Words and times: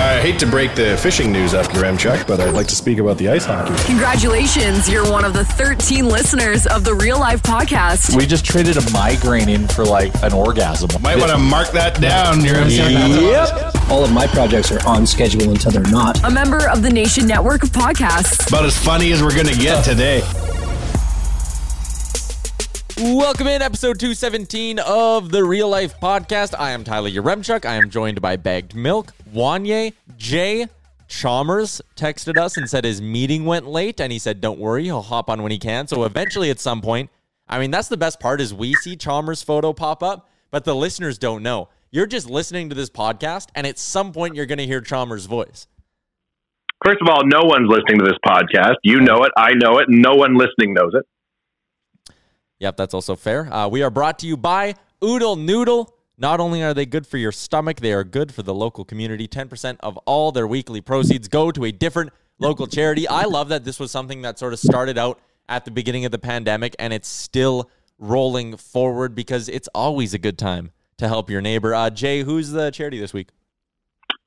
I 0.00 0.18
hate 0.18 0.38
to 0.38 0.46
break 0.46 0.74
the 0.74 0.96
fishing 0.96 1.30
news 1.30 1.52
after 1.52 1.78
Yaremchuk, 1.78 2.26
but 2.26 2.40
I'd 2.40 2.54
like 2.54 2.66
to 2.68 2.74
speak 2.74 2.98
about 2.98 3.18
the 3.18 3.28
ice 3.28 3.44
hockey. 3.44 3.74
Congratulations, 3.84 4.88
you're 4.88 5.08
one 5.10 5.26
of 5.26 5.34
the 5.34 5.44
13 5.44 6.06
listeners 6.06 6.66
of 6.66 6.84
the 6.84 6.94
Real 6.94 7.18
Life 7.20 7.42
Podcast. 7.42 8.16
We 8.16 8.24
just 8.24 8.44
traded 8.44 8.78
a 8.78 8.90
migraine 8.92 9.50
in 9.50 9.68
for 9.68 9.84
like 9.84 10.10
an 10.22 10.32
orgasm. 10.32 10.88
Might 11.02 11.18
want 11.18 11.30
to 11.32 11.38
mark 11.38 11.68
that 11.72 12.00
down, 12.00 12.42
Yep. 12.42 13.74
All 13.90 14.02
of 14.02 14.10
my 14.10 14.26
projects 14.26 14.72
are 14.72 14.84
on 14.88 15.06
schedule 15.06 15.50
until 15.50 15.70
they're 15.70 15.92
not. 15.92 16.24
A 16.24 16.30
member 16.30 16.66
of 16.70 16.80
the 16.82 16.90
Nation 16.90 17.26
Network 17.26 17.62
of 17.62 17.68
Podcasts. 17.68 18.48
About 18.48 18.64
as 18.64 18.78
funny 18.82 19.12
as 19.12 19.22
we're 19.22 19.34
going 19.34 19.48
to 19.48 19.58
get 19.58 19.84
today. 19.84 20.22
Welcome 23.02 23.46
in 23.46 23.62
episode 23.62 23.98
217 23.98 24.78
of 24.78 25.30
the 25.30 25.42
Real 25.42 25.68
Life 25.68 25.98
Podcast. 26.00 26.54
I 26.58 26.70
am 26.72 26.84
Tyler 26.84 27.08
Yaremchuk. 27.08 27.64
I 27.64 27.74
am 27.76 27.88
joined 27.88 28.20
by 28.20 28.36
Bagged 28.36 28.74
Milk, 28.74 29.12
Wanye, 29.32 29.94
J. 30.16 30.66
Chalmers 31.08 31.82
texted 31.96 32.38
us 32.38 32.56
and 32.56 32.70
said 32.70 32.84
his 32.84 33.02
meeting 33.02 33.44
went 33.44 33.66
late, 33.66 34.00
and 34.00 34.12
he 34.12 34.18
said, 34.18 34.40
"Don't 34.40 34.60
worry, 34.60 34.84
he'll 34.84 35.02
hop 35.02 35.28
on 35.28 35.42
when 35.42 35.50
he 35.50 35.58
can." 35.58 35.88
So 35.88 36.04
eventually, 36.04 36.50
at 36.50 36.60
some 36.60 36.80
point, 36.80 37.10
I 37.48 37.58
mean, 37.58 37.72
that's 37.72 37.88
the 37.88 37.96
best 37.96 38.20
part 38.20 38.40
is 38.40 38.54
we 38.54 38.74
see 38.74 38.94
Chalmers' 38.94 39.42
photo 39.42 39.72
pop 39.72 40.02
up, 40.02 40.28
but 40.52 40.64
the 40.64 40.74
listeners 40.74 41.18
don't 41.18 41.42
know. 41.42 41.68
You're 41.90 42.06
just 42.06 42.30
listening 42.30 42.68
to 42.68 42.76
this 42.76 42.88
podcast, 42.88 43.48
and 43.56 43.66
at 43.66 43.76
some 43.76 44.12
point, 44.12 44.36
you're 44.36 44.46
going 44.46 44.58
to 44.58 44.66
hear 44.66 44.80
Chalmers' 44.80 45.26
voice. 45.26 45.66
First 46.84 46.98
of 47.02 47.08
all, 47.08 47.22
no 47.26 47.40
one's 47.42 47.68
listening 47.68 47.98
to 47.98 48.04
this 48.04 48.18
podcast. 48.24 48.76
You 48.84 49.00
know 49.00 49.24
it. 49.24 49.32
I 49.36 49.50
know 49.54 49.78
it. 49.78 49.86
No 49.88 50.14
one 50.14 50.36
listening 50.36 50.74
knows 50.74 50.92
it. 50.94 52.14
Yep, 52.60 52.76
that's 52.76 52.94
also 52.94 53.16
fair. 53.16 53.52
Uh, 53.52 53.66
we 53.68 53.82
are 53.82 53.90
brought 53.90 54.18
to 54.20 54.26
you 54.26 54.36
by 54.36 54.76
Oodle 55.02 55.34
Noodle. 55.34 55.94
Not 56.20 56.38
only 56.38 56.62
are 56.62 56.74
they 56.74 56.84
good 56.84 57.06
for 57.06 57.16
your 57.16 57.32
stomach, 57.32 57.80
they 57.80 57.94
are 57.94 58.04
good 58.04 58.34
for 58.34 58.42
the 58.42 58.54
local 58.54 58.84
community. 58.84 59.26
10% 59.26 59.78
of 59.80 59.96
all 60.04 60.32
their 60.32 60.46
weekly 60.46 60.82
proceeds 60.82 61.28
go 61.28 61.50
to 61.50 61.64
a 61.64 61.72
different 61.72 62.12
local 62.38 62.66
charity. 62.66 63.08
I 63.08 63.24
love 63.24 63.48
that 63.48 63.64
this 63.64 63.80
was 63.80 63.90
something 63.90 64.20
that 64.20 64.38
sort 64.38 64.52
of 64.52 64.58
started 64.58 64.98
out 64.98 65.18
at 65.48 65.64
the 65.64 65.70
beginning 65.70 66.04
of 66.04 66.12
the 66.12 66.18
pandemic 66.18 66.76
and 66.78 66.92
it's 66.92 67.08
still 67.08 67.70
rolling 67.98 68.58
forward 68.58 69.14
because 69.14 69.48
it's 69.48 69.68
always 69.74 70.12
a 70.12 70.18
good 70.18 70.36
time 70.36 70.72
to 70.98 71.08
help 71.08 71.30
your 71.30 71.40
neighbor. 71.40 71.74
Uh, 71.74 71.88
Jay, 71.88 72.22
who's 72.22 72.50
the 72.50 72.70
charity 72.70 73.00
this 73.00 73.14
week? 73.14 73.30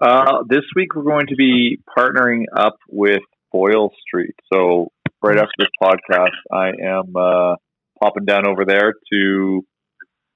Uh, 0.02 0.40
this 0.50 0.64
week 0.76 0.96
we're 0.96 1.04
going 1.04 1.28
to 1.28 1.36
be 1.36 1.78
partnering 1.96 2.46
up 2.58 2.78
with 2.90 3.22
Boyle 3.52 3.92
Street. 4.02 4.34
So 4.52 4.92
right 5.22 5.38
after 5.38 5.52
this 5.60 5.70
podcast, 5.80 6.32
I 6.52 6.70
am 6.70 7.16
uh, 7.16 7.56
popping 8.02 8.26
down 8.26 8.48
over 8.48 8.66
there 8.66 8.94
to 9.12 9.64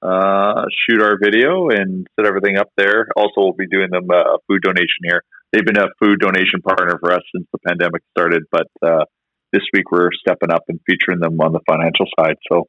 uh, 0.02 0.64
shoot 0.88 1.02
our 1.02 1.16
video 1.22 1.68
and 1.68 2.06
set 2.16 2.26
everything 2.26 2.56
up 2.56 2.70
there. 2.76 3.08
Also, 3.16 3.32
we'll 3.38 3.52
be 3.52 3.66
doing 3.66 3.88
them 3.90 4.08
uh, 4.10 4.34
a 4.34 4.38
food 4.46 4.62
donation 4.62 5.02
here. 5.04 5.22
They've 5.52 5.64
been 5.64 5.78
a 5.78 5.88
food 5.98 6.20
donation 6.20 6.60
partner 6.62 6.98
for 7.00 7.12
us 7.12 7.22
since 7.34 7.46
the 7.52 7.58
pandemic 7.66 8.02
started, 8.16 8.44
but 8.50 8.68
uh, 8.82 9.04
this 9.52 9.62
week 9.72 9.90
we're 9.90 10.10
stepping 10.20 10.50
up 10.50 10.64
and 10.68 10.78
featuring 10.86 11.20
them 11.20 11.40
on 11.40 11.52
the 11.52 11.60
financial 11.68 12.06
side. 12.18 12.36
So 12.50 12.68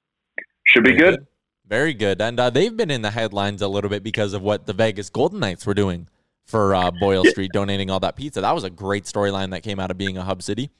should 0.65 0.83
be 0.83 0.95
good. 0.95 1.27
Very 1.67 1.93
good. 1.93 2.21
And 2.21 2.39
uh, 2.39 2.49
they've 2.49 2.75
been 2.75 2.89
in 2.89 3.01
the 3.01 3.11
headlines 3.11 3.61
a 3.61 3.67
little 3.67 3.89
bit 3.89 4.01
because 4.01 4.33
of 4.33 4.41
what 4.41 4.65
the 4.65 4.73
Vegas 4.73 5.09
Golden 5.09 5.39
Knights 5.39 5.65
were 5.65 5.73
doing 5.73 6.07
for 6.45 6.73
uh, 6.73 6.89
Boyle 6.99 7.25
Street, 7.25 7.51
donating 7.53 7.91
all 7.91 7.99
that 7.99 8.15
pizza. 8.15 8.41
That 8.41 8.55
was 8.55 8.63
a 8.63 8.71
great 8.71 9.03
storyline 9.03 9.51
that 9.51 9.61
came 9.61 9.79
out 9.79 9.91
of 9.91 9.97
being 9.97 10.17
a 10.17 10.23
hub 10.23 10.41
city. 10.41 10.71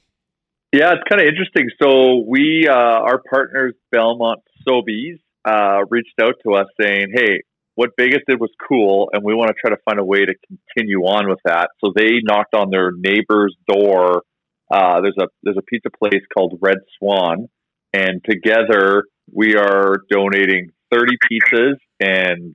Yeah, 0.72 0.92
it's 0.92 1.02
kind 1.08 1.20
of 1.20 1.28
interesting. 1.28 1.68
So 1.80 2.24
we, 2.26 2.66
uh, 2.68 2.74
our 2.74 3.20
partners, 3.30 3.74
Belmont 3.92 4.40
Sobeys, 4.66 5.20
uh, 5.44 5.80
reached 5.88 6.18
out 6.20 6.34
to 6.44 6.54
us 6.54 6.66
saying, 6.80 7.12
"Hey, 7.14 7.42
what 7.74 7.90
Vegas 7.98 8.20
did 8.28 8.40
was 8.40 8.50
cool, 8.68 9.10
and 9.12 9.24
we 9.24 9.34
want 9.34 9.48
to 9.48 9.54
try 9.60 9.70
to 9.70 9.80
find 9.84 9.98
a 9.98 10.04
way 10.04 10.24
to 10.24 10.34
continue 10.46 11.00
on 11.00 11.28
with 11.28 11.40
that." 11.44 11.70
So 11.82 11.92
they 11.94 12.20
knocked 12.22 12.54
on 12.54 12.70
their 12.70 12.90
neighbor's 12.92 13.54
door. 13.68 14.22
Uh, 14.70 15.00
there's 15.00 15.16
a 15.20 15.26
there's 15.42 15.58
a 15.58 15.62
pizza 15.62 15.90
place 15.90 16.22
called 16.36 16.58
Red 16.60 16.78
Swan, 16.98 17.48
and 17.92 18.22
together 18.24 19.04
we 19.32 19.56
are 19.56 19.96
donating 20.10 20.70
30 20.92 21.16
pizzas 21.30 21.76
and, 22.00 22.54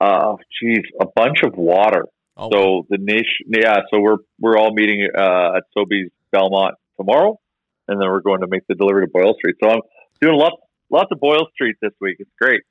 uh, 0.00 0.34
geez, 0.60 0.82
a 1.00 1.06
bunch 1.14 1.42
of 1.42 1.54
water. 1.56 2.04
Oh, 2.36 2.50
So 2.50 2.86
the 2.90 2.98
nation, 2.98 3.46
yeah. 3.48 3.80
So 3.92 4.00
we're 4.00 4.18
we're 4.38 4.58
all 4.58 4.72
meeting 4.74 5.08
uh, 5.16 5.56
at 5.56 5.62
Sobeys 5.76 6.10
Belmont 6.32 6.74
tomorrow, 6.98 7.38
and 7.88 8.00
then 8.00 8.08
we're 8.10 8.20
going 8.20 8.40
to 8.40 8.46
make 8.48 8.62
the 8.68 8.74
delivery 8.74 9.06
to 9.06 9.10
Boyle 9.12 9.34
Street. 9.38 9.56
So 9.62 9.70
I'm 9.70 9.80
doing 10.20 10.38
lots 10.38 10.56
lots 10.90 11.08
of 11.10 11.20
Boyle 11.20 11.46
Street 11.54 11.76
this 11.82 11.92
week. 12.00 12.16
It's 12.18 12.30
great. 12.40 12.62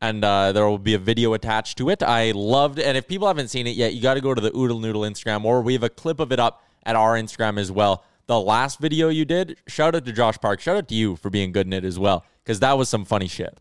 and 0.00 0.24
uh, 0.24 0.52
there 0.52 0.66
will 0.68 0.78
be 0.78 0.94
a 0.94 0.98
video 0.98 1.32
attached 1.34 1.78
to 1.78 1.88
it. 1.90 2.02
I 2.02 2.32
loved, 2.32 2.78
and 2.80 2.96
if 2.96 3.06
people 3.06 3.28
haven't 3.28 3.48
seen 3.48 3.66
it 3.66 3.76
yet, 3.76 3.94
you 3.94 4.02
got 4.02 4.14
to 4.14 4.20
go 4.20 4.34
to 4.34 4.40
the 4.40 4.54
Oodle 4.56 4.80
Noodle 4.80 5.02
Instagram, 5.02 5.44
or 5.44 5.62
we 5.62 5.72
have 5.74 5.82
a 5.84 5.88
clip 5.88 6.18
of 6.20 6.32
it 6.32 6.40
up 6.40 6.62
at 6.84 6.96
our 6.96 7.14
Instagram 7.14 7.58
as 7.58 7.70
well. 7.70 8.04
The 8.26 8.40
last 8.40 8.80
video 8.80 9.08
you 9.08 9.24
did, 9.24 9.58
shout 9.68 9.94
out 9.94 10.04
to 10.04 10.12
Josh 10.12 10.38
Park, 10.40 10.60
shout 10.60 10.76
out 10.76 10.88
to 10.88 10.94
you 10.94 11.16
for 11.16 11.30
being 11.30 11.52
good 11.52 11.66
in 11.66 11.72
it 11.72 11.84
as 11.84 11.98
well, 11.98 12.24
because 12.44 12.60
that 12.60 12.76
was 12.78 12.88
some 12.88 13.04
funny 13.04 13.28
shit. 13.28 13.58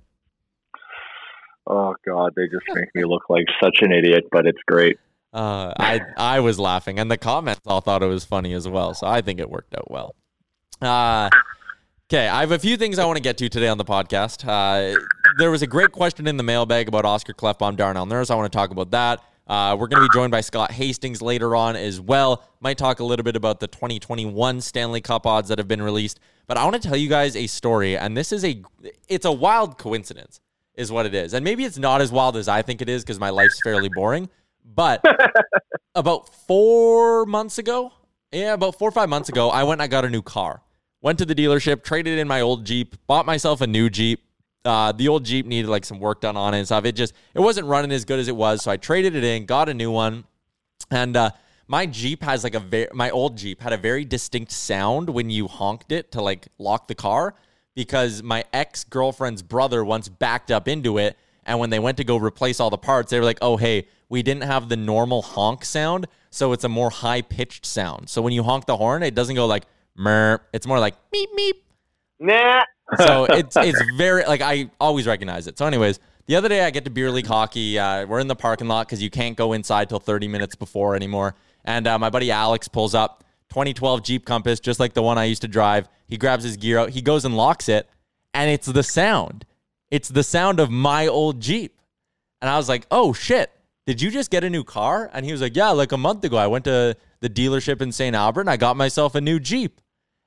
Oh 1.68 1.96
God, 2.06 2.34
they 2.36 2.48
just 2.48 2.66
make 2.74 2.90
me 2.96 3.06
look 3.06 3.30
like 3.30 3.46
such 3.64 3.78
an 3.82 3.92
idiot, 3.92 4.26
but 4.32 4.46
it's 4.48 4.62
great. 4.68 4.98
Uh, 5.34 5.74
I 5.80 6.02
I 6.18 6.40
was 6.42 6.60
laughing, 6.60 7.00
and 7.00 7.10
the 7.10 7.18
comments 7.18 7.62
all 7.66 7.82
thought 7.82 8.04
it 8.04 8.08
was 8.08 8.26
funny 8.26 8.54
as 8.54 8.68
well. 8.68 8.94
So 8.94 9.08
I 9.08 9.22
think 9.22 9.40
it 9.40 9.50
worked 9.50 9.74
out 9.76 9.90
well. 9.90 10.16
Uh, 10.82 11.30
okay, 12.12 12.28
I 12.28 12.42
have 12.42 12.52
a 12.52 12.60
few 12.60 12.76
things 12.76 13.00
I 13.00 13.06
want 13.06 13.16
to 13.16 13.24
get 13.24 13.38
to 13.38 13.48
today 13.48 13.70
on 13.70 13.78
the 13.78 13.86
podcast. 13.86 14.46
Uh, 14.46 15.00
there 15.38 15.50
was 15.50 15.62
a 15.62 15.68
great 15.68 15.94
question 15.94 16.28
in 16.28 16.36
the 16.36 16.44
mailbag 16.44 16.90
about 16.90 17.06
Oscar 17.06 17.32
Klefbom, 17.32 17.78
Darnell 17.78 18.06
Nurse. 18.06 18.30
I 18.30 18.36
want 18.36 18.52
to 18.52 18.58
talk 18.58 18.72
about 18.72 18.92
that. 18.92 19.24
Uh, 19.48 19.78
we're 19.80 19.88
going 19.88 20.04
to 20.04 20.10
be 20.10 20.14
joined 20.14 20.30
by 20.30 20.42
Scott 20.42 20.74
Hastings 20.74 21.22
later 21.22 21.56
on 21.56 21.78
as 21.78 22.02
well. 22.02 22.44
Might 22.60 22.78
talk 22.78 23.00
a 23.00 23.06
little 23.06 23.24
bit 23.24 23.38
about 23.38 23.62
the 23.62 23.68
2021 23.68 24.60
Stanley 24.60 25.00
Cup 25.00 25.26
odds 25.26 25.48
that 25.48 25.58
have 25.58 25.70
been 25.70 25.82
released. 25.82 26.20
But 26.48 26.58
I 26.58 26.66
want 26.66 26.82
to 26.82 26.86
tell 26.86 26.98
you 26.98 27.08
guys 27.08 27.38
a 27.38 27.48
story, 27.48 27.98
and 27.98 28.18
this 28.18 28.34
is 28.34 28.44
a 28.44 28.62
it's 29.08 29.26
a 29.26 29.32
wild 29.32 29.78
coincidence, 29.78 30.42
is 30.76 30.92
what 30.92 31.06
it 31.06 31.16
is. 31.16 31.34
And 31.34 31.46
maybe 31.46 31.64
it's 31.64 31.78
not 31.78 32.02
as 32.02 32.12
wild 32.12 32.36
as 32.36 32.50
I 32.50 32.62
think 32.62 32.82
it 32.82 32.90
is 32.90 33.06
because 33.06 33.22
my 33.22 33.30
life's 33.30 33.58
fairly 33.64 33.88
boring. 33.88 34.28
But 34.66 35.02
about 35.96 36.28
four 36.46 37.26
months 37.26 37.58
ago, 37.58 37.94
yeah, 38.34 38.52
about 38.52 38.78
four 38.78 38.90
or 38.90 38.92
five 38.92 39.08
months 39.08 39.30
ago, 39.30 39.50
I 39.50 39.64
went 39.64 39.80
and 39.80 39.84
I 39.84 39.88
got 39.88 40.04
a 40.04 40.10
new 40.10 40.22
car. 40.22 40.62
Went 41.04 41.18
to 41.18 41.26
the 41.26 41.34
dealership, 41.34 41.84
traded 41.84 42.20
in 42.20 42.28
my 42.28 42.42
old 42.42 42.64
Jeep, 42.64 42.96
bought 43.08 43.26
myself 43.26 43.62
a 43.62 43.68
new 43.68 43.90
Jeep. 43.90 44.24
Uh, 44.64 44.92
the 44.92 45.08
old 45.08 45.26
Jeep 45.26 45.48
needed 45.48 45.68
like 45.68 45.84
some 45.84 46.00
work 46.00 46.22
done 46.22 46.38
on 46.38 46.54
it 46.54 46.60
and 46.60 46.68
stuff. 46.68 46.86
It 46.86 46.92
just 46.92 47.14
it 47.34 47.40
wasn't 47.40 47.66
running 47.66 47.92
as 47.92 48.06
good 48.06 48.20
as 48.20 48.28
it 48.28 48.36
was, 48.36 48.62
so 48.62 48.70
I 48.70 48.78
traded 48.78 49.16
it 49.16 49.24
in, 49.24 49.48
got 49.48 49.68
a 49.68 49.74
new 49.74 49.90
one, 49.90 50.26
and 50.92 51.18
uh, 51.18 51.32
my 51.68 51.88
Jeep 51.88 52.22
has 52.22 52.44
like 52.44 52.54
a 52.54 52.60
very 52.60 52.88
my 52.94 53.10
old 53.10 53.36
Jeep 53.38 53.62
had 53.62 53.74
a 53.74 53.78
very 53.78 54.06
distinct 54.06 54.52
sound 54.52 55.10
when 55.10 55.32
you 55.32 55.48
honked 55.48 55.92
it 55.92 56.12
to 56.12 56.22
like 56.22 56.48
lock 56.60 56.88
the 56.88 56.94
car 56.94 57.34
because 57.74 58.22
my 58.22 58.44
ex 58.54 58.84
girlfriend's 58.84 59.42
brother 59.42 59.84
once 59.84 60.08
backed 60.08 60.52
up 60.52 60.68
into 60.68 61.00
it, 61.00 61.18
and 61.46 61.58
when 61.58 61.72
they 61.72 61.80
went 61.80 61.98
to 61.98 62.04
go 62.04 62.18
replace 62.18 62.60
all 62.60 62.70
the 62.70 62.78
parts, 62.78 63.10
they 63.10 63.18
were 63.18 63.26
like, 63.26 63.40
"Oh 63.42 63.58
hey, 63.58 63.88
we 64.10 64.22
didn't 64.22 64.44
have 64.44 64.70
the 64.70 64.78
normal 64.78 65.24
honk 65.24 65.66
sound, 65.66 66.06
so 66.30 66.52
it's 66.52 66.64
a 66.64 66.70
more 66.70 66.92
high 66.92 67.24
pitched 67.24 67.66
sound. 67.66 68.10
So 68.10 68.22
when 68.22 68.34
you 68.34 68.44
honk 68.44 68.68
the 68.68 68.78
horn, 68.78 69.02
it 69.02 69.16
doesn't 69.16 69.36
go 69.36 69.48
like 69.48 69.64
mer, 69.96 70.42
it's 70.54 70.68
more 70.68 70.80
like 70.80 70.96
meep 71.12 71.28
meep." 71.38 71.54
Nah. 72.20 72.64
so 72.98 73.26
it's 73.26 73.56
it's 73.58 73.82
very 73.98 74.24
like 74.26 74.42
I 74.42 74.70
always 74.80 75.08
recognize 75.08 75.48
it. 75.48 75.58
So, 75.58 75.66
anyways, 75.66 76.00
the 76.28 76.36
other 76.36 76.50
day 76.50 76.64
I 76.64 76.70
get 76.70 76.86
to 76.86 76.92
beer 76.92 77.12
league 77.12 77.28
hockey. 77.28 77.80
Uh, 77.80 78.06
we're 78.06 78.20
in 78.20 78.28
the 78.28 78.36
parking 78.36 78.68
lot 78.68 78.88
because 78.88 79.02
you 79.02 79.10
can't 79.10 79.36
go 79.36 79.54
inside 79.54 79.90
till 79.90 80.00
30 80.00 80.28
minutes 80.28 80.56
before 80.56 80.96
anymore. 80.96 81.36
And 81.66 81.88
uh, 81.88 82.00
my 82.00 82.10
buddy 82.10 82.32
Alex 82.32 82.68
pulls 82.68 82.96
up 82.96 83.24
2012 83.50 84.04
Jeep 84.04 84.26
Compass, 84.26 84.60
just 84.60 84.80
like 84.80 84.94
the 84.94 85.02
one 85.02 85.18
I 85.18 85.26
used 85.26 85.42
to 85.42 85.48
drive. 85.48 85.90
He 86.08 86.18
grabs 86.18 86.44
his 86.44 86.58
gear 86.58 86.78
out, 86.80 86.92
he 86.92 87.02
goes 87.02 87.26
and 87.26 87.36
locks 87.36 87.68
it, 87.70 87.90
and 88.34 88.50
it's 88.50 88.68
the 88.68 88.84
sound. 88.84 89.46
It's 89.90 90.08
the 90.08 90.24
sound 90.24 90.60
of 90.60 90.72
my 90.72 91.08
old 91.08 91.42
Jeep. 91.42 91.78
And 92.42 92.50
I 92.50 92.58
was 92.58 92.70
like, 92.70 92.88
oh 92.92 93.14
shit, 93.14 93.52
did 93.86 94.02
you 94.02 94.10
just 94.10 94.32
get 94.32 94.44
a 94.44 94.50
new 94.50 94.64
car? 94.64 95.10
And 95.14 95.26
he 95.26 95.32
was 95.32 95.42
like, 95.42 95.56
yeah, 95.56 95.70
like 95.70 95.92
a 95.92 95.98
month 95.98 96.24
ago. 96.24 96.38
I 96.38 96.48
went 96.48 96.64
to 96.66 96.96
the 97.20 97.30
dealership 97.30 97.82
in 97.82 97.92
St. 97.92 98.16
Albert 98.16 98.42
and 98.42 98.50
I 98.50 98.58
got 98.58 98.78
myself 98.78 99.16
a 99.16 99.22
new 99.22 99.40
Jeep. 99.40 99.81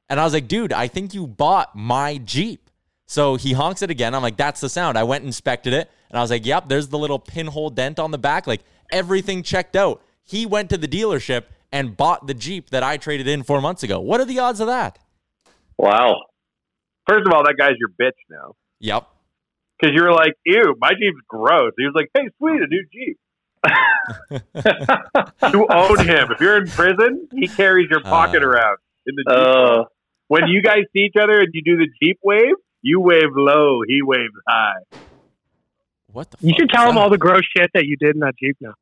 And 0.09 0.21
I 0.21 0.25
was 0.25 0.33
like, 0.33 0.49
dude, 0.49 0.73
I 0.73 0.87
think 0.89 1.15
you 1.15 1.27
bought 1.27 1.75
my 1.75 2.19
Jeep. 2.19 2.71
So 3.07 3.37
he 3.37 3.53
honks 3.53 3.83
it 3.83 3.91
again. 3.91 4.15
I'm 4.15 4.23
like, 4.23 4.37
that's 4.37 4.61
the 4.61 4.69
sound. 4.69 4.97
I 4.99 5.03
went 5.03 5.23
and 5.23 5.29
inspected 5.29 5.73
it. 5.73 5.91
And 6.11 6.19
I 6.19 6.23
was 6.23 6.31
like, 6.31 6.47
yep, 6.47 6.69
there's 6.69 6.89
the 6.89 6.99
little 6.99 7.19
pinhole 7.19 7.71
dent 7.71 7.99
on 7.99 8.11
the 8.11 8.19
back. 8.19 8.47
Like 8.47 8.63
everything 8.91 9.43
checked 9.43 9.77
out. 9.77 10.03
He 10.25 10.47
went 10.47 10.71
to 10.71 10.79
the 10.79 10.89
dealership 10.89 11.45
and 11.73 11.97
bought 11.97 12.27
the 12.27 12.35
Jeep 12.35 12.71
that 12.71 12.83
I 12.83 12.97
traded 12.97 13.27
in 13.29 13.43
four 13.43 13.61
months 13.61 13.83
ago. 13.83 14.01
What 14.01 14.21
are 14.21 14.25
the 14.25 14.39
odds 14.39 14.61
of 14.61 14.67
that? 14.69 14.99
Wow. 15.77 16.17
First 17.09 17.27
of 17.27 17.33
all, 17.35 17.43
that 17.45 17.57
guy's 17.59 17.75
your 17.79 17.91
bitch 17.91 18.17
now. 18.31 18.55
Yep. 18.81 19.07
Because 19.79 19.95
you're 19.95 20.13
like, 20.13 20.33
ew, 20.47 20.75
my 20.79 20.91
Jeep's 20.91 21.21
gross. 21.29 21.73
He 21.77 21.85
was 21.85 21.93
like, 21.95 22.09
hey, 22.15 22.29
sweet, 22.39 22.61
a 22.63 22.67
new 22.69 22.87
Jeep. 22.93 23.19
you 25.53 25.67
own 25.69 25.99
him. 26.07 26.31
If 26.31 26.41
you're 26.41 26.59
in 26.63 26.69
prison, 26.69 27.29
he 27.33 27.49
carries 27.49 27.89
your 27.91 28.01
pocket 28.03 28.43
Uh. 28.43 28.49
around 28.49 28.79
in 29.07 29.15
the 29.17 29.25
Jeep. 29.29 29.39
Uh, 29.39 29.85
when 30.29 30.49
you 30.49 30.63
guys 30.63 30.81
see 30.93 31.01
each 31.03 31.17
other 31.21 31.39
and 31.39 31.49
you 31.53 31.63
do 31.65 31.77
the 31.77 31.89
Jeep 32.03 32.19
wave, 32.23 32.55
you 32.83 33.01
wave 33.01 33.31
low, 33.35 33.81
he 33.87 34.01
waves 34.03 34.33
high. 34.49 34.81
What 36.13 36.31
the 36.31 36.37
You 36.41 36.51
fuck 36.53 36.61
should 36.61 36.71
tell 36.71 36.89
him 36.91 36.97
all 36.99 37.11
the 37.11 37.19
gross 37.19 37.43
shit 37.57 37.71
that 37.75 37.85
you 37.87 37.97
did 37.97 38.15
in 38.15 38.21
that 38.21 38.35
Jeep 38.41 38.57
now. 38.61 38.75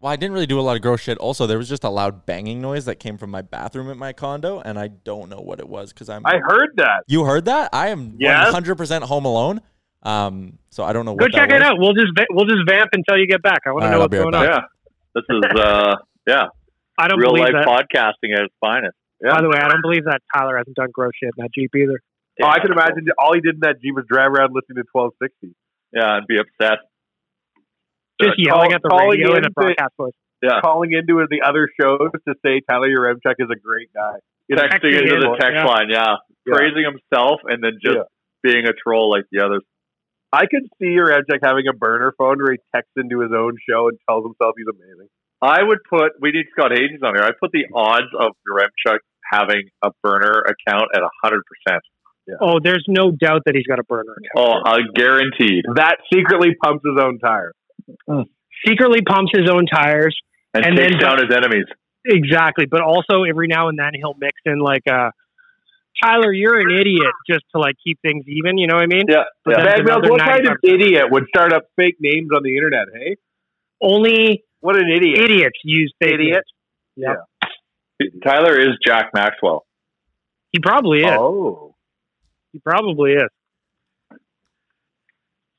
Well, 0.00 0.12
I 0.12 0.16
didn't 0.16 0.34
really 0.34 0.46
do 0.46 0.60
a 0.60 0.62
lot 0.62 0.76
of 0.76 0.82
gross 0.82 1.00
shit. 1.00 1.16
Also, 1.16 1.46
there 1.46 1.56
was 1.56 1.68
just 1.68 1.82
a 1.82 1.88
loud 1.88 2.26
banging 2.26 2.60
noise 2.60 2.84
that 2.84 2.96
came 2.96 3.16
from 3.16 3.30
my 3.30 3.40
bathroom 3.40 3.88
at 3.90 3.96
my 3.96 4.12
condo, 4.12 4.60
and 4.60 4.78
I 4.78 4.88
don't 4.88 5.30
know 5.30 5.40
what 5.40 5.60
it 5.60 5.68
was 5.68 5.94
because 5.94 6.10
I'm. 6.10 6.26
I 6.26 6.38
heard 6.42 6.70
that. 6.76 7.04
You 7.06 7.24
heard 7.24 7.46
that? 7.46 7.70
I 7.72 7.88
am 7.88 8.16
Yes. 8.18 8.52
100% 8.54 9.02
home 9.04 9.24
alone. 9.24 9.62
Um, 10.02 10.58
so 10.68 10.84
I 10.84 10.92
don't 10.92 11.06
know 11.06 11.14
Go 11.14 11.24
what 11.24 11.32
check 11.32 11.48
that 11.48 11.56
it 11.56 11.60
was. 11.60 11.70
out. 11.70 11.78
We'll 11.78 11.94
just 11.94 12.12
we'll 12.30 12.44
just 12.44 12.68
vamp 12.68 12.90
until 12.92 13.16
you 13.16 13.26
get 13.26 13.40
back. 13.42 13.60
I 13.66 13.70
want 13.72 13.84
to 13.84 13.88
know 13.90 13.94
I'll 13.94 14.00
what's 14.00 14.10
be 14.10 14.18
right 14.18 14.24
going 14.30 14.34
on. 14.34 14.44
yeah. 14.44 14.60
This 15.14 15.24
is 15.30 15.58
uh, 15.58 15.94
yeah, 16.26 16.44
I 16.98 17.08
don't 17.08 17.18
real 17.18 17.32
believe 17.32 17.54
life 17.54 17.64
that. 17.64 17.66
podcasting 17.66 18.36
at 18.36 18.42
its 18.44 18.54
finest. 18.60 18.94
By 19.32 19.40
the 19.40 19.48
way, 19.48 19.56
I 19.56 19.68
don't 19.68 19.80
believe 19.82 20.04
that 20.04 20.20
Tyler 20.34 20.56
hasn't 20.58 20.76
done 20.76 20.90
gross 20.92 21.12
shit 21.16 21.32
in 21.36 21.42
that 21.42 21.50
Jeep 21.54 21.70
either. 21.74 21.98
Oh, 22.42 22.46
I 22.46 22.58
can 22.58 22.72
imagine 22.72 23.06
all 23.18 23.32
he 23.34 23.40
did 23.40 23.54
in 23.56 23.60
that 23.60 23.80
Jeep 23.80 23.94
was 23.94 24.04
drive 24.10 24.32
around 24.32 24.52
listening 24.52 24.82
to 24.82 24.88
1260. 24.92 25.54
Yeah, 25.94 26.18
and 26.18 26.26
be 26.26 26.36
upset. 26.38 26.84
Just 28.20 28.32
Uh, 28.32 28.34
yelling 28.38 28.70
call- 28.70 28.74
at 28.74 28.82
the 28.82 28.88
calling 28.90 29.10
radio 29.10 29.32
in 29.32 29.38
in 29.38 29.44
a 29.46 29.50
broadcast 29.50 29.94
voice. 29.96 30.14
Yeah, 30.42 30.60
Calling 30.60 30.92
into 30.92 31.24
the 31.30 31.40
other 31.42 31.68
shows 31.80 32.10
to 32.28 32.34
say 32.44 32.60
Tyler 32.68 32.88
Yaremchuk 32.88 33.36
is 33.38 33.48
a 33.50 33.56
great 33.56 33.88
guy. 33.94 34.18
You 34.48 34.56
texting 34.56 34.92
into 34.92 35.16
the 35.20 35.36
text 35.40 35.56
yeah. 35.56 35.64
line. 35.64 35.88
Yeah. 35.88 36.16
Yeah. 36.46 36.54
praising 36.54 36.84
himself 36.84 37.40
and 37.44 37.64
then 37.64 37.78
just 37.82 37.96
Yeah. 37.96 38.02
being 38.42 38.68
a 38.68 38.74
troll 38.74 39.10
like 39.10 39.24
the 39.32 39.40
others. 39.40 39.62
I 40.30 40.44
could 40.46 40.64
see 40.78 40.96
Yaremchuk 41.00 41.38
having 41.42 41.66
a 41.68 41.72
burner 41.72 42.12
phone 42.18 42.36
where 42.42 42.52
he 42.52 42.58
texts 42.74 42.92
into 42.96 43.20
his 43.20 43.32
own 43.32 43.56
show 43.66 43.88
and 43.88 43.96
tells 44.06 44.24
himself 44.26 44.54
he's 44.58 44.66
amazing. 44.68 45.08
I 45.40 45.62
would 45.62 45.78
put. 45.88 46.12
We 46.20 46.32
need 46.32 46.46
Scott 46.52 46.72
Hayes 46.72 47.00
on 47.02 47.14
here. 47.14 47.24
I 47.24 47.30
put 47.32 47.52
the 47.52 47.66
odds 47.74 48.12
of 48.18 48.32
Yaremchuk 48.46 48.98
having 49.30 49.62
a 49.82 49.90
burner 50.02 50.44
account 50.46 50.88
at 50.94 51.02
hundred 51.22 51.42
percent. 51.46 51.82
Oh, 52.40 52.58
there's 52.62 52.84
no 52.88 53.10
doubt 53.10 53.42
that 53.46 53.54
he's 53.54 53.66
got 53.66 53.78
a 53.78 53.84
burner 53.84 54.14
account. 54.16 54.64
Oh, 54.66 54.70
uh, 54.70 54.78
guaranteed. 54.94 55.64
That 55.76 55.96
secretly 56.12 56.54
pumps 56.62 56.82
his 56.84 57.02
own 57.02 57.18
tire. 57.18 57.52
Secretly 58.66 59.02
pumps 59.02 59.32
his 59.36 59.48
own 59.50 59.66
tires. 59.66 60.16
And, 60.54 60.64
And 60.64 60.76
takes 60.76 60.92
then- 60.92 61.00
down 61.00 61.18
his 61.18 61.34
enemies. 61.36 61.66
Exactly. 62.06 62.66
But 62.66 62.80
also 62.82 63.24
every 63.24 63.46
now 63.48 63.68
and 63.68 63.78
then 63.78 63.90
he'll 63.94 64.14
mix 64.18 64.34
in 64.44 64.58
like 64.58 64.82
uh 64.90 65.10
Tyler, 66.02 66.32
you're 66.32 66.58
an 66.60 66.70
idiot 66.76 67.12
just 67.28 67.44
to 67.54 67.60
like 67.60 67.76
keep 67.84 67.98
things 68.02 68.24
even, 68.26 68.58
you 68.58 68.66
know 68.66 68.74
what 68.74 68.82
I 68.82 68.86
mean? 68.86 69.04
Yeah. 69.08 69.22
But 69.44 69.58
yeah. 69.58 69.64
then- 69.76 69.84
Mills, 69.84 70.02
what 70.08 70.20
kind 70.20 70.46
of 70.46 70.56
idiot 70.62 71.04
would 71.10 71.24
start 71.28 71.52
up 71.52 71.64
fake 71.76 71.96
names 72.00 72.28
on 72.34 72.42
the 72.42 72.56
internet, 72.56 72.86
hey? 72.94 73.16
Only 73.82 74.44
What 74.60 74.76
an 74.76 74.90
idiot. 74.90 75.18
idiots 75.18 75.58
use 75.64 75.92
fake 76.00 76.14
Idiot. 76.14 76.42
names. 76.96 77.16
Yeah. 77.42 77.48
Tyler 78.24 78.58
is 78.58 78.70
Jack 78.86 79.10
Maxwell. 79.14 79.64
He 80.52 80.58
probably 80.60 81.00
is. 81.00 81.10
Oh. 81.10 81.74
He 82.52 82.58
probably 82.60 83.12
is. 83.12 84.18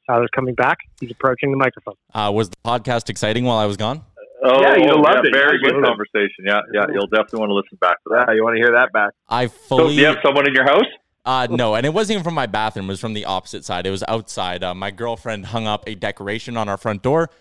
Tyler's 0.09 0.29
coming 0.35 0.53
back. 0.55 0.77
He's 0.99 1.11
approaching 1.11 1.51
the 1.51 1.57
microphone. 1.57 1.95
Uh, 2.13 2.31
was 2.33 2.49
the 2.49 2.57
podcast 2.63 3.09
exciting 3.09 3.43
while 3.45 3.57
I 3.57 3.65
was 3.65 3.77
gone? 3.77 4.03
Oh, 4.43 4.61
Yeah, 4.61 4.75
you'd 4.75 4.85
have 4.89 4.97
loved 4.99 5.07
yeah, 5.23 5.29
it. 5.29 5.33
Very 5.33 5.59
good 5.61 5.83
conversation. 5.83 6.45
Yeah, 6.45 6.61
yeah. 6.73 6.85
You'll 6.93 7.07
definitely 7.07 7.39
want 7.39 7.49
to 7.49 7.55
listen 7.55 7.77
back 7.81 7.97
to 8.03 8.09
that. 8.11 8.25
Yeah, 8.29 8.35
you 8.35 8.43
want 8.43 8.55
to 8.57 8.61
hear 8.61 8.71
that 8.73 8.91
back? 8.93 9.11
I 9.27 9.47
So, 9.47 9.53
fully. 9.53 9.95
do 9.95 10.01
you 10.01 10.05
have 10.07 10.17
someone 10.23 10.47
in 10.47 10.53
your 10.53 10.65
house? 10.65 10.85
Uh, 11.25 11.47
no, 11.49 11.73
and 11.73 11.87
it 11.87 11.93
wasn't 11.93 12.15
even 12.15 12.23
from 12.23 12.35
my 12.35 12.45
bathroom. 12.45 12.85
It 12.85 12.89
was 12.89 12.99
from 12.99 13.13
the 13.13 13.25
opposite 13.25 13.65
side. 13.65 13.87
It 13.87 13.91
was 13.91 14.03
outside. 14.07 14.63
Uh, 14.63 14.75
my 14.75 14.91
girlfriend 14.91 15.47
hung 15.47 15.65
up 15.65 15.83
a 15.87 15.95
decoration 15.95 16.55
on 16.55 16.69
our 16.69 16.77
front 16.77 17.01
door, 17.01 17.31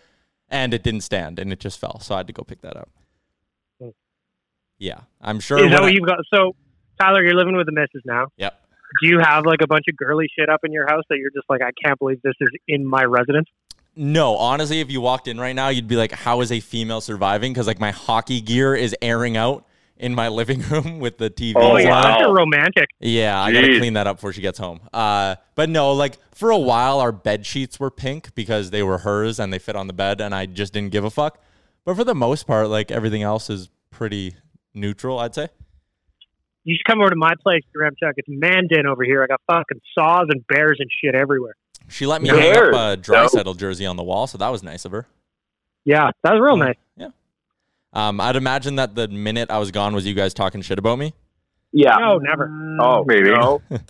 and 0.49 0.73
it 0.73 0.83
didn't 0.83 1.03
stand, 1.03 1.39
and 1.39 1.53
it 1.53 1.61
just 1.61 1.79
fell. 1.79 2.01
So 2.01 2.15
I 2.15 2.19
had 2.19 2.27
to 2.29 2.33
go 2.33 2.45
pick 2.45 2.63
that 2.63 2.79
up. 2.79 2.89
Yeah, 4.79 5.01
I'm 5.21 5.41
sure. 5.41 5.59
Is 5.59 5.63
when 5.65 5.71
that 5.73 5.81
I- 5.81 5.85
what 5.85 5.93
you've 5.95 6.07
got? 6.07 6.19
So, 6.33 6.55
Tyler, 7.01 7.23
you're 7.25 7.35
living 7.37 7.57
with 7.57 7.67
the 7.67 7.73
missus 7.73 8.03
now. 8.05 8.27
Yep. 8.37 8.61
Do 9.03 9.09
you 9.09 9.19
have 9.19 9.45
like 9.45 9.61
a 9.63 9.67
bunch 9.67 9.85
of 9.89 9.97
girly 9.97 10.29
shit 10.39 10.49
up 10.49 10.61
in 10.65 10.73
your 10.73 10.87
house 10.87 11.03
that 11.11 11.19
you're 11.19 11.31
just 11.31 11.47
like, 11.49 11.61
I 11.63 11.71
can't 11.85 11.99
believe 11.99 12.23
this 12.23 12.35
is 12.41 12.49
in 12.69 12.87
my 12.87 13.03
residence? 13.05 13.49
No, 13.97 14.37
honestly, 14.37 14.81
if 14.81 14.91
you 14.91 15.01
walked 15.01 15.29
in 15.29 15.39
right 15.39 15.55
now, 15.55 15.69
you'd 15.69 15.87
be 15.89 15.95
like, 15.97 16.11
"How 16.13 16.41
is 16.41 16.51
a 16.51 16.59
female 16.61 17.01
surviving?" 17.01 17.53
Because 17.53 17.67
like 17.69 17.79
my 17.79 17.93
hockey 17.93 18.41
gear 18.41 18.75
is 18.75 18.95
airing 19.01 19.37
out 19.37 19.65
in 19.97 20.15
my 20.15 20.27
living 20.41 20.61
room 20.63 20.99
with 20.99 21.19
the 21.19 21.31
TV. 21.31 21.53
Oh, 21.57 21.73
Oh, 21.73 21.77
you're 21.77 21.91
wow. 21.91 22.03
such 22.03 22.23
a 22.29 22.33
romantic. 22.33 22.89
Yeah, 22.99 23.41
I 23.41 23.53
gotta 23.53 23.79
clean 23.79 23.93
that 23.95 24.09
up 24.09 24.17
before 24.17 24.33
she 24.33 24.41
gets 24.41 24.59
home. 24.59 24.81
Uh, 24.93 25.37
but 25.55 25.69
no, 25.69 25.93
like 25.93 26.19
for 26.35 26.51
a 26.51 26.59
while, 26.59 26.99
our 26.99 27.13
bed 27.13 27.47
sheets 27.47 27.79
were 27.79 27.91
pink 27.91 28.35
because 28.35 28.71
they 28.71 28.83
were 28.83 28.99
hers 28.99 29.39
and 29.39 29.53
they 29.53 29.61
fit 29.61 29.77
on 29.77 29.87
the 29.87 29.93
bed, 29.93 30.21
and 30.21 30.35
I 30.35 30.47
just 30.47 30.73
didn't 30.73 30.91
give 30.91 31.05
a 31.05 31.11
fuck. 31.11 31.41
But 31.85 31.95
for 31.95 32.03
the 32.05 32.15
most 32.17 32.49
part, 32.49 32.69
like 32.69 32.91
everything 32.91 33.23
else 33.23 33.49
is 33.49 33.71
pretty 33.91 34.35
neutral, 34.75 35.19
I'd 35.19 35.35
say. 35.35 35.49
You 36.65 36.75
should 36.77 36.85
come 36.87 37.01
over 37.01 37.11
to 37.11 37.17
my 37.17 37.35
place, 37.43 37.63
Yaremchuk. 37.77 38.13
It's 38.17 38.29
man 38.29 38.67
den 38.69 38.87
over 38.87 39.05
here. 39.05 39.23
I 39.23 39.27
got 39.27 39.41
fucking 39.47 39.81
saws 39.97 40.27
and 40.31 40.47
bears 40.47 40.79
and 40.81 40.89
shit 41.03 41.15
everywhere. 41.15 41.55
She 41.89 42.07
let 42.07 42.23
me 42.23 42.31
Bears, 42.31 42.41
hang 42.57 42.75
up 42.75 42.75
a 42.75 42.97
dry 42.97 43.23
no. 43.23 43.29
settle 43.29 43.53
jersey 43.55 43.85
on 43.85 43.97
the 43.97 44.03
wall, 44.03 44.27
so 44.27 44.39
that 44.39 44.49
was 44.49 44.63
nice 44.63 44.87
of 44.87 44.93
her. 44.93 45.07
Yeah, 45.85 46.11
that 46.23 46.33
was 46.33 46.41
real 46.41 46.57
nice. 46.57 46.77
Yeah. 46.97 47.09
Um, 47.93 48.19
I'd 48.21 48.37
imagine 48.37 48.77
that 48.77 48.95
the 48.95 49.07
minute 49.09 49.51
I 49.51 49.59
was 49.59 49.71
gone 49.71 49.95
was 49.95 50.07
you 50.07 50.15
guys 50.15 50.33
talking 50.33 50.63
shit 50.63 50.79
about 50.79 50.99
me. 50.99 51.13
Yeah. 51.73 51.97
No, 52.01 52.17
never. 52.19 52.51
Oh, 52.81 53.05
Maybe. 53.07 53.31
No. 53.31 53.63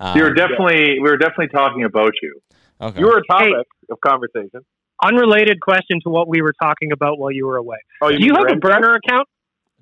Um, 0.00 0.16
you 0.18 0.24
were 0.24 0.34
definitely. 0.34 0.98
We 0.98 1.08
were 1.08 1.16
definitely 1.16 1.46
talking 1.54 1.84
about 1.84 2.10
you. 2.20 2.40
okay. 2.80 2.98
You 2.98 3.06
were 3.06 3.18
a 3.18 3.24
topic 3.30 3.68
of 3.88 4.00
conversation. 4.00 4.64
Unrelated 5.00 5.60
question 5.60 6.00
to 6.02 6.10
what 6.10 6.26
we 6.26 6.42
were 6.42 6.52
talking 6.60 6.90
about 6.90 7.20
while 7.20 7.30
you 7.30 7.46
were 7.46 7.56
away. 7.56 7.76
Oh, 8.00 8.10
Do 8.10 8.16
you 8.18 8.34
have 8.34 8.46
a 8.48 8.56
Yaremchuk? 8.56 8.60
burner 8.60 8.94
account? 8.94 9.28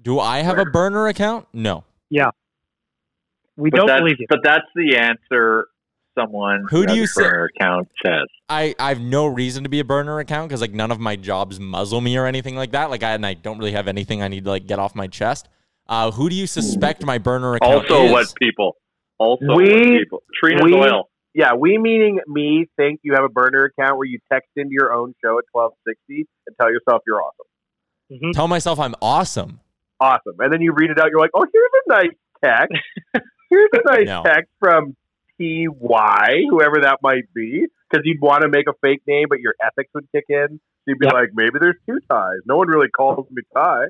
Do 0.02 0.18
I 0.20 0.38
have 0.42 0.58
a 0.58 0.64
burner 0.64 1.08
account? 1.08 1.46
No. 1.52 1.84
Yeah. 2.08 2.30
We 3.56 3.70
But 3.70 3.76
don't 3.78 3.86
that's, 3.88 4.00
believe 4.00 4.16
you. 4.18 4.26
But 4.28 4.40
that's 4.42 4.66
the 4.74 4.96
answer 4.96 5.68
someone 6.18 6.64
Who 6.70 6.86
do 6.86 6.94
you 6.96 7.04
a 7.04 7.06
say- 7.06 7.22
account 7.56 7.88
says. 8.04 8.24
I, 8.48 8.74
I 8.78 8.88
have 8.88 9.00
no 9.00 9.26
reason 9.26 9.62
to 9.64 9.68
be 9.70 9.78
a 9.80 9.84
burner 9.84 10.18
account 10.18 10.48
because 10.48 10.60
like 10.60 10.72
none 10.72 10.90
of 10.90 10.98
my 10.98 11.16
jobs 11.16 11.60
muzzle 11.60 12.00
me 12.00 12.16
or 12.16 12.26
anything 12.26 12.56
like 12.56 12.72
that. 12.72 12.90
Like 12.90 13.02
I 13.02 13.12
and 13.12 13.24
I 13.24 13.34
don't 13.34 13.58
really 13.58 13.72
have 13.72 13.86
anything 13.88 14.22
I 14.22 14.28
need 14.28 14.44
to 14.44 14.50
like 14.50 14.66
get 14.66 14.78
off 14.78 14.94
my 14.94 15.06
chest. 15.06 15.48
Uh, 15.88 16.10
who 16.10 16.28
do 16.30 16.34
you 16.36 16.46
suspect 16.46 17.04
my 17.04 17.18
burner 17.18 17.54
account 17.54 17.90
Also, 17.90 18.04
is? 18.04 18.12
what 18.12 18.34
people? 18.40 18.76
Also, 19.18 19.44
We- 19.54 19.64
what 19.64 19.82
people? 19.98 20.22
Trina 20.42 20.64
we- 20.64 20.70
Doyle. 20.72 21.08
Yeah, 21.32 21.54
we 21.54 21.78
meaning 21.78 22.18
me 22.26 22.66
think 22.76 23.00
you 23.04 23.14
have 23.14 23.22
a 23.22 23.28
burner 23.28 23.66
account 23.66 23.98
where 23.98 24.06
you 24.06 24.18
text 24.32 24.48
into 24.56 24.70
your 24.72 24.92
own 24.92 25.14
show 25.24 25.38
at 25.38 25.44
twelve 25.54 25.74
sixty 25.86 26.26
and 26.46 26.56
tell 26.60 26.72
yourself 26.72 27.02
you're 27.06 27.22
awesome. 27.22 28.32
Tell 28.32 28.48
myself 28.48 28.80
I'm 28.80 28.96
awesome. 29.00 29.60
Awesome. 30.00 30.34
And 30.38 30.52
then 30.52 30.60
you 30.62 30.72
read 30.72 30.90
it 30.90 30.98
out, 30.98 31.10
you're 31.10 31.20
like, 31.20 31.30
Oh, 31.34 31.44
here's 31.52 31.70
a 31.86 31.92
nice 31.92 32.16
text. 32.42 32.74
here's 33.50 33.70
a 33.74 33.90
nice 33.92 34.06
No. 34.06 34.22
text 34.24 34.50
from 34.58 34.96
T 35.38 35.66
Y, 35.68 36.42
whoever 36.50 36.80
that 36.82 36.98
might 37.02 37.32
be. 37.34 37.66
Because 37.90 38.04
you'd 38.06 38.20
want 38.20 38.42
to 38.42 38.48
make 38.48 38.66
a 38.68 38.72
fake 38.82 39.02
name, 39.06 39.26
but 39.28 39.40
your 39.40 39.54
ethics 39.64 39.90
would 39.94 40.06
kick 40.12 40.24
in. 40.28 40.46
So 40.50 40.58
you'd 40.86 40.98
be 40.98 41.06
Yep. 41.06 41.12
like, 41.12 41.28
Maybe 41.34 41.58
there's 41.60 41.76
two 41.86 41.98
ties. 42.10 42.38
No 42.46 42.56
one 42.56 42.68
really 42.68 42.88
calls 42.88 43.26
me 43.30 43.42
Ty. 43.54 43.86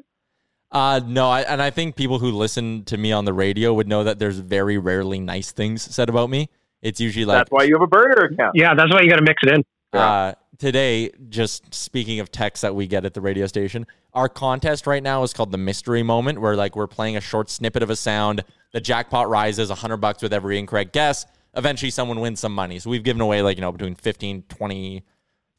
Uh, 0.72 1.00
no, 1.04 1.28
I, 1.28 1.40
and 1.42 1.60
I 1.60 1.70
think 1.70 1.96
people 1.96 2.18
who 2.20 2.30
listen 2.30 2.84
to 2.84 2.96
me 2.96 3.10
on 3.12 3.24
the 3.24 3.32
radio 3.32 3.74
would 3.74 3.88
know 3.88 4.04
that 4.04 4.18
there's 4.20 4.38
very 4.38 4.78
rarely 4.78 5.18
nice 5.18 5.50
things 5.50 5.82
said 5.82 6.08
about 6.08 6.30
me. 6.30 6.48
It's 6.80 7.00
usually 7.00 7.24
like 7.24 7.38
That's 7.38 7.50
why 7.50 7.64
you 7.64 7.74
have 7.74 7.82
a 7.82 7.86
burner 7.88 8.26
account. 8.32 8.52
Yeah, 8.54 8.74
that's 8.74 8.92
why 8.92 9.00
you 9.02 9.10
got 9.10 9.16
to 9.16 9.22
mix 9.22 9.42
it 9.42 9.52
in. 9.54 9.64
Uh, 9.92 10.32
today, 10.60 11.10
just 11.28 11.74
speaking 11.74 12.20
of 12.20 12.30
texts 12.30 12.60
that 12.60 12.74
we 12.74 12.86
get 12.86 13.04
at 13.04 13.14
the 13.14 13.20
radio 13.20 13.46
station, 13.46 13.86
our 14.12 14.28
contest 14.28 14.86
right 14.86 15.02
now 15.02 15.22
is 15.22 15.32
called 15.32 15.50
the 15.50 15.58
mystery 15.58 16.02
moment, 16.02 16.40
where 16.40 16.54
like 16.54 16.76
we're 16.76 16.86
playing 16.86 17.16
a 17.16 17.20
short 17.20 17.50
snippet 17.50 17.82
of 17.82 17.90
a 17.90 17.96
sound. 17.96 18.44
The 18.72 18.80
jackpot 18.80 19.28
rises 19.28 19.70
100 19.70 19.96
bucks 19.96 20.22
with 20.22 20.32
every 20.32 20.58
incorrect 20.58 20.92
guess. 20.92 21.26
Eventually, 21.56 21.90
someone 21.90 22.20
wins 22.20 22.38
some 22.38 22.54
money. 22.54 22.78
So 22.78 22.90
we've 22.90 23.02
given 23.02 23.20
away 23.20 23.42
like 23.42 23.56
you 23.56 23.62
know 23.62 23.72
between 23.72 23.96
15, 23.96 24.44
20, 24.48 25.02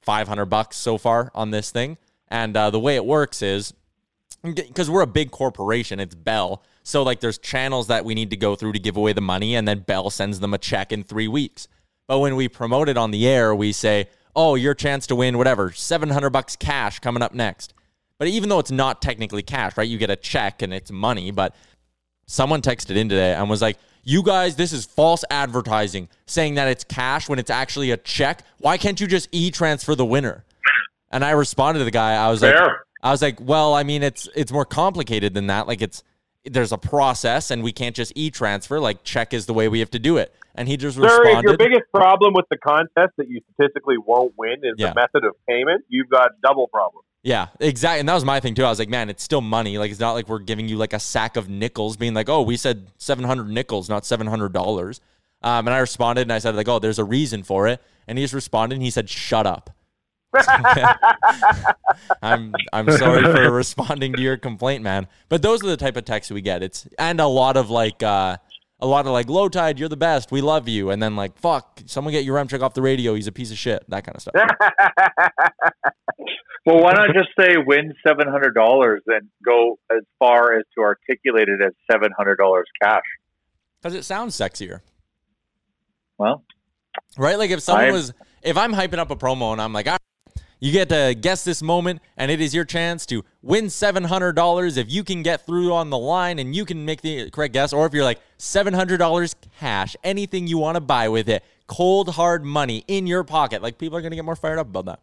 500 0.01 0.45
bucks 0.45 0.77
so 0.77 0.97
far 0.97 1.31
on 1.35 1.51
this 1.51 1.71
thing. 1.71 1.97
And 2.29 2.55
uh, 2.55 2.69
the 2.69 2.79
way 2.79 2.95
it 2.95 3.05
works 3.05 3.41
is 3.41 3.73
because 4.43 4.89
we're 4.89 5.01
a 5.01 5.07
big 5.07 5.31
corporation, 5.31 5.99
it's 5.99 6.15
Bell. 6.15 6.63
So 6.83 7.03
like 7.03 7.19
there's 7.19 7.37
channels 7.37 7.87
that 7.87 8.05
we 8.05 8.15
need 8.15 8.29
to 8.29 8.37
go 8.37 8.55
through 8.55 8.73
to 8.73 8.79
give 8.79 8.97
away 8.97 9.13
the 9.13 9.21
money, 9.21 9.55
and 9.55 9.67
then 9.67 9.79
Bell 9.79 10.09
sends 10.09 10.39
them 10.39 10.53
a 10.53 10.57
check 10.57 10.91
in 10.91 11.03
three 11.03 11.27
weeks. 11.27 11.67
But 12.07 12.19
when 12.19 12.35
we 12.35 12.47
promote 12.47 12.89
it 12.89 12.97
on 12.97 13.11
the 13.11 13.27
air, 13.27 13.55
we 13.55 13.71
say, 13.71 14.07
"Oh, 14.35 14.55
your 14.55 14.73
chance 14.73 15.07
to 15.07 15.15
win 15.15 15.37
whatever, 15.37 15.71
700 15.71 16.29
bucks 16.29 16.55
cash 16.55 16.99
coming 16.99 17.23
up 17.23 17.33
next." 17.33 17.73
But 18.17 18.27
even 18.27 18.49
though 18.49 18.59
it's 18.59 18.71
not 18.71 19.01
technically 19.01 19.41
cash, 19.41 19.75
right? 19.77 19.87
You 19.87 19.97
get 19.97 20.09
a 20.09 20.15
check 20.15 20.61
and 20.61 20.73
it's 20.73 20.91
money, 20.91 21.31
but 21.31 21.55
someone 22.27 22.61
texted 22.61 22.95
in 22.95 23.09
today 23.09 23.33
and 23.33 23.49
was 23.49 23.61
like, 23.61 23.77
"You 24.03 24.21
guys, 24.23 24.55
this 24.55 24.71
is 24.71 24.85
false 24.85 25.23
advertising 25.31 26.07
saying 26.27 26.55
that 26.55 26.67
it's 26.67 26.83
cash 26.83 27.27
when 27.27 27.39
it's 27.39 27.49
actually 27.49 27.91
a 27.91 27.97
check. 27.97 28.43
Why 28.59 28.77
can't 28.77 28.99
you 29.01 29.07
just 29.07 29.27
e-transfer 29.31 29.95
the 29.95 30.05
winner?" 30.05 30.43
And 31.11 31.25
I 31.25 31.31
responded 31.31 31.79
to 31.79 31.85
the 31.85 31.91
guy. 31.91 32.13
I 32.13 32.29
was 32.29 32.41
like, 32.41 32.55
I 33.03 33.11
was 33.11 33.21
like, 33.21 33.37
"Well, 33.41 33.73
I 33.73 33.83
mean, 33.83 34.03
it's 34.03 34.29
it's 34.35 34.51
more 34.51 34.65
complicated 34.65 35.33
than 35.33 35.47
that. 35.47 35.67
Like 35.67 35.81
it's 35.81 36.03
there's 36.45 36.71
a 36.71 36.77
process 36.77 37.51
and 37.51 37.63
we 37.63 37.71
can't 37.71 37.95
just 37.95 38.13
e-transfer. 38.15 38.79
Like 38.79 39.03
check 39.03 39.33
is 39.33 39.45
the 39.45 39.53
way 39.53 39.67
we 39.67 39.79
have 39.79 39.91
to 39.91 39.99
do 39.99 40.17
it." 40.17 40.33
And 40.55 40.67
he 40.67 40.75
just 40.77 40.97
Sir, 40.97 41.03
if 41.05 41.19
responded, 41.19 41.49
your 41.49 41.57
biggest 41.57 41.91
problem 41.93 42.33
with 42.33 42.45
the 42.49 42.57
contest 42.57 43.13
that 43.17 43.29
you 43.29 43.41
statistically 43.53 43.95
won't 43.97 44.33
win 44.37 44.57
is 44.63 44.73
Yeah. 44.77 44.89
the 44.89 44.95
method 44.95 45.23
of 45.23 45.33
payment, 45.47 45.85
you've 45.87 46.09
got 46.09 46.31
double 46.43 46.67
problems. 46.67 47.05
Yeah, 47.23 47.47
exactly. 47.59 47.99
And 47.99 48.09
that 48.09 48.15
was 48.15 48.25
my 48.25 48.39
thing 48.39 48.55
too. 48.55 48.65
I 48.65 48.69
was 48.69 48.79
like, 48.79 48.89
man, 48.89 49.09
it's 49.09 49.23
still 49.23 49.41
money. 49.41 49.77
Like, 49.77 49.91
it's 49.91 49.99
not 49.99 50.13
like 50.13 50.27
we're 50.27 50.39
giving 50.39 50.67
you 50.67 50.75
like 50.75 50.91
a 50.91 50.99
sack 50.99 51.37
of 51.37 51.47
nickels, 51.47 51.95
being 51.95 52.13
like, 52.15 52.27
oh, 52.29 52.41
we 52.41 52.57
said 52.57 52.87
700 52.97 53.47
nickels, 53.47 53.89
not 53.89 54.03
$700. 54.03 54.99
Um, 55.43 55.67
and 55.67 55.69
I 55.69 55.77
responded 55.77 56.23
and 56.23 56.33
I 56.33 56.39
said, 56.39 56.55
like, 56.55 56.67
oh, 56.67 56.79
there's 56.79 56.99
a 56.99 57.03
reason 57.03 57.43
for 57.43 57.67
it. 57.67 57.79
And 58.07 58.17
he 58.17 58.23
just 58.23 58.33
responded 58.33 58.75
and 58.75 58.83
he 58.83 58.89
said, 58.89 59.07
shut 59.09 59.45
up. 59.45 59.69
I'm 62.21 62.53
I'm 62.73 62.89
sorry 62.91 63.23
for 63.23 63.51
responding 63.53 64.13
to 64.13 64.21
your 64.21 64.37
complaint, 64.37 64.83
man. 64.83 65.07
But 65.29 65.41
those 65.41 65.63
are 65.63 65.67
the 65.67 65.77
type 65.77 65.97
of 65.97 66.05
texts 66.05 66.31
we 66.31 66.41
get. 66.41 66.63
It's 66.63 66.87
and 66.97 67.19
a 67.19 67.27
lot 67.27 67.57
of 67.57 67.69
like 67.69 68.01
uh 68.03 68.37
a 68.79 68.87
lot 68.87 69.05
of 69.05 69.11
like 69.11 69.29
low 69.29 69.47
tide, 69.49 69.77
you're 69.79 69.89
the 69.89 69.97
best, 69.97 70.31
we 70.31 70.41
love 70.41 70.67
you, 70.67 70.89
and 70.89 71.01
then 71.03 71.15
like 71.15 71.37
fuck, 71.37 71.81
someone 71.85 72.11
get 72.13 72.23
your 72.23 72.37
Yaremchuk 72.37 72.61
off 72.61 72.73
the 72.73 72.81
radio, 72.81 73.13
he's 73.13 73.27
a 73.27 73.31
piece 73.31 73.51
of 73.51 73.57
shit, 73.57 73.83
that 73.89 74.03
kind 74.05 74.15
of 74.15 74.21
stuff. 74.21 74.33
Well, 76.63 76.79
why 76.83 76.93
not 76.93 77.07
just 77.15 77.29
say 77.39 77.55
win 77.57 77.95
seven 78.05 78.27
hundred 78.27 78.53
dollars 78.53 79.01
and 79.07 79.27
go 79.43 79.79
as 79.91 80.03
far 80.19 80.53
as 80.53 80.63
to 80.77 80.81
articulate 80.83 81.47
it 81.49 81.59
as 81.59 81.71
seven 81.91 82.11
hundred 82.15 82.35
dollars 82.35 82.67
cash? 82.83 83.01
Because 83.81 83.95
it 83.95 84.03
sounds 84.05 84.37
sexier. 84.37 84.81
Well, 86.19 86.43
Right? 87.17 87.39
Like 87.39 87.49
if 87.49 87.61
someone 87.61 87.85
I'm- 87.85 87.93
was, 87.93 88.13
if 88.43 88.57
I'm 88.57 88.73
hyping 88.73 88.99
up 88.99 89.09
a 89.09 89.15
promo 89.15 89.53
and 89.53 89.59
I'm 89.59 89.73
like, 89.73 89.87
"Ah, 89.87 89.97
you 90.61 90.71
get 90.71 90.87
to 90.89 91.15
guess 91.19 91.43
this 91.43 91.61
moment 91.61 92.01
and 92.15 92.31
it 92.31 92.39
is 92.39 92.53
your 92.55 92.63
chance 92.63 93.05
to 93.07 93.25
win 93.41 93.65
$700 93.65 94.77
if 94.77 94.89
you 94.89 95.03
can 95.03 95.23
get 95.23 95.45
through 95.45 95.73
on 95.73 95.89
the 95.89 95.97
line 95.97 96.39
and 96.39 96.55
you 96.55 96.63
can 96.65 96.85
make 96.85 97.01
the 97.01 97.29
correct 97.31 97.53
guess. 97.53 97.73
Or 97.73 97.85
if 97.87 97.93
you're 97.93 98.03
like 98.05 98.21
$700 98.37 99.35
cash, 99.59 99.95
anything 100.03 100.47
you 100.47 100.57
want 100.57 100.75
to 100.75 100.81
buy 100.81 101.09
with 101.09 101.27
it, 101.27 101.43
cold 101.67 102.09
hard 102.09 102.45
money 102.45 102.83
in 102.87 103.07
your 103.07 103.23
pocket. 103.23 103.61
Like 103.61 103.77
people 103.77 103.97
are 103.97 104.01
going 104.01 104.11
to 104.11 104.15
get 104.15 104.23
more 104.23 104.35
fired 104.35 104.59
up 104.59 104.67
about 104.67 104.85
that. 104.85 104.99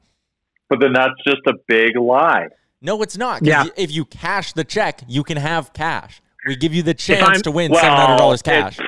but 0.71 0.81
then 0.81 0.93
that's 0.93 1.15
just 1.27 1.43
a 1.47 1.55
big 1.67 1.97
lie. 1.99 2.47
No, 2.81 3.03
it's 3.03 3.17
not. 3.17 3.45
Yeah. 3.45 3.67
If 3.77 3.91
you 3.91 4.05
cash 4.05 4.53
the 4.53 4.63
check, 4.65 5.01
you 5.09 5.25
can 5.25 5.37
have 5.37 5.73
cash. 5.73 6.23
We 6.47 6.55
give 6.55 6.73
you 6.73 6.85
the 6.85 6.95
chance 6.95 7.43
to 7.43 7.51
win 7.51 7.73
Well, 7.73 8.19
$700 8.19 8.45
cash. 8.45 8.79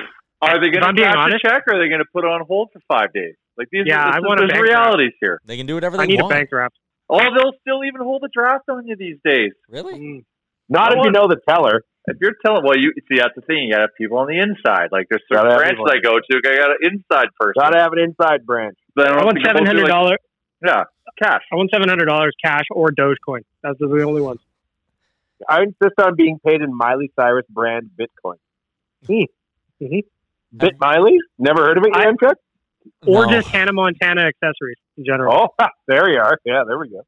Are 0.41 0.59
they 0.61 0.69
going 0.69 0.95
to 0.95 1.01
cash 1.01 1.31
the 1.31 1.39
check, 1.43 1.63
or 1.67 1.75
are 1.75 1.79
they 1.83 1.89
going 1.89 1.99
to 1.99 2.05
put 2.13 2.23
it 2.23 2.29
on 2.29 2.45
hold 2.47 2.69
for 2.71 2.81
five 2.87 3.11
days? 3.13 3.35
Like 3.61 3.69
these, 3.71 3.83
Yeah, 3.85 4.01
are, 4.03 4.15
I 4.15 4.19
want 4.19 4.39
a 4.39 4.47
there's 4.47 4.51
bank 4.57 4.65
draft. 4.65 4.79
realities 4.81 5.13
here. 5.21 5.39
They 5.45 5.57
can 5.57 5.67
do 5.67 5.75
whatever 5.75 5.97
they 5.97 6.03
I 6.03 6.05
need 6.07 6.19
want. 6.21 6.33
a 6.33 6.35
bank 6.35 6.49
draft. 6.49 6.73
Oh, 7.09 7.19
they'll 7.19 7.53
still 7.61 7.83
even 7.85 8.01
hold 8.01 8.23
a 8.25 8.29
draft 8.33 8.65
on 8.69 8.87
you 8.87 8.95
these 8.95 9.17
days. 9.23 9.51
Really? 9.69 10.25
Not 10.67 10.93
if 10.97 10.99
you 11.05 11.11
know 11.11 11.27
the 11.27 11.37
teller. 11.47 11.83
If 12.07 12.17
you're 12.19 12.33
telling, 12.43 12.63
well, 12.65 12.75
you 12.77 12.91
see 13.07 13.19
that's 13.19 13.35
the 13.35 13.41
thing. 13.41 13.65
You 13.65 13.73
got 13.73 13.77
to 13.77 13.81
have 13.83 13.95
people 13.97 14.17
on 14.17 14.27
the 14.27 14.39
inside. 14.39 14.89
Like 14.91 15.05
there's 15.09 15.21
certain 15.31 15.45
Gotta 15.51 15.57
branches. 15.59 15.85
I 15.87 15.99
go 15.99 16.17
to. 16.17 16.41
I 16.49 16.55
got 16.57 16.71
an 16.71 16.77
inside 16.81 17.27
person. 17.39 17.59
Gotta 17.61 17.77
have 17.79 17.93
an 17.93 17.99
inside 17.99 18.45
branch. 18.47 18.77
Then 18.95 19.07
I 19.09 19.23
want 19.23 19.35
think 19.35 19.45
seven 19.45 19.63
people 19.63 19.65
do, 19.65 19.67
hundred 19.67 19.83
like- 19.83 19.91
dollars. 19.91 20.17
Yeah, 20.65 20.83
cash. 21.21 21.41
I 21.51 21.55
want 21.55 21.69
seven 21.71 21.89
hundred 21.89 22.05
dollars 22.05 22.33
cash 22.43 22.65
or 22.71 22.89
Dogecoin. 22.91 23.41
That's 23.61 23.77
the 23.77 23.85
only 24.03 24.21
ones. 24.21 24.39
I 25.47 25.61
insist 25.63 25.99
on 26.01 26.15
being 26.15 26.39
paid 26.45 26.61
in 26.61 26.75
Miley 26.75 27.11
Cyrus 27.19 27.45
brand 27.49 27.91
Bitcoin. 27.99 28.37
Mm-hmm. 29.81 30.57
Bit 30.57 30.75
Miley? 30.79 31.17
Never 31.39 31.63
heard 31.65 31.77
of 31.79 31.83
it, 31.85 31.89
I- 31.95 32.05
Yaremchuk? 32.05 32.35
Or 33.05 33.25
No. 33.25 33.31
just 33.31 33.47
Hannah 33.49 33.73
Montana 33.73 34.21
accessories 34.21 34.77
in 34.97 35.05
general. 35.05 35.49
Oh, 35.59 35.67
there 35.87 36.09
you 36.09 36.19
are. 36.19 36.37
Yeah, 36.45 36.63
there 36.67 36.77
we 36.79 36.89
go. 36.89 37.01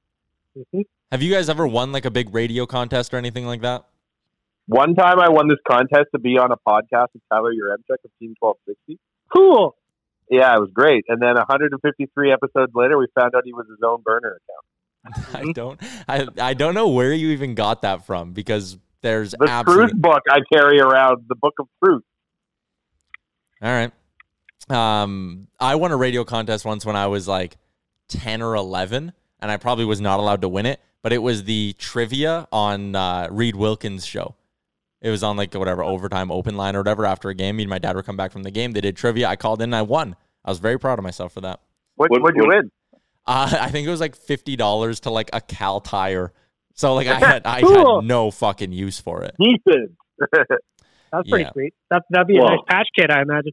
Mhm. 0.74 0.84
Have 1.12 1.22
you 1.22 1.32
guys 1.34 1.50
ever 1.50 1.68
won 1.68 1.92
like 1.92 2.06
a 2.06 2.12
big 2.12 2.34
radio 2.34 2.66
contest 2.66 3.14
or 3.14 3.18
anything 3.18 3.46
like 3.46 3.62
that? 3.62 3.86
One 4.68 4.96
time 4.96 5.20
I 5.20 5.30
won 5.30 5.48
this 5.48 5.58
contest 5.70 6.06
to 6.14 6.20
be 6.20 6.38
on 6.38 6.52
a 6.52 6.58
podcast 6.58 7.08
with 7.14 7.22
Tyler 7.32 7.52
Yaremchuk 7.52 7.98
of 8.06 8.12
Team 8.20 8.34
1260. 8.40 8.98
Cool. 9.36 9.76
Yeah, 10.30 10.56
it 10.56 10.60
was 10.60 10.70
great. 10.74 11.04
And 11.10 11.22
then 11.22 11.36
153 11.36 12.32
episodes 12.32 12.72
later, 12.74 12.98
we 12.98 13.08
found 13.14 13.36
out 13.36 13.42
he 13.44 13.54
was 13.54 13.66
his 13.70 13.80
own 13.86 14.02
burner 14.04 14.40
account. 14.40 15.36
I 15.50 15.52
don't 15.52 15.80
I, 16.08 16.28
I 16.50 16.54
don't 16.54 16.74
know 16.76 16.88
where 16.88 17.12
you 17.14 17.30
even 17.32 17.56
got 17.56 17.82
that 17.82 18.06
from 18.06 18.32
because 18.32 18.78
there's 19.02 19.32
The 19.32 19.48
absolutely 19.50 19.88
truth 19.90 20.02
book 20.02 20.22
I 20.30 20.40
carry 20.52 20.80
around, 20.80 21.26
the 21.28 21.36
book 21.36 21.56
of 21.60 21.68
truth. 21.84 22.04
All 23.62 23.70
right. 23.70 23.92
Um 24.70 25.48
I 25.60 25.76
won 25.76 25.92
a 25.92 25.98
radio 25.98 26.24
contest 26.24 26.66
once 26.66 26.86
when 26.86 26.96
I 26.96 27.08
was 27.08 27.28
like 27.28 27.58
10 28.10 28.42
or 28.42 28.56
11 28.56 29.12
and 29.40 29.52
I 29.52 29.58
probably 29.58 29.86
was 29.86 30.00
not 30.02 30.20
allowed 30.20 30.42
to 30.42 30.50
win 30.50 30.66
it, 30.66 30.80
but 31.02 31.12
it 31.14 31.18
was 31.20 31.44
the 31.44 31.74
trivia 31.78 32.48
on 32.52 32.96
uh 32.96 33.28
Reid 33.32 33.56
Wilkins 33.56 34.06
show. 34.06 34.36
It 35.02 35.10
was 35.10 35.22
on 35.22 35.36
like 35.36 35.54
whatever 35.54 35.84
overtime 35.84 36.32
open 36.32 36.56
line 36.56 36.76
or 36.76 36.80
whatever 36.80 37.06
after 37.06 37.30
a 37.30 37.34
game. 37.36 37.58
Me 37.58 37.64
and 37.64 37.70
my 37.70 37.80
dad 37.80 37.96
would 37.98 38.06
come 38.06 38.16
back 38.16 38.32
from 38.32 38.44
the 38.44 38.52
game. 38.52 38.72
They 38.72 38.80
did 38.82 38.96
trivia. 38.96 39.28
I 39.28 39.36
called 39.36 39.62
in 39.62 39.66
and 39.66 39.76
I 39.76 39.82
won. 39.82 40.16
I 40.46 40.50
was 40.50 40.60
very 40.60 40.80
proud 40.80 40.98
of 40.98 41.04
myself 41.04 41.34
for 41.34 41.42
that. 41.42 41.60
What, 41.96 42.10
What- 42.10 42.22
what'd 42.22 42.38
you 42.42 42.48
win? 42.48 42.72
Uh, 43.26 43.58
I 43.62 43.70
think 43.70 43.86
it 43.86 43.92
was 43.92 44.00
like 44.00 44.16
fifty 44.16 44.56
dollars 44.56 45.02
to 45.02 45.10
like 45.10 45.30
a 45.34 45.42
Kal 45.42 45.82
Tire. 45.82 46.32
So 46.76 46.94
like 46.96 47.08
I 47.08 47.16
had 47.20 47.42
I 47.46 47.62
Cool. 47.62 48.00
had 48.02 48.08
no 48.08 48.32
fucking 48.32 48.72
use 48.72 49.00
for 49.00 49.24
it. 49.24 49.36
Decent. 49.40 49.92
That's 51.12 51.30
pretty 51.30 51.44
Yeah. 51.46 51.52
sweet. 51.52 51.74
That 51.92 52.04
that'd 52.10 52.28
be 52.28 52.38
a 52.38 52.42
Well- 52.42 52.50
nice 52.52 52.60
patch 52.68 52.88
kit, 52.98 53.12
I 53.12 53.22
imagine. 53.22 53.52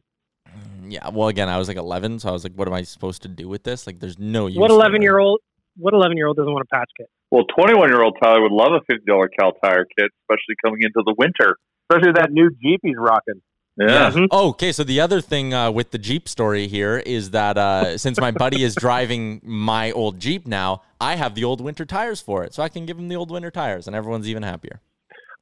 Yeah. 0.87 1.09
Well, 1.09 1.27
again, 1.27 1.49
I 1.49 1.57
was 1.57 1.67
like 1.67 1.77
eleven, 1.77 2.19
so 2.19 2.29
I 2.29 2.31
was 2.31 2.43
like, 2.43 2.53
what 2.53 2.67
am 2.67 2.73
I 2.73 2.83
supposed 2.83 3.21
to 3.23 3.27
do 3.27 3.47
with 3.47 3.63
this? 3.63 3.87
Like, 3.87 3.99
there's 3.99 4.19
no 4.19 4.47
use. 4.47 4.57
What 4.57 4.71
eleven 4.71 5.01
year 5.01 5.19
old? 5.19 5.39
What 5.77 5.93
eleven 5.93 6.17
year 6.17 6.27
old 6.27 6.37
doesn't 6.37 6.51
want 6.51 6.65
a 6.69 6.75
patch 6.75 6.89
kit? 6.97 7.07
Well, 7.31 7.45
21 7.57 7.87
year 7.89 8.03
old 8.03 8.17
Tyler 8.21 8.41
would 8.41 8.51
love 8.51 8.73
a 8.73 8.81
fifty 8.89 9.05
dollar 9.07 9.29
Kal 9.39 9.53
Tire 9.63 9.85
kit, 9.85 10.11
especially 10.23 10.55
coming 10.63 10.81
into 10.81 11.01
the 11.05 11.15
winter. 11.17 11.55
Especially 11.89 12.11
that 12.15 12.31
new 12.31 12.49
Jeep 12.61 12.81
he's 12.83 12.95
rocking. 12.97 13.41
Yeah. 13.77 14.11
Mhm. 14.11 14.27
Oh, 14.31 14.49
okay. 14.49 14.73
So 14.73 14.83
the 14.83 14.99
other 14.99 15.21
thing 15.21 15.53
uh, 15.53 15.71
with 15.71 15.91
the 15.91 15.97
Jeep 15.97 16.27
story 16.27 16.67
here 16.67 16.97
is 16.97 17.31
that 17.31 17.57
uh, 17.57 17.97
since 18.05 18.19
my 18.19 18.31
buddy 18.31 18.63
is 18.63 18.75
driving 18.75 19.39
my 19.43 19.91
old 19.91 20.19
Jeep 20.19 20.45
now, 20.45 20.81
I 20.99 21.15
have 21.15 21.35
the 21.35 21.45
old 21.45 21.61
winter 21.61 21.85
tires 21.85 22.19
for 22.21 22.43
it, 22.43 22.53
so 22.53 22.61
I 22.63 22.69
can 22.69 22.85
give 22.85 22.99
him 22.99 23.07
the 23.07 23.15
old 23.15 23.31
winter 23.31 23.49
tires, 23.49 23.87
and 23.87 23.95
everyone's 23.95 24.27
even 24.27 24.43
happier. 24.43 24.81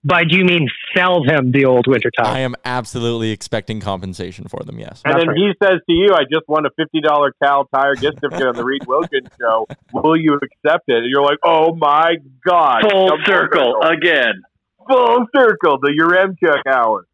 By 0.03 0.23
do 0.23 0.37
you 0.37 0.45
mean 0.45 0.69
sell 0.95 1.23
him 1.23 1.51
the 1.51 1.65
old 1.65 1.85
winter 1.85 2.09
tire? 2.09 2.33
I 2.33 2.39
am 2.39 2.55
absolutely 2.63 3.31
expecting 3.31 3.81
compensation 3.81 4.45
for 4.47 4.61
them. 4.63 4.79
Yes. 4.79 5.01
And 5.03 5.13
That's 5.13 5.25
then 5.25 5.27
right. 5.29 5.37
he 5.37 5.51
says 5.61 5.79
to 5.89 5.93
you, 5.93 6.13
I 6.13 6.23
just 6.23 6.47
won 6.47 6.63
a 6.65 6.69
$50 6.69 7.31
Kal 7.43 7.67
Tire 7.73 7.95
gift 7.95 8.19
certificate 8.21 8.47
on 8.47 8.55
the 8.55 8.63
Reid 8.63 8.87
Wilkins 8.87 9.27
show. 9.39 9.67
Will 9.91 10.15
you 10.15 10.35
accept 10.35 10.85
it? 10.87 11.03
And 11.03 11.09
you're 11.09 11.23
like, 11.23 11.39
oh 11.43 11.75
my 11.75 12.15
God. 12.47 12.83
Full 12.89 13.09
Come 13.09 13.19
circle 13.25 13.75
again. 13.83 14.41
Full 14.87 15.25
circle. 15.35 15.79
The 15.81 15.91
Yaremchuk 15.99 16.73
hour. 16.73 17.05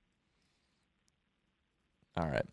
All 2.17 2.27
right. 2.27 2.45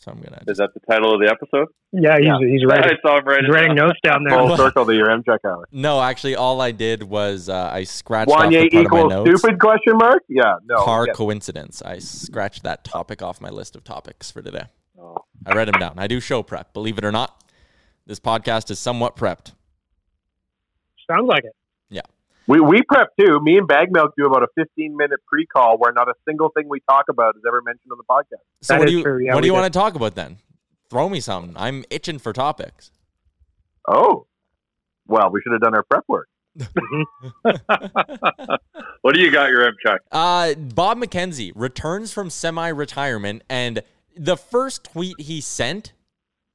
So 0.00 0.10
I'm 0.12 0.20
gonna. 0.22 0.42
Is 0.46 0.56
that 0.56 0.70
the 0.72 0.80
title 0.90 1.12
of 1.12 1.20
the 1.20 1.28
episode? 1.28 1.68
Yeah, 1.92 2.16
he's 2.18 2.50
he's 2.50 2.64
writing. 2.64 2.90
I 3.04 3.06
saw 3.06 3.18
him 3.18 3.24
writing. 3.26 3.44
he's 3.44 3.54
writing 3.54 3.74
notes 3.76 3.98
down 4.02 4.24
there. 4.26 4.38
Full 4.38 4.56
circle. 4.56 4.86
The 4.86 4.94
Yaremchuk 4.94 5.38
hour. 5.44 5.68
No, 5.72 6.00
actually, 6.00 6.36
all 6.36 6.62
I 6.62 6.70
did 6.72 7.02
was 7.02 7.50
uh, 7.50 7.68
I 7.70 7.84
scratched 7.84 8.30
off 8.30 8.40
Wanye 8.40 8.70
the 8.70 8.70
part 8.70 8.72
of 8.72 8.72
my 8.72 8.80
equals 8.80 9.10
notes. 9.10 9.40
stupid 9.40 9.60
question 9.60 9.98
mark? 9.98 10.22
Yeah, 10.26 10.54
no. 10.64 10.82
Car 10.82 11.06
yeah. 11.06 11.12
coincidence. 11.12 11.82
I 11.82 11.98
scratched 11.98 12.62
that 12.62 12.82
topic 12.82 13.20
off 13.20 13.42
my 13.42 13.50
list 13.50 13.76
of 13.76 13.84
topics 13.84 14.30
for 14.30 14.40
today. 14.40 14.64
Oh. 14.98 15.18
I 15.44 15.52
read 15.54 15.68
them 15.68 15.78
down. 15.78 15.98
I 15.98 16.06
do 16.06 16.18
show 16.18 16.42
prep. 16.42 16.72
Believe 16.72 16.96
it 16.96 17.04
or 17.04 17.12
not, 17.12 17.44
this 18.06 18.18
podcast 18.18 18.70
is 18.70 18.78
somewhat 18.78 19.16
prepped. 19.16 19.52
Sounds 21.10 21.28
like 21.28 21.44
it. 21.44 21.52
Yeah. 22.50 22.60
We, 22.60 22.60
we 22.60 22.82
prep 22.82 23.08
too. 23.18 23.40
Me 23.42 23.58
and 23.58 23.66
Bag 23.66 23.88
Milk 23.90 24.12
do 24.16 24.26
about 24.26 24.42
a 24.42 24.48
15 24.56 24.96
minute 24.96 25.20
pre 25.26 25.46
call 25.46 25.78
where 25.78 25.92
not 25.92 26.08
a 26.08 26.14
single 26.28 26.50
thing 26.50 26.68
we 26.68 26.80
talk 26.88 27.04
about 27.08 27.36
is 27.36 27.42
ever 27.46 27.62
mentioned 27.62 27.90
on 27.92 27.98
the 27.98 28.04
podcast. 28.04 28.42
So 28.62 28.74
That 28.74 28.80
what 28.80 28.88
do 28.88 28.92
you 28.96 29.02
true. 29.02 29.24
Yeah, 29.24 29.34
what 29.34 29.42
do 29.42 29.46
you 29.46 29.52
did. 29.52 29.60
want 29.60 29.72
to 29.72 29.78
talk 29.78 29.94
about 29.94 30.14
then? 30.14 30.38
Throw 30.88 31.08
me 31.08 31.20
something. 31.20 31.54
I'm 31.56 31.84
itching 31.90 32.18
for 32.18 32.32
topics. 32.32 32.90
Oh. 33.88 34.26
Well, 35.06 35.30
we 35.30 35.40
should 35.42 35.52
have 35.52 35.60
done 35.60 35.74
our 35.74 35.84
prep 35.84 36.04
work. 36.08 36.28
What 39.02 39.14
do 39.14 39.20
you 39.20 39.30
got, 39.30 39.48
your 39.48 39.66
M 39.66 39.74
check? 39.84 40.02
Uh, 40.12 40.54
Bob 40.54 40.98
McKenzie 40.98 41.52
returns 41.54 42.12
from 42.12 42.28
semi-retirement, 42.28 43.42
and 43.48 43.82
the 44.16 44.36
first 44.36 44.84
tweet 44.84 45.18
he 45.18 45.40
sent 45.40 45.94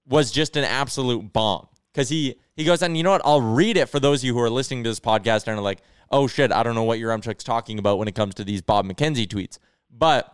was 0.08 0.32
just 0.32 0.56
an 0.56 0.64
absolute 0.64 1.34
bomb 1.34 1.68
because 1.92 2.10
he 2.10 2.36
he 2.56 2.64
goes 2.64 2.82
and 2.82 2.96
you 2.96 3.04
know 3.04 3.12
what? 3.12 3.22
I'll 3.26 3.42
read 3.42 3.78
it 3.78 3.90
for 3.90 4.00
those 4.00 4.22
of 4.22 4.26
you 4.26 4.34
who 4.34 4.40
are 4.42 4.50
listening 4.50 4.84
to 4.84 4.90
this 4.90 5.00
podcast 5.00 5.48
and 5.48 5.58
are 5.58 5.62
like, 5.62 5.80
oh 6.12 6.28
shit, 6.28 6.52
I 6.52 6.64
don't 6.64 6.76
know 6.76 6.84
what 6.84 7.00
Yaremchuk's 7.00 7.44
talking 7.44 7.80
about 7.80 7.98
when 7.98 8.08
it 8.08 8.16
comes 8.16 8.36
to 8.36 8.44
these 8.44 8.62
Bob 8.62 8.86
McKenzie 8.86 9.28
tweets, 9.28 9.58
but 9.90 10.32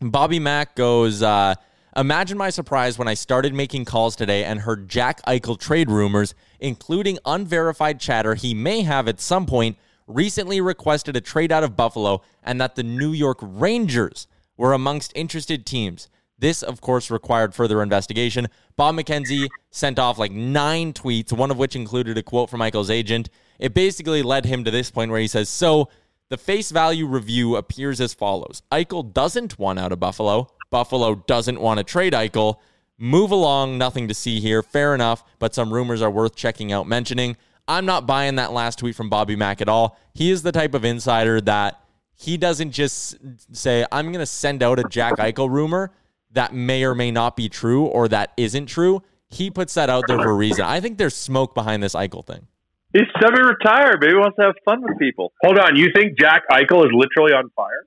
Bobby 0.00 0.38
Mack 0.38 0.74
goes, 0.74 1.22
uh, 1.22 1.54
Imagine 1.96 2.36
my 2.36 2.50
surprise 2.50 2.98
when 2.98 3.06
I 3.06 3.14
started 3.14 3.54
making 3.54 3.84
calls 3.84 4.16
today 4.16 4.42
and 4.42 4.60
heard 4.60 4.88
Jack 4.88 5.22
Eichel 5.26 5.56
trade 5.56 5.88
rumors, 5.88 6.34
including 6.58 7.20
unverified 7.24 8.00
chatter 8.00 8.34
he 8.34 8.52
may 8.52 8.82
have 8.82 9.06
at 9.06 9.20
some 9.20 9.46
point 9.46 9.78
recently 10.08 10.60
requested 10.60 11.14
a 11.14 11.20
trade 11.20 11.52
out 11.52 11.62
of 11.62 11.76
Buffalo 11.76 12.22
and 12.42 12.60
that 12.60 12.74
the 12.74 12.82
New 12.82 13.12
York 13.12 13.38
Rangers 13.40 14.26
were 14.56 14.72
amongst 14.72 15.12
interested 15.14 15.64
teams. 15.64 16.08
This, 16.44 16.62
of 16.62 16.82
course, 16.82 17.10
required 17.10 17.54
further 17.54 17.82
investigation. 17.82 18.48
Bob 18.76 18.96
McKenzie 18.96 19.48
sent 19.70 19.98
off 19.98 20.18
like 20.18 20.30
nine 20.30 20.92
tweets, 20.92 21.32
one 21.32 21.50
of 21.50 21.56
which 21.56 21.74
included 21.74 22.18
a 22.18 22.22
quote 22.22 22.50
from 22.50 22.58
Michael's 22.58 22.90
agent. 22.90 23.30
It 23.58 23.72
basically 23.72 24.22
led 24.22 24.44
him 24.44 24.62
to 24.64 24.70
this 24.70 24.90
point 24.90 25.10
where 25.10 25.20
he 25.20 25.26
says, 25.26 25.48
So, 25.48 25.88
the 26.28 26.36
face 26.36 26.70
value 26.70 27.06
review 27.06 27.56
appears 27.56 27.98
as 27.98 28.12
follows 28.12 28.60
Eichel 28.70 29.10
doesn't 29.10 29.58
want 29.58 29.78
out 29.78 29.90
of 29.90 30.00
Buffalo. 30.00 30.48
Buffalo 30.70 31.14
doesn't 31.14 31.62
want 31.62 31.78
to 31.78 31.84
trade 31.84 32.12
Eichel. 32.12 32.56
Move 32.98 33.30
along, 33.30 33.78
nothing 33.78 34.06
to 34.08 34.14
see 34.14 34.38
here. 34.38 34.62
Fair 34.62 34.94
enough, 34.94 35.24
but 35.38 35.54
some 35.54 35.72
rumors 35.72 36.02
are 36.02 36.10
worth 36.10 36.36
checking 36.36 36.72
out 36.72 36.86
mentioning. 36.86 37.38
I'm 37.66 37.86
not 37.86 38.06
buying 38.06 38.34
that 38.34 38.52
last 38.52 38.80
tweet 38.80 38.96
from 38.96 39.08
Bobby 39.08 39.34
Mack 39.34 39.62
at 39.62 39.70
all. 39.70 39.98
He 40.12 40.30
is 40.30 40.42
the 40.42 40.52
type 40.52 40.74
of 40.74 40.84
insider 40.84 41.40
that 41.40 41.80
he 42.14 42.36
doesn't 42.36 42.72
just 42.72 43.16
say, 43.50 43.86
I'm 43.90 44.12
going 44.12 44.18
to 44.18 44.26
send 44.26 44.62
out 44.62 44.78
a 44.78 44.84
Jack 44.84 45.16
Eichel 45.16 45.48
rumor 45.48 45.90
that 46.34 46.52
may 46.54 46.84
or 46.84 46.94
may 46.94 47.10
not 47.10 47.36
be 47.36 47.48
true 47.48 47.84
or 47.86 48.06
that 48.08 48.32
isn't 48.36 48.66
true. 48.66 49.02
He 49.30 49.50
puts 49.50 49.74
that 49.74 49.90
out 49.90 50.04
there 50.06 50.18
for 50.18 50.30
a 50.30 50.34
reason. 50.34 50.64
I 50.64 50.80
think 50.80 50.98
there's 50.98 51.16
smoke 51.16 51.54
behind 51.54 51.82
this 51.82 51.94
Eichel 51.94 52.24
thing. 52.24 52.46
He's 52.92 53.02
semi-retired. 53.20 53.96
Maybe 54.00 54.12
he 54.12 54.16
wants 54.16 54.36
to 54.38 54.44
have 54.46 54.54
fun 54.64 54.80
with 54.82 54.96
people. 54.98 55.32
Hold 55.42 55.58
on. 55.58 55.74
You 55.74 55.88
think 55.94 56.16
Jack 56.18 56.42
Eichel 56.52 56.84
is 56.84 56.92
literally 56.94 57.32
on 57.32 57.50
fire? 57.56 57.86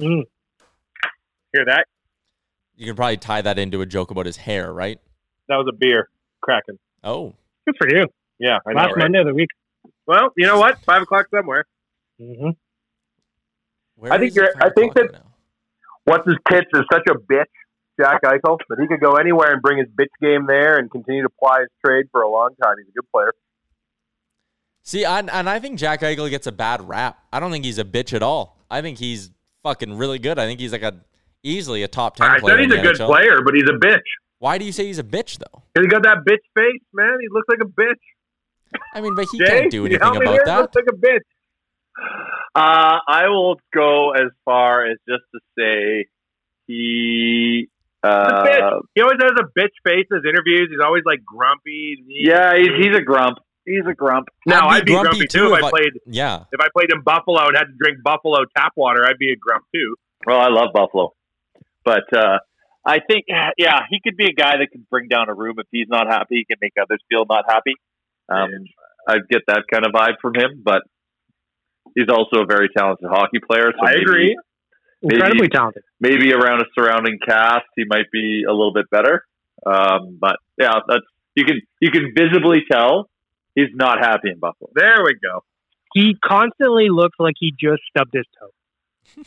Mm. 0.00 0.22
Hear 1.52 1.64
that? 1.66 1.86
You 2.76 2.86
can 2.86 2.96
probably 2.96 3.18
tie 3.18 3.42
that 3.42 3.58
into 3.58 3.80
a 3.82 3.86
joke 3.86 4.10
about 4.10 4.26
his 4.26 4.38
hair, 4.38 4.72
right? 4.72 4.98
That 5.48 5.56
was 5.56 5.66
a 5.72 5.76
beer. 5.76 6.08
Cracking. 6.42 6.78
Oh, 7.04 7.34
Good 7.66 7.76
for 7.78 7.88
you. 7.88 8.06
Yeah, 8.38 8.58
I 8.66 8.72
know. 8.72 8.76
Last 8.80 8.86
right? 8.88 8.98
Monday 8.98 9.18
of 9.20 9.26
the 9.26 9.34
week. 9.34 9.50
Well, 10.06 10.30
you 10.36 10.46
know 10.46 10.58
what? 10.58 10.78
Five 10.84 11.02
o'clock 11.02 11.26
somewhere. 11.32 11.66
hmm 12.18 12.50
where 13.96 14.12
I 14.14 14.18
think 14.18 14.30
is 14.30 14.36
you're- 14.36 14.48
I 14.60 14.70
think 14.70 14.94
that- 14.94 15.12
now? 15.12 15.26
What's 16.04 16.26
his 16.26 16.36
tits 16.50 16.66
is 16.72 16.82
such 16.90 17.02
a 17.10 17.14
bitch, 17.14 17.44
Jack 17.98 18.22
Eichel, 18.22 18.58
but 18.68 18.78
he 18.78 18.86
could 18.86 19.00
go 19.00 19.12
anywhere 19.12 19.52
and 19.52 19.62
bring 19.62 19.78
his 19.78 19.88
bitch 19.88 20.12
game 20.20 20.46
there 20.46 20.76
and 20.78 20.90
continue 20.90 21.22
to 21.22 21.28
ply 21.28 21.60
his 21.60 21.68
trade 21.84 22.06
for 22.12 22.22
a 22.22 22.30
long 22.30 22.50
time. 22.62 22.74
He's 22.78 22.88
a 22.88 22.92
good 22.92 23.10
player. 23.12 23.32
See, 24.82 25.04
I, 25.04 25.20
and 25.20 25.48
I 25.48 25.58
think 25.58 25.78
Jack 25.78 26.00
Eichel 26.00 26.30
gets 26.30 26.46
a 26.46 26.52
bad 26.52 26.86
rap. 26.88 27.18
I 27.32 27.38
don't 27.40 27.50
think 27.52 27.64
he's 27.64 27.78
a 27.78 27.84
bitch 27.84 28.12
at 28.14 28.22
all. 28.22 28.58
I 28.70 28.80
think 28.82 28.98
he's 28.98 29.30
fucking 29.62 29.96
really 29.98 30.18
good. 30.18 30.38
I 30.38 30.46
think 30.46 30.58
he's 30.60 30.72
like 30.72 30.82
a 30.82 31.00
easily 31.42 31.82
a 31.82 31.88
top 31.88 32.16
ten 32.16 32.26
I 32.30 32.38
player. 32.38 32.56
said 32.56 32.60
he's 32.64 32.72
a 32.72 32.76
the 32.76 32.82
good 32.82 32.96
NHL. 32.96 33.06
player, 33.06 33.42
but 33.44 33.54
he's 33.54 33.68
a 33.68 33.78
bitch. 33.78 34.00
Why 34.38 34.56
do 34.58 34.64
you 34.64 34.72
say 34.72 34.86
he's 34.86 34.98
a 34.98 35.04
bitch 35.04 35.38
though? 35.38 35.62
Because 35.74 35.84
he 35.84 35.88
got 35.88 36.02
that 36.04 36.18
bitch 36.26 36.40
face, 36.56 36.82
man. 36.94 37.18
He 37.20 37.26
looks 37.30 37.46
like 37.48 37.60
a 37.60 37.68
bitch. 37.68 38.80
I 38.94 39.00
mean, 39.00 39.14
but 39.14 39.26
he 39.30 39.38
Jay, 39.38 39.46
can't 39.46 39.70
do 39.70 39.82
can 39.82 39.92
you 39.92 39.98
anything 39.98 40.22
about 40.22 40.32
here? 40.32 40.42
He 40.44 40.50
that. 40.50 40.60
looks 40.60 40.76
like 40.76 40.86
a 40.88 40.96
bitch. 40.96 41.26
Uh, 42.54 42.98
I 43.06 43.28
will 43.28 43.56
go 43.74 44.12
as 44.12 44.30
far 44.44 44.86
as 44.86 44.96
just 45.08 45.22
to 45.34 45.40
say 45.58 46.06
he. 46.66 47.68
He's 48.02 48.10
a 48.10 48.64
Uh. 48.64 48.80
He 48.94 49.02
always 49.02 49.18
has 49.20 49.32
a 49.38 49.44
bitch 49.58 49.76
face 49.84 50.06
in 50.10 50.16
his 50.16 50.24
interviews. 50.28 50.68
He's 50.70 50.80
always 50.84 51.02
like 51.04 51.24
grumpy. 51.24 51.96
yeah, 52.08 52.56
he's, 52.56 52.68
he's 52.78 52.96
a 52.96 53.02
grump. 53.02 53.38
He's 53.66 53.84
a 53.88 53.94
grump. 53.94 54.28
Now 54.46 54.68
I'd 54.68 54.78
I'd 54.80 54.86
be, 54.86 54.92
grumpy, 54.92 55.26
too 55.26 55.54
if 55.54 55.62
I 55.64 55.70
played. 55.70 55.92
Yeah, 56.06 56.44
If 56.50 56.60
I 56.60 56.68
played 56.74 56.90
in 56.92 57.02
Buffalo 57.02 57.46
and 57.46 57.56
had 57.56 57.64
to 57.64 57.74
drink 57.78 57.98
Buffalo 58.02 58.38
tap 58.56 58.72
water, 58.74 59.04
I'd 59.06 59.18
be 59.18 59.32
a 59.32 59.36
grump 59.36 59.64
too. 59.74 59.96
Well, 60.26 60.40
I 60.40 60.48
love 60.48 60.70
Buffalo, 60.72 61.12
but 61.84 62.04
uh, 62.16 62.38
I 62.84 62.98
think 63.00 63.26
yeah, 63.58 63.80
he 63.90 64.00
could 64.02 64.16
be 64.16 64.26
a 64.26 64.32
guy 64.32 64.56
that 64.58 64.68
can 64.72 64.86
bring 64.90 65.08
down 65.08 65.28
a 65.28 65.34
room 65.34 65.56
if 65.58 65.66
he's 65.70 65.88
not 65.88 66.06
happy. 66.08 66.36
He 66.36 66.44
can 66.46 66.56
make 66.60 66.72
others 66.80 67.00
feel 67.10 67.24
not 67.28 67.44
happy. 67.48 67.74
Um, 68.28 68.50
I 69.06 69.18
get 69.30 69.42
that 69.46 69.64
kind 69.72 69.84
of 69.86 69.92
vibe 69.92 70.18
from 70.22 70.34
him, 70.34 70.62
but 70.64 70.82
he's 71.94 72.08
also 72.08 72.42
a 72.42 72.46
very 72.46 72.68
talented 72.76 73.08
hockey 73.10 73.38
player. 73.46 73.72
So 73.78 73.86
I 73.86 73.92
maybe- 73.92 74.02
agree. 74.02 74.38
Maybe- 75.02 75.16
Incredibly 75.16 75.48
talented. 75.48 75.82
maybe 75.98 76.32
around 76.32 76.60
a 76.60 76.64
surrounding 76.74 77.18
cast 77.26 77.64
he 77.76 77.84
might 77.88 78.10
be 78.12 78.44
a 78.46 78.50
little 78.52 78.72
bit 78.72 78.90
better. 78.90 79.24
Um, 79.64 80.18
but 80.20 80.36
yeah, 80.58 80.74
that's 80.86 81.04
you 81.34 81.44
can 81.44 81.60
you 81.80 81.90
can 81.90 82.12
visibly 82.16 82.64
tell 82.70 83.08
he's 83.54 83.68
not 83.74 83.98
happy 83.98 84.30
in 84.30 84.38
Buffalo. 84.38 84.70
There 84.74 84.98
we 85.04 85.14
go. 85.14 85.42
He 85.94 86.16
constantly 86.22 86.88
looks 86.90 87.16
like 87.18 87.34
he 87.38 87.50
just 87.52 87.82
stubbed 87.90 88.12
his 88.14 88.26
toe. 88.38 89.22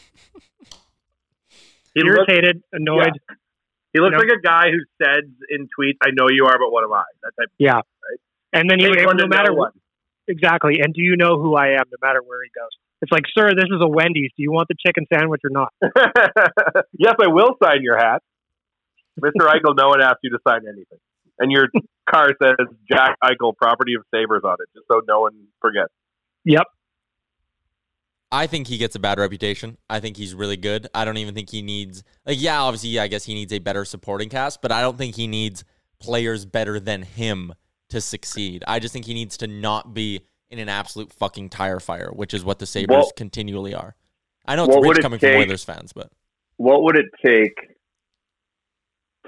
He 1.96 2.02
looks, 2.02 2.26
Irritated, 2.28 2.64
annoyed. 2.72 3.14
he 3.94 4.00
looks 4.00 4.14
No. 4.14 4.18
like 4.18 4.36
a 4.36 4.42
guy 4.42 4.72
who 4.72 4.80
says 4.98 5.26
in 5.50 5.68
tweets, 5.78 5.98
"I 6.04 6.10
know 6.12 6.26
you 6.32 6.46
are, 6.46 6.58
but 6.58 6.72
what 6.72 6.84
am 6.84 6.92
I?" 6.92 7.04
That 7.22 7.32
type. 7.40 7.50
Yeah. 7.60 7.82
And 8.52 8.68
then 8.68 8.80
he 8.80 8.86
Take 8.88 8.96
would, 8.98 9.06
one 9.06 9.18
no 9.18 9.24
to 9.26 9.30
matter 9.30 9.54
what. 9.54 9.74
Exactly. 10.28 10.80
And 10.82 10.92
do 10.94 11.02
you 11.02 11.16
know 11.18 11.40
who 11.40 11.56
I 11.56 11.68
am, 11.78 11.84
no 11.92 11.98
matter 12.02 12.22
where 12.26 12.40
he 12.44 12.50
goes? 12.50 12.72
It's 13.04 13.12
like, 13.12 13.26
sir, 13.38 13.50
this 13.54 13.66
is 13.66 13.82
a 13.82 13.88
Wendy's. 13.88 14.32
Do 14.38 14.44
you 14.44 14.52
want 14.54 14.70
the 14.70 14.76
chicken 14.80 15.06
sandwich 15.13 15.42
or 15.44 15.50
not? 15.50 15.74
yes, 16.98 17.16
I 17.22 17.28
will 17.28 17.50
sign 17.62 17.82
your 17.82 17.98
hat, 17.98 18.24
Mister 19.18 19.46
Eichel. 19.46 19.76
No 19.78 19.89
one 19.89 20.02
asked 20.02 20.20
you 20.24 20.30
to 20.30 20.39
sign 20.48 20.62
anything, 20.66 21.00
and 21.38 21.52
your 21.52 21.68
car 22.10 22.30
says 22.42 22.66
Jack 22.89 23.18
Eichel, 23.22 23.58
property 23.58 23.96
of 23.96 24.06
Sabres 24.16 24.44
on 24.46 24.56
it, 24.58 24.70
just 24.74 24.88
so 24.89 25.02
no 25.06 25.20
one 25.20 25.34
forgets. 25.60 25.92
Yep. 26.46 26.63
I 28.32 28.48
think 28.48 28.68
he 28.68 28.78
gets 28.78 28.96
a 28.96 29.00
bad 29.00 29.20
reputation. 29.20 29.78
I 29.89 30.00
think 30.00 30.16
he's 30.16 30.34
really 30.34 30.58
good. 30.58 30.88
I 30.96 31.04
don't 31.04 31.18
even 31.18 31.36
think 31.36 31.50
he 31.50 31.62
needs 31.62 32.06
like 32.26 32.42
yeah, 32.42 32.62
obviously 32.62 32.92
yeah, 32.92 33.04
I 33.04 33.10
guess 33.10 33.26
he 33.26 33.34
needs 33.34 33.52
a 33.52 33.60
better 33.60 33.84
supporting 33.84 34.30
cast, 34.30 34.62
but 34.62 34.72
I 34.72 34.80
don't 34.80 34.98
think 34.98 35.16
he 35.16 35.28
needs 35.28 35.66
players 36.00 36.46
better 36.46 36.80
than 36.80 37.02
him 37.02 37.54
to 37.89 38.00
succeed. 38.00 38.63
I 38.66 38.80
just 38.80 38.94
think 38.94 39.06
he 39.06 39.13
needs 39.13 39.36
to 39.38 39.48
not 39.48 39.94
be 39.94 40.22
in 40.54 40.60
an 40.60 40.70
absolute 40.70 41.12
fucking 41.12 41.50
tire 41.50 41.80
fire, 41.80 42.12
which 42.13 42.34
is 42.34 42.46
what 42.46 42.60
the 42.60 42.66
Sabres 42.66 42.96
Well- 42.96 43.12
continually 43.18 43.74
are. 43.74 43.96
I 44.46 44.56
know 44.56 44.66
it's 44.66 44.76
rich 44.88 45.00
it 45.00 45.02
coming 45.02 45.20
from 45.20 45.30
take- 45.30 45.48
Oilers 45.48 45.63
fans, 45.63 45.94
but 45.94 46.12
What 46.58 46.84
would 46.84 46.96
it 46.96 47.08
take 47.26 47.56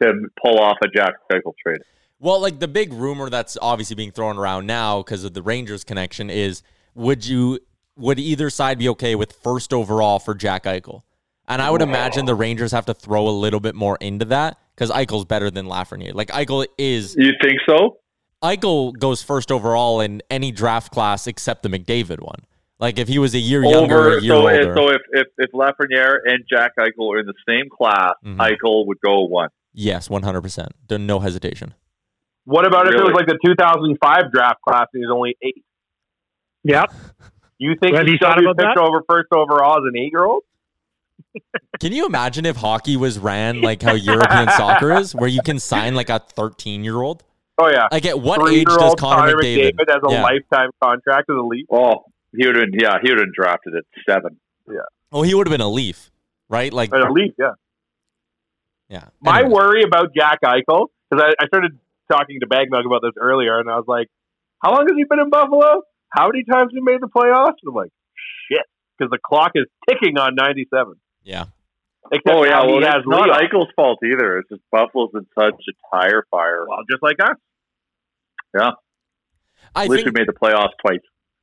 to 0.02 0.14
pull 0.42 0.60
off 0.60 0.78
a 0.84 0.88
Jack 0.88 1.14
Eichel 1.32 1.54
trade? 1.66 1.82
Well, 2.20 2.40
like 2.40 2.60
the 2.60 2.68
big 2.68 2.94
rumor 2.94 3.30
that's 3.30 3.58
obviously 3.62 3.96
being 3.96 4.12
thrown 4.12 4.38
around 4.38 4.68
now 4.68 5.02
because 5.02 5.24
of 5.24 5.34
the 5.34 5.42
Rangers 5.42 5.84
connection 5.84 6.30
is 6.30 6.62
would 6.94 7.26
you 7.26 7.60
would 7.98 8.20
either 8.20 8.50
side 8.50 8.78
be 8.78 8.90
okay 8.90 9.16
with 9.16 9.32
first 9.42 9.74
overall 9.74 10.20
for 10.20 10.34
Jack 10.36 10.64
Eichel? 10.66 11.02
And 11.48 11.62
I 11.62 11.70
would 11.72 11.82
imagine 11.82 12.26
the 12.26 12.36
Rangers 12.36 12.72
have 12.72 12.86
to 12.88 12.94
throw 12.94 13.28
a 13.28 13.30
little 13.32 13.60
bit 13.60 13.74
more 13.76 13.98
into 14.02 14.26
that 14.26 14.58
because 14.76 14.92
Eichel's 14.92 15.26
better 15.26 15.50
than 15.52 15.66
Lafreniere. 15.68 16.14
Like 16.14 16.30
Eichel 16.30 16.66
is 16.78 17.16
You 17.18 17.32
think 17.42 17.60
so? 17.68 17.98
Eichel 18.46 18.98
goes 18.98 19.22
first 19.24 19.52
overall 19.52 20.00
in 20.02 20.22
any 20.30 20.52
draft 20.52 20.92
class 20.92 21.28
except 21.28 21.64
the 21.64 21.70
McDavid 21.70 22.20
one. 22.22 22.40
Like 22.80 23.00
if 23.00 23.08
he 23.08 23.20
was 23.20 23.34
a 23.34 23.40
year 23.40 23.64
younger, 23.64 23.98
or 24.14 24.18
a 24.18 24.22
year 24.22 24.34
so, 24.34 24.48
if, 24.48 24.60
older. 24.68 24.76
so 24.76 24.90
if, 24.90 25.02
if, 25.12 25.28
if 25.38 25.52
Lafreniere 25.52 26.18
and 26.26 26.44
Jack 26.50 26.74
Eichel 26.78 27.14
are 27.14 27.20
in 27.20 27.26
the 27.26 27.34
same 27.48 27.70
class, 27.70 28.14
Mhm. 28.26 28.38
Eichel 28.38 28.86
would 28.88 29.00
go 29.04 29.22
one. 29.26 29.50
yes, 29.74 30.10
one 30.10 30.24
hundred 30.24 30.42
percent. 30.42 30.74
No 30.90 31.20
hesitation. 31.20 31.74
What 32.44 32.68
about 32.68 32.88
if 32.88 32.94
it 32.96 33.02
was 33.04 33.14
like 33.14 33.26
the 33.28 33.40
2005 33.44 34.32
draft 34.32 34.62
class 34.62 34.88
and 34.94 35.02
he's 35.04 35.10
only 35.12 35.36
eight? 35.42 35.64
Yep. 36.64 36.94
You 37.58 37.76
think 37.82 37.96
Have 37.96 38.06
he 38.06 38.12
you 38.12 38.18
still 38.18 38.30
thought 38.30 38.40
about 38.40 38.58
picked 38.58 38.76
that? 38.76 38.84
over 38.84 39.02
first 39.10 39.30
overall 39.34 39.78
as 39.78 39.84
an 39.92 39.98
eight 39.98 40.12
year 40.12 40.26
old? 40.26 40.44
Can 41.80 41.92
you 41.94 42.06
imagine 42.06 42.46
if 42.46 42.56
hockey 42.58 42.98
was 42.98 43.18
ran 43.18 43.62
like 43.62 43.82
how 43.82 43.94
European 44.12 44.50
soccer 44.50 44.92
is, 44.94 45.16
where 45.16 45.30
you 45.30 45.42
can 45.42 45.60
sign 45.60 45.96
like 45.96 46.10
a 46.10 46.20
thirteen-year-old? 46.20 47.24
Oh 47.58 47.70
yeah. 47.70 47.88
Like 47.92 48.06
at 48.06 48.20
what 48.20 48.42
age 48.52 48.66
does 48.66 48.76
Three-year-old 48.76 49.00
Connor 49.00 49.36
McDavid? 49.38 49.72
McDavid 49.74 49.90
has 49.94 50.02
a 50.08 50.12
Yeah. 50.12 50.24
lifetime 50.24 50.70
contract 50.84 51.26
with 51.30 51.38
the 51.38 51.44
league? 51.44 51.66
Oh, 51.72 52.04
he 52.36 52.46
would 52.46 52.56
have 52.58 52.66
been, 52.72 52.80
yeah, 52.80 52.98
he 53.02 53.10
would 53.10 53.20
have 53.20 53.26
been 53.28 53.34
drafted 53.36 53.76
at 53.76 53.84
seven. 54.08 54.38
Yeah. 54.70 54.80
Oh, 55.12 55.22
he 55.22 55.34
would 55.34 55.48
have 55.48 55.52
been 55.52 55.62
a 55.62 55.70
Leaf, 55.70 56.12
right? 56.50 56.74
Like, 56.74 56.92
a 56.92 57.10
league, 57.12 57.34
yeah. 57.40 57.52
yeah. 58.90 59.06
My 59.22 59.40
Anyways. 59.40 59.54
worry 59.54 59.84
about 59.84 60.14
Jack 60.16 60.40
Eichel, 60.44 60.88
because 61.10 61.24
I, 61.40 61.44
I 61.44 61.48
started 61.48 61.80
talking 62.12 62.40
to 62.42 62.48
Bag 62.48 62.68
Milk 62.70 62.86
about 62.86 63.02
this 63.02 63.14
earlier, 63.20 63.58
and 63.60 63.70
I 63.70 63.76
was 63.76 63.86
like, 63.88 64.08
how 64.62 64.72
long 64.72 64.86
has 64.90 64.96
he 64.98 65.06
been 65.06 65.20
in 65.20 65.30
Buffalo? 65.30 65.84
How 66.10 66.28
many 66.28 66.44
times 66.44 66.72
has 66.72 66.74
he 66.74 66.82
made 66.82 67.00
the 67.02 67.08
playoffs? 67.08 67.56
And 67.64 67.70
I'm 67.70 67.76
like, 67.76 67.92
shit, 68.52 68.66
because 68.98 69.12
the 69.12 69.20
clock 69.26 69.52
is 69.56 69.66
ticking 69.90 70.18
on 70.18 70.36
97. 70.36 70.96
Yeah. 71.24 71.46
Except 72.12 72.36
oh, 72.36 72.44
yeah, 72.46 72.64
well, 72.66 72.80
he 72.80 72.86
has 72.86 72.96
it's 73.00 73.08
not 73.08 73.28
Leon. 73.28 73.40
Eichel's 73.42 73.72
fault 73.76 74.00
either. 74.04 74.38
It's 74.40 74.50
just 74.50 74.62
Buffalo's 74.72 75.10
in 75.16 75.26
such 75.38 75.56
a 75.56 75.96
tire 75.96 76.24
fire. 76.30 76.66
Well, 76.68 76.80
just 76.90 77.02
like 77.02 77.18
us. 77.22 77.36
Yeah. 78.58 78.72
I 79.76 79.84
At 79.86 79.90
least 79.90 80.04
think 80.06 80.16
we 80.16 80.22
made 80.22 80.28
the 80.28 80.34
playoffs 80.34 80.74
twice. 80.86 81.00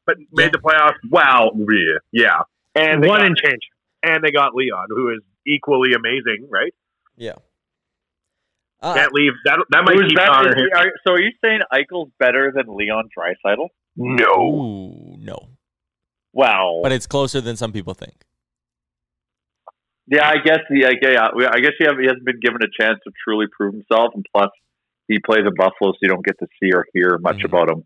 But 0.07 0.17
made 0.33 0.53
the 0.53 0.59
playoffs. 0.59 0.97
Wow, 1.11 1.51
yeah, 1.55 1.99
yeah. 2.13 2.39
And 2.75 3.03
they 3.03 3.09
One 3.09 3.19
got, 3.21 3.27
and 3.27 3.37
change. 3.37 3.61
and 4.03 4.25
they 4.25 4.31
got 4.31 4.55
Leon, 4.55 4.87
who 4.89 5.11
is 5.11 5.21
equally 5.47 5.93
amazing, 5.95 6.49
right? 6.51 6.73
yeah. 7.17 7.35
Uh, 8.81 8.95
Can't 8.95 9.13
leave 9.13 9.33
that. 9.45 9.61
That 9.71 9.85
might 9.85 9.95
Who's 9.95 10.09
keep 10.09 10.19
Connor 10.19 10.57
here. 10.57 10.69
are- 10.75 10.93
so 11.07 11.13
are 11.13 11.21
you 11.21 11.31
saying 11.45 11.61
Eichel's 11.73 12.11
better 12.19 12.53
than 12.53 12.65
Leon 12.75 13.11
Draisaitl? 13.17 13.69
No, 13.95 14.25
Ooh, 14.43 15.17
no. 15.19 15.51
Wow. 16.33 16.81
But 16.83 16.91
it's 16.91 17.07
closer 17.07 17.41
than 17.41 17.57
some 17.57 17.71
people 17.73 17.95
think. 17.95 18.25
Yeah, 20.13 20.29
I 20.29 20.37
guess 20.45 20.59
I 20.71 20.93
guess, 21.01 21.11
yeah, 21.15 21.49
I 21.51 21.61
guess 21.61 21.73
he, 21.79 21.87
have, 21.87 21.97
he 21.99 22.05
hasn't 22.05 22.27
been 22.27 22.39
given 22.39 22.61
a 22.63 22.69
chance 22.83 22.99
to 23.05 23.13
truly 23.25 23.47
prove 23.57 23.73
himself, 23.73 24.13
and 24.15 24.27
plus 24.35 24.51
he 25.09 25.19
plays 25.25 25.41
in 25.47 25.55
Buffalo, 25.57 25.93
so 25.93 25.99
you 26.03 26.09
don't 26.09 26.25
get 26.25 26.39
to 26.41 26.47
see 26.61 26.71
or 26.75 26.85
hear 26.93 27.17
much 27.19 27.39
Mhm. 27.39 27.47
about 27.47 27.71
him. 27.71 27.85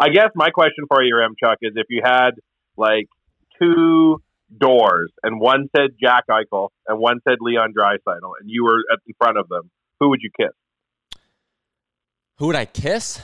I 0.00 0.08
guess 0.08 0.30
my 0.34 0.48
question 0.48 0.86
for 0.88 1.02
you, 1.02 1.14
Yaremchuk, 1.14 1.56
is 1.60 1.74
if 1.76 1.86
you 1.90 2.00
had 2.02 2.30
like 2.78 3.06
two 3.60 4.22
doors 4.56 5.12
and 5.22 5.38
one 5.38 5.68
said 5.76 5.90
Jack 6.00 6.24
Eichel 6.30 6.70
and 6.86 6.98
one 6.98 7.20
said 7.28 7.38
Leon 7.42 7.74
Draisaitl, 7.76 8.32
and 8.40 8.48
you 8.48 8.64
were 8.64 8.80
at 8.90 9.00
the 9.06 9.12
front 9.18 9.36
of 9.36 9.48
them, 9.50 9.70
who 10.00 10.08
would 10.10 10.20
you 10.22 10.30
kiss? 10.38 10.54
Who 12.38 12.46
would 12.46 12.56
I 12.56 12.64
kiss? 12.64 13.22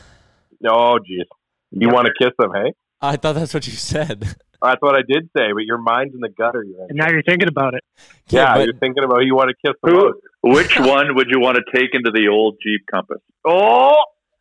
Oh, 0.68 0.98
geez, 0.98 1.26
you 1.70 1.88
want 1.88 2.08
to 2.08 2.12
kiss 2.18 2.32
them, 2.38 2.50
hey? 2.54 2.74
I 3.00 3.16
thought 3.16 3.34
that's 3.36 3.54
what 3.54 3.66
you 3.66 3.72
said. 3.72 4.36
That's 4.62 4.80
what 4.80 4.94
I 4.94 5.00
did 5.06 5.28
say, 5.36 5.52
but 5.52 5.64
your 5.64 5.78
mind's 5.78 6.14
in 6.14 6.20
the 6.20 6.28
gutter. 6.28 6.62
You're 6.62 6.84
in. 6.84 6.90
And 6.90 6.98
now 6.98 7.10
you're 7.10 7.22
thinking 7.22 7.48
about 7.48 7.74
it. 7.74 7.82
Yeah, 8.28 8.54
but- 8.54 8.64
you're 8.66 8.78
thinking 8.78 9.02
about 9.04 9.18
who 9.20 9.24
you 9.26 9.34
want 9.34 9.50
to 9.50 9.56
kiss 9.66 9.76
the 9.82 9.90
Who? 9.90 10.50
Which 10.52 10.78
one 10.78 11.14
would 11.16 11.26
you 11.30 11.40
want 11.40 11.56
to 11.58 11.62
take 11.78 11.90
into 11.92 12.10
the 12.12 12.28
old 12.28 12.56
Jeep 12.62 12.82
Compass? 12.90 13.20
Oh, 13.44 13.94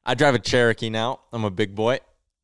I 0.05 0.13
drive 0.15 0.35
a 0.35 0.39
Cherokee 0.39 0.89
now. 0.89 1.19
I'm 1.33 1.43
a 1.43 1.49
big 1.51 1.73
boy. 1.75 1.99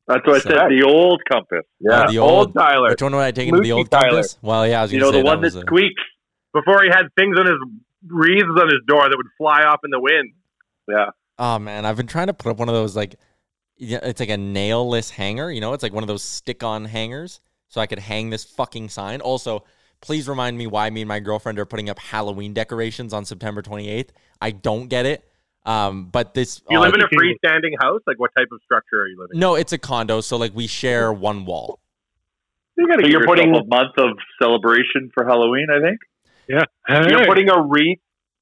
That's 0.06 0.26
what 0.26 0.36
I 0.36 0.38
said. 0.40 0.52
The 0.70 0.84
old 0.86 1.20
Compass. 1.30 1.64
yeah, 1.80 2.02
Uh, 2.04 2.10
the 2.10 2.18
old, 2.18 2.30
old- 2.48 2.54
Tyler. 2.54 2.90
Which 2.90 3.02
one 3.02 3.12
would 3.14 3.20
I 3.22 3.30
take 3.30 3.48
into 3.48 3.60
the 3.60 3.72
old 3.72 3.90
Tyler. 3.90 4.08
compass? 4.10 4.38
Well, 4.42 4.66
yeah, 4.66 4.80
I 4.80 4.82
was 4.82 4.92
You 4.92 5.00
know 5.00 5.10
say 5.12 5.18
the 5.20 5.24
one 5.24 5.36
that 5.40 5.46
was 5.46 5.54
a- 5.56 5.60
squeaks. 5.60 6.02
Before 6.54 6.82
he 6.82 6.88
had 6.88 7.08
things 7.16 7.36
on 7.38 7.46
his 7.46 7.58
wreaths 8.06 8.48
on 8.48 8.66
his 8.68 8.80
door 8.86 9.02
that 9.08 9.14
would 9.16 9.26
fly 9.36 9.64
off 9.64 9.80
in 9.84 9.90
the 9.90 10.00
wind. 10.00 10.32
Yeah. 10.88 11.10
Oh 11.38 11.58
man, 11.58 11.84
I've 11.84 11.96
been 11.96 12.06
trying 12.06 12.28
to 12.28 12.34
put 12.34 12.50
up 12.50 12.58
one 12.58 12.68
of 12.68 12.74
those 12.74 12.96
like, 12.96 13.16
yeah, 13.76 13.98
it's 14.02 14.18
like 14.18 14.30
a 14.30 14.36
nailless 14.36 15.10
hanger. 15.10 15.52
You 15.52 15.60
know, 15.60 15.72
it's 15.74 15.82
like 15.82 15.92
one 15.92 16.02
of 16.02 16.08
those 16.08 16.22
stick-on 16.24 16.86
hangers, 16.86 17.40
so 17.68 17.80
I 17.80 17.86
could 17.86 17.98
hang 17.98 18.30
this 18.30 18.44
fucking 18.44 18.88
sign. 18.88 19.20
Also, 19.20 19.64
please 20.00 20.28
remind 20.28 20.56
me 20.58 20.66
why 20.66 20.90
me 20.90 21.02
and 21.02 21.08
my 21.08 21.20
girlfriend 21.20 21.58
are 21.58 21.66
putting 21.66 21.88
up 21.90 21.98
Halloween 21.98 22.52
decorations 22.54 23.12
on 23.12 23.24
September 23.24 23.62
28th. 23.62 24.10
I 24.40 24.50
don't 24.52 24.88
get 24.88 25.06
it. 25.06 25.24
Um, 25.66 26.06
but 26.06 26.32
this 26.34 26.62
You 26.70 26.80
live 26.80 26.94
in 26.94 27.00
a 27.02 27.08
think 27.08 27.20
you- 27.22 27.36
freestanding 27.44 27.72
house? 27.82 28.00
Like, 28.06 28.18
what 28.18 28.30
type 28.36 28.48
of 28.52 28.60
structure 28.64 29.02
are 29.02 29.06
you 29.08 29.18
living? 29.20 29.34
in? 29.34 29.40
no, 29.40 29.54
it's 29.54 29.72
a 29.72 29.78
condo, 29.78 30.20
so 30.22 30.36
like 30.38 30.54
we 30.54 30.66
share 30.66 31.12
one 31.12 31.44
wall. 31.44 31.80
You 32.76 32.86
gotta 32.86 33.02
so 33.02 33.08
you're 33.08 33.26
putting- 33.26 33.54
a 33.54 33.64
month 33.64 33.98
of 33.98 34.16
celebration 34.40 35.10
for 35.12 35.26
Halloween. 35.26 35.66
I 35.70 35.80
think. 35.80 35.98
Yeah. 36.48 36.64
You're 37.10 37.26
putting 37.26 37.50
a 37.50 37.60
wreath, 37.60 37.98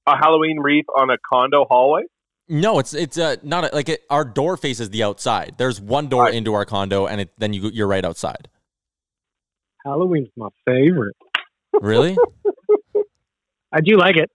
a 0.07 0.17
Halloween 0.17 0.61
wreath, 0.61 0.85
on 0.97 1.11
a 1.11 1.17
condo 1.29 1.65
hallway. 1.69 2.03
No, 2.49 2.79
it's 2.79 2.95
it's 2.95 3.19
uh, 3.19 3.37
not 3.43 3.65
a, 3.65 3.75
like 3.75 3.89
it, 3.89 4.03
our 4.09 4.25
door 4.25 4.57
faces 4.57 4.91
the 4.91 5.03
outside. 5.03 5.55
There's 5.59 5.81
one 5.81 6.07
door 6.09 6.25
Right. 6.25 6.35
into 6.35 6.55
our 6.55 6.65
condo, 6.65 7.07
and 7.07 7.23
it, 7.23 7.31
then 7.39 7.53
you 7.55 7.71
you're 7.73 7.89
right 7.89 8.05
outside. 8.05 8.49
Halloween's 9.87 10.29
my 10.37 10.49
favorite. 10.67 11.17
Really? 11.81 12.17
I 13.73 13.81
do 13.81 13.97
like 13.97 14.17
it. 14.17 14.31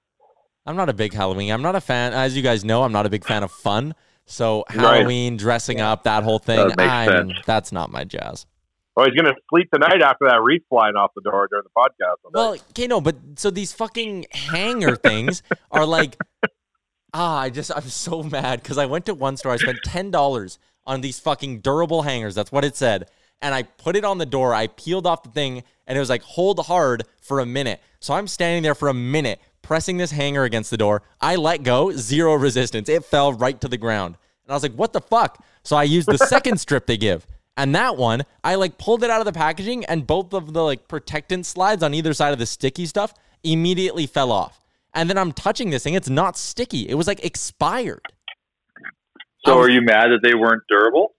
I'm 0.66 0.76
not 0.76 0.90
a 0.90 0.94
big 0.94 1.14
Halloween. 1.14 1.52
I'm 1.52 1.62
not 1.62 1.76
a 1.76 1.82
fan, 1.82 2.14
as 2.14 2.36
you 2.38 2.42
guys 2.44 2.64
know. 2.64 2.84
I'm 2.84 2.92
not 2.92 3.06
a 3.06 3.10
big 3.10 3.26
fan 3.26 3.44
of 3.44 3.52
fun. 3.52 3.94
So 4.26 4.64
Right. 4.70 4.80
Halloween, 4.80 5.36
dressing 5.38 5.82
up, 5.82 6.04
that 6.04 6.24
whole 6.24 6.40
thing, 6.40 6.68
That 6.70 6.78
makes 6.78 6.90
I'm- 6.90 7.30
sense. 7.32 7.34
that's 7.46 7.72
not 7.72 7.92
my 7.92 8.04
jazz. 8.06 8.46
Oh, 8.96 9.06
he's 9.06 9.14
gonna 9.16 9.34
sleep 9.50 9.70
tonight 9.74 10.02
after 10.02 10.26
that 10.28 10.42
wreath 10.42 10.64
flying 10.70 10.96
off 10.96 11.12
the 11.16 11.22
door 11.22 11.48
during 11.50 11.64
the 11.64 11.70
podcast. 11.76 12.16
Well, 12.34 12.54
okay, 12.72 12.88
no, 12.88 13.00
but 13.02 13.16
so 13.36 13.50
these 13.50 13.72
fucking 13.74 14.26
hanger 14.32 14.96
things 14.98 15.44
are 15.72 15.86
like, 15.86 16.18
ah, 17.14 17.40
I 17.40 17.50
just 17.50 17.72
I'm 17.76 17.84
so 17.90 18.22
mad 18.22 18.62
because 18.62 18.78
I 18.78 18.86
went 18.86 19.06
to 19.08 19.14
one 19.14 19.38
store. 19.38 19.54
I 19.54 19.58
spent 19.58 19.80
ten 19.86 20.12
dollars 20.12 20.60
on 20.86 21.02
these 21.02 21.20
fucking 21.20 21.62
durable 21.62 22.02
hangers. 22.04 22.36
That's 22.36 22.52
what 22.52 22.66
it 22.66 22.76
said, 22.76 23.10
and 23.42 23.54
I 23.56 23.64
put 23.64 23.96
it 23.96 24.06
on 24.06 24.18
the 24.18 24.26
door. 24.26 24.54
I 24.54 24.68
peeled 24.68 25.08
off 25.08 25.24
the 25.24 25.30
thing, 25.30 25.64
and 25.88 25.98
it 25.98 26.00
was 26.00 26.10
like 26.10 26.22
hold 26.24 26.66
hard 26.66 27.04
for 27.22 27.40
a 27.40 27.46
minute. 27.46 27.82
So 28.00 28.14
I'm 28.14 28.28
standing 28.28 28.64
there 28.64 28.76
for 28.76 28.88
a 28.88 28.94
minute 28.94 29.40
pressing 29.62 29.98
this 29.98 30.12
hanger 30.12 30.44
against 30.44 30.72
the 30.72 30.78
door. 30.78 31.04
I 31.20 31.36
let 31.36 31.64
go, 31.64 31.92
zero 31.92 32.34
resistance. 32.34 32.90
It 32.90 33.06
fell 33.06 33.34
right 33.34 33.60
to 33.62 33.68
the 33.68 33.78
ground, 33.78 34.18
and 34.46 34.52
I 34.52 34.56
was 34.56 34.64
like, 34.64 34.74
what 34.74 34.94
the 34.94 35.02
fuck? 35.02 35.44
So 35.64 35.76
I 35.76 35.84
used 35.84 36.08
the 36.08 36.18
second 36.28 36.60
strip 36.60 36.86
they 36.88 36.98
give. 36.98 37.26
And 37.58 37.76
that 37.76 37.98
one, 37.98 38.24
I 38.44 38.56
like 38.56 38.78
pulled 38.78 39.04
it 39.04 39.10
out 39.10 39.20
of 39.20 39.26
the 39.26 39.34
packaging 39.34 39.86
and 39.86 40.08
both 40.08 40.34
of 40.34 40.54
the 40.54 40.64
like 40.64 40.88
protectant 40.88 41.46
slides 41.46 41.84
on 41.84 41.94
either 41.94 42.14
side 42.14 42.34
of 42.34 42.40
the 42.40 42.46
sticky 42.46 42.86
stuff 42.86 43.14
immediately 43.44 44.08
fell 44.08 44.32
off. 44.32 44.62
And 44.94 45.10
then 45.10 45.18
I'm 45.18 45.32
touching 45.32 45.70
this 45.70 45.84
thing, 45.84 45.94
it's 45.94 46.10
not 46.10 46.38
sticky. 46.38 46.90
It 46.90 46.96
was 46.96 47.08
like 47.08 47.24
expired. 47.24 48.02
So 49.46 49.58
was- 49.58 49.68
are 49.68 49.70
you 49.70 49.82
mad 49.82 50.08
that 50.12 50.20
they 50.24 50.34
weren't 50.34 50.64
durable? 50.70 51.14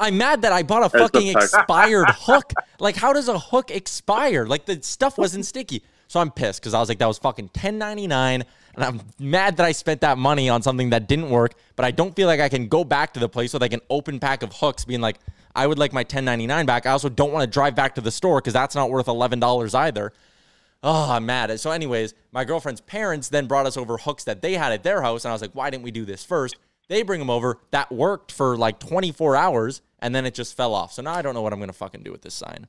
I'm 0.00 0.16
mad 0.18 0.42
that 0.42 0.52
I 0.52 0.62
bought 0.62 0.82
a 0.82 0.88
That's 0.88 1.10
fucking 1.12 1.28
expired 1.28 2.08
hook. 2.10 2.52
Like, 2.78 2.96
how 2.96 3.12
does 3.12 3.28
a 3.28 3.38
hook 3.38 3.70
expire? 3.70 4.46
Like, 4.46 4.64
the 4.64 4.82
stuff 4.82 5.18
wasn't 5.18 5.46
sticky. 5.46 5.84
So 6.08 6.18
I'm 6.18 6.32
pissed 6.32 6.60
because 6.60 6.74
I 6.74 6.80
was 6.80 6.88
like, 6.88 6.98
that 6.98 7.06
was 7.06 7.18
fucking 7.18 7.50
$10.99. 7.50 8.42
And 8.74 8.84
I'm 8.84 9.00
mad 9.20 9.58
that 9.58 9.66
I 9.66 9.72
spent 9.72 10.00
that 10.00 10.18
money 10.18 10.48
on 10.48 10.62
something 10.62 10.90
that 10.90 11.06
didn't 11.06 11.30
work. 11.30 11.54
But 11.76 11.84
I 11.84 11.92
don't 11.92 12.16
feel 12.16 12.26
like 12.26 12.40
I 12.40 12.48
can 12.48 12.66
go 12.66 12.82
back 12.82 13.12
to 13.14 13.20
the 13.20 13.28
place 13.28 13.52
with 13.52 13.62
like 13.62 13.72
an 13.72 13.80
open 13.90 14.18
pack 14.18 14.42
of 14.42 14.52
hooks 14.54 14.84
being 14.84 15.00
like, 15.00 15.18
I 15.54 15.66
would 15.66 15.78
like 15.78 15.92
my 15.92 16.02
$10.99 16.02 16.66
back. 16.66 16.86
I 16.86 16.90
also 16.90 17.08
don't 17.08 17.32
want 17.32 17.42
to 17.44 17.46
drive 17.46 17.76
back 17.76 17.94
to 17.96 18.00
the 18.00 18.10
store 18.10 18.40
because 18.40 18.54
that's 18.54 18.74
not 18.74 18.90
worth 18.90 19.06
$11 19.06 19.74
either. 19.74 20.12
Oh, 20.82 21.12
I'm 21.12 21.26
mad. 21.26 21.60
So, 21.60 21.70
anyways, 21.70 22.14
my 22.32 22.44
girlfriend's 22.44 22.80
parents 22.80 23.28
then 23.28 23.46
brought 23.46 23.66
us 23.66 23.76
over 23.76 23.98
hooks 23.98 24.24
that 24.24 24.40
they 24.40 24.54
had 24.54 24.72
at 24.72 24.82
their 24.82 25.02
house. 25.02 25.24
And 25.24 25.30
I 25.30 25.34
was 25.34 25.42
like, 25.42 25.52
why 25.52 25.70
didn't 25.70 25.84
we 25.84 25.90
do 25.90 26.04
this 26.04 26.24
first? 26.24 26.56
They 26.88 27.02
bring 27.02 27.20
them 27.20 27.30
over. 27.30 27.58
That 27.70 27.92
worked 27.92 28.32
for 28.32 28.56
like 28.56 28.80
24 28.80 29.36
hours. 29.36 29.82
And 30.00 30.14
then 30.14 30.24
it 30.26 30.34
just 30.34 30.56
fell 30.56 30.74
off. 30.74 30.92
So 30.92 31.02
now 31.02 31.12
I 31.14 31.22
don't 31.22 31.34
know 31.34 31.42
what 31.42 31.52
I'm 31.52 31.58
going 31.58 31.68
to 31.70 31.74
fucking 31.76 32.02
do 32.02 32.10
with 32.12 32.22
this 32.22 32.34
sign. 32.34 32.66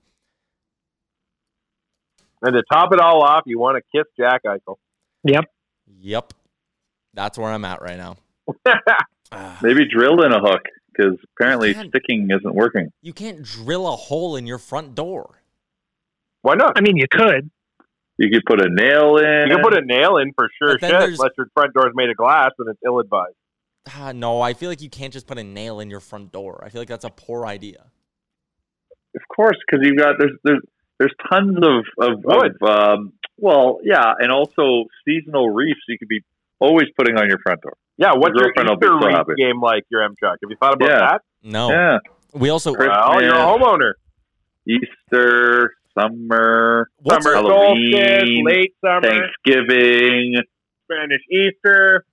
and 2.41 2.54
to 2.54 2.63
top 2.72 2.94
it 2.94 3.00
all 3.00 3.24
off, 3.24 3.44
you 3.46 3.58
want 3.60 3.78
to 3.78 3.98
kiss 3.98 4.08
Jack 4.20 4.41
Eichel. 4.46 4.76
Yep. 5.24 5.46
Yep. 6.00 6.34
That's 7.13 7.38
where 7.38 7.52
I'm 7.52 7.65
at 7.65 7.82
right 7.82 7.98
now. 7.98 8.17
Ah. 9.34 9.58
Maybe 9.62 9.88
drill 9.88 10.24
in 10.24 10.34
a 10.34 10.41
hook 10.41 10.63
because 10.91 11.17
apparently 11.38 11.74
sticking 11.74 12.28
isn't 12.30 12.54
working. 12.54 12.91
You 13.02 13.13
can't 13.13 13.41
drill 13.44 13.88
a 13.88 13.96
hole 13.96 14.36
in 14.36 14.46
your 14.46 14.58
front 14.58 14.94
door. 14.94 15.41
Why 16.41 16.56
not? 16.56 16.74
I 16.76 16.82
mean, 16.82 16.98
you 16.98 17.06
could. 17.10 17.50
You 18.17 18.30
could 18.30 18.44
put 18.46 18.60
a 18.60 18.67
nail 18.70 19.15
in. 19.15 19.48
You 19.48 19.56
could 19.56 19.63
put 19.63 19.78
a 19.78 19.86
nail 19.86 20.17
in 20.17 20.34
for 20.34 20.50
sure, 20.60 20.74
But 20.74 20.82
then 20.82 20.91
shit, 20.91 21.10
unless 21.12 21.32
your 21.38 21.48
front 21.54 21.74
door 21.74 21.88
is 21.88 21.94
made 21.96 22.10
of 22.10 22.17
glass 22.17 22.52
and 22.60 22.67
it's 22.72 22.80
ill 22.86 23.00
advised. 23.00 23.36
Ah, 23.89 24.12
no, 24.13 24.41
I 24.41 24.54
feel 24.54 24.70
like 24.70 24.82
you 24.82 24.89
can't 24.89 25.12
just 25.13 25.28
put 25.28 25.38
a 25.38 25.44
nail 25.44 25.80
in 25.80 25.89
your 25.89 26.00
front 26.00 26.32
door. 26.32 26.62
I 26.63 26.70
feel 26.70 26.82
like 26.82 26.88
that's 26.89 27.06
a 27.06 27.10
poor 27.10 27.46
idea. 27.46 27.86
Of 29.15 29.22
course, 29.36 29.58
because 29.65 29.86
you've 29.86 29.98
got 29.98 30.15
there's 30.20 30.32
there's 30.44 30.62
there's 31.00 31.13
tons 31.32 31.58
of 31.58 31.86
of, 32.00 32.20
Wood. 32.24 32.56
of 32.62 32.70
um, 32.70 33.13
well, 33.38 33.80
yeah, 33.84 34.13
and 34.20 34.32
also 34.32 34.86
seasonal 35.06 35.50
reefs 35.50 35.80
you 35.88 35.98
could 35.98 36.08
be 36.08 36.22
always 36.60 36.88
putting 36.98 37.17
on 37.17 37.28
your 37.28 37.39
front 37.39 37.62
door. 37.62 37.74
Yeah, 37.98 38.13
what's 38.13 38.34
your 38.36 38.46
girlfriend 38.54 38.70
will 38.70 38.78
be 38.78 38.86
Easter 38.86 39.00
so 39.02 39.08
wreath 39.08 39.15
happy. 39.17 39.34
game 39.38 39.60
like, 39.62 39.84
Yaremchuk? 39.94 40.15
Have 40.41 40.50
you 40.50 40.56
thought 40.60 40.76
about 40.76 40.89
Yeah. 40.89 41.00
that? 41.00 41.22
No. 41.44 41.70
Yeah, 41.72 41.98
We 42.34 42.50
also 42.50 42.74
Chris- 42.74 42.88
Well, 42.88 43.22
you're 43.22 43.34
a 43.36 43.38
homeowner. 43.38 43.94
Easter, 44.67 45.74
summer, 46.00 46.88
What's 47.00 47.26
summer 47.26 47.36
Halloween, 47.36 47.91
solstice, 47.94 48.30
late 48.46 48.74
summer, 48.84 49.02
Thanksgiving. 49.02 50.36
Spanish 50.86 51.22
Easter. 51.32 52.06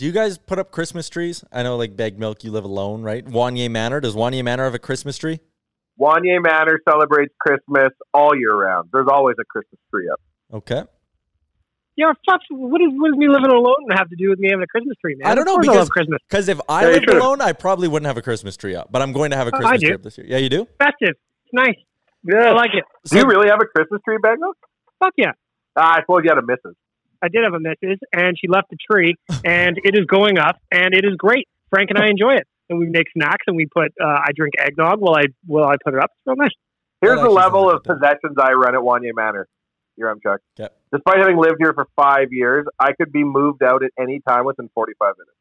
Do 0.00 0.06
you 0.06 0.12
guys 0.12 0.38
put 0.38 0.58
up 0.58 0.70
Christmas 0.70 1.10
trees? 1.10 1.44
I 1.52 1.62
know, 1.62 1.76
like 1.76 1.94
Bag 1.94 2.18
Milk, 2.18 2.42
you 2.42 2.50
live 2.50 2.64
alone, 2.64 3.02
right? 3.02 3.22
Wanye 3.22 3.70
Manor. 3.70 4.00
Does 4.00 4.14
Wanye 4.16 4.42
Manor 4.42 4.64
have 4.64 4.72
a 4.72 4.78
Christmas 4.78 5.18
tree? 5.18 5.40
Wanye 6.00 6.40
Manor 6.42 6.80
celebrates 6.88 7.34
Christmas 7.38 7.90
all 8.14 8.34
year 8.34 8.54
round. 8.56 8.88
There's 8.94 9.08
always 9.12 9.36
a 9.38 9.44
Christmas 9.44 9.78
tree 9.90 10.08
up. 10.10 10.18
Okay. 10.54 10.84
Yeah, 11.96 12.12
fuck. 12.26 12.40
What, 12.48 12.80
is, 12.80 12.88
what 12.94 13.10
does 13.10 13.18
me 13.18 13.28
living 13.28 13.50
alone 13.50 13.90
have 13.94 14.08
to 14.08 14.16
do 14.16 14.30
with 14.30 14.38
me 14.38 14.48
having 14.50 14.62
a 14.62 14.66
Christmas 14.68 14.96
tree, 15.04 15.16
man? 15.16 15.30
I 15.30 15.34
don't 15.34 15.44
know 15.44 15.56
Of 15.56 15.66
course 15.66 15.68
I 15.68 15.72
because 15.72 15.76
love 15.80 15.90
Christmas. 15.90 16.18
because 16.30 16.48
if 16.48 16.60
I 16.66 16.80
Yeah, 16.80 16.88
lived 16.94 17.04
should've- 17.10 17.18
alone, 17.20 17.40
I 17.42 17.52
probably 17.52 17.86
wouldn't 17.88 18.06
have 18.06 18.16
a 18.16 18.22
Christmas 18.22 18.56
tree 18.56 18.74
up. 18.74 18.90
But 18.90 19.02
I'm 19.02 19.12
going 19.12 19.32
to 19.32 19.36
have 19.36 19.48
a 19.48 19.50
Oh, 19.54 19.58
Christmas 19.58 19.80
do. 19.82 19.86
tree 19.88 19.94
up 19.96 20.02
this 20.02 20.16
year. 20.16 20.26
Yeah, 20.30 20.38
you 20.38 20.48
do. 20.48 20.66
Festive. 20.78 21.10
It's 21.44 21.52
nice. 21.52 21.76
Yeah. 22.24 22.48
I 22.48 22.52
like 22.54 22.70
it. 22.72 22.84
Do 23.10 23.18
you 23.18 23.26
really 23.26 23.50
have 23.50 23.60
a 23.60 23.66
Christmas 23.66 24.00
tree, 24.08 24.16
Bagel? 24.22 24.52
Fuck 24.98 25.12
yeah. 25.18 25.32
Ah, 25.76 25.96
I 25.96 26.00
suppose 26.00 26.20
you 26.24 26.30
had 26.30 26.38
a 26.38 26.46
missus. 26.46 26.74
I 27.22 27.28
did 27.28 27.44
have 27.44 27.54
a 27.54 27.60
missus, 27.60 27.98
and 28.12 28.36
she 28.38 28.48
left 28.48 28.70
the 28.70 28.76
tree, 28.90 29.14
and 29.44 29.78
it 29.82 29.94
is 29.94 30.06
going 30.06 30.38
up, 30.38 30.56
and 30.70 30.94
it 30.94 31.04
is 31.04 31.16
great. 31.16 31.48
Frank 31.70 31.90
and 31.90 31.98
I 31.98 32.06
enjoy 32.10 32.34
it, 32.34 32.46
and 32.68 32.78
we 32.78 32.88
make 32.88 33.06
snacks, 33.16 33.44
and 33.46 33.56
we 33.56 33.66
put. 33.66 33.92
Uh, 34.00 34.06
I 34.06 34.30
drink 34.34 34.54
eggnog 34.58 35.00
while 35.00 35.16
I 35.16 35.24
while 35.46 35.68
I 35.68 35.76
put 35.84 35.94
it 35.94 36.00
up. 36.00 36.10
It's 36.16 36.26
real 36.26 36.36
nice. 36.36 36.50
Here's 37.00 37.20
the 37.20 37.30
level 37.30 37.70
of 37.70 37.82
possessions 37.82 38.36
I 38.38 38.52
run 38.52 38.74
at 38.74 38.82
Wanye 38.82 39.14
Manor. 39.14 39.48
Here, 39.96 40.08
I'm 40.08 40.20
Chuck. 40.20 40.40
Yep. 40.58 40.76
Despite 40.92 41.18
having 41.18 41.38
lived 41.38 41.56
here 41.58 41.72
for 41.72 41.86
five 41.96 42.28
years, 42.30 42.66
I 42.78 42.92
could 42.92 43.10
be 43.10 43.24
moved 43.24 43.62
out 43.62 43.82
at 43.82 43.90
any 43.98 44.20
time 44.26 44.44
within 44.44 44.68
45 44.74 45.14
minutes. 45.16 45.36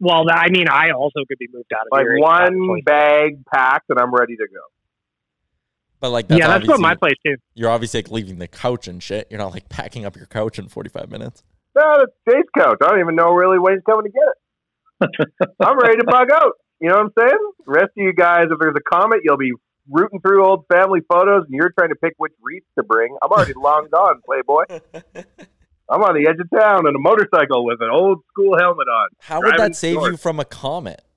Well, 0.00 0.24
I 0.30 0.48
mean, 0.50 0.68
I 0.68 0.90
also 0.90 1.20
could 1.28 1.38
be 1.38 1.48
moved 1.52 1.72
out 1.74 1.82
of 1.82 1.88
Like 1.92 2.02
here. 2.02 2.18
Like 2.18 2.50
one 2.50 2.80
bag 2.84 3.44
packed, 3.52 3.90
and 3.90 3.98
I'm 3.98 4.12
ready 4.14 4.36
to 4.36 4.46
go. 4.46 4.60
But 6.00 6.10
like 6.10 6.28
that's 6.28 6.38
yeah, 6.38 6.48
that's 6.48 6.66
what 6.66 6.80
my 6.80 6.94
place 6.94 7.14
too. 7.24 7.36
You're 7.54 7.70
obviously 7.70 7.98
like 8.02 8.10
leaving 8.10 8.38
the 8.38 8.48
couch 8.48 8.88
and 8.88 9.02
shit. 9.02 9.28
You're 9.30 9.38
not 9.38 9.52
like 9.52 9.68
packing 9.68 10.04
up 10.04 10.16
your 10.16 10.26
couch 10.26 10.58
in 10.58 10.68
45 10.68 11.10
minutes. 11.10 11.42
No, 11.76 11.98
that's 11.98 12.12
Jay's 12.28 12.46
couch. 12.56 12.78
I 12.82 12.88
don't 12.88 13.00
even 13.00 13.16
know 13.16 13.32
really 13.32 13.58
when 13.58 13.74
he's 13.74 13.82
coming 13.84 14.10
to 14.10 14.10
get 14.10 15.20
it. 15.20 15.44
I'm 15.60 15.78
ready 15.78 15.98
to 15.98 16.04
bug 16.06 16.30
out. 16.32 16.52
You 16.80 16.88
know 16.88 16.96
what 16.96 17.04
I'm 17.04 17.12
saying? 17.18 17.50
The 17.66 17.72
rest 17.72 17.90
of 17.96 17.96
you 17.96 18.12
guys, 18.14 18.46
if 18.50 18.58
there's 18.58 18.74
a 18.76 18.94
comet, 18.94 19.20
you'll 19.22 19.36
be 19.36 19.52
rooting 19.88 20.20
through 20.20 20.44
old 20.44 20.64
family 20.72 21.00
photos, 21.08 21.44
and 21.44 21.54
you're 21.54 21.72
trying 21.78 21.90
to 21.90 21.96
pick 21.96 22.14
which 22.16 22.32
wreath 22.42 22.64
to 22.78 22.82
bring. 22.82 23.16
I'm 23.22 23.30
already 23.30 23.52
long 23.56 23.88
gone, 23.92 24.20
Playboy. 24.24 24.80
I'm 25.90 26.02
on 26.02 26.14
the 26.14 26.28
edge 26.28 26.38
of 26.40 26.48
town 26.50 26.86
on 26.86 26.94
a 26.94 26.98
motorcycle 26.98 27.66
with 27.66 27.78
an 27.80 27.90
old 27.90 28.22
school 28.30 28.56
helmet 28.58 28.86
on. 28.88 29.08
How 29.18 29.40
would 29.42 29.58
that 29.58 29.76
save 29.76 29.96
north. 29.96 30.12
you 30.12 30.16
from 30.16 30.40
a 30.40 30.44
comet? 30.44 31.02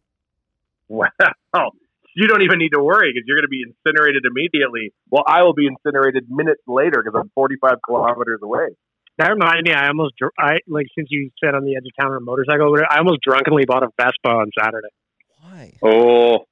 Wow. 0.90 1.72
You 2.16 2.28
don't 2.28 2.44
even 2.44 2.60
need 2.60 2.70
to 2.70 2.80
worry 2.80 3.12
because 3.14 3.26
you're 3.26 3.38
going 3.38 3.50
to 3.50 3.54
be 3.54 3.66
incinerated 3.66 4.24
immediately. 4.26 4.94
Well, 5.10 5.24
I 5.26 5.44
will 5.44 5.54
be 5.54 5.68
incinerated 5.68 6.26
minutes 6.30 6.62
later 6.68 7.02
because 7.04 7.20
I'm 7.20 7.32
45 7.34 7.80
kilometers 7.86 8.40
away. 8.44 8.70
That 9.18 9.30
reminds 9.30 9.64
me, 9.64 9.74
I 9.74 9.88
almost, 9.88 10.16
dr- 10.18 10.34
I 10.40 10.58
like 10.68 10.88
since 10.98 11.08
you 11.12 11.30
said 11.44 11.54
on 11.54 11.66
the 11.66 11.76
edge 11.76 11.86
of 11.86 11.94
town 12.00 12.12
on 12.12 12.18
a 12.18 12.26
motorcycle, 12.26 12.74
I 12.90 12.98
almost 12.98 13.22
drunkenly 13.22 13.66
bought 13.66 13.84
a 13.84 13.90
Vespa 13.98 14.30
on 14.30 14.50
Saturday. 14.58 14.90
Why? 15.40 15.74
Oh, 15.84 16.46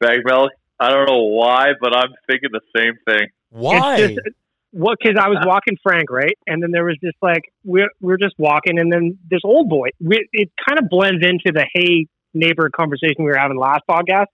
bag 0.00 0.20
milk. 0.24 0.52
I 0.78 0.90
don't 0.90 1.08
know 1.08 1.24
why, 1.24 1.70
but 1.80 1.96
I'm 1.96 2.10
thinking 2.28 2.50
the 2.52 2.60
same 2.76 2.94
thing. 3.06 3.28
Why? 3.50 3.96
It's 3.96 4.14
just, 4.14 4.36
what? 4.70 4.98
Because 5.00 5.20
I 5.20 5.28
was 5.28 5.38
walking 5.46 5.76
Frank, 5.82 6.10
right, 6.10 6.36
and 6.46 6.62
then 6.62 6.70
there 6.72 6.84
was 6.84 6.96
just 7.02 7.16
like 7.22 7.42
we're 7.64 7.90
we're 8.00 8.18
just 8.18 8.34
walking, 8.38 8.78
and 8.78 8.92
then 8.92 9.18
this 9.30 9.40
old 9.44 9.68
boy. 9.68 9.88
We, 10.00 10.28
it 10.32 10.50
kind 10.66 10.78
of 10.78 10.88
blends 10.88 11.24
into 11.24 11.52
the 11.52 11.66
hey 11.72 12.06
neighbor 12.34 12.68
conversation 12.70 13.16
we 13.18 13.26
were 13.26 13.38
having 13.38 13.56
last 13.56 13.82
podcast. 13.88 14.26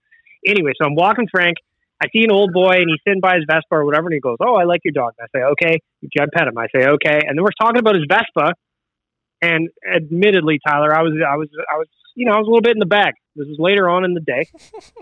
Anyway, 0.46 0.72
so 0.80 0.86
I'm 0.86 0.94
walking 0.94 1.28
Frank. 1.30 1.56
I 2.02 2.06
see 2.12 2.24
an 2.24 2.32
old 2.32 2.52
boy, 2.52 2.76
and 2.80 2.88
he's 2.88 3.00
sitting 3.06 3.20
by 3.20 3.36
his 3.36 3.44
Vespa 3.46 3.72
or 3.72 3.84
whatever, 3.84 4.06
and 4.06 4.14
he 4.14 4.20
goes, 4.20 4.38
"Oh, 4.40 4.54
I 4.54 4.64
like 4.64 4.80
your 4.84 4.92
dog." 4.92 5.12
And 5.18 5.28
I 5.32 5.38
say, 5.38 5.44
"Okay." 5.52 5.80
I 6.18 6.26
pet 6.32 6.48
him. 6.48 6.56
I 6.56 6.66
say, 6.74 6.86
"Okay," 6.88 7.20
and 7.26 7.36
then 7.36 7.42
we're 7.42 7.56
talking 7.60 7.78
about 7.78 7.94
his 7.94 8.04
Vespa. 8.08 8.54
And 9.42 9.68
admittedly, 9.86 10.60
Tyler, 10.66 10.94
I 10.94 11.02
was 11.02 11.12
I 11.26 11.36
was 11.36 11.48
I 11.72 11.76
was 11.76 11.88
you 12.14 12.26
know 12.26 12.32
I 12.32 12.38
was 12.38 12.46
a 12.46 12.50
little 12.50 12.62
bit 12.62 12.72
in 12.72 12.78
the 12.78 12.86
bag. 12.86 13.14
This 13.36 13.46
was 13.48 13.58
later 13.58 13.88
on 13.88 14.04
in 14.04 14.14
the 14.14 14.20
day. 14.20 14.46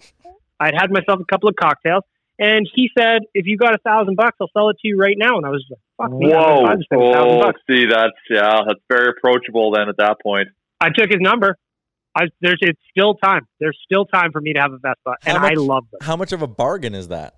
I'd 0.60 0.74
had 0.74 0.90
myself 0.90 1.20
a 1.20 1.24
couple 1.24 1.48
of 1.48 1.54
cocktails, 1.54 2.02
and 2.38 2.68
he 2.74 2.90
said, 2.98 3.22
"If 3.32 3.46
you 3.46 3.56
got 3.56 3.74
a 3.74 3.78
thousand 3.78 4.16
bucks, 4.16 4.36
I'll 4.40 4.50
sell 4.52 4.70
it 4.70 4.76
to 4.82 4.88
you 4.88 4.98
right 4.98 5.16
now." 5.16 5.36
And 5.36 5.46
I 5.46 5.50
was 5.50 5.64
like, 5.70 5.80
"Fuck 5.96 6.18
me, 6.18 6.30
Whoa! 6.30 6.64
I'd 6.64 6.80
spend 6.80 7.02
a 7.02 7.12
thousand 7.12 7.30
Oh, 7.30 7.40
bucks." 7.42 7.60
see, 7.70 7.86
that's 7.86 8.18
yeah, 8.28 8.60
that's 8.66 8.80
very 8.88 9.10
approachable 9.16 9.70
then 9.70 9.88
at 9.88 9.96
that 9.98 10.20
point. 10.20 10.48
I 10.80 10.90
took 10.90 11.08
his 11.10 11.20
number. 11.20 11.56
I 12.14 12.26
there's 12.40 12.58
it's 12.60 12.80
still 12.90 13.14
time. 13.14 13.46
There's 13.60 13.78
still 13.84 14.04
time 14.06 14.32
for 14.32 14.40
me 14.40 14.52
to 14.54 14.60
have 14.60 14.72
a 14.72 14.78
Vespa, 14.78 15.16
and 15.26 15.40
much- 15.40 15.52
I 15.52 15.54
love 15.54 15.84
them. 15.90 16.00
How 16.02 16.16
much 16.16 16.32
of 16.32 16.42
a 16.42 16.46
bargain 16.46 16.94
is 16.94 17.08
that? 17.08 17.36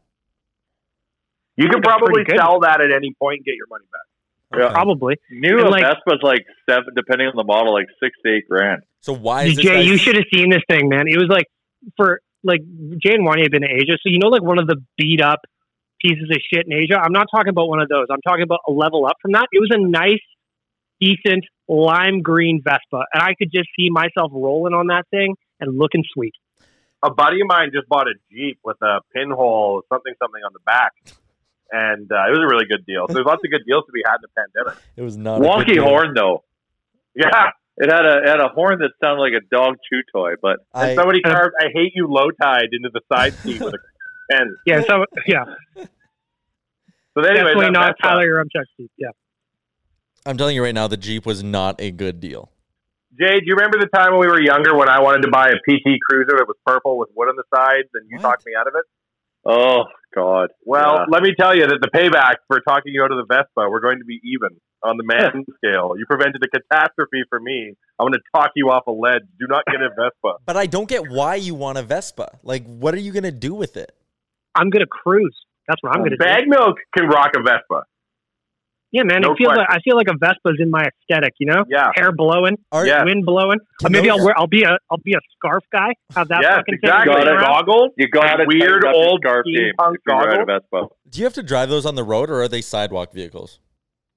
You 1.57 1.69
can 1.69 1.83
probably 1.83 2.25
sell 2.37 2.61
that 2.61 2.81
at 2.81 2.91
any 2.93 3.15
point 3.19 3.39
and 3.39 3.45
get 3.45 3.55
your 3.55 3.67
money 3.69 3.85
back. 3.93 4.59
Yeah. 4.59 4.73
Probably. 4.73 5.17
New 5.31 5.59
And, 5.59 5.61
and 5.61 5.71
like- 5.71 5.83
Vespa's 5.85 6.21
like 6.23 6.45
seven, 6.69 6.95
depending 6.97 7.29
on 7.29 7.35
the 7.37 7.45
model, 7.45 7.73
like 7.73 7.87
six 8.03 8.17
to 8.25 8.35
eight 8.37 8.49
grand. 8.49 8.83
So 9.01 9.13
why 9.13 9.45
is 9.45 9.57
this 9.57 9.65
Jay, 9.65 9.75
guy- 9.75 9.81
you 9.81 9.97
should 9.97 10.17
have 10.17 10.25
seen 10.33 10.51
this 10.51 10.63
thing, 10.69 10.89
man. 10.89 11.07
It 11.07 11.19
was 11.19 11.29
like 11.29 11.47
for 11.97 12.21
like 12.43 12.61
Jay 12.99 13.15
and 13.15 13.27
Wanye 13.27 13.43
have 13.43 13.51
been 13.53 13.63
to 13.63 13.69
Asia, 13.69 13.97
so 14.03 14.09
you 14.09 14.19
know, 14.19 14.29
like 14.29 14.43
one 14.43 14.59
of 14.59 14.67
the 14.67 14.77
beat 14.97 15.21
up 15.21 15.41
pieces 16.01 16.31
of 16.31 16.39
shit 16.53 16.67
in 16.67 16.73
Asia. 16.73 16.99
I'm 16.99 17.13
not 17.13 17.27
talking 17.31 17.51
about 17.51 17.69
one 17.69 17.81
of 17.81 17.89
those. 17.89 18.07
I'm 18.11 18.23
talking 18.27 18.43
about 18.43 18.61
a 18.67 18.73
level 18.73 19.07
up 19.07 19.17
from 19.21 19.33
that. 19.33 19.47
It 19.53 19.61
was 19.61 19.71
a 19.73 19.79
nice, 19.79 20.23
decent 21.01 21.45
lime 21.69 22.23
green 22.23 22.61
Vespa, 22.63 23.05
and 23.13 23.23
I 23.23 23.35
could 23.35 23.51
just 23.53 23.69
see 23.79 23.89
myself 23.91 24.31
rolling 24.33 24.75
on 24.75 24.89
that 24.89 25.05
thing 25.11 25.37
and 25.61 25.79
looking 25.79 26.05
sweet. 26.13 26.35
A 27.03 27.13
buddy 27.13 27.41
of 27.41 27.47
mine 27.47 27.71
just 27.73 27.89
bought 27.89 28.09
a 28.09 28.15
Jeep 28.31 28.59
with 28.63 28.77
a 28.83 29.01
pinhole 29.15 29.83
something 29.89 30.13
something 30.21 30.43
on 30.45 30.53
the 30.53 30.61
back. 30.67 30.93
And 31.73 32.11
uh, 32.11 32.27
it 32.27 32.31
was 32.33 32.41
a 32.41 32.49
really 32.51 32.67
good 32.69 32.85
deal. 32.85 33.07
So 33.07 33.15
there's 33.15 33.27
lots 33.27 33.43
of 33.45 33.51
good 33.51 33.63
deals 33.65 33.85
to 33.87 33.93
be 33.93 34.03
had 34.05 34.17
in 34.17 34.23
the 34.23 34.35
pandemic. 34.37 34.83
It 34.97 35.03
was 35.03 35.17
not 35.17 35.37
a 35.37 35.41
good 35.41 35.49
Wonky 35.49 35.75
deal. 35.75 35.85
horn 35.85 36.15
though. 36.15 36.43
Yeah. 37.15 37.51
It 37.77 37.91
had 37.91 38.05
a 38.05 38.19
it 38.19 38.29
had 38.29 38.41
a 38.41 38.49
horn 38.49 38.81
that 38.81 38.91
sounded 39.03 39.23
like 39.23 39.33
a 39.33 39.47
dog 39.55 39.77
chew 39.89 40.03
toy, 40.13 40.35
but 40.43 40.59
And 40.75 40.91
I, 40.91 40.95
somebody 40.97 41.23
carved 41.23 41.55
"I 41.59 41.67
hate 41.73 41.93
you" 41.95 42.09
low 42.09 42.31
tide 42.43 42.69
into 42.73 42.91
the 42.93 43.01
side 43.11 43.33
seat 43.35 43.61
with 43.61 43.73
a 43.73 43.79
pen. 44.31 44.57
Yeah, 44.67 44.83
so 44.83 45.05
yeah, 45.27 45.45
So 45.77 47.23
anyway, 47.23 47.35
definitely 47.35 47.65
that 47.67 47.73
not 47.73 47.97
Vespa. 47.97 48.03
Tyler 48.03 48.27
Yaremchuk 48.27 48.65
seat. 48.77 48.91
Yeah, 48.99 49.09
I'm 50.27 50.37
telling 50.37 50.55
you 50.55 50.63
right 50.63 50.75
now, 50.75 50.87
the 50.87 50.97
Jeep 50.97 51.25
was 51.27 51.43
not 51.43 51.81
a 51.81 51.91
good 51.91 52.21
deal. 52.21 52.51
Jay, 53.19 53.41
do 53.41 53.45
you 53.47 53.55
remember 53.57 53.79
the 53.79 53.89
time 53.95 54.13
when 54.13 54.21
we 54.21 54.27
were 54.29 54.41
younger 54.41 54.77
when 54.77 54.89
I 54.89 55.01
wanted 55.01 55.23
to 55.23 55.31
buy 55.31 55.49
a 55.49 55.57
PT 55.69 55.99
Cruiser 56.09 56.37
that 56.39 56.45
was 56.47 56.57
purple 56.65 56.99
with 56.99 57.09
wood 57.17 57.29
on 57.29 57.37
the 57.37 57.43
sides, 57.55 57.89
and 57.95 58.09
you 58.09 58.17
What? 58.19 58.23
talked 58.23 58.47
me 58.47 58.53
out 58.59 58.67
of 58.69 58.75
it? 58.77 58.85
oh 59.47 59.85
god. 60.15 60.51
Well, 60.67 60.97
Yeah. 60.99 61.05
let 61.09 61.23
me 61.23 61.35
tell 61.39 61.57
you 61.57 61.67
that 61.67 61.79
the 61.81 61.89
payback 61.89 62.37
for 62.47 62.61
talking 62.61 62.93
you 62.93 63.03
out 63.03 63.11
of 63.11 63.17
the 63.17 63.25
Vespa, 63.35 63.69
we're 63.71 63.81
going 63.81 63.99
to 63.99 64.05
be 64.05 64.21
even 64.25 64.51
on 64.83 64.97
the 64.99 65.05
man 65.05 65.45
scale. 65.57 65.95
You 65.97 66.05
prevented 66.07 66.43
a 66.45 66.49
catastrophe 66.49 67.23
for 67.31 67.41
me. 67.41 67.75
I'm 67.99 68.05
going 68.07 68.13
to 68.15 68.21
talk 68.35 68.51
you 68.55 68.71
off 68.71 68.87
a 68.87 68.91
ledge. 68.93 69.23
Do 69.39 69.47
not 69.49 69.65
get 69.67 69.81
a 69.81 69.89
Vespa. 69.89 70.37
But 70.47 70.57
I 70.57 70.67
don't 70.67 70.89
get 70.89 71.09
why 71.11 71.37
you 71.37 71.55
want 71.55 71.79
a 71.79 71.83
Vespa. 71.83 72.39
Like, 72.43 72.65
what 72.67 72.93
are 72.95 72.99
you 72.99 73.13
gonna 73.13 73.31
do 73.33 73.55
with 73.55 73.77
it? 73.77 73.93
I'm 74.55 74.69
gonna 74.71 74.87
cruise. 74.87 75.37
That's 75.69 75.83
what 75.83 75.95
I'm 75.95 76.01
gonna 76.03 76.11
do. 76.11 76.17
Bag 76.19 76.45
do. 76.45 76.51
milk 76.51 76.77
can 76.97 77.07
rock 77.09 77.31
a 77.37 77.41
Vespa. 77.43 77.85
Yeah, 78.93 79.03
man. 79.05 79.21
No 79.23 79.33
it 79.33 79.39
feels 79.39 79.55
question. 79.55 79.67
like 79.71 79.79
I 79.79 79.81
feel 79.83 79.97
like 79.97 80.09
a 80.09 80.19
Vespa's 80.19 80.59
in 80.59 80.69
my 80.71 80.83
aesthetic. 80.83 81.35
You 81.39 81.47
know, 81.47 81.65
Yeah. 81.69 81.91
hair 81.95 82.11
blowing, 82.13 82.57
Are, 82.73 82.85
Yeah. 82.87 83.05
wind 83.05 83.25
blowing. 83.25 83.59
Can 83.79 83.87
Or 83.87 83.91
maybe 83.91 84.11
I'll 84.11 84.19
wear. 84.25 84.35
I'll 84.37 84.49
be 84.49 84.65
a. 84.65 84.77
I'll 84.91 84.99
be 85.05 85.15
a 85.15 85.21
scarf 85.37 85.63
guy. 85.73 85.95
Have 86.17 86.29
that 86.29 86.41
yes, 86.43 86.57
fucking 86.57 86.79
thing 86.79 86.91
exactly. 86.91 87.13
going 87.15 87.25
Got 87.27 87.33
it. 87.33 87.37
around. 87.37 87.45
Goggles. 87.67 87.91
You 87.97 88.09
got 88.09 88.41
a 88.41 88.45
weird 88.47 88.83
tighten 88.83 88.89
up 88.89 88.95
your 88.95 88.95
old 88.95 89.21
scarf 89.25 89.45
game 89.47 89.55
you 89.55 89.73
ride 89.79 89.95
a 89.95 89.99
goggles. 90.45 90.47
Vespa. 90.73 90.87
Do 91.09 91.19
you 91.21 91.25
have 91.25 91.35
to 91.35 91.43
drive 91.43 91.69
those 91.69 91.87
on 91.87 91.95
the 91.95 92.05
road, 92.05 92.31
or 92.31 92.43
are 92.43 92.49
they 92.49 92.61
sidewalk 92.63 93.13
vehicles? 93.13 93.61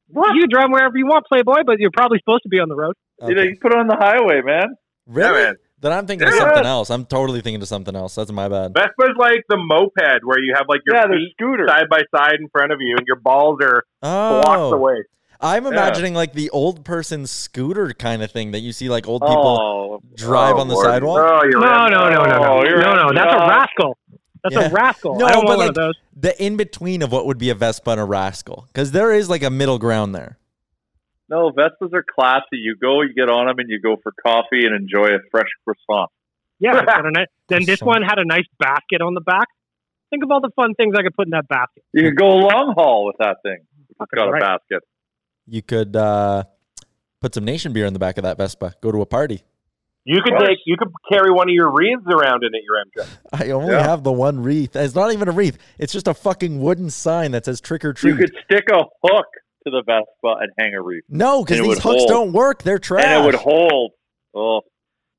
You 0.10 0.22
can 0.42 0.50
drive 0.50 0.70
wherever 0.70 0.98
you 0.98 1.06
want, 1.08 1.26
Playboy, 1.28 1.64
but 1.66 1.80
you're 1.80 1.92
probably 1.92 2.20
supposed 2.20 2.44
to 2.44 2.50
be 2.50 2.60
on 2.60 2.70
the 2.70 2.76
road. 2.76 2.94
You 3.28 3.36
know, 3.36 3.42
you 3.44 3.56
put 3.62 3.72
it 3.74 3.78
on 3.78 3.88
the 3.88 3.96
highway, 3.96 4.42
man. 4.44 4.76
Really? 5.08 5.40
Yeah, 5.40 5.46
man. 5.46 5.56
Then 5.84 5.92
I'm 5.92 6.08
thinking 6.08 6.30
of 6.30 6.34
something 6.36 6.66
else. 6.66 6.90
I'm 6.90 7.06
totally 7.06 7.42
thinking 7.42 7.62
of 7.62 7.68
something 7.68 7.94
else. 7.94 8.16
That's 8.16 8.32
my 8.32 8.48
bad. 8.48 8.74
Vespa's 8.74 9.16
like 9.18 9.44
the 9.50 9.58
moped 9.58 10.24
where 10.24 10.40
you 10.42 10.54
have 10.56 10.66
like 10.70 10.80
your 10.86 10.96
Yeah, 10.96 11.08
feet 11.08 11.34
scooters. 11.34 11.70
side 11.70 11.90
by 11.90 12.02
side 12.16 12.36
in 12.40 12.48
front 12.50 12.72
of 12.72 12.80
you 12.80 12.96
and 12.98 13.06
your 13.06 13.18
balls 13.18 13.60
are 13.62 13.84
oh. 14.02 14.42
blocks 14.42 14.60
Oh, 14.60 14.74
away. 14.74 15.04
I'm 15.42 15.66
Yeah. 15.66 15.72
imagining 15.72 16.14
like 16.14 16.32
the 16.32 16.50
old 16.52 16.86
person 16.86 17.28
scooter 17.28 17.92
kind 17.92 18.24
of 18.24 18.32
thing 18.32 18.52
that 18.52 18.62
you 18.62 18.72
see 18.72 18.88
like 18.90 19.10
old 19.10 19.24
people 19.24 19.60
oh, 19.62 20.02
drive 20.16 20.56
oh, 20.56 20.62
on 20.62 20.70
the 20.70 20.74
Lord. 20.76 20.86
sidewalk. 20.86 21.18
Oh, 21.20 21.48
No, 21.50 21.60
right. 21.60 21.92
no, 21.92 22.08
no, 22.08 22.10
no, 22.10 22.26
no, 22.26 22.60
Oh, 22.60 22.64
no, 22.64 22.96
no, 22.96 23.10
no. 23.10 23.14
That's 23.14 23.34
a 23.34 23.48
rascal. 23.50 23.98
That's 24.42 24.56
Yeah. 24.56 24.70
a 24.70 24.72
rascal. 24.72 25.18
No, 25.20 25.26
I 25.26 25.34
don't 25.34 25.42
but 25.44 25.48
want 25.48 25.58
one 25.58 25.68
like 25.68 25.70
of 25.70 25.76
those. 25.76 25.94
the 26.16 26.42
in 26.42 26.56
between 26.56 27.02
of 27.02 27.12
what 27.12 27.26
would 27.26 27.38
be 27.38 27.50
a 27.50 27.56
Vespa 27.56 27.92
and 27.92 28.00
a 28.00 28.06
rascal, 28.06 28.68
because 28.68 28.92
there 28.94 29.12
is 29.12 29.30
like 29.30 29.44
a 29.44 29.50
middle 29.50 29.80
ground 29.80 30.16
there. 30.16 30.38
No, 31.34 31.50
Vespas 31.52 31.92
are 31.94 32.04
classy. 32.04 32.58
You 32.62 32.76
go, 32.76 33.02
you 33.02 33.14
get 33.16 33.28
on 33.28 33.48
them, 33.48 33.58
and 33.58 33.68
you 33.68 33.80
go 33.82 33.96
for 34.04 34.12
coffee 34.24 34.66
and 34.68 34.76
enjoy 34.76 35.08
a 35.08 35.20
fresh 35.32 35.48
croissant. 35.64 36.12
Yeah. 36.60 36.80
it's 36.80 36.92
a 36.92 37.12
nice- 37.12 37.28
then 37.50 37.66
this 37.66 37.80
Croissant. 37.80 38.02
one 38.02 38.02
had 38.04 38.20
a 38.20 38.26
nice 38.26 38.46
basket 38.60 39.02
on 39.02 39.16
the 39.16 39.22
back. 39.22 39.48
Think 40.12 40.24
of 40.24 40.30
all 40.30 40.42
the 40.42 40.52
fun 40.56 40.76
things 40.76 40.94
I 40.96 41.02
could 41.02 41.16
put 41.16 41.26
in 41.26 41.32
that 41.32 41.48
basket. 41.48 41.84
You 41.92 42.04
could 42.04 42.18
go 42.18 42.28
long 42.28 42.76
haul 42.78 43.08
with 43.08 43.16
that 43.18 43.38
thing. 43.42 43.58
It's 43.90 43.98
Fucking 43.98 44.16
got 44.16 44.30
a 44.38 44.40
basket. 44.40 44.84
You 45.48 45.64
could 45.64 45.96
uh, 45.96 46.44
put 47.20 47.34
some 47.34 47.46
nation 47.46 47.74
beer 47.74 47.88
in 47.88 47.94
the 47.94 48.00
back 48.00 48.18
of 48.20 48.24
that 48.26 48.38
Vespa. 48.38 48.76
Go 48.82 48.92
to 48.92 49.02
a 49.02 49.06
party. 49.08 49.42
You 50.06 50.22
could 50.24 50.34
take, 50.38 50.60
you 50.68 50.76
could 50.78 50.90
carry 51.12 51.32
one 51.32 51.50
of 51.50 51.54
your 51.56 51.72
wreaths 51.72 52.04
around 52.08 52.44
in 52.44 52.52
it, 52.54 52.62
Yaremchuk. 52.70 53.08
I 53.48 53.50
only 53.52 53.74
Yeah. 53.74 53.82
have 53.88 54.04
the 54.04 54.12
one 54.12 54.44
wreath. 54.44 54.76
It's 54.76 54.94
not 54.94 55.12
even 55.14 55.28
a 55.30 55.32
wreath. 55.32 55.58
It's 55.80 55.94
just 55.94 56.08
a 56.08 56.14
fucking 56.14 56.60
wooden 56.60 56.90
sign 56.92 57.32
that 57.32 57.46
says 57.46 57.60
trick 57.60 57.84
or 57.86 57.94
treat. 57.94 58.12
You 58.12 58.18
could 58.18 58.36
stick 58.46 58.66
a 58.72 58.84
hook 59.04 59.26
to 59.66 59.72
the 59.72 59.84
Vespa 59.86 60.36
and 60.42 60.52
hang 60.60 60.74
a 60.74 60.82
reef. 60.82 61.04
no, 61.10 61.44
because 61.44 61.60
these 61.62 61.80
hooks 61.80 61.84
hold. 61.84 62.10
don't 62.10 62.34
work. 62.34 62.64
They're 62.64 62.80
trash. 62.80 63.06
And 63.06 63.24
it 63.24 63.26
would 63.26 63.36
hold. 63.36 63.92
Oh, 64.36 64.62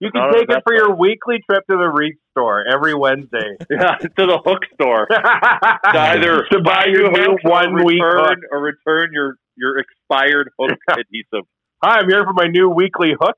You 0.00 0.11
can 0.11 0.33
take 0.33 0.48
it 0.48 0.62
for 0.66 0.74
your 0.74 0.94
weekly 0.96 1.37
trip 1.48 1.64
to 1.70 1.76
the 1.76 1.88
reef 1.94 2.14
store 2.33 2.64
every 2.66 2.94
Wednesday. 2.94 3.57
yeah, 3.70 3.96
to 3.96 4.26
the 4.26 4.40
hook 4.44 4.62
store. 4.74 5.07
to 5.07 5.14
to 5.92 5.98
either 6.00 6.44
to 6.50 6.61
buy 6.62 6.87
your 6.88 7.11
new 7.11 7.30
hooks 7.33 7.42
or 7.44 7.50
one 7.50 7.85
week 7.85 8.00
hook. 8.02 8.28
return 8.30 8.42
or 8.50 8.61
return 8.61 9.11
your 9.12 9.37
your 9.57 9.78
expired 9.78 10.50
hook 10.59 10.78
adhesive. 10.90 11.46
Hi, 11.83 12.00
I'm 12.00 12.09
here 12.09 12.24
for 12.24 12.33
my 12.33 12.46
new 12.48 12.68
weekly 12.70 13.12
hook. 13.18 13.37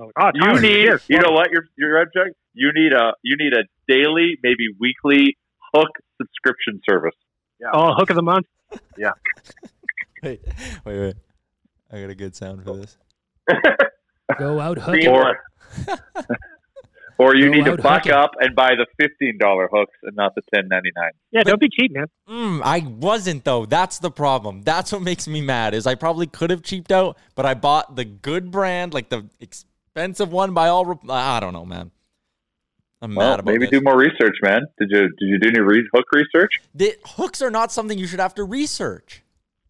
Oh, 0.00 0.10
oh, 0.20 0.30
You 0.34 0.40
Tyler, 0.42 0.60
need, 0.60 0.72
cheers. 0.86 1.04
you 1.08 1.18
know 1.20 1.30
what, 1.32 1.50
your 1.50 1.64
your 1.76 1.94
red 1.94 2.08
check. 2.16 2.32
You 2.54 2.72
need 2.74 2.92
a 2.92 3.12
you 3.22 3.36
need 3.38 3.52
a 3.52 3.62
daily, 3.86 4.36
maybe 4.42 4.68
weekly 4.80 5.36
hook 5.74 5.90
subscription 6.20 6.80
service. 6.88 7.14
Yeah. 7.60 7.68
Oh, 7.72 7.92
hook 7.94 8.10
of 8.10 8.16
the 8.16 8.22
month. 8.22 8.46
Wait, 10.22 10.40
wait, 10.84 10.98
wait. 11.00 11.16
I 11.90 12.00
got 12.00 12.10
a 12.10 12.14
good 12.14 12.36
sound 12.36 12.62
for 12.64 12.76
this. 12.76 12.96
Go 14.38 14.60
out 14.60 14.78
hooking. 14.78 15.08
Or, 15.08 15.36
or 17.18 17.34
you 17.34 17.46
Go 17.46 17.52
need 17.52 17.64
to 17.64 17.72
out 17.72 17.82
buck 17.82 18.02
hooking. 18.04 18.12
up 18.12 18.30
and 18.38 18.54
buy 18.54 18.70
the 18.76 18.86
fifteen 19.00 19.36
dollar 19.38 19.68
hooks 19.72 19.96
and 20.04 20.14
not 20.14 20.36
the 20.36 20.42
ten 20.54 20.68
ninety 20.68 20.90
nine. 20.96 21.10
Yeah, 21.32 21.42
don't 21.42 21.58
be 21.60 21.68
cheap, 21.68 21.92
man. 21.92 22.06
Mm, 22.28 22.60
I 22.64 22.86
wasn't 22.86 23.44
though. 23.44 23.66
That's 23.66 23.98
the 23.98 24.12
problem. 24.12 24.62
That's 24.62 24.92
what 24.92 25.02
makes 25.02 25.26
me 25.26 25.40
mad. 25.40 25.74
Is 25.74 25.88
I 25.88 25.96
probably 25.96 26.28
could 26.28 26.50
have 26.50 26.62
cheaped 26.62 26.92
out, 26.92 27.18
but 27.34 27.44
I 27.44 27.54
bought 27.54 27.96
the 27.96 28.04
good 28.04 28.52
brand, 28.52 28.94
like 28.94 29.08
the 29.08 29.26
expensive 29.40 30.30
one 30.30 30.54
by 30.54 30.68
all. 30.68 30.84
Re- 30.86 30.96
I 31.10 31.40
don't 31.40 31.52
know, 31.52 31.64
man. 31.66 31.90
I'm 33.02 33.14
Well, 33.16 33.30
mad 33.30 33.40
about 33.40 33.52
maybe 33.52 33.66
this. 33.66 33.70
do 33.70 33.80
more 33.82 33.96
research, 33.98 34.36
man. 34.42 34.62
Did 34.78 34.88
you 34.90 35.00
did 35.00 35.26
you 35.28 35.38
do 35.40 35.48
any 35.48 35.60
re- 35.60 35.88
hook 35.92 36.06
research? 36.14 36.52
The 36.74 36.94
hooks 37.04 37.42
are 37.42 37.50
not 37.50 37.72
something 37.72 37.98
you 37.98 38.06
should 38.06 38.20
have 38.20 38.34
to 38.36 38.44
research. 38.44 39.22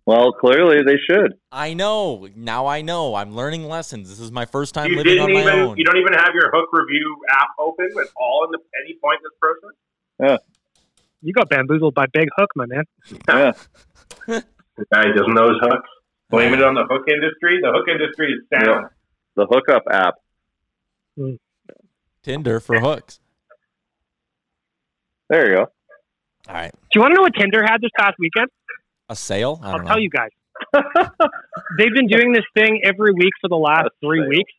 Well, 0.05 0.33
clearly 0.33 0.83
they 0.85 0.97
should. 1.09 1.35
I 1.51 1.75
know. 1.75 2.29
Now 2.37 2.67
I 2.67 2.83
know. 2.83 3.15
I'm 3.15 3.35
learning 3.35 3.69
lessons. 3.69 4.09
This 4.11 4.21
is 4.21 4.31
my 4.33 4.45
first 4.45 4.75
time 4.75 4.91
You 4.91 4.97
living 4.99 5.13
didn't 5.15 5.25
on 5.25 5.33
my 5.33 5.41
even. 5.43 5.59
own. 5.61 5.77
You 5.79 5.85
don't 5.85 5.97
even 5.97 6.13
have 6.13 6.35
your 6.35 6.51
hook 6.53 6.69
review 6.73 7.17
app 7.31 7.49
open 7.59 7.87
at 8.01 8.09
all 8.17 8.45
in 8.47 8.51
the, 8.51 8.59
any 8.85 8.99
point 9.03 9.21
in 9.21 9.25
this 9.25 9.39
process. 9.41 9.77
Yeah. 10.21 10.37
You 11.23 11.33
got 11.33 11.49
bamboozled 11.49 11.95
by 11.95 12.07
Big 12.13 12.29
Hook, 12.37 12.51
my 12.57 12.67
man. 12.67 12.85
Yeah. 13.29 13.53
The 14.75 14.87
guy 14.91 15.05
doesn't 15.15 15.35
know 15.35 15.49
his 15.49 15.59
hooks. 15.61 15.89
Blame 16.31 16.55
it 16.55 16.63
on 16.63 16.75
the 16.75 16.85
hook 16.89 17.03
industry. 17.07 17.59
The 17.61 17.71
hook 17.73 17.87
industry 17.89 18.33
is 18.33 18.41
down. 18.51 18.89
The 19.37 19.47
hookup 19.47 19.83
app. 19.91 20.15
Hmm. 21.17 21.35
Tinder 22.23 22.59
for 22.59 22.81
hooks. 22.81 23.21
There 25.33 25.49
you 25.49 25.57
go. 25.57 25.67
All 26.49 26.55
right. 26.55 26.71
Do 26.71 26.89
you 26.95 27.01
want 27.01 27.13
to 27.13 27.17
know 27.17 27.23
what 27.23 27.33
Tinder 27.35 27.63
had 27.65 27.81
this 27.81 27.91
past 27.99 28.17
weekend? 28.19 28.49
A 29.09 29.17
sale? 29.17 29.59
I 29.63 29.71
I'll 29.71 29.79
don't 29.79 29.87
tell 29.87 29.99
you 29.99 30.11
guys. 30.11 30.29
They've 31.79 31.95
been 31.95 32.07
doing 32.07 32.35
this 32.35 32.45
thing 32.55 32.83
every 32.85 33.13
week 33.13 33.33
for 33.41 33.49
the 33.49 33.57
last 33.57 33.89
three 34.05 34.29
weeks, 34.29 34.53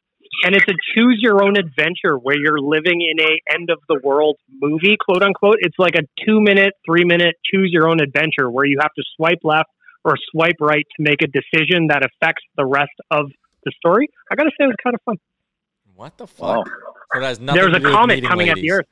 and 0.44 0.56
it's 0.56 0.66
a 0.68 0.74
choose 0.96 1.20
your 1.22 1.44
own 1.44 1.58
adventure 1.58 2.18
where 2.18 2.36
you're 2.36 2.60
living 2.60 3.02
in 3.02 3.24
a 3.24 3.54
end 3.54 3.70
of 3.70 3.78
the 3.88 4.00
world 4.04 4.38
movie, 4.50 4.98
quote 5.00 5.22
unquote. 5.22 5.58
It's 5.60 5.78
like 5.78 5.94
a 5.94 6.02
two 6.26 6.42
minute, 6.42 6.74
three 6.88 7.06
minute 7.06 7.36
choose 7.46 7.70
your 7.72 7.88
own 7.88 8.02
adventure 8.02 8.50
where 8.50 8.66
you 8.66 8.80
have 8.82 8.94
to 8.96 9.04
swipe 9.16 9.42
left 9.44 9.70
or 10.04 10.16
swipe 10.32 10.58
right 10.60 10.86
to 10.98 11.04
make 11.04 11.22
a 11.22 11.28
decision 11.28 11.88
that 11.90 12.02
affects 12.04 12.44
the 12.58 12.66
rest 12.66 12.98
of 13.12 13.30
the 13.64 13.72
story. 13.78 14.10
I 14.32 14.36
gotta 14.36 14.50
say, 14.58 14.64
it 14.64 14.68
was 14.68 14.76
kind 14.84 14.96
of 14.96 15.02
fun. 15.06 15.18
What 15.96 16.18
the 16.18 16.26
fuck? 16.26 16.68
So 16.68 16.74
that 17.14 17.28
has 17.28 17.40
nothing 17.40 17.62
There's 17.62 17.76
a 17.76 17.80
do 17.80 17.92
comet 17.92 18.16
meeting 18.16 18.30
coming 18.30 18.50
at 18.50 18.56
the. 18.56 18.72
Earth. 18.72 18.88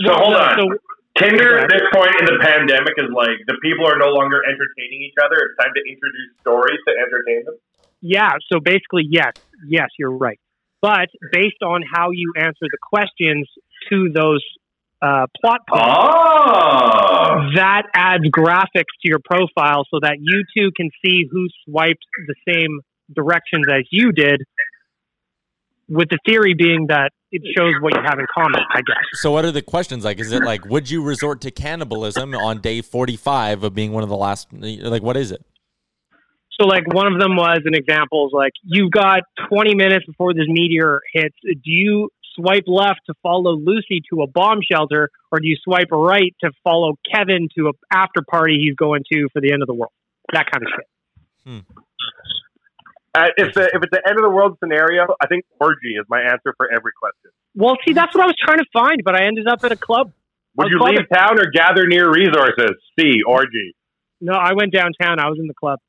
So 0.00 0.12
hold 0.14 0.32
no, 0.32 0.38
on. 0.38 0.58
so- 0.58 0.78
Tinder 1.18 1.58
at 1.58 1.68
this 1.68 1.82
point 1.92 2.14
in 2.20 2.26
the 2.26 2.38
pandemic 2.40 2.94
is 2.96 3.10
like 3.10 3.42
the 3.48 3.58
people 3.60 3.84
are 3.84 3.98
no 3.98 4.06
longer 4.14 4.38
entertaining 4.46 5.02
each 5.02 5.18
other. 5.20 5.34
It's 5.34 5.58
time 5.58 5.74
to 5.74 5.82
introduce 5.82 6.30
stories 6.42 6.78
to 6.86 6.94
entertain 6.94 7.44
them. 7.44 7.54
Yeah, 8.00 8.30
so 8.52 8.60
basically, 8.60 9.02
yes, 9.10 9.32
yes, 9.66 9.88
you're 9.98 10.16
right. 10.16 10.38
But 10.80 11.08
based 11.32 11.60
on 11.66 11.82
how 11.82 12.10
you 12.12 12.34
answer 12.36 12.70
the 12.70 12.78
questions 12.80 13.48
to 13.90 14.10
those 14.14 14.44
uh, 15.02 15.26
plot 15.40 15.62
points, 15.68 15.86
Oh. 15.90 17.50
that 17.56 17.82
adds 17.94 18.22
graphics 18.30 18.94
to 19.02 19.06
your 19.10 19.18
profile 19.24 19.82
so 19.90 19.98
that 20.00 20.18
you 20.20 20.44
too 20.56 20.70
can 20.76 20.90
see 21.04 21.24
who 21.28 21.46
swiped 21.64 22.04
the 22.28 22.34
same 22.48 22.78
directions 23.12 23.66
as 23.68 23.82
you 23.90 24.12
did. 24.12 24.42
With 25.88 26.08
the 26.10 26.18
theory 26.26 26.54
being 26.54 26.86
that 26.88 27.12
it 27.30 27.42
shows 27.56 27.72
what 27.80 27.94
you 27.94 28.02
have 28.04 28.18
in 28.18 28.26
common, 28.34 28.60
I 28.70 28.78
guess. 28.78 29.04
So 29.14 29.30
what 29.30 29.44
are 29.44 29.52
the 29.52 29.62
questions 29.62 30.04
like? 30.04 30.20
Is 30.20 30.32
it 30.32 30.42
like 30.42 30.64
would 30.66 30.90
you 30.90 31.02
resort 31.02 31.40
to 31.42 31.50
cannibalism 31.50 32.34
on 32.34 32.60
day 32.60 32.82
45 32.82 33.64
of 33.64 33.74
being 33.74 33.92
one 33.92 34.02
of 34.02 34.08
the 34.08 34.16
last 34.16 34.48
like 34.52 35.02
what 35.02 35.16
is 35.16 35.32
it? 35.32 35.44
So, 36.60 36.66
like, 36.66 36.92
one 36.92 37.06
of 37.12 37.20
them 37.20 37.36
was 37.36 37.60
an 37.66 37.74
example 37.74 38.26
is 38.26 38.32
like, 38.32 38.52
you've 38.64 38.90
got 38.90 39.20
20 39.48 39.76
minutes 39.76 40.04
before 40.06 40.34
this 40.34 40.46
meteor 40.48 41.00
hits. 41.12 41.36
Do 41.44 41.70
you 41.70 42.10
swipe 42.34 42.64
left 42.66 43.00
to 43.06 43.14
follow 43.22 43.52
Lucy 43.52 44.02
to 44.12 44.22
a 44.22 44.26
bomb 44.26 44.58
shelter, 44.68 45.10
or 45.30 45.38
do 45.38 45.46
you 45.46 45.56
swipe 45.62 45.90
right 45.92 46.34
to 46.40 46.50
follow 46.64 46.94
Kevin 47.12 47.48
to 47.56 47.68
a 47.68 47.72
after 47.92 48.22
party 48.28 48.58
he's 48.58 48.74
going 48.74 49.02
to 49.12 49.28
for 49.32 49.40
the 49.40 49.52
end 49.52 49.62
of 49.62 49.68
the 49.68 49.74
world? 49.74 49.92
That 50.32 50.46
kind 50.50 50.64
of 50.64 50.68
shit. 50.74 50.86
Hmm. 51.44 51.80
Uh, 53.18 53.28
if, 53.36 53.54
the, 53.54 53.64
if 53.64 53.82
it's 53.82 53.90
the 53.90 54.02
end 54.06 54.16
of 54.16 54.22
the 54.22 54.30
world 54.30 54.56
scenario, 54.62 55.06
I 55.20 55.26
think 55.26 55.44
orgy 55.60 55.96
is 55.98 56.06
my 56.08 56.20
answer 56.20 56.54
for 56.56 56.68
every 56.72 56.92
question. 57.00 57.30
Well, 57.54 57.76
see, 57.84 57.92
that's 57.92 58.14
what 58.14 58.22
I 58.22 58.26
was 58.26 58.36
trying 58.40 58.58
to 58.58 58.66
find, 58.72 59.02
but 59.04 59.16
I 59.16 59.26
ended 59.26 59.48
up 59.48 59.64
at 59.64 59.72
a 59.72 59.76
club. 59.76 60.12
I 60.58 60.62
Would 60.62 60.64
was 60.64 60.70
you 60.70 60.78
clubbing. 60.78 60.98
leave 60.98 61.08
town 61.12 61.38
or 61.40 61.50
gather 61.50 61.86
near 61.88 62.08
resources? 62.10 62.76
C, 62.98 63.22
orgy. 63.26 63.74
No, 64.20 64.34
I 64.34 64.52
went 64.52 64.72
downtown. 64.72 65.18
I 65.18 65.28
was 65.28 65.38
in 65.40 65.48
the 65.48 65.54
club. 65.54 65.80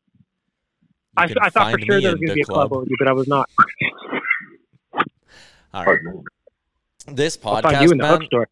I, 1.16 1.34
I 1.42 1.50
thought 1.50 1.72
for 1.72 1.80
sure 1.80 2.02
there 2.02 2.12
was 2.12 2.20
going 2.20 2.30
to 2.30 2.34
be 2.34 2.42
a 2.42 2.46
club 2.46 2.70
club. 2.70 2.80
orgy, 2.80 2.94
but 2.98 3.08
I 3.08 3.14
was 3.14 3.28
not. 3.28 3.50
All 5.74 5.86
right. 5.86 6.00
This 7.08 7.38
I'll 7.44 7.62
find 7.62 7.82
you 7.82 7.90
podcast 7.90 7.92
in 7.92 7.98
the 7.98 8.08
hook 8.08 8.20
man, 8.22 8.28
store. 8.28 8.48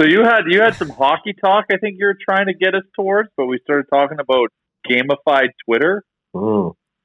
So 0.00 0.06
you 0.06 0.22
had 0.22 0.42
you 0.48 0.60
had 0.60 0.74
some 0.76 0.90
hockey 0.90 1.32
talk. 1.32 1.66
I 1.70 1.78
think 1.78 1.96
you 1.98 2.06
were 2.06 2.18
trying 2.22 2.46
to 2.46 2.54
get 2.54 2.74
us 2.74 2.84
towards, 2.94 3.30
but 3.36 3.46
we 3.46 3.58
started 3.62 3.86
talking 3.90 4.18
about 4.20 4.52
gamified 4.88 5.48
Twitter 5.64 6.04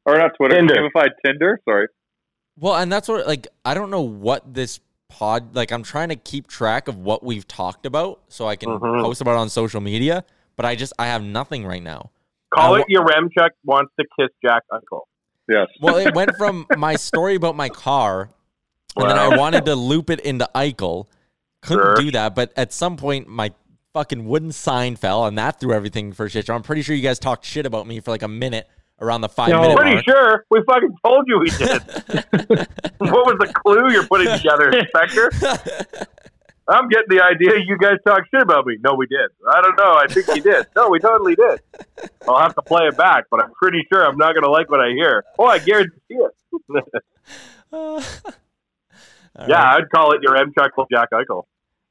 or 0.05 0.17
not 0.17 0.31
Twitter, 0.37 0.55
Tinder. 0.55 0.75
gamified 0.75 1.09
Tinder. 1.25 1.59
Sorry. 1.67 1.87
Well, 2.57 2.75
and 2.75 2.91
that's 2.91 3.07
what 3.07 3.27
like 3.27 3.47
I 3.65 3.73
don't 3.73 3.89
know 3.91 4.01
what 4.01 4.53
this 4.53 4.79
pod 5.09 5.55
like 5.55 5.71
I'm 5.71 5.83
trying 5.83 6.09
to 6.09 6.15
keep 6.15 6.47
track 6.47 6.87
of 6.87 6.97
what 6.97 7.23
we've 7.23 7.47
talked 7.47 7.85
about 7.85 8.21
so 8.29 8.47
I 8.47 8.55
can 8.55 8.69
Mhm. 8.69 9.01
post 9.01 9.21
about 9.21 9.33
it 9.33 9.39
on 9.39 9.49
social 9.49 9.81
media, 9.81 10.23
but 10.55 10.65
I 10.65 10.75
just 10.75 10.93
I 10.99 11.07
have 11.07 11.23
nothing 11.23 11.65
right 11.65 11.83
now. 11.83 12.11
Call 12.53 12.75
I 12.75 12.79
it 12.81 12.87
Yaremchuk 12.89 13.49
wants 13.63 13.91
to 13.99 14.05
kiss 14.19 14.29
Jack 14.43 14.63
Eichel. 14.71 15.01
Yes. 15.49 15.67
Well, 15.81 15.97
it 15.97 16.13
went 16.13 16.35
from 16.37 16.65
my 16.77 16.95
story 16.95 17.35
about 17.35 17.55
my 17.55 17.69
car, 17.69 18.29
and 18.95 19.09
then 19.09 19.17
I 19.17 19.37
wanted 19.37 19.65
to 19.65 19.75
loop 19.75 20.09
it 20.09 20.19
into 20.21 20.49
Eichel. 20.55 21.07
Couldn't 21.61 21.83
Sure. 21.83 21.95
do 21.95 22.11
that, 22.11 22.35
but 22.35 22.51
at 22.57 22.73
some 22.73 22.95
point 22.97 23.27
my 23.27 23.51
fucking 23.93 24.25
wooden 24.25 24.51
sign 24.51 24.95
fell, 24.95 25.25
and 25.25 25.37
that 25.37 25.59
threw 25.59 25.73
everything 25.73 26.13
for 26.13 26.27
shit 26.29 26.45
show. 26.47 26.53
I'm 26.55 26.63
pretty 26.63 26.81
sure 26.81 26.95
you 26.95 27.01
guys 27.01 27.19
talked 27.19 27.45
shit 27.45 27.65
about 27.65 27.85
me 27.87 27.99
for 27.99 28.11
like 28.11 28.23
a 28.23 28.27
minute 28.27 28.67
around 29.01 29.21
the 29.21 29.29
five 29.29 29.49
No. 29.49 29.61
minute 29.61 29.77
Pretty 29.77 29.93
mark. 29.95 30.05
sure 30.05 30.45
we 30.49 30.61
fucking 30.65 30.95
told 31.03 31.25
you 31.27 31.39
we 31.39 31.49
did. 31.49 31.81
what 32.99 33.25
was 33.25 33.37
the 33.39 33.51
clue 33.53 33.91
you're 33.91 34.05
putting 34.07 34.31
together, 34.37 34.69
Inspector? 34.69 35.31
I'm 36.67 36.87
getting 36.87 37.07
the 37.09 37.21
idea 37.23 37.57
you 37.65 37.77
guys 37.77 37.97
talk 38.05 38.21
shit 38.33 38.41
about 38.41 38.65
me. 38.65 38.77
No, 38.81 38.93
we 38.95 39.05
did. 39.07 39.29
I 39.49 39.61
don't 39.61 39.75
know. 39.77 39.93
I 39.95 40.05
think 40.07 40.27
you 40.27 40.41
did. 40.41 40.67
No, 40.75 40.89
we 40.89 40.99
totally 40.99 41.35
did. 41.35 41.59
I'll 42.27 42.39
have 42.39 42.55
to 42.55 42.61
play 42.61 42.83
it 42.87 42.95
back, 42.95 43.25
but 43.29 43.43
I'm 43.43 43.51
pretty 43.51 43.85
sure 43.91 44.05
I'm 44.07 44.15
not 44.17 44.33
going 44.35 44.43
to 44.43 44.51
like 44.51 44.69
what 44.69 44.79
I 44.79 44.89
hear. 44.91 45.25
Oh, 45.37 45.47
I 45.47 45.59
guarantee 45.59 45.91
it. 46.09 46.31
Yeah, 49.47 49.55
right. 49.55 49.77
I'd 49.77 49.89
call 49.89 50.11
it 50.11 50.21
Yaremchuk 50.21 50.87
Jack 50.91 51.09
Eichel. 51.13 51.43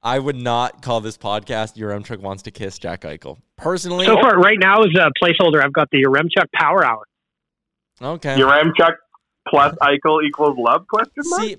I 0.03 0.19
would 0.19 0.37
not 0.37 0.83
call 0.83 1.01
this 1.01 1.19
podcast 1.19 1.77
"Yaremchuk 1.77 2.21
Wants 2.21 2.43
to 2.45 2.51
Kiss 2.51 2.79
Jack 2.79 3.03
Eichel." 3.03 3.39
Personally, 3.57 4.07
So 4.07 4.17
far, 4.21 4.39
right 4.39 4.59
now 4.59 4.83
is 4.83 4.97
a 4.99 5.11
placeholder. 5.23 5.63
I've 5.63 5.73
got 5.73 5.89
the 5.91 6.03
Yaremchuk 6.05 6.47
Power 6.55 6.85
Hour. 6.85 7.03
okay. 8.01 8.39
Yaremchuk 8.39 8.95
plus 9.49 9.75
Eichel 9.83 10.25
equals 10.25 10.57
love? 10.59 10.87
Question 10.89 11.23
mark. 11.25 11.43
See, 11.43 11.57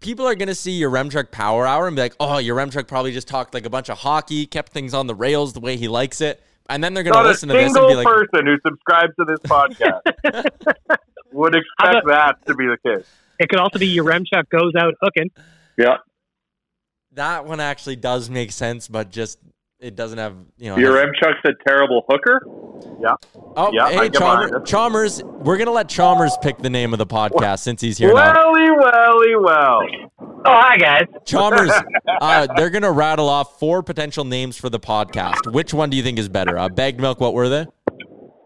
people 0.00 0.26
are 0.26 0.34
gonna 0.34 0.54
see 0.54 0.80
Yaremchuk 0.80 1.30
Power 1.30 1.66
Hour 1.66 1.86
and 1.86 1.96
be 1.96 2.02
like, 2.02 2.14
"Oh, 2.20 2.36
Yaremchuk 2.42 2.86
probably 2.88 3.12
just 3.12 3.28
talked 3.28 3.54
like 3.54 3.64
a 3.64 3.70
bunch 3.70 3.88
of 3.88 3.98
hockey, 3.98 4.46
kept 4.46 4.72
things 4.72 4.92
on 4.92 5.06
the 5.06 5.14
rails 5.14 5.52
the 5.54 5.60
way 5.60 5.76
he 5.76 5.88
likes 5.88 6.20
it," 6.20 6.42
and 6.68 6.84
then 6.84 6.92
they're 6.94 7.04
gonna 7.04 7.26
listen 7.26 7.48
to 7.48 7.54
this 7.54 7.74
and 7.74 7.88
be 7.88 7.94
like, 7.94 8.06
person 8.06 8.46
who 8.46 8.56
subscribes 8.66 9.14
to 9.16 9.24
this 9.24 9.38
podcast 9.40 10.02
would 11.32 11.54
How 11.54 11.88
expect 11.88 12.06
that 12.08 12.46
to 12.46 12.54
be 12.54 12.66
the 12.66 12.76
case. 12.84 13.08
It 13.38 13.48
could 13.48 13.60
also 13.60 13.78
be 13.78 13.96
Yaremchuk 13.96 14.48
goes 14.50 14.72
out 14.76 14.94
hooking. 15.00 15.30
Yeah. 15.76 15.98
"That 17.18 17.44
one 17.44 17.60
actually 17.60 17.96
does 17.96 18.30
make 18.30 18.52
sense," 18.52 18.88
but 18.88 19.10
just 19.10 19.38
it 19.80 19.94
doesn't 19.94 20.18
have 20.18 20.34
you 20.56 20.70
know. 20.70 20.78
Your 20.78 20.96
has- 20.96 21.06
M 21.06 21.12
Chuck's 21.20 21.40
a 21.44 21.68
terrible 21.68 22.04
hooker. 22.08 22.40
Yeah. 23.00 23.14
Oh, 23.56 23.72
Yeah, 23.72 23.88
hey, 23.90 24.08
get 24.08 24.14
Chalmers, 24.14 24.50
Chalmers, 24.64 25.22
we're 25.24 25.56
gonna 25.56 25.72
let 25.72 25.88
Chalmers 25.88 26.36
pick 26.42 26.58
the 26.58 26.70
name 26.70 26.92
of 26.92 26.98
the 26.98 27.06
podcast 27.06 27.60
since 27.60 27.80
he's 27.80 27.98
here 27.98 28.12
now. 28.12 28.34
Welly, 28.34 28.70
welly, 28.70 29.36
well. 29.36 29.80
Oh, 30.20 30.36
hi 30.46 30.76
guys. 30.76 31.04
Chalmers, 31.24 31.70
uh, 32.20 32.46
they're 32.56 32.70
gonna 32.70 32.92
rattle 32.92 33.28
off 33.28 33.58
four 33.58 33.82
potential 33.82 34.24
names 34.24 34.56
for 34.56 34.68
the 34.70 34.78
podcast. 34.80 35.52
Which 35.52 35.74
one 35.74 35.90
do 35.90 35.96
you 35.96 36.02
think 36.02 36.18
is 36.18 36.28
better? 36.28 36.56
Uh, 36.56 36.68
bagged 36.68 37.00
milk. 37.00 37.20
What 37.20 37.34
were 37.34 37.48
they? 37.48 37.66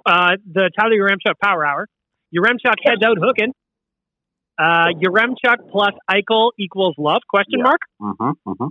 Uh, 0.07 0.37
the 0.51 0.71
Tyler 0.79 0.97
Yaremchuk 0.97 1.35
Power 1.43 1.67
Hour. 1.67 1.87
Yaremchuk 2.35 2.75
heads 2.85 3.03
out 3.05 3.19
hooking. 3.21 3.53
Uh, 4.63 4.89
Yaremchuk 5.03 5.71
plus 5.71 5.93
Eichel 6.09 6.51
equals 6.59 6.95
love? 6.99 7.23
Question 7.29 7.63
mark. 7.63 7.81
Mm-hmm, 8.01 8.51
mm-hmm. 8.51 8.67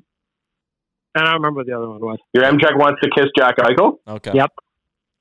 I 1.16 1.20
don't 1.26 1.34
remember 1.34 1.60
what 1.60 1.68
the 1.68 1.76
other 1.76 1.90
one 1.90 2.00
was. 2.00 2.20
Yaremchuk 2.36 2.78
wants 2.78 3.02
to 3.04 3.10
kiss 3.14 3.28
Jack 3.38 3.58
Eichel. 3.58 3.98
Okay. 4.08 4.32
Yep. 4.34 4.52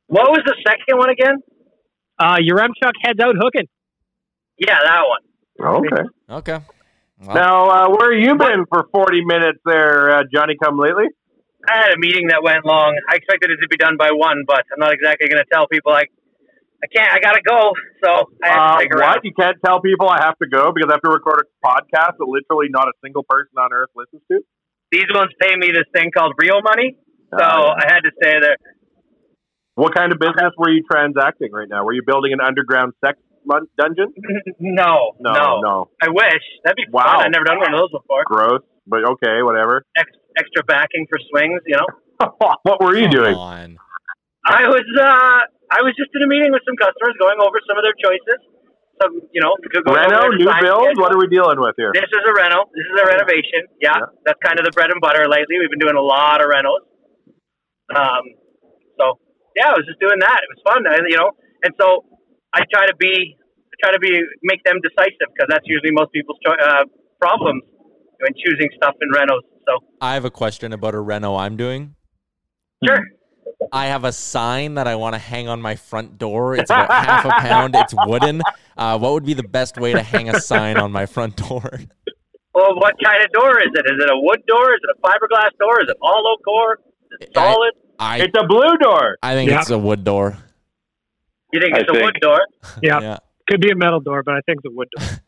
What 0.06 0.30
was 0.30 0.42
the 0.46 0.54
second 0.64 0.98
one 0.98 1.10
again? 1.10 1.36
Uh, 2.18 2.36
Yaremchuk 2.36 2.92
heads 3.02 3.18
out 3.20 3.34
hooking. 3.36 3.66
Yeah, 4.58 4.78
that 4.84 5.02
one. 5.08 5.82
Okay. 5.82 6.02
Okay. 6.30 6.64
Well, 7.26 7.34
Now, 7.34 7.66
uh, 7.68 7.88
where 7.90 8.12
have 8.14 8.22
you 8.22 8.36
been 8.36 8.64
for 8.70 8.86
40 8.92 9.24
minutes 9.24 9.58
there, 9.64 10.10
uh, 10.10 10.22
Johnny 10.32 10.54
come 10.62 10.78
lately? 10.78 11.06
I 11.68 11.76
had 11.76 11.92
a 11.92 11.98
meeting 11.98 12.28
that 12.28 12.42
went 12.42 12.64
long. 12.64 12.96
I 13.10 13.16
expected 13.16 13.50
it 13.50 13.58
to 13.60 13.68
be 13.68 13.76
done 13.76 13.96
by 13.98 14.10
one, 14.12 14.44
but 14.46 14.62
I'm 14.72 14.78
not 14.78 14.92
exactly 14.94 15.28
going 15.28 15.42
to 15.42 15.48
tell 15.52 15.66
people 15.66 15.92
like 15.92 16.08
I 16.82 16.86
can't. 16.88 17.12
I 17.12 17.20
gotta 17.20 17.42
go. 17.44 17.72
So 18.02 18.08
I 18.42 18.48
have 18.48 18.58
Uh, 18.58 18.72
to 18.72 18.78
stick 18.80 18.94
around. 18.96 19.10
what? 19.20 19.24
You 19.24 19.32
can't 19.38 19.56
tell 19.64 19.80
people 19.80 20.08
I 20.08 20.22
have 20.24 20.36
to 20.38 20.48
go 20.48 20.72
because 20.72 20.88
I 20.88 20.94
have 20.96 21.02
to 21.04 21.10
record 21.12 21.44
a 21.44 21.48
podcast 21.66 22.16
that 22.18 22.24
literally 22.26 22.68
not 22.70 22.88
a 22.88 22.92
single 23.04 23.22
person 23.28 23.52
on 23.58 23.72
earth 23.72 23.90
listens 23.94 24.22
to? 24.32 24.40
These 24.90 25.06
ones 25.14 25.30
pay 25.40 25.54
me 25.56 25.68
this 25.70 25.86
thing 25.94 26.10
called 26.16 26.32
real 26.40 26.60
money, 26.62 26.96
so 27.30 27.44
Oh, 27.44 27.70
I 27.76 27.84
had 27.86 28.00
to 28.00 28.10
stay 28.22 28.40
there. 28.40 28.56
What 29.76 29.94
kind 29.94 30.12
of 30.12 30.18
business 30.18 30.52
were 30.58 30.70
you 30.70 30.82
transacting 30.90 31.52
right 31.52 31.68
now? 31.68 31.84
Were 31.84 31.92
you 31.92 32.02
building 32.04 32.32
an 32.32 32.40
underground 32.40 32.92
sex 33.04 33.18
mon- 33.46 33.68
dungeon? 33.78 34.12
no, 34.58 35.12
No, 35.20 35.32
no, 35.32 35.60
no. 35.60 35.90
I 36.02 36.08
wish 36.08 36.42
that'd 36.64 36.76
be 36.76 36.84
Wow. 36.90 37.04
fun. 37.04 37.24
I've 37.26 37.30
never 37.32 37.44
done 37.44 37.58
one 37.60 37.72
of 37.72 37.78
those 37.80 37.90
before. 37.92 38.24
Gross, 38.26 38.62
but 38.86 39.04
okay, 39.04 39.42
whatever. 39.42 39.84
Ex- 39.96 40.10
extra 40.38 40.64
backing 40.64 41.06
for 41.08 41.18
swings, 41.30 41.60
you 41.66 41.76
know. 41.76 41.86
what 42.64 42.80
were 42.82 42.96
you 42.96 43.08
doing? 43.08 43.34
on. 43.34 43.78
I 44.44 44.66
was 44.68 44.84
uh, 45.00 45.40
I 45.70 45.86
was 45.86 45.94
just 45.94 46.10
in 46.18 46.26
a 46.26 46.30
meeting 46.30 46.50
with 46.50 46.66
some 46.66 46.74
customers, 46.74 47.14
going 47.22 47.38
over 47.38 47.62
some 47.64 47.78
of 47.78 47.86
their 47.86 47.94
choices. 47.94 48.38
Some, 49.00 49.16
you 49.32 49.40
know, 49.40 49.56
going 49.56 49.96
Reno, 49.96 50.28
new 50.36 50.44
build? 50.60 51.00
What 51.00 51.08
are 51.14 51.16
we 51.16 51.30
dealing 51.32 51.56
with 51.56 51.72
here? 51.80 51.88
This 51.94 52.04
is 52.04 52.20
a 52.20 52.34
rental. 52.36 52.68
This 52.76 52.84
is 52.84 52.96
a 53.00 53.06
renovation. 53.08 53.64
Yeah, 53.80 53.96
that's 54.28 54.36
kind 54.44 54.60
of 54.60 54.68
the 54.68 54.76
bread 54.76 54.92
and 54.92 55.00
butter 55.00 55.24
lately. 55.24 55.56
We've 55.56 55.72
been 55.72 55.80
doing 55.80 55.96
a 55.96 56.04
lot 56.04 56.44
of 56.44 56.52
rentals. 56.52 56.84
Um, 57.96 58.24
so 59.00 59.16
yeah, 59.56 59.72
I 59.72 59.74
was 59.80 59.88
just 59.88 60.04
doing 60.04 60.20
that. 60.20 60.38
It 60.44 60.48
was 60.52 60.60
fun, 60.68 60.84
I, 60.84 61.00
you 61.08 61.16
know. 61.16 61.32
And 61.64 61.72
so 61.80 62.04
I 62.52 62.68
try 62.68 62.86
to 62.92 62.96
be, 62.96 63.40
I 63.40 63.74
try 63.80 63.92
to 63.96 64.02
be, 64.02 64.20
make 64.42 64.62
them 64.68 64.76
decisive 64.84 65.32
because 65.32 65.48
that's 65.48 65.64
usually 65.64 65.96
most 65.96 66.12
people's 66.12 66.38
cho- 66.44 66.60
uh, 66.60 66.84
problems 67.20 67.64
when 68.20 68.32
choosing 68.36 68.68
stuff 68.76 68.94
in 69.00 69.08
renos. 69.16 69.48
So 69.64 69.80
I 70.00 70.14
have 70.14 70.24
a 70.24 70.30
question 70.30 70.72
about 70.72 70.94
a 70.94 71.00
reno 71.00 71.36
I'm 71.36 71.56
doing. 71.56 71.96
Sure. 72.84 73.00
I 73.72 73.86
have 73.86 74.04
a 74.04 74.12
sign 74.12 74.74
that 74.74 74.86
I 74.88 74.96
want 74.96 75.14
to 75.14 75.18
hang 75.18 75.48
on 75.48 75.60
my 75.62 75.76
front 75.76 76.18
door. 76.18 76.56
It's 76.56 76.70
about 76.70 76.90
half 76.90 77.24
a 77.24 77.30
pound. 77.46 77.74
It's 77.76 77.94
wooden. 78.06 78.42
Uh, 78.76 78.98
what 78.98 79.12
would 79.12 79.24
be 79.24 79.34
the 79.34 79.42
best 79.44 79.76
way 79.78 79.92
to 79.92 80.02
hang 80.02 80.28
a 80.28 80.40
sign 80.40 80.76
on 80.78 80.90
my 80.92 81.06
front 81.06 81.36
door? 81.36 81.68
well, 82.54 82.74
what 82.76 82.94
kind 83.04 83.22
of 83.22 83.30
door 83.32 83.60
is 83.60 83.68
it? 83.74 83.84
Is 83.86 84.02
it 84.02 84.10
a 84.10 84.18
wood 84.18 84.42
door? 84.46 84.74
Is 84.74 84.80
it 84.82 84.96
a 84.96 85.00
fiberglass 85.06 85.50
door? 85.60 85.80
Is 85.82 85.88
it 85.88 85.96
hollow 86.02 86.36
core? 86.44 86.78
Is 87.20 87.28
it 87.28 87.30
solid? 87.34 87.72
I, 87.98 88.20
it's 88.22 88.34
a 88.38 88.46
blue 88.46 88.76
door. 88.80 89.16
I 89.22 89.34
think 89.34 89.50
Yeah. 89.50 89.60
it's 89.60 89.70
a 89.70 89.78
wood 89.78 90.02
door. 90.04 90.36
You 91.52 91.60
think 91.60 91.74
I 91.74 91.80
it's 91.80 91.90
a 91.90 91.92
think- 91.92 92.04
wood 92.04 92.16
door? 92.20 92.38
Yeah. 92.82 93.00
Yeah. 93.00 93.16
Could 93.48 93.60
be 93.60 93.70
a 93.70 93.76
metal 93.76 94.00
door, 94.00 94.22
but 94.22 94.34
I 94.34 94.40
think 94.46 94.60
it's 94.64 94.72
a 94.72 94.76
wood 94.76 94.88
door. 94.96 95.06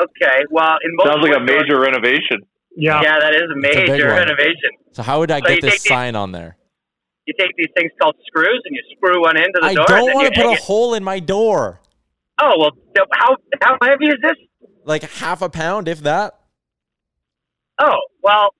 Okay. 0.00 0.44
Well, 0.50 0.76
in 0.82 0.90
most 0.96 1.06
Sounds 1.08 1.22
like 1.22 1.36
a 1.36 1.38
wood 1.40 1.46
doors- 1.46 1.62
major 1.68 1.80
renovation. 1.80 2.38
Yeah. 2.74 3.02
Yeah, 3.02 3.18
that 3.20 3.34
is 3.34 3.42
a 3.42 3.52
a 3.52 3.56
major 3.60 4.08
one. 4.08 4.16
renovation. 4.16 4.70
So 4.92 5.02
how 5.02 5.18
would 5.20 5.30
I 5.30 5.40
So 5.40 5.46
get 5.48 5.60
this 5.60 5.72
take 5.74 5.82
the- 5.82 5.88
sign 5.90 6.16
on 6.16 6.32
there? 6.32 6.56
You 7.26 7.34
take 7.38 7.50
these 7.56 7.68
things 7.76 7.92
called 8.00 8.16
screws 8.26 8.62
and 8.64 8.74
you 8.74 8.82
screw 8.96 9.22
one 9.22 9.36
into 9.36 9.60
the 9.60 9.66
I 9.66 9.74
door. 9.74 9.86
I 9.88 9.98
don't 9.98 10.14
want 10.14 10.34
to 10.34 10.40
put 10.40 10.50
a 10.50 10.52
it. 10.54 10.60
hole 10.60 10.94
in 10.94 11.04
my 11.04 11.20
door. 11.20 11.80
Oh 12.40 12.54
well, 12.58 12.70
so 12.96 13.04
how 13.12 13.36
how 13.62 13.76
heavy 13.82 14.06
is 14.06 14.18
this? 14.22 14.36
Like 14.84 15.02
half 15.02 15.42
a 15.42 15.48
pound, 15.48 15.86
if 15.86 16.00
that. 16.00 16.34
Oh 17.78 17.98
well, 18.22 18.50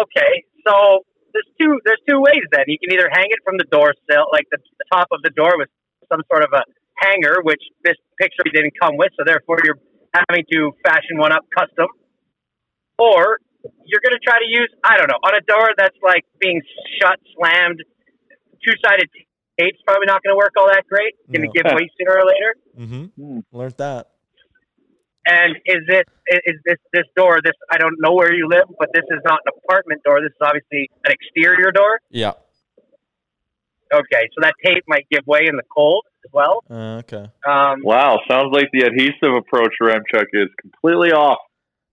okay. 0.00 0.44
So 0.66 1.04
there's 1.32 1.50
two 1.60 1.78
there's 1.84 2.00
two 2.08 2.20
ways 2.20 2.44
then. 2.52 2.64
You 2.66 2.78
can 2.78 2.96
either 2.96 3.10
hang 3.12 3.26
it 3.28 3.40
from 3.44 3.58
the 3.58 3.64
door 3.70 3.92
sill, 4.10 4.26
like 4.32 4.46
the, 4.50 4.58
the 4.78 4.84
top 4.92 5.08
of 5.12 5.20
the 5.22 5.30
door 5.30 5.52
with 5.56 5.68
some 6.10 6.22
sort 6.32 6.44
of 6.44 6.50
a 6.54 6.62
hanger, 7.04 7.36
which 7.42 7.60
this 7.84 7.96
picture 8.20 8.48
didn't 8.52 8.72
come 8.80 8.96
with, 8.96 9.12
so 9.18 9.24
therefore 9.26 9.58
you're 9.64 9.78
having 10.14 10.44
to 10.52 10.72
fashion 10.84 11.18
one 11.18 11.32
up 11.32 11.44
custom. 11.56 11.86
Or 12.98 13.38
you're 13.84 14.00
going 14.04 14.16
to 14.18 14.22
try 14.24 14.38
to 14.38 14.48
use 14.48 14.68
I 14.84 14.96
don't 14.98 15.08
know 15.08 15.20
on 15.22 15.34
a 15.34 15.40
door 15.42 15.70
that's 15.76 15.96
like 16.02 16.24
being 16.40 16.60
shut, 17.00 17.18
slammed, 17.36 17.82
two 18.64 18.74
sided 18.84 19.08
tape's 19.58 19.78
probably 19.86 20.06
not 20.06 20.22
going 20.22 20.34
to 20.34 20.38
work 20.38 20.52
all 20.58 20.68
that 20.68 20.84
great. 20.88 21.14
Going 21.32 21.42
to 21.42 21.48
No. 21.48 21.52
give 21.52 21.64
way 21.76 21.88
sooner 21.98 22.14
or 22.18 22.26
later. 22.26 22.50
Mm-hmm. 22.78 23.38
Learned 23.56 23.74
that. 23.78 24.08
And 25.26 25.56
is 25.66 25.82
it 25.88 26.06
is 26.46 26.56
this 26.64 26.78
this 26.92 27.04
door? 27.16 27.38
This 27.44 27.52
I 27.70 27.76
don't 27.76 27.96
know 27.98 28.14
where 28.14 28.32
you 28.32 28.48
live, 28.48 28.64
but 28.78 28.88
this 28.94 29.04
is 29.10 29.20
not 29.24 29.40
an 29.44 29.52
apartment 29.64 30.02
door. 30.04 30.20
This 30.20 30.30
is 30.30 30.40
obviously 30.42 30.88
an 31.04 31.12
exterior 31.12 31.70
door. 31.70 32.00
Yeah. 32.10 32.32
Okay, 33.92 34.28
so 34.34 34.42
that 34.42 34.52
tape 34.64 34.84
might 34.86 35.06
give 35.10 35.26
way 35.26 35.46
in 35.48 35.56
the 35.56 35.62
cold 35.74 36.04
as 36.24 36.30
well. 36.32 36.62
Uh, 36.70 36.98
okay. 36.98 37.24
Um, 37.46 37.80
Wow, 37.82 38.20
sounds 38.30 38.52
like 38.52 38.68
the 38.72 38.82
adhesive 38.84 39.34
approach 39.34 39.72
for 39.78 39.88
Yaremchuk 39.88 40.26
is 40.34 40.48
completely 40.60 41.10
off 41.12 41.38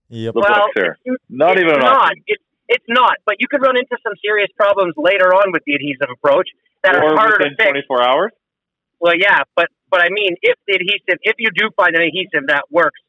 Yep. 0.08 0.34
well, 0.34 0.44
books 0.44 0.72
here. 0.76 0.96
Not 1.28 1.52
it's 1.52 1.62
even 1.62 1.74
an 1.74 1.80
not. 1.80 1.96
option. 1.96 2.22
It's 2.26 2.42
it's 2.68 2.84
not. 2.88 3.16
But 3.24 3.36
you 3.38 3.48
could 3.48 3.62
run 3.62 3.76
into 3.76 3.96
some 4.02 4.14
serious 4.24 4.50
problems 4.56 4.94
later 4.96 5.34
on 5.34 5.52
with 5.52 5.62
the 5.66 5.74
adhesive 5.74 6.10
approach 6.10 6.48
that 6.82 6.96
or 6.96 7.12
are 7.12 7.16
harder 7.16 7.38
to 7.38 7.50
fix. 7.56 7.86
24 7.86 8.02
hours. 8.02 8.32
Well, 9.00 9.14
yeah, 9.18 9.42
but 9.54 9.68
but 9.90 10.00
I 10.00 10.08
mean, 10.10 10.34
if 10.42 10.56
the 10.66 10.74
adhesive, 10.74 11.18
if 11.22 11.36
you 11.38 11.50
do 11.54 11.70
find 11.76 11.94
an 11.94 12.02
adhesive 12.02 12.48
that 12.48 12.64
works, 12.70 13.00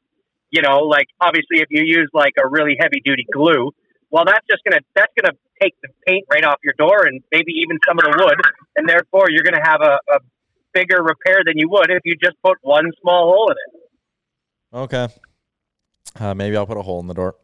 you 0.52 0.62
know, 0.62 0.80
like 0.80 1.08
obviously 1.22 1.62
if 1.62 1.68
you 1.70 1.84
use 1.86 2.10
like 2.14 2.34
a 2.43 2.48
really 2.48 2.76
heavy 2.80 3.02
duty 3.04 3.26
glue, 3.32 3.72
well, 4.10 4.26
that's 4.26 4.45
just 4.50 4.64
gonna 4.64 4.82
that's 4.95 5.14
gonna 5.20 5.36
take 5.62 5.74
the 5.82 5.89
paint 6.06 6.26
right 6.32 6.43
off 6.43 6.58
your 6.64 6.74
door 6.78 7.06
and 7.06 7.22
maybe 7.32 7.54
even 7.64 7.80
some 7.88 7.98
of 7.98 8.06
the 8.06 8.24
wood, 8.24 8.38
and 8.76 8.88
therefore 8.88 9.30
you're 9.30 9.43
gonna 9.43 9.64
have 9.64 9.82
a, 9.82 9.98
a 10.14 10.20
bigger 10.74 11.02
repair 11.02 11.41
than 11.45 11.58
you 11.58 11.70
would 11.70 11.89
if 11.89 12.02
you 12.06 12.16
just 12.22 12.36
put 12.43 12.58
one 12.62 12.91
small 13.02 13.34
hole 13.34 13.52
in 13.52 13.58
it. 13.66 14.78
Okay. 14.78 15.08
Uh, 16.16 16.34
maybe 16.34 16.55
I'll 16.58 16.66
put 16.68 16.78
a 16.78 16.82
hole 16.82 16.99
in 16.99 17.08
the 17.08 17.14
door. 17.14 17.36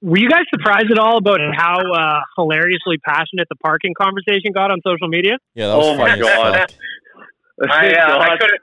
Were 0.00 0.18
you 0.18 0.30
guys 0.30 0.44
surprised 0.48 0.90
at 0.90 0.98
all 0.98 1.18
about 1.18 1.40
how 1.54 1.76
uh, 1.76 2.20
hilariously 2.36 2.96
passionate 3.04 3.48
the 3.50 3.56
parking 3.56 3.92
conversation 4.00 4.52
got 4.52 4.70
on 4.70 4.80
social 4.84 5.08
media? 5.08 5.36
Yeah, 5.54 5.68
that 5.68 5.76
was 5.76 5.86
Oh 5.86 5.94
my 5.96 6.08
funny 6.08 6.22
as 6.22 6.28
God. 6.28 6.74
I, 7.70 7.92
uh, 7.92 8.18
I 8.18 8.36
couldn't 8.40 8.60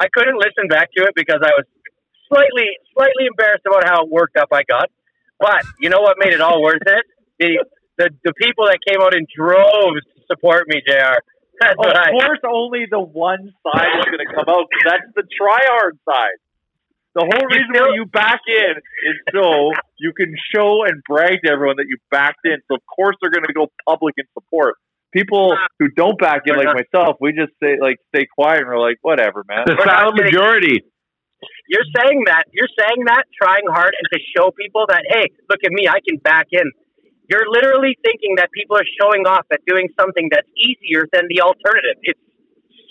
I 0.00 0.06
couldn't 0.12 0.36
listen 0.36 0.68
back 0.68 0.90
to 0.96 1.04
it 1.04 1.14
because 1.14 1.40
I 1.42 1.50
was 1.56 1.64
slightly 2.28 2.66
slightly 2.92 3.26
embarrassed 3.30 3.64
about 3.66 3.84
how 3.86 4.04
worked 4.06 4.36
up 4.36 4.48
I 4.52 4.62
got. 4.68 4.90
But 5.38 5.62
you 5.80 5.88
know 5.90 6.00
what 6.00 6.16
made 6.18 6.34
it 6.34 6.40
all 6.40 6.60
worth 6.60 6.82
it? 6.84 7.04
The 7.38 7.64
the, 7.96 8.10
the 8.24 8.32
people 8.34 8.66
that 8.66 8.78
came 8.86 9.00
out 9.00 9.14
in 9.14 9.26
droves 9.30 10.02
to 10.02 10.20
support 10.26 10.66
me, 10.66 10.82
Jr. 10.86 11.22
That's 11.60 11.78
Of 11.78 11.78
what 11.78 11.96
I, 11.96 12.10
course, 12.10 12.40
only 12.44 12.86
the 12.90 12.98
one 12.98 13.54
side 13.62 13.86
is 14.00 14.04
going 14.06 14.18
to 14.26 14.34
come 14.34 14.48
out. 14.48 14.66
That's 14.84 15.06
the 15.14 15.22
try 15.38 15.60
hard 15.62 15.96
side. 16.04 16.38
The 17.14 17.22
whole 17.22 17.46
reason 17.46 17.70
still- 17.70 17.88
why 17.90 17.94
you 17.94 18.06
back 18.06 18.40
in 18.48 18.74
is 19.06 19.16
so 19.32 19.70
you 19.98 20.12
can 20.12 20.34
show 20.54 20.84
and 20.84 21.02
brag 21.06 21.42
to 21.44 21.50
everyone 21.50 21.76
that 21.76 21.86
you 21.88 21.96
backed 22.10 22.44
in. 22.44 22.58
So 22.68 22.74
of 22.74 22.82
course 22.86 23.16
they're 23.22 23.30
going 23.30 23.46
to 23.46 23.52
go 23.52 23.70
public 23.86 24.14
in 24.18 24.24
support. 24.34 24.74
People 25.12 25.56
who 25.78 25.88
don't 25.94 26.18
back 26.18 26.42
in, 26.46 26.56
like 26.56 26.74
myself, 26.74 27.16
we 27.20 27.30
just 27.30 27.52
say 27.62 27.78
like 27.80 27.98
stay 28.10 28.26
quiet 28.26 28.62
and 28.62 28.66
we're 28.66 28.80
like, 28.80 28.98
whatever, 29.02 29.44
man. 29.46 29.62
The 29.64 29.78
silent 29.84 30.18
majority. 30.18 30.82
You're 31.68 31.86
saying 31.94 32.24
that 32.26 32.44
you're 32.50 32.72
saying 32.74 33.04
that 33.06 33.24
trying 33.40 33.62
hard 33.68 33.94
and 33.94 34.08
to 34.10 34.18
show 34.34 34.50
people 34.50 34.86
that 34.88 35.04
hey, 35.06 35.30
look 35.48 35.60
at 35.64 35.70
me, 35.70 35.86
I 35.86 36.00
can 36.02 36.18
back 36.18 36.48
in. 36.50 36.66
You're 37.30 37.46
literally 37.48 37.96
thinking 38.04 38.36
that 38.36 38.50
people 38.50 38.76
are 38.76 38.88
showing 39.00 39.24
off 39.24 39.46
at 39.52 39.60
doing 39.66 39.88
something 39.98 40.28
that's 40.32 40.48
easier 40.58 41.06
than 41.12 41.24
the 41.28 41.40
alternative. 41.40 41.96
It's 42.02 42.20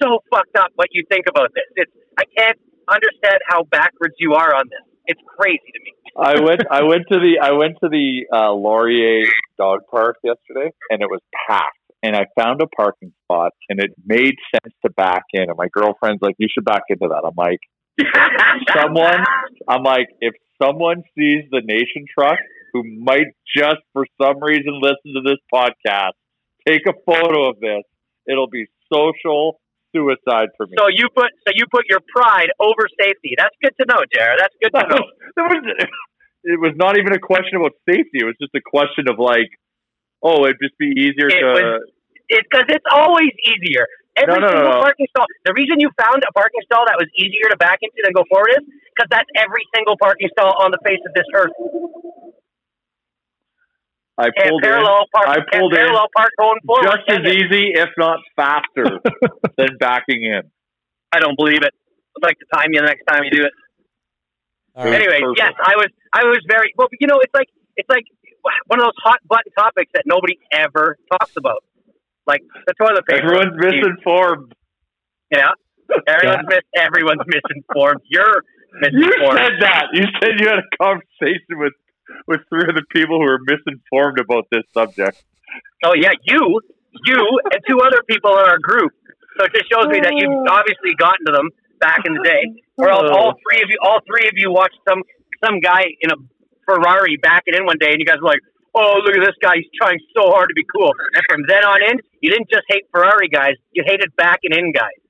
so 0.02 0.24
fucked 0.32 0.56
up 0.56 0.72
what 0.76 0.88
you 0.92 1.04
think 1.10 1.26
about 1.28 1.52
this. 1.54 1.68
It's 1.76 1.92
I 2.18 2.24
can't 2.38 2.58
understand 2.90 3.40
how 3.48 3.64
backwards 3.64 4.16
you 4.20 4.34
are 4.34 4.56
on 4.56 4.66
this. 4.70 4.86
It's 5.06 5.22
crazy 5.38 5.60
to 5.74 5.80
me. 5.84 5.92
I 6.18 6.42
went 6.44 6.62
I 6.70 6.84
went 6.84 7.04
to 7.12 7.20
the 7.20 7.40
I 7.42 7.54
went 7.54 7.78
to 7.84 7.90
the 7.90 8.26
uh, 8.34 8.54
Laurier 8.54 9.26
dog 9.58 9.82
park 9.90 10.18
yesterday 10.24 10.72
and 10.90 11.02
it 11.02 11.08
was 11.10 11.22
packed. 11.48 11.78
And 12.02 12.18
I 12.18 12.26
found 12.38 12.62
a 12.62 12.68
parking 12.68 13.14
spot 13.24 13.54
and 13.70 13.80
it 13.80 13.92
made 14.06 14.36
sense 14.52 14.74
to 14.86 14.92
back 14.92 15.24
in. 15.32 15.44
And 15.44 15.58
my 15.58 15.68
girlfriend's 15.72 16.22
like, 16.22 16.36
You 16.38 16.48
should 16.54 16.66
back 16.66 16.84
into 16.90 17.08
that. 17.10 17.24
I'm 17.26 17.36
like, 17.38 17.60
someone 18.76 19.24
I'm 19.68 19.84
like, 19.84 20.08
if 20.20 20.34
someone 20.62 21.04
sees 21.18 21.44
the 21.52 21.62
nation 21.64 22.06
truck 22.14 22.40
who 22.74 22.84
might 23.00 23.28
just 23.56 23.82
for 23.94 24.06
some 24.22 24.42
reason 24.42 24.80
listen 24.82 25.14
to 25.16 25.22
this 25.24 25.40
podcast 25.54 26.14
take 26.68 26.82
a 26.88 26.94
photo 27.06 27.50
of 27.50 27.60
this. 27.60 27.84
It'll 28.28 28.50
be 28.50 28.68
social 28.92 29.60
suicide 29.94 30.50
for 30.58 30.66
me. 30.68 30.74
So 30.78 30.89
you 30.89 31.08
put 31.16 31.30
so 31.48 31.54
you 31.54 31.66
put 31.72 31.86
your 31.88 32.02
pride 32.10 32.50
over 32.60 32.89
safety. 33.00 33.38
That's 33.38 33.56
good 33.62 33.74
to 33.80 33.86
know, 33.88 34.02
Jared. 34.12 34.41
That's 34.41 34.56
good 34.60 34.74
to 34.74 34.84
know. 34.91 35.04
It 36.44 36.60
was 36.60 36.74
not 36.76 37.00
even 37.00 37.14
a 37.14 37.22
question 37.24 37.56
about 37.56 37.72
safety. 37.88 38.20
It 38.20 38.28
was 38.28 38.36
just 38.41 38.52
a 38.54 38.60
question 38.60 39.08
of 39.08 39.16
like, 39.16 39.48
oh, 40.20 40.44
it'd 40.44 40.60
just 40.60 40.76
be 40.78 40.91
easier 40.91 41.32
It 41.32 41.39
to. 41.39 41.80
because 42.28 42.68
it's 42.68 42.89
always 42.91 43.32
easier. 43.48 43.88
Every 44.18 44.38
no, 44.38 44.46
no, 44.46 44.48
single 44.52 44.76
no. 44.78 44.82
parking 44.84 45.08
stall. 45.10 45.26
The 45.46 45.54
reason 45.58 45.80
you 45.80 45.89
found 45.98 46.22
a 46.22 46.32
parking 46.38 46.62
stall 46.70 46.86
that 46.86 47.00
was 47.02 47.10
easier 47.18 47.50
to 47.50 47.58
back 47.58 47.80
into 47.82 47.98
than 48.04 48.14
go 48.14 48.22
forward 48.30 48.62
is 48.62 48.66
because 48.94 49.10
that's 49.10 49.30
every 49.34 49.66
single 49.74 49.98
parking 49.98 50.30
stall 50.38 50.54
on 50.62 50.70
the 50.70 50.78
face 50.86 51.02
of 51.02 51.14
this 51.18 51.26
earth. 51.34 51.56
I 54.18 54.30
pulled 54.30 54.64
in. 54.64 54.70
park. 54.70 55.28
I 55.28 55.38
pulled 55.51 55.74
in 55.74 55.80
parallel 55.80 56.07
park 56.16 56.32
going 56.38 56.59
forward. 56.66 56.84
just 56.84 57.09
as 57.09 57.20
it? 57.26 57.34
easy, 57.34 57.72
if 57.74 57.89
not 57.97 58.20
faster, 58.36 58.99
than 59.57 59.78
backing 59.80 60.24
in. 60.24 60.43
I 61.11 61.20
don't 61.20 61.38
believe 61.38 61.61
it. 61.64 61.74
I'd 62.18 62.24
like 62.24 62.38
to 62.39 62.45
time 62.53 62.70
you 62.72 62.82
the 62.82 62.86
next 62.86 63.03
time 63.09 63.24
you 63.24 63.32
do 63.32 63.43
it. 63.45 63.53
All 64.76 64.86
right. 64.86 64.95
anyway, 64.95 65.20
perfect. 65.22 65.38
yes, 65.38 65.53
I 65.61 65.76
was 65.76 65.89
I 66.14 66.24
was 66.26 66.39
very 66.47 66.74
well. 66.78 66.88
You 66.99 67.07
know, 67.07 67.20
it's 67.22 67.34
like 67.34 67.47
it's 67.76 67.89
like 67.89 68.05
one 68.68 68.80
of 68.80 68.86
those 68.86 68.99
hot 69.03 69.20
button 69.28 69.51
topics 69.57 69.91
that 69.93 70.03
nobody 70.05 70.38
ever 70.51 70.97
talks 71.11 71.34
about, 71.38 71.64
like 72.26 72.41
the 72.68 72.74
toilet 72.74 73.05
paper. 73.05 73.34
Everyone's 73.34 73.57
misinformed. 73.57 74.53
Yeah, 75.32 75.53
everyone's 76.07 76.47
mis- 76.47 76.70
everyone's 76.76 77.26
misinformed. 77.26 78.01
You're 78.09 78.41
You 78.91 79.09
said 79.36 79.53
that. 79.61 79.86
You 79.93 80.03
said 80.22 80.39
you 80.39 80.49
had 80.49 80.59
a 80.59 80.78
conversation 80.82 81.57
with 81.61 81.74
with 82.28 82.41
three 82.49 82.64
other 82.68 82.84
people 82.91 83.20
who 83.20 83.28
are 83.28 83.39
misinformed 83.45 84.20
about 84.20 84.45
this 84.51 84.64
subject. 84.74 85.24
Oh 85.84 85.93
yeah, 85.95 86.12
you, 86.24 86.62
you, 87.06 87.20
and 87.51 87.62
two 87.68 87.80
other 87.80 88.01
people 88.08 88.32
in 88.39 88.45
our 88.45 88.60
group. 88.60 88.91
So 89.38 89.45
it 89.45 89.51
just 89.54 89.72
shows 89.72 89.88
me 89.88 89.99
that 90.01 90.14
you've 90.16 90.32
oh. 90.32 90.45
obviously 90.49 90.93
gotten 90.97 91.26
to 91.26 91.32
them 91.32 91.49
back 91.80 92.06
in 92.06 92.14
the 92.14 92.24
day, 92.24 92.43
or 92.78 92.89
else 92.89 93.10
all 93.12 93.34
oh. 93.34 93.39
three 93.43 93.62
of 93.64 93.70
you, 93.70 93.78
all 93.82 93.99
three 94.06 94.28
of 94.28 94.36
you 94.36 94.51
watched 94.51 94.80
some 94.88 95.01
some 95.43 95.60
guy 95.60 95.84
in 96.01 96.12
a 96.12 96.18
Ferrari 96.66 97.18
back 97.18 97.43
it 97.45 97.56
in 97.56 97.66
one 97.66 97.78
day, 97.80 97.91
and 97.91 97.99
you 97.99 98.06
guys 98.06 98.22
were 98.22 98.30
like, 98.30 98.43
"Oh, 98.74 99.01
look 99.04 99.16
at 99.16 99.26
this 99.26 99.36
guy! 99.41 99.58
He's 99.58 99.72
trying 99.76 99.99
so 100.16 100.32
hard 100.32 100.49
to 100.49 100.56
be 100.56 100.64
cool." 100.64 100.91
And 100.91 101.24
from 101.30 101.41
then 101.47 101.64
on 101.66 101.82
in, 101.84 101.99
you 102.22 102.30
didn't 102.32 102.49
just 102.49 102.64
hate 102.70 102.86
Ferrari 102.91 103.28
guys; 103.28 103.56
you 103.72 103.84
hated 103.86 104.16
back 104.16 104.39
and 104.43 104.54
in 104.54 104.72
guys. 104.72 105.01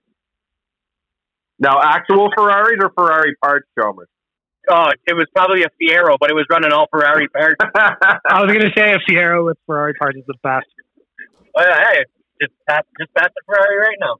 Now, 1.59 1.79
actual 1.81 2.29
Ferraris 2.35 2.79
or 2.81 2.91
Ferrari 2.95 3.35
parts, 3.41 3.67
Chalmers? 3.77 4.09
Oh, 4.69 4.89
it 5.05 5.13
was 5.13 5.25
probably 5.35 5.63
a 5.63 5.69
Fiero, 5.81 6.15
but 6.19 6.29
it 6.29 6.33
was 6.35 6.45
running 6.49 6.71
all 6.71 6.87
Ferrari 6.89 7.27
parts. 7.27 7.55
I 7.75 8.41
was 8.41 8.47
gonna 8.47 8.71
say 8.77 8.93
a 8.93 8.99
Fiero 9.09 9.45
with 9.45 9.57
Ferrari 9.65 9.93
parts 9.93 10.17
is 10.17 10.23
the 10.25 10.35
best. 10.41 10.65
Oh, 11.55 11.61
yeah, 11.61 11.77
hey, 11.91 12.03
just 12.41 12.53
pass, 12.67 12.83
just 12.99 13.13
pass 13.13 13.29
the 13.35 13.41
Ferrari 13.45 13.77
right 13.77 13.97
now. 13.99 14.15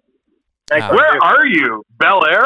Nice 0.70 0.82
one, 0.90 0.96
Where 0.98 1.18
are 1.24 1.46
you? 1.48 1.84
Bel 1.98 2.26
Air? 2.26 2.46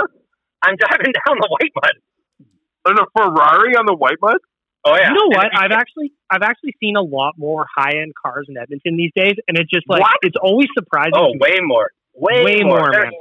I'm 0.64 0.76
driving 0.78 1.12
down 1.26 1.38
the 1.41 1.50
Whitemud. 1.50 2.48
There's 2.86 3.00
a 3.00 3.06
Ferrari 3.18 3.76
on 3.76 3.86
the 3.86 3.95
Whitemud? 3.95 4.38
Oh 4.86 4.95
yeah. 4.95 5.10
You 5.10 5.16
know 5.16 5.26
And 5.26 5.36
what? 5.36 5.48
I've 5.58 5.72
actually 5.72 6.14
I've 6.30 6.43
actually 6.43 6.76
seen 6.80 6.95
a 6.95 7.02
lot 7.02 7.34
more 7.38 7.66
high 7.76 7.98
end 8.00 8.14
cars 8.16 8.45
in 8.48 8.58
Edmonton 8.58 8.95
these 8.95 9.12
days, 9.16 9.36
and 9.48 9.58
it's 9.58 9.70
just 9.70 9.89
like 9.89 10.02
What? 10.02 10.18
it's 10.22 10.38
always 10.41 10.68
surprising. 10.78 11.14
Oh, 11.16 11.34
way 11.39 11.58
more. 11.62 11.89
Way, 12.16 12.43
Way 12.45 12.64
more. 12.64 12.80
more, 12.80 12.91
man. 12.91 13.12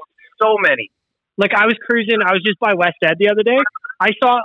so 0.41 0.57
many. 0.61 0.91
Like 1.39 1.53
I 1.55 1.67
was 1.67 1.75
cruising, 1.85 2.19
I 2.25 2.33
was 2.33 2.43
just 2.47 2.59
by 2.61 2.75
West 2.75 2.97
Ed 3.03 3.15
the 3.19 3.31
other 3.31 3.43
day. 3.43 3.59
I 4.01 4.11
saw 4.23 4.39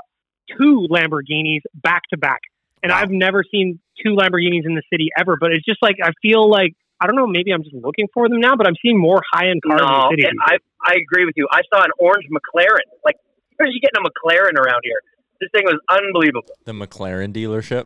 two 0.58 0.88
Lamborghinis 0.90 1.62
back 1.74 2.04
to 2.12 2.18
back, 2.18 2.42
and 2.84 2.92
I've 2.92 3.12
never 3.12 3.44
seen 3.50 3.80
two 4.04 4.16
Lamborghinis 4.16 4.66
in 4.66 4.76
the 4.76 4.84
city 4.92 5.10
ever. 5.18 5.38
But 5.40 5.52
it's 5.52 5.66
just 5.66 5.82
like 5.82 5.98
I 6.04 6.12
feel 6.22 6.50
like 6.50 6.74
I 7.00 7.08
don't 7.08 7.16
know. 7.16 7.28
Maybe 7.28 7.52
I'm 7.52 7.64
just 7.64 7.76
looking 7.76 8.08
for 8.14 8.30
them 8.30 8.40
now, 8.40 8.56
but 8.56 8.68
I'm 8.68 8.76
seeing 8.82 9.00
more 9.00 9.22
high 9.34 9.50
end 9.50 9.62
cars 9.66 9.82
in 9.82 9.88
the 9.88 10.08
city. 10.12 10.24
and 10.28 10.38
I 10.44 10.58
I 10.84 10.96
agree 10.96 11.26
with 11.26 11.34
you. 11.38 11.48
I 11.52 11.62
saw 11.74 11.84
an 11.84 11.92
orange 12.00 12.26
McLaren. 12.32 12.88
Like, 13.06 13.16
where 13.58 13.68
are 13.68 13.72
you 13.72 13.80
getting 13.80 14.02
a 14.04 14.08
McLaren 14.08 14.54
around 14.58 14.82
here? 14.84 15.02
This 15.40 15.50
thing 15.54 15.64
was 15.66 15.80
unbelievable. 15.90 16.54
The 16.66 16.74
McLaren 16.74 17.34
dealership. 17.34 17.86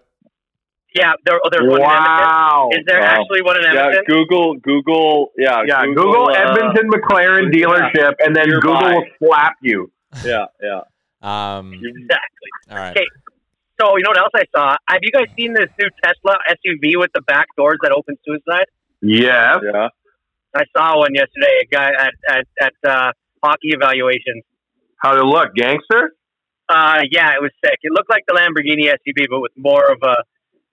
Yeah, 0.93 1.11
there, 1.25 1.39
oh, 1.43 1.49
there's 1.51 1.67
one 1.69 1.81
in 1.81 1.85
Wow. 1.87 2.69
Edmonton. 2.71 2.79
Is 2.79 2.85
there 2.87 3.01
Wow. 3.01 3.07
actually 3.19 3.41
one 3.41 3.57
in 3.57 3.63
Yeah, 3.63 3.91
Google, 4.07 4.55
Google, 4.55 5.31
yeah, 5.37 5.61
Yeah, 5.67 5.83
Google, 5.87 6.29
uh, 6.29 6.33
Edmonton 6.33 6.89
McLaren 6.89 7.51
dealership, 7.53 8.13
and 8.19 8.33
then 8.33 8.47
Nearby. 8.47 8.61
Google 8.61 8.95
will 8.95 9.05
slap 9.19 9.53
you. 9.61 9.91
Yeah, 10.23 10.45
yeah. 10.63 10.81
Um, 11.25 11.73
Exactly. 11.83 12.49
all 12.69 12.77
right. 12.77 12.91
Okay. 12.91 13.07
So 13.79 13.97
you 13.97 14.03
know 14.03 14.11
what 14.11 14.19
else 14.19 14.31
I 14.35 14.45
saw? 14.55 14.75
Have 14.87 14.99
you 15.01 15.11
guys 15.11 15.27
seen 15.37 15.53
this 15.53 15.67
new 15.79 15.89
Tesla 16.03 16.37
SUV 16.47 16.97
with 16.97 17.11
the 17.13 17.21
back 17.21 17.47
doors 17.57 17.77
that 17.81 17.91
open 17.91 18.15
suicide? 18.25 18.67
Yeah. 19.01 19.57
Yeah. 19.61 19.89
I 20.55 20.63
saw 20.75 20.99
one 20.99 21.13
yesterday. 21.13 21.59
A 21.63 21.65
guy 21.65 21.89
at 21.89 22.13
at 22.29 22.45
at 22.61 22.89
uh, 22.89 23.11
hockey 23.43 23.69
evaluation. 23.75 24.41
How 24.97 25.13
to 25.13 25.27
look, 25.27 25.53
gangster? 25.55 26.15
Uh, 26.69 27.01
yeah, 27.11 27.35
it 27.35 27.41
was 27.41 27.51
sick. 27.63 27.77
It 27.83 27.91
looked 27.91 28.09
like 28.09 28.23
the 28.27 28.33
Lamborghini 28.33 28.87
SUV, 28.89 29.27
but 29.29 29.39
with 29.39 29.51
more 29.55 29.91
of 29.91 29.99
a, 30.01 30.23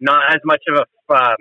not 0.00 0.32
as 0.32 0.40
much 0.44 0.62
of 0.68 0.76
a 0.80 1.14
um, 1.14 1.36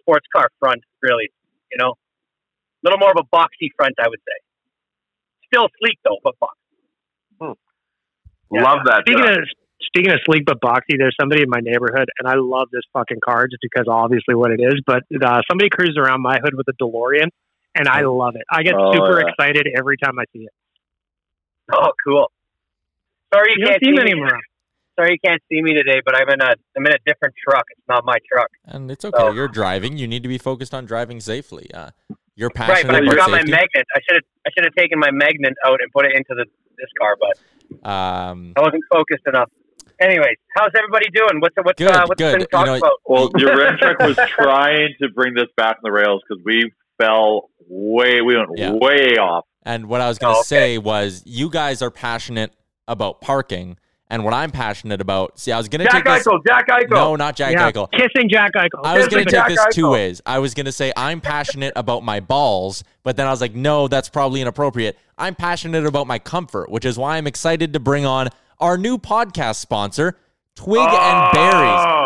sports 0.00 0.26
car 0.34 0.48
front, 0.58 0.82
really. 1.02 1.28
You 1.70 1.78
know, 1.78 1.90
a 1.90 2.82
little 2.84 2.98
more 2.98 3.10
of 3.10 3.18
a 3.18 3.36
boxy 3.36 3.68
front, 3.76 3.96
I 3.98 4.08
would 4.08 4.20
say. 4.20 4.38
Still 5.52 5.68
sleek 5.82 5.98
though, 6.04 6.18
but 6.22 6.38
box. 6.38 6.56
Yeah. 8.52 8.62
Love 8.62 8.78
that. 8.86 9.02
Speaking 9.06 9.22
truck. 9.24 9.38
of 9.38 9.44
speaking 9.82 10.12
of 10.12 10.20
sleek 10.26 10.44
but 10.46 10.60
boxy, 10.60 10.98
there's 10.98 11.16
somebody 11.20 11.42
in 11.42 11.48
my 11.50 11.60
neighborhood, 11.60 12.08
and 12.18 12.28
I 12.28 12.34
love 12.36 12.68
this 12.72 12.82
fucking 12.92 13.18
car 13.24 13.46
just 13.46 13.62
because 13.62 13.86
obviously 13.88 14.34
what 14.34 14.50
it 14.50 14.60
is. 14.60 14.80
But 14.86 15.02
uh, 15.22 15.40
somebody 15.48 15.68
cruises 15.70 15.96
around 15.98 16.22
my 16.22 16.38
hood 16.42 16.54
with 16.56 16.66
a 16.68 16.72
DeLorean, 16.82 17.28
and 17.74 17.88
I 17.88 18.02
love 18.02 18.34
it. 18.36 18.42
I 18.50 18.62
get 18.62 18.74
Oh, 18.74 18.92
super 18.92 19.20
yeah. 19.20 19.28
excited 19.28 19.68
every 19.76 19.96
time 19.96 20.18
I 20.18 20.24
see 20.32 20.44
it. 20.44 20.52
Oh, 21.72 21.90
cool. 22.06 22.30
Sorry 23.32 23.52
you, 23.56 23.60
You 23.60 23.66
can't 23.66 23.80
see 23.84 23.90
see 23.90 23.92
many 23.96 24.14
me. 24.14 24.20
around. 24.22 24.42
Sorry 24.98 25.12
you 25.12 25.18
can't 25.24 25.40
see 25.50 25.62
me 25.62 25.72
today, 25.72 26.00
but 26.04 26.14
I'm 26.16 26.28
in 26.28 26.40
a 26.42 26.52
I'm 26.76 26.84
in 26.86 26.92
a 26.92 26.98
different 27.06 27.34
truck. 27.48 27.64
It's 27.70 27.88
not 27.88 28.04
my 28.04 28.18
truck. 28.30 28.48
And 28.66 28.90
it's 28.90 29.04
okay. 29.04 29.16
Oh. 29.18 29.32
You're 29.32 29.48
driving. 29.48 29.96
You 29.96 30.06
need 30.08 30.22
to 30.24 30.28
be 30.28 30.36
focused 30.36 30.74
on 30.74 30.84
driving 30.84 31.20
safely. 31.20 31.70
Uh, 31.72 31.90
you're 32.34 32.50
Right, 32.56 32.84
but 32.86 32.94
I 32.96 32.98
about 32.98 33.10
forgot 33.10 33.30
my 33.30 33.42
magnet. 33.44 33.86
I 33.94 34.00
should 34.02 34.16
have 34.16 34.24
I 34.46 34.50
should 34.54 34.64
have 34.64 34.74
taken 34.74 34.98
my 34.98 35.10
magnet 35.12 35.54
out 35.64 35.78
and 35.80 35.90
put 35.92 36.06
it 36.06 36.12
into 36.16 36.34
the 36.34 36.44
this 36.80 36.90
car, 36.98 37.16
but 37.20 37.88
um, 37.88 38.52
I 38.56 38.60
wasn't 38.60 38.84
focused 38.92 39.26
enough. 39.26 39.48
Anyways, 40.00 40.36
how's 40.56 40.70
everybody 40.76 41.10
doing? 41.10 41.40
What's 41.40 41.54
what's 41.62 41.78
Good, 41.78 41.90
uh, 41.90 42.06
what's 42.06 42.18
good. 42.18 42.32
been 42.32 42.40
You 42.40 42.46
talked 42.46 42.66
know, 42.66 42.76
about? 42.76 42.92
Well, 43.06 43.30
Yaremchuk 43.30 44.00
was 44.00 44.16
trying 44.30 44.94
to 45.02 45.08
bring 45.10 45.34
this 45.34 45.48
back 45.56 45.76
on 45.76 45.82
the 45.82 45.92
rails 45.92 46.22
because 46.26 46.42
we 46.44 46.72
fell 47.00 47.50
way, 47.68 48.20
we 48.22 48.36
went 48.36 48.48
Yeah. 48.56 48.72
way 48.72 49.16
off. 49.18 49.44
And 49.62 49.88
what 49.88 50.00
I 50.00 50.08
was 50.08 50.18
going 50.18 50.32
to 50.32 50.38
Oh, 50.38 50.40
okay. 50.40 50.46
say 50.46 50.78
was, 50.78 51.22
you 51.26 51.50
guys 51.50 51.82
are 51.82 51.90
passionate 51.90 52.52
about 52.88 53.20
parking, 53.20 53.76
and 54.10 54.24
what 54.24 54.34
I'm 54.34 54.50
passionate 54.50 55.00
about. 55.00 55.38
See, 55.38 55.52
I 55.52 55.56
was 55.56 55.68
going 55.68 55.78
to 55.80 55.84
Jack 55.86 56.04
take 56.04 56.04
this. 56.04 56.26
Eichel, 56.26 56.40
Jack 56.46 56.68
Eichel. 56.68 56.90
No, 56.90 57.16
not 57.16 57.36
Jack 57.36 57.52
yeah, 57.52 57.70
Eichel. 57.70 57.90
kissing 57.92 58.28
Jack 58.28 58.52
Eichel. 58.54 58.80
I 58.84 58.96
was 58.98 59.04
Kissing 59.06 59.10
going 59.16 59.24
to 59.26 59.30
take 59.30 59.40
Jack 59.40 59.48
this 59.48 59.66
two 59.74 59.88
ways. 59.90 60.20
I 60.26 60.38
was 60.40 60.52
going 60.54 60.66
to 60.66 60.72
say 60.72 60.92
I'm 60.96 61.20
passionate 61.20 61.72
about 61.76 62.02
my 62.02 62.20
balls, 62.20 62.84
but 63.04 63.16
then 63.16 63.26
I 63.26 63.30
was 63.30 63.40
like, 63.40 63.54
no, 63.54 63.88
that's 63.88 64.08
probably 64.08 64.40
inappropriate. 64.40 64.98
I'm 65.16 65.34
passionate 65.34 65.86
about 65.86 66.06
my 66.06 66.18
comfort, 66.18 66.70
which 66.70 66.84
is 66.84 66.98
why 66.98 67.16
I'm 67.16 67.26
excited 67.26 67.72
to 67.72 67.80
bring 67.80 68.04
on 68.04 68.28
our 68.58 68.76
new 68.76 68.98
podcast 68.98 69.56
sponsor, 69.56 70.16
Twig 70.56 70.80
and 70.80 70.90
Oh. 70.92 71.30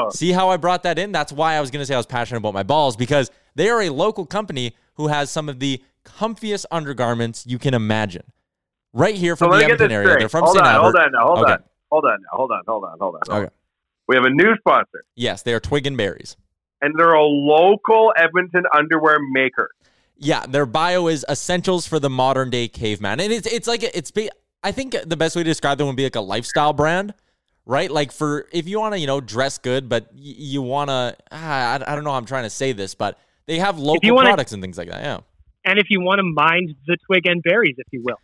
Berries. 0.07 0.19
See 0.19 0.31
how 0.33 0.51
I 0.51 0.57
brought 0.59 0.83
that 0.85 0.99
in? 0.99 1.11
That's 1.11 1.33
why 1.33 1.55
I 1.55 1.61
was 1.61 1.71
going 1.71 1.81
to 1.81 1.87
say 1.87 1.95
I 1.95 1.97
was 1.97 2.07
passionate 2.07 2.39
about 2.39 2.55
my 2.55 2.63
balls 2.63 2.97
because 2.97 3.31
they 3.55 3.69
are 3.71 3.81
a 3.83 3.91
local 3.91 4.27
company 4.27 4.77
who 4.95 5.09
has 5.09 5.31
some 5.31 5.49
of 5.49 5.59
the 5.59 5.83
comfiest 6.05 6.67
undergarments 6.71 7.47
you 7.47 7.59
can 7.59 7.73
imagine. 7.75 8.23
Right 8.93 9.15
here 9.17 9.35
from 9.35 9.51
let 9.51 9.59
the 9.59 9.65
Edmonton 9.65 9.91
area. 9.91 10.07
straight. 10.07 10.19
They're 10.21 10.29
from 10.29 10.45
hold 10.45 10.55
St. 10.57 10.67
on, 10.67 10.75
Albert. 10.75 10.83
hold 10.83 10.97
on, 10.97 11.13
now, 11.13 11.27
hold 11.27 11.39
Okay. 11.41 11.53
on, 11.55 11.59
hold 11.95 12.05
on, 12.07 12.19
hold 12.33 12.51
on, 12.51 12.63
hold 12.67 12.85
on, 12.85 12.99
hold 13.01 13.17
on. 13.29 13.37
Okay. 13.45 13.55
We 14.09 14.17
have 14.17 14.25
a 14.25 14.31
new 14.31 14.55
sponsor, 14.59 15.05
Yes, 15.15 15.43
they 15.43 15.55
are 15.55 15.61
Twig 15.61 15.87
and 15.87 15.97
Berries. 15.97 16.37
and 16.83 16.95
they're 16.99 17.15
a 17.15 17.23
local 17.25 18.13
Edmonton 18.17 18.65
underwear 18.77 19.19
maker. 19.33 19.71
Yeah, 20.17 20.45
their 20.47 20.67
bio 20.67 21.07
is 21.09 21.25
essentials 21.29 21.87
for 21.87 21.99
the 21.99 22.11
modern 22.11 22.51
day 22.51 22.69
caveman, 22.69 23.21
and 23.21 23.33
it's 23.33 23.47
it's 23.47 23.67
like 23.67 23.83
it's. 23.83 24.11
Be, 24.11 24.31
I 24.63 24.73
think 24.73 24.95
the 25.07 25.17
best 25.17 25.35
way 25.37 25.43
to 25.43 25.49
describe 25.51 25.79
them 25.79 25.87
would 25.89 25.97
be 25.97 26.05
like 26.05 26.15
a 26.17 26.21
lifestyle 26.21 26.73
brand, 26.73 27.15
right? 27.67 27.91
Like 27.91 28.13
for 28.13 28.47
if 28.53 28.69
you 28.69 28.79
want 28.79 28.95
to 28.95 28.99
you 29.01 29.07
know 29.07 29.21
dress 29.21 29.59
good, 29.59 29.89
but 29.89 30.05
y- 30.13 30.21
you 30.53 30.63
want 30.63 30.91
to 30.91 31.17
ah, 31.33 31.73
I, 31.73 31.93
I 31.93 31.95
don't 31.95 32.05
know 32.05 32.11
how 32.13 32.17
I'm 32.19 32.27
trying 32.27 32.45
to 32.45 32.51
say 32.51 32.73
this, 32.73 32.95
but 32.95 33.19
they 33.47 33.59
have 33.59 33.79
local 33.79 34.15
wanna- 34.15 34.29
products 34.29 34.53
and 34.53 34.63
things 34.63 34.79
like 34.79 34.89
that. 34.91 35.03
Yeah, 35.03 35.19
And 35.65 35.79
if 35.79 35.87
you 35.91 36.01
want 36.01 36.19
to 36.19 36.25
mind 36.25 36.75
the 36.87 36.97
twig 37.07 37.27
and 37.27 37.43
berries, 37.43 37.75
if 37.79 37.87
you 37.91 38.03
will. 38.05 38.19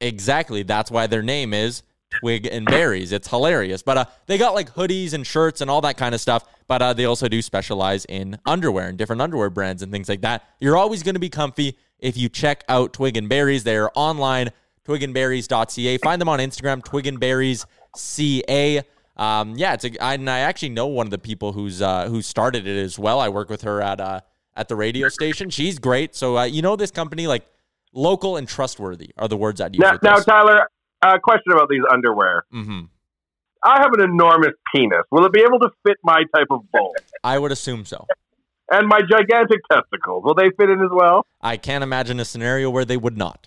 exactly. 0.00 0.62
That's 0.62 0.90
why 0.90 1.06
their 1.06 1.22
name 1.22 1.52
is 1.52 1.82
Twig 2.20 2.46
and 2.46 2.66
Berries. 2.66 3.12
It's 3.12 3.28
hilarious, 3.28 3.82
but 3.82 3.98
uh, 3.98 4.04
they 4.26 4.38
got 4.38 4.54
like 4.54 4.74
hoodies 4.74 5.12
and 5.12 5.26
shirts 5.26 5.60
and 5.60 5.70
all 5.70 5.80
that 5.82 5.96
kind 5.96 6.14
of 6.14 6.20
stuff. 6.20 6.44
But 6.66 6.82
uh, 6.82 6.92
they 6.94 7.04
also 7.04 7.28
do 7.28 7.42
specialize 7.42 8.04
in 8.06 8.38
underwear 8.46 8.88
and 8.88 8.96
different 8.96 9.20
underwear 9.22 9.50
brands 9.50 9.82
and 9.82 9.92
things 9.92 10.08
like 10.08 10.22
that. 10.22 10.44
You're 10.60 10.76
always 10.76 11.02
going 11.02 11.14
to 11.14 11.20
be 11.20 11.28
comfy 11.28 11.76
if 11.98 12.16
you 12.16 12.28
check 12.28 12.64
out 12.68 12.92
Twig 12.92 13.16
and 13.16 13.28
Berries. 13.28 13.64
They're 13.64 13.90
online, 13.94 14.50
twigandberries.ca. 14.86 15.98
Find 15.98 16.20
them 16.20 16.28
on 16.28 16.38
Instagram, 16.38 16.82
Twig 16.82 17.06
and 17.06 17.20
Berries 17.20 17.66
CA. 17.96 18.82
um, 19.16 19.54
yeah, 19.56 19.74
it's 19.74 19.84
a, 19.84 20.02
I, 20.02 20.14
and 20.14 20.28
I 20.28 20.40
actually 20.40 20.70
know 20.70 20.86
one 20.86 21.06
of 21.06 21.10
the 21.10 21.18
people 21.18 21.52
who's 21.52 21.80
uh, 21.82 22.08
who 22.08 22.22
started 22.22 22.66
it 22.66 22.82
as 22.82 22.98
well. 22.98 23.20
I 23.20 23.28
work 23.28 23.48
with 23.48 23.62
her 23.62 23.80
at 23.80 24.00
uh, 24.00 24.20
at 24.56 24.68
the 24.68 24.76
radio 24.76 25.08
station. 25.08 25.50
She's 25.50 25.78
great. 25.78 26.14
So 26.14 26.38
uh, 26.38 26.44
you 26.44 26.62
know 26.62 26.76
this 26.76 26.90
company 26.90 27.26
like 27.26 27.46
local 27.92 28.36
and 28.36 28.48
trustworthy 28.48 29.10
are 29.16 29.28
the 29.28 29.36
words 29.36 29.60
I'd 29.60 29.74
use. 29.74 29.80
Now, 29.80 29.98
now. 30.02 30.16
Tyler, 30.16 30.68
a 31.12 31.18
question 31.20 31.52
about 31.52 31.68
these 31.68 31.82
underwear. 31.92 32.44
Mhm. 32.52 32.88
I 33.66 33.80
have 33.80 33.92
an 33.94 34.00
enormous 34.02 34.52
penis. 34.74 35.02
Will 35.10 35.24
it 35.24 35.32
be 35.32 35.40
able 35.40 35.58
to 35.60 35.70
fit 35.86 35.96
my 36.02 36.24
type 36.34 36.48
of 36.50 36.60
bowl? 36.72 36.94
I 37.22 37.38
would 37.38 37.52
assume 37.52 37.84
so. 37.84 38.06
and 38.70 38.88
my 38.88 39.00
gigantic 39.02 39.60
testicles, 39.70 40.24
will 40.24 40.34
they 40.34 40.48
fit 40.58 40.70
in 40.70 40.80
as 40.82 40.88
well? 40.90 41.26
I 41.42 41.58
can't 41.58 41.84
imagine 41.84 42.18
a 42.18 42.24
scenario 42.24 42.70
where 42.70 42.86
they 42.86 42.96
would 42.96 43.16
not. 43.18 43.46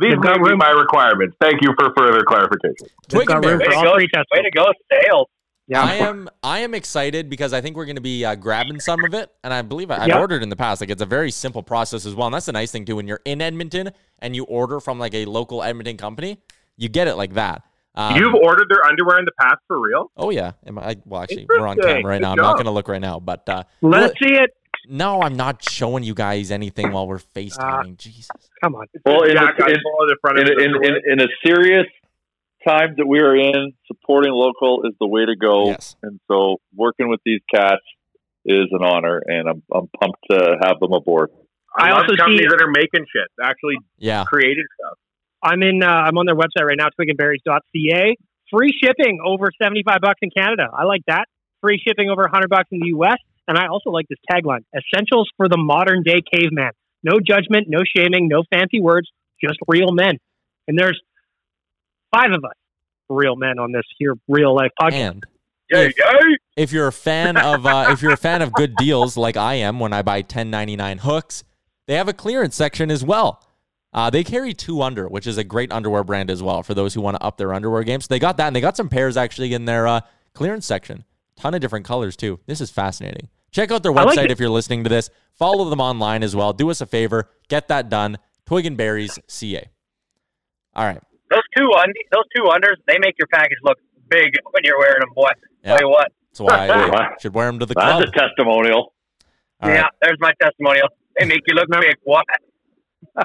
These 0.00 0.12
They've 0.12 0.20
may 0.20 0.32
be 0.32 0.50
room- 0.50 0.58
my 0.58 0.70
requirements. 0.70 1.36
Thank 1.40 1.60
you 1.62 1.74
for 1.78 1.92
further 1.96 2.22
clarification. 2.24 2.88
Twig 3.08 3.30
and 3.30 3.44
room 3.44 3.60
for 3.60 3.66
Way 3.66 3.72
to 3.72 3.76
all 3.76 3.84
go, 3.84 3.94
three 3.96 4.08
testicles. 4.08 4.26
way 4.32 4.42
to 4.42 4.50
go, 4.50 4.64
sales. 4.90 5.28
Yeah. 5.68 5.82
I 5.82 5.94
am 5.96 6.28
I 6.42 6.60
am 6.60 6.74
excited 6.74 7.28
because 7.28 7.52
I 7.52 7.60
think 7.60 7.76
we're 7.76 7.84
going 7.86 7.96
to 7.96 8.02
be 8.02 8.24
uh, 8.24 8.34
grabbing 8.34 8.78
some 8.80 9.04
of 9.04 9.12
it, 9.14 9.30
and 9.44 9.52
I 9.52 9.60
believe 9.62 9.90
I, 9.90 9.98
I've 10.02 10.08
Yeah. 10.08 10.20
ordered 10.20 10.42
in 10.42 10.48
the 10.48 10.56
past. 10.56 10.80
Like 10.80 10.90
it's 10.90 11.02
a 11.02 11.06
very 11.06 11.30
simple 11.30 11.62
process 11.62 12.06
as 12.06 12.14
well, 12.14 12.26
and 12.26 12.34
that's 12.34 12.46
the 12.46 12.52
nice 12.52 12.70
thing 12.72 12.84
too. 12.86 12.96
When 12.96 13.06
you're 13.08 13.20
in 13.24 13.40
Edmonton 13.42 13.90
and 14.20 14.34
you 14.36 14.44
order 14.44 14.80
from 14.80 14.98
like 14.98 15.12
a 15.14 15.24
local 15.26 15.62
Edmonton 15.62 15.96
company, 15.96 16.38
you 16.76 16.88
get 16.88 17.08
it 17.08 17.14
like 17.16 17.34
that. 17.34 17.62
Um, 17.94 18.16
You've 18.16 18.34
ordered 18.34 18.66
their 18.68 18.84
underwear 18.84 19.18
in 19.18 19.24
the 19.24 19.32
past 19.40 19.56
for 19.66 19.80
real? 19.80 20.10
oh 20.16 20.30
yeah, 20.30 20.52
Am 20.66 20.78
I, 20.78 20.96
well 21.06 21.22
actually 21.22 21.46
we're 21.48 21.66
on 21.66 21.76
Interesting. 21.78 21.96
camera 22.02 22.10
right 22.10 22.18
Good 22.18 22.22
now. 22.22 22.30
I'm 22.32 22.36
not 22.36 22.54
going 22.54 22.66
to 22.66 22.70
look 22.72 22.88
right 22.88 23.00
now, 23.00 23.18
but 23.20 23.48
uh, 23.48 23.62
Let's 23.80 24.14
see 24.22 24.34
it. 24.34 24.50
no, 24.88 25.22
I'm 25.22 25.36
not 25.36 25.66
showing 25.68 26.04
you 26.04 26.12
guys 26.14 26.50
anything 26.50 26.92
while 26.92 27.06
we're 27.06 27.18
FaceTiming. 27.18 27.96
Jesus, 27.96 28.28
Come 28.62 28.74
on. 28.74 28.86
Well, 29.06 29.22
in, 29.22 29.32
Jack, 29.32 29.54
I 29.62 29.68
in, 29.70 29.76
the 29.82 30.16
front 30.20 30.38
in, 30.40 30.46
in, 30.60 30.84
in, 30.84 30.94
in 31.12 31.20
a 31.22 31.28
serious 31.44 31.86
time 32.68 32.94
that 32.98 33.06
we 33.06 33.20
are 33.20 33.34
in, 33.34 33.72
supporting 33.86 34.32
local 34.32 34.82
is 34.84 34.92
the 35.00 35.06
way 35.06 35.24
to 35.24 35.34
go. 35.36 35.66
yes, 35.68 35.96
And 36.02 36.20
so 36.28 36.56
working 36.74 37.08
with 37.08 37.20
these 37.24 37.40
cats 37.52 37.82
is 38.44 38.66
an 38.72 38.84
honor, 38.84 39.22
and 39.24 39.48
I'm, 39.48 39.62
I'm 39.72 39.88
pumped 40.00 40.18
to 40.30 40.56
have 40.62 40.80
them 40.80 40.92
aboard. 40.92 41.30
I, 41.78 41.88
I 41.88 41.90
also 41.92 42.12
see- 42.12 42.16
companies 42.18 42.48
that 42.50 42.60
are 42.62 42.70
making 42.70 43.06
shit, 43.10 43.28
actually 43.42 43.76
yeah. 43.98 44.24
creating 44.24 44.64
stuff. 44.80 44.98
I'm 45.42 45.62
in. 45.62 45.82
Uh, 45.82 45.86
I'm 45.86 46.16
on 46.18 46.26
their 46.26 46.34
website 46.34 46.66
right 46.66 46.76
now, 46.78 46.88
twigandberries.ca. 46.98 48.16
Free 48.50 48.72
shipping 48.82 49.18
over 49.24 49.50
75 49.60 49.98
bucks 50.00 50.20
in 50.22 50.30
Canada. 50.30 50.68
I 50.72 50.84
like 50.84 51.02
that. 51.08 51.24
Free 51.60 51.82
shipping 51.84 52.10
over 52.10 52.22
100 52.22 52.48
bucks 52.48 52.68
in 52.70 52.78
the 52.80 52.88
U.S. 52.88 53.18
And 53.48 53.58
I 53.58 53.66
also 53.68 53.90
like 53.90 54.06
this 54.08 54.18
tagline: 54.30 54.64
"Essentials 54.74 55.28
for 55.36 55.48
the 55.48 55.58
modern 55.58 56.02
day 56.02 56.20
caveman." 56.32 56.72
No 57.02 57.18
judgment, 57.24 57.66
no 57.68 57.80
shaming, 57.96 58.28
no 58.28 58.42
fancy 58.52 58.80
words, 58.80 59.08
just 59.42 59.58
real 59.68 59.92
men. 59.92 60.18
And 60.66 60.78
there's 60.78 61.00
five 62.12 62.32
of 62.32 62.44
us, 62.44 62.56
real 63.08 63.36
men, 63.36 63.58
on 63.58 63.70
this 63.72 63.84
here 63.98 64.14
real 64.28 64.54
life 64.54 64.72
podcast. 64.80 64.94
And 64.94 65.26
Yay, 65.70 65.86
if, 65.96 66.38
if 66.56 66.72
you're 66.72 66.86
a 66.86 66.92
fan 66.92 67.36
of 67.36 67.66
uh, 67.66 67.86
if 67.90 68.02
you're 68.02 68.12
a 68.12 68.16
fan 68.16 68.42
of 68.42 68.52
good 68.52 68.76
deals 68.76 69.16
like 69.16 69.36
I 69.36 69.54
am 69.54 69.80
when 69.80 69.92
I 69.92 70.02
buy 70.02 70.22
10.99 70.22 71.00
hooks, 71.00 71.44
they 71.86 71.94
have 71.94 72.08
a 72.08 72.12
clearance 72.12 72.54
section 72.54 72.90
as 72.90 73.04
well. 73.04 73.42
Uh, 73.96 74.10
they 74.10 74.22
carry 74.22 74.52
2UNDR, 74.52 75.10
which 75.10 75.26
is 75.26 75.38
a 75.38 75.44
great 75.44 75.72
underwear 75.72 76.04
brand 76.04 76.30
as 76.30 76.42
well 76.42 76.62
for 76.62 76.74
those 76.74 76.92
who 76.92 77.00
want 77.00 77.16
to 77.16 77.22
up 77.22 77.38
their 77.38 77.54
underwear 77.54 77.82
game. 77.82 78.02
So 78.02 78.08
they 78.10 78.18
got 78.18 78.36
that, 78.36 78.48
and 78.48 78.54
they 78.54 78.60
got 78.60 78.76
some 78.76 78.90
pairs 78.90 79.16
actually 79.16 79.54
in 79.54 79.64
their 79.64 79.88
uh, 79.88 80.02
clearance 80.34 80.66
section. 80.66 81.04
Ton 81.34 81.54
of 81.54 81.62
different 81.62 81.86
colors 81.86 82.14
too. 82.14 82.38
This 82.44 82.60
is 82.60 82.70
fascinating. 82.70 83.28
Check 83.52 83.70
out 83.70 83.82
their 83.82 83.92
I 83.92 84.02
like 84.02 84.18
website 84.18 84.30
if 84.30 84.38
you're 84.38 84.50
listening 84.50 84.84
to 84.84 84.90
this. 84.90 85.08
Follow 85.32 85.70
them 85.70 85.80
online 85.80 86.22
as 86.22 86.36
well. 86.36 86.52
Do 86.52 86.70
us 86.70 86.82
a 86.82 86.86
favor, 86.86 87.30
get 87.48 87.68
that 87.68 87.88
done. 87.88 88.18
Twig 88.44 88.66
and 88.66 88.76
Berries 88.76 89.18
CA. 89.28 89.64
All 90.74 90.84
right. 90.84 91.00
Those 91.30 91.42
two 91.56 91.68
undies, 91.76 92.04
those 92.12 92.24
two 92.36 92.42
unders, 92.44 92.76
they 92.86 92.98
make 92.98 93.14
your 93.18 93.28
package 93.32 93.58
look 93.64 93.78
big 94.08 94.34
when 94.50 94.62
you're 94.62 94.78
wearing 94.78 95.00
them, 95.00 95.10
boy. 95.14 95.30
Yeah. 95.64 95.70
Tell 95.70 95.88
you 95.88 95.88
what. 95.88 96.12
That's 96.32 96.40
why 96.40 96.68
I 96.70 97.14
should 97.18 97.34
wear 97.34 97.46
them 97.46 97.58
to 97.60 97.66
the 97.66 97.74
club. 97.74 98.02
That's 98.02 98.10
a 98.14 98.28
testimonial. 98.28 98.92
All 99.60 99.70
right. 99.70 99.76
yeah, 99.76 99.88
there's 100.02 100.18
my 100.20 100.32
testimonial. 100.40 100.88
They 101.18 101.24
make 101.24 101.40
you 101.46 101.54
look 101.54 101.68
big. 101.70 101.96
What? 102.04 102.26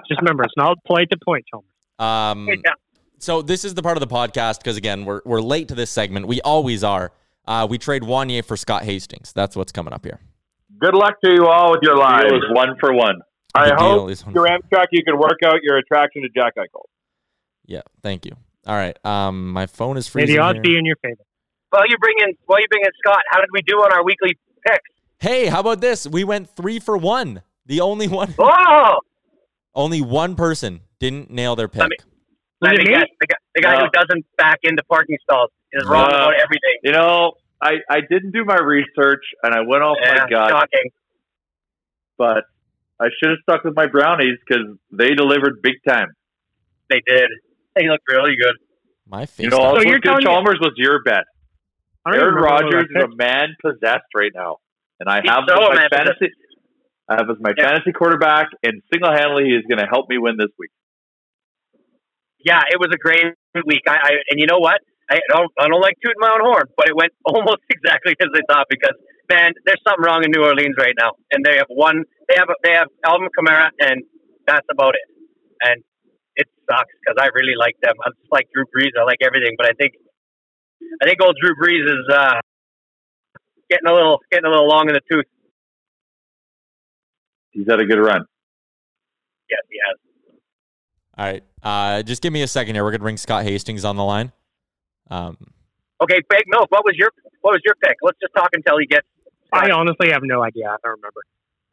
Just 0.07 0.22
remember, 0.22 0.43
it's 0.43 0.53
not 0.57 0.78
polite 0.86 1.09
to 1.11 1.17
point, 1.26 1.45
Chalmers. 1.49 1.67
Um, 1.99 2.47
Yeah. 2.47 2.74
so 3.19 3.41
this 3.41 3.63
is 3.65 3.74
the 3.74 3.82
part 3.84 3.97
of 3.97 4.01
the 4.01 4.13
podcast 4.13 4.59
because 4.59 4.78
again, 4.78 5.05
we're 5.05 5.22
we're 5.26 5.41
late 5.41 5.67
to 5.69 5.76
this 5.76 5.89
segment. 5.91 6.28
We 6.28 6.41
always 6.41 6.84
are. 6.84 7.11
Uh, 7.47 7.67
we 7.69 7.78
trade 7.78 8.03
Wanye 8.03 8.43
for 8.45 8.55
Scott 8.57 8.84
Hastings. 8.84 9.34
That's 9.34 9.55
what's 9.55 9.72
coming 9.72 9.93
up 9.93 10.05
here. 10.05 10.19
Good 10.80 10.93
luck 10.95 11.15
to 11.24 11.32
you 11.32 11.47
all 11.47 11.72
with 11.72 11.82
your 11.84 11.97
lives. 11.97 12.32
One 12.51 12.76
for 12.80 12.93
one. 12.93 13.22
I 13.53 13.69
The 13.69 13.76
deal 13.76 13.99
hope 13.99 14.09
is 14.11 14.24
Yaremchuk 14.24 14.86
you 14.91 15.03
can 15.03 15.17
work 15.17 15.39
out 15.45 15.57
your 15.63 15.78
attraction 15.78 16.22
to 16.24 16.30
Jack 16.30 16.53
Eichel. 16.57 16.84
Yeah, 17.65 17.82
thank 18.01 18.26
you. 18.26 18.32
All 18.65 18.76
right. 18.76 18.97
Um, 19.05 19.51
my 19.51 19.65
phone 19.65 19.97
is 19.97 20.07
May 20.15 20.22
freezing. 20.24 20.36
the 20.38 20.41
odds 20.41 20.59
be 20.59 20.78
in 20.78 20.86
your 20.86 20.95
favor. 20.97 21.22
Well, 21.72 21.84
you 21.88 21.97
bring 21.97 22.15
in, 22.19 22.36
well, 22.47 22.59
you 22.59 22.67
bring 22.69 22.84
in 22.84 22.91
Scott. 23.05 23.22
How 23.30 23.39
did 23.39 23.49
we 23.51 23.61
do 23.61 23.78
on 23.78 23.91
our 23.93 24.03
weekly 24.03 24.38
picks? 24.65 24.82
Hey, 25.19 25.47
how 25.47 25.59
about 25.61 25.82
this? 25.82 26.07
We 26.07 26.24
went 26.24 26.49
three 26.49 26.80
for 26.80 26.97
one. 26.97 27.41
The 27.65 27.82
only 27.82 28.07
one, 28.07 28.34
Oh, 28.39 28.97
only 29.76 30.01
one 30.01 30.36
person 30.36 30.82
didn't 30.99 31.30
nail 31.32 31.55
their 31.55 31.67
pick. 31.67 31.82
Let 31.82 31.89
me- 31.89 31.97
let 32.63 32.72
me 32.78 32.84
guess. 32.86 33.05
The 33.19 33.26
guy, 33.28 33.36
the 33.55 33.61
guy 33.61 33.74
uh, 33.74 33.80
No. 33.80 33.86
who 33.86 33.89
doesn't 33.91 34.26
back 34.38 34.59
into 34.63 34.84
parking 34.84 35.17
stalls 35.24 35.49
is 35.74 35.84
wrong 35.88 36.01
No. 36.11 36.15
about 36.15 36.34
uh, 36.36 36.43
everything. 36.43 36.78
You 36.84 36.91
know, 36.91 37.32
I, 37.59 37.78
I 37.89 38.01
didn't 38.01 38.32
do 38.32 38.45
my 38.45 38.57
research, 38.59 39.24
and 39.41 39.53
I 39.55 39.61
went 39.61 39.82
off 39.84 39.97
Yeah, 39.99 40.13
my 40.26 40.30
gut, 40.30 40.49
shocking. 40.51 40.91
but 42.17 42.43
I 42.99 43.07
should 43.17 43.32
have 43.32 43.39
stuck 43.41 43.63
with 43.63 43.76
my 43.76 43.88
brownies 43.88 44.38
because 44.45 44.78
they 44.91 45.15
delivered 45.15 45.61
big 45.63 45.76
time. 45.88 46.09
They 46.89 47.01
did. 47.07 47.30
They 47.76 47.88
looked 47.89 48.03
really 48.07 48.36
good. 48.39 48.55
My 49.07 49.26
face. 49.26 49.43
You 49.45 49.49
know, 49.49 49.57
also 49.57 49.82
you're 49.82 49.97
good 49.99 50.03
telling 50.03 50.17
me- 50.19 50.24
Chalmers 50.26 50.59
was 50.61 50.74
your 50.76 51.01
bet. 51.03 51.24
Aaron 52.05 52.19
even 52.19 52.34
Rodgers 52.36 52.86
is 52.95 53.03
a 53.03 53.15
man 53.15 53.55
possessed 53.61 54.05
right 54.15 54.32
now, 54.36 54.57
and 54.99 55.09
I 55.09 55.22
He's 55.22 55.30
have 55.32 55.39
him 55.39 55.45
so 55.49 55.61
my 55.61 55.76
man-possessed. 55.76 56.19
fantasy. 56.19 56.34
I 57.12 57.16
have 57.20 57.30
as 57.30 57.38
my 57.43 57.51
Yeah. 57.57 57.68
fantasy 57.76 57.91
quarterback, 57.91 58.47
and 58.64 58.82
single 58.93 59.12
handedly, 59.12 59.51
he 59.51 59.55
is 59.59 59.66
going 59.68 59.80
to 59.84 59.88
help 59.91 60.07
me 60.09 60.18
win 60.18 60.38
this 60.39 60.51
week. 60.57 60.72
Yeah, 62.39 62.62
it 62.72 62.80
was 62.80 62.89
a 62.93 62.97
great 62.97 63.36
week. 63.66 63.84
I, 63.88 63.97
I 63.99 64.12
and 64.32 64.39
you 64.39 64.47
know 64.47 64.59
what? 64.59 64.80
I 65.12 65.20
don't 65.30 65.51
I 65.59 65.68
don't 65.68 65.82
like 65.82 65.95
tooting 66.01 66.20
my 66.24 66.32
own 66.32 66.41
horn, 66.41 66.66
but 66.78 66.88
it 66.88 66.95
went 66.95 67.12
almost 67.26 67.62
exactly 67.70 68.16
as 68.22 68.30
I 68.34 68.41
thought 68.47 68.68
because 68.70 68.95
man, 69.30 69.51
there's 69.66 69.82
something 69.88 70.03
wrong 70.05 70.24
in 70.24 70.32
New 70.32 70.43
Orleans 70.43 70.76
right 70.80 70.95
now, 70.97 71.12
and 71.32 71.43
they 71.45 71.57
have 71.57 71.68
one. 71.70 72.03
They 72.30 72.36
have 72.39 72.47
they 72.64 72.74
have 72.74 72.88
Alvin 73.05 73.30
Kamara, 73.38 73.70
and 73.80 74.03
that's 74.47 74.66
about 74.72 74.95
it. 74.95 75.05
And 75.62 75.84
it 76.38 76.47
sucks 76.70 76.89
because 77.03 77.20
I 77.22 77.30
really 77.36 77.59
like 77.59 77.76
them. 77.84 77.93
I'm 78.05 78.14
just 78.18 78.32
like 78.32 78.47
Drew 78.55 78.66
Brees. 78.72 78.95
I 78.99 79.03
like 79.03 79.20
everything, 79.22 79.53
but 79.57 79.68
I 79.68 79.74
think 79.78 79.93
I 81.01 81.05
think 81.05 81.22
old 81.22 81.38
Drew 81.41 81.53
Brees 81.59 81.86
is 81.86 82.05
uh, 82.14 82.39
getting 83.70 83.88
a 83.89 83.93
little 83.93 84.20
getting 84.32 84.45
a 84.45 84.51
little 84.51 84.68
long 84.68 84.89
in 84.89 84.95
the 84.95 85.05
tooth. 85.12 85.26
He's 87.52 87.66
had 87.70 87.80
a 87.82 87.86
good 87.86 87.99
run. 87.99 88.26
Yes, 89.49 89.60
he 89.70 89.78
has. 89.88 89.97
All 91.18 91.26
right. 91.26 91.43
Uh, 91.62 92.04
just 92.04 92.22
give 92.22 92.32
me 92.34 92.41
a 92.41 92.47
second 92.47 92.76
here. 92.76 92.84
We're 92.84 92.91
gonna 92.91 93.04
bring 93.04 93.18
Scott 93.18 93.43
Hastings 93.43 93.84
on 93.86 93.95
the 93.97 94.04
line. 94.04 94.32
Um, 95.10 95.38
Okay, 96.02 96.18
fake 96.32 96.45
Milk. 96.47 96.72
What 96.72 96.84
was 96.84 96.95
your 96.97 97.12
what 97.41 97.52
was 97.52 97.62
your 97.64 97.76
pick? 97.76 97.97
Let's 98.02 98.18
just 98.20 98.34
talk 98.34 98.49
until 98.54 98.80
he 98.80 98.88
gets. 98.88 99.06
I 99.54 99.70
honestly 99.70 100.10
have 100.12 100.22
no 100.24 100.41
idea. 100.41 100.66
I 100.66 100.78
don't 100.84 100.97
remember. 100.97 101.22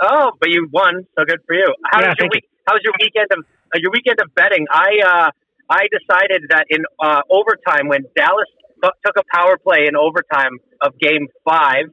Oh, 0.03 0.33
but 0.39 0.51
you 0.51 0.69
won, 0.73 1.07
so 1.19 1.25
good 1.25 1.39
for 1.47 1.55
you. 1.55 1.65
How 1.91 2.01
Yeah, 2.01 2.09
was 2.09 2.17
your 2.19 2.29
thank 2.29 2.35
week? 2.35 2.45
How 2.67 2.75
was 2.75 2.83
your 2.85 2.93
weekend 3.01 3.27
of 3.33 3.39
uh, 3.75 3.79
your 3.81 3.91
weekend 3.93 4.21
of 4.21 4.35
betting? 4.35 4.67
I 4.71 4.91
uh, 5.07 5.31
I 5.71 5.87
decided 5.89 6.43
that 6.51 6.67
in 6.69 6.85
uh, 7.03 7.23
overtime 7.31 7.89
when 7.89 8.03
Dallas 8.15 8.47
t- 8.85 8.91
took 9.07 9.17
a 9.17 9.25
power 9.35 9.57
play 9.57 9.87
in 9.89 9.97
overtime 9.97 10.59
of 10.83 10.99
Game 10.99 11.29
Five, 11.49 11.87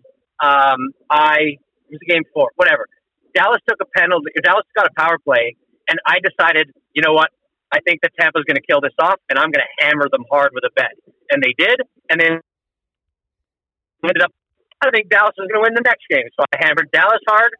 um, 0.43 0.91
I 1.09 1.55
it 1.87 1.91
was 1.95 1.99
Game 2.05 2.23
Four, 2.33 2.49
whatever. 2.57 2.87
Dallas 3.35 3.59
took 3.67 3.77
a 3.83 3.89
penalty. 3.99 4.31
Dallas 4.41 4.63
got 4.75 4.87
a 4.87 4.95
power 4.95 5.19
play, 5.19 5.59
and 5.91 5.99
I 6.07 6.23
decided, 6.23 6.71
you 6.95 7.03
know 7.03 7.13
what? 7.13 7.29
I 7.71 7.83
think 7.83 7.99
that 8.01 8.15
Tampa's 8.17 8.47
going 8.47 8.55
to 8.55 8.63
kill 8.63 8.79
this 8.79 8.95
off, 8.97 9.19
and 9.29 9.37
I'm 9.37 9.51
going 9.51 9.61
to 9.61 9.73
hammer 9.83 10.07
them 10.07 10.23
hard 10.31 10.55
with 10.55 10.63
a 10.63 10.71
bet. 10.71 10.95
And 11.29 11.43
they 11.43 11.51
did, 11.59 11.83
and 12.09 12.17
then 12.17 12.39
ended 14.01 14.23
up. 14.23 14.31
I 14.79 14.91
think 14.91 15.09
Dallas 15.09 15.35
was 15.37 15.49
going 15.51 15.59
to 15.59 15.65
win 15.67 15.75
the 15.75 15.83
next 15.83 16.07
game, 16.07 16.29
so 16.39 16.45
I 16.55 16.63
hammered 16.63 16.87
Dallas 16.93 17.21
hard. 17.27 17.51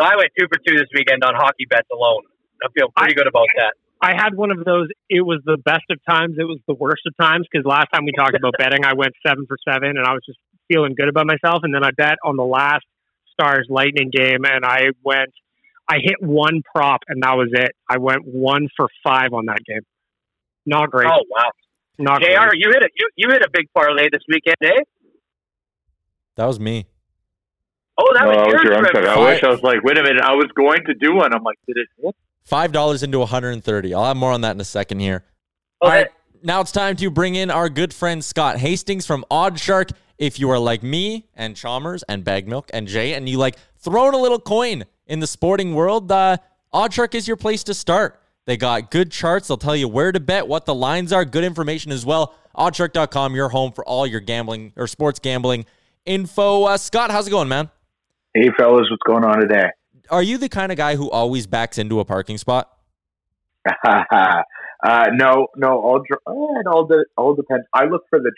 So 0.00 0.06
I 0.06 0.16
went 0.16 0.32
two 0.34 0.48
for 0.50 0.58
two 0.58 0.74
this 0.74 0.88
weekend 0.96 1.22
on 1.22 1.36
hockey 1.36 1.68
bets 1.68 1.88
alone. 1.92 2.24
I 2.64 2.68
feel 2.72 2.88
pretty 2.96 3.14
good 3.14 3.28
about 3.28 3.46
that. 3.56 3.76
I 4.00 4.16
had 4.16 4.32
one 4.34 4.50
of 4.50 4.64
those. 4.64 4.88
It 5.10 5.20
was 5.20 5.44
the 5.44 5.58
best 5.60 5.84
of 5.90 6.00
times. 6.08 6.36
It 6.38 6.48
was 6.48 6.58
the 6.66 6.74
worst 6.74 7.04
of 7.06 7.12
times 7.20 7.46
because 7.50 7.68
last 7.68 7.92
time 7.92 8.08
we 8.08 8.12
talked 8.16 8.34
about 8.34 8.54
betting, 8.58 8.84
I 8.84 8.94
went 8.94 9.12
seven 9.24 9.44
for 9.46 9.58
seven, 9.60 9.92
and 10.00 10.06
I 10.06 10.16
was 10.16 10.24
just 10.24 10.38
feeling 10.72 10.94
good 10.96 11.08
about 11.08 11.26
myself. 11.26 11.60
And 11.62 11.74
then 11.74 11.84
I 11.84 11.90
bet 11.92 12.16
on 12.24 12.36
the 12.36 12.48
last 12.48 12.84
Stars 13.40 13.66
Lightning 13.70 14.10
game, 14.12 14.44
and 14.44 14.64
I 14.64 14.90
went. 15.04 15.30
I 15.88 15.96
hit 16.00 16.16
one 16.20 16.62
prop, 16.72 17.00
and 17.08 17.22
that 17.22 17.32
was 17.36 17.48
it. 17.52 17.72
I 17.88 17.98
went 17.98 18.24
one 18.24 18.68
for 18.76 18.86
five 19.02 19.32
on 19.32 19.46
that 19.46 19.58
game. 19.66 19.80
Not 20.66 20.90
great. 20.90 21.08
Oh 21.10 21.24
wow, 21.28 21.50
Not 21.98 22.20
Jr. 22.20 22.26
great. 22.26 22.60
You 22.60 22.70
hit 22.72 22.82
a 22.82 22.88
you, 22.94 23.08
you 23.16 23.28
hit 23.30 23.42
a 23.42 23.48
big 23.52 23.66
parlay 23.74 24.08
this 24.12 24.22
weekend, 24.28 24.56
eh? 24.62 24.82
that 26.36 26.46
was 26.46 26.60
me. 26.60 26.86
Oh, 27.98 28.06
that 28.14 28.22
No, 28.24 28.28
was 28.30 28.36
was 28.38 28.46
your 28.52 28.62
Trevor. 28.80 28.86
uncut. 28.98 29.08
I 29.08 29.18
wish 29.24 29.42
I 29.42 29.48
was 29.48 29.62
like, 29.62 29.82
wait 29.82 29.98
a 29.98 30.02
minute, 30.02 30.22
I 30.22 30.32
was 30.34 30.46
going 30.56 30.78
to 30.86 30.94
do 30.94 31.14
one. 31.14 31.34
I'm 31.34 31.42
like, 31.42 31.58
did 31.66 31.76
it 31.76 31.88
hit? 32.02 32.14
Five 32.44 32.72
dollars 32.72 33.02
into 33.02 33.18
130. 33.18 33.92
I'll 33.94 34.04
have 34.04 34.16
more 34.16 34.32
on 34.32 34.40
that 34.42 34.52
in 34.54 34.60
a 34.60 34.64
second 34.64 35.00
here. 35.00 35.24
Oh, 35.82 35.86
All 35.86 35.92
right. 35.92 36.06
Now 36.42 36.60
it's 36.62 36.72
time 36.72 36.96
to 36.96 37.10
bring 37.10 37.34
in 37.34 37.50
our 37.50 37.68
good 37.68 37.92
friend 37.92 38.24
Scott 38.24 38.56
Hastings 38.58 39.06
from 39.06 39.24
OddsShark. 39.30 39.92
If 40.20 40.38
you 40.38 40.50
are 40.50 40.58
like 40.58 40.82
me 40.82 41.30
and 41.34 41.56
Chalmers 41.56 42.02
and 42.02 42.22
Bag 42.22 42.46
Milk 42.46 42.68
and 42.74 42.86
Jay, 42.86 43.14
and 43.14 43.26
you 43.26 43.38
like 43.38 43.56
throwing 43.78 44.12
a 44.12 44.18
little 44.18 44.38
coin 44.38 44.84
in 45.06 45.20
the 45.20 45.26
sporting 45.26 45.74
world, 45.74 46.12
uh, 46.12 46.36
OddsShark 46.74 47.14
is 47.14 47.26
your 47.26 47.38
place 47.38 47.64
to 47.64 47.72
start. 47.72 48.20
They 48.44 48.58
got 48.58 48.90
good 48.90 49.10
charts. 49.10 49.48
They'll 49.48 49.56
tell 49.56 49.74
you 49.74 49.88
where 49.88 50.12
to 50.12 50.20
bet, 50.20 50.46
what 50.46 50.66
the 50.66 50.74
lines 50.74 51.10
are, 51.10 51.24
good 51.24 51.42
information 51.42 51.90
as 51.90 52.04
well. 52.04 52.34
OddsShark.com, 52.54 53.34
your 53.34 53.48
home 53.48 53.72
for 53.72 53.82
all 53.86 54.06
your 54.06 54.20
gambling 54.20 54.74
or 54.76 54.86
sports 54.86 55.18
gambling 55.18 55.64
info. 56.04 56.64
Uh, 56.64 56.76
Scott, 56.76 57.10
how's 57.10 57.26
it 57.26 57.30
going, 57.30 57.48
man? 57.48 57.70
Hey, 58.34 58.50
fellas, 58.58 58.88
what's 58.90 59.02
going 59.06 59.24
on 59.24 59.40
today? 59.40 59.70
Are 60.10 60.22
you 60.22 60.36
the 60.36 60.50
kind 60.50 60.70
of 60.70 60.76
guy 60.76 60.96
who 60.96 61.10
always 61.10 61.46
backs 61.46 61.78
into 61.78 61.98
a 61.98 62.04
parking 62.04 62.36
spot? 62.36 62.70
uh, 63.86 64.42
no, 64.84 65.46
no, 65.56 65.80
all 65.80 65.96
uh, 65.96 66.60
it 66.60 66.66
all 66.66 66.84
de- 66.84 67.06
all 67.16 67.34
depends. 67.34 67.64
I 67.72 67.86
look 67.86 68.02
for 68.10 68.18
the 68.18 68.32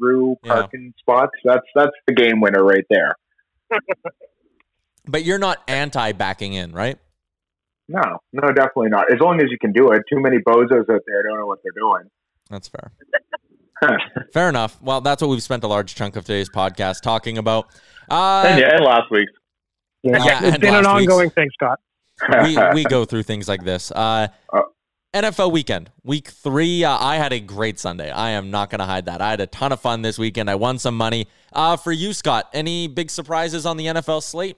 drive-through 0.00 0.36
parking 0.44 0.94
spots. 0.98 1.32
That's 1.44 1.66
that's 1.74 1.90
the 2.06 2.14
game 2.14 2.40
winner 2.40 2.62
right 2.64 2.84
there. 2.90 3.14
But 5.04 5.24
you're 5.24 5.38
not 5.38 5.58
anti 5.66 6.12
backing 6.12 6.52
in, 6.52 6.70
right? 6.72 6.96
No, 7.88 8.00
no, 8.32 8.52
definitely 8.52 8.90
not. 8.90 9.12
As 9.12 9.18
long 9.20 9.40
as 9.40 9.48
you 9.50 9.58
can 9.58 9.72
do 9.72 9.90
it. 9.90 10.02
Too 10.08 10.20
many 10.20 10.36
bozos 10.38 10.78
out 10.88 11.00
there 11.06 11.22
don't 11.24 11.38
know 11.38 11.46
what 11.46 11.58
they're 11.64 11.72
doing. 11.76 12.08
That's 12.48 12.68
fair. 12.68 12.92
Fair 14.32 14.48
enough. 14.48 14.80
Well, 14.80 15.00
that's 15.00 15.20
what 15.20 15.28
we've 15.28 15.42
spent 15.42 15.64
a 15.64 15.66
large 15.66 15.96
chunk 15.96 16.14
of 16.14 16.24
today's 16.24 16.48
podcast 16.48 17.00
talking 17.02 17.36
about. 17.36 17.66
Uh, 18.08 18.44
and, 18.46 18.60
yeah, 18.60 18.76
and 18.76 18.84
last 18.84 19.10
week. 19.10 19.28
Yeah, 20.04 20.24
Yeah, 20.24 20.38
it's 20.44 20.52
and 20.54 20.60
been 20.60 20.72
an 20.74 20.84
last 20.84 20.98
week's. 20.98 21.12
ongoing 21.12 21.30
thing, 21.30 21.50
Scott. 21.54 21.80
we 22.44 22.56
we 22.74 22.84
go 22.84 23.04
through 23.04 23.24
things 23.24 23.48
like 23.48 23.64
this. 23.64 23.90
Uh, 23.90 24.28
NFL 25.14 25.52
weekend, 25.52 25.90
week 26.02 26.28
three. 26.28 26.84
Uh, 26.84 26.96
I 26.98 27.16
had 27.16 27.34
a 27.34 27.40
great 27.40 27.78
Sunday. 27.78 28.10
I 28.10 28.30
am 28.30 28.50
not 28.50 28.70
going 28.70 28.78
to 28.78 28.86
hide 28.86 29.04
that. 29.04 29.20
I 29.20 29.28
had 29.28 29.42
a 29.42 29.46
ton 29.46 29.70
of 29.70 29.78
fun 29.78 30.00
this 30.00 30.18
weekend. 30.18 30.48
I 30.48 30.54
won 30.54 30.78
some 30.78 30.96
money. 30.96 31.28
Uh, 31.52 31.76
for 31.76 31.92
you, 31.92 32.14
Scott, 32.14 32.48
any 32.54 32.88
big 32.88 33.10
surprises 33.10 33.66
on 33.66 33.76
the 33.76 33.86
NFL 33.86 34.22
slate? 34.22 34.56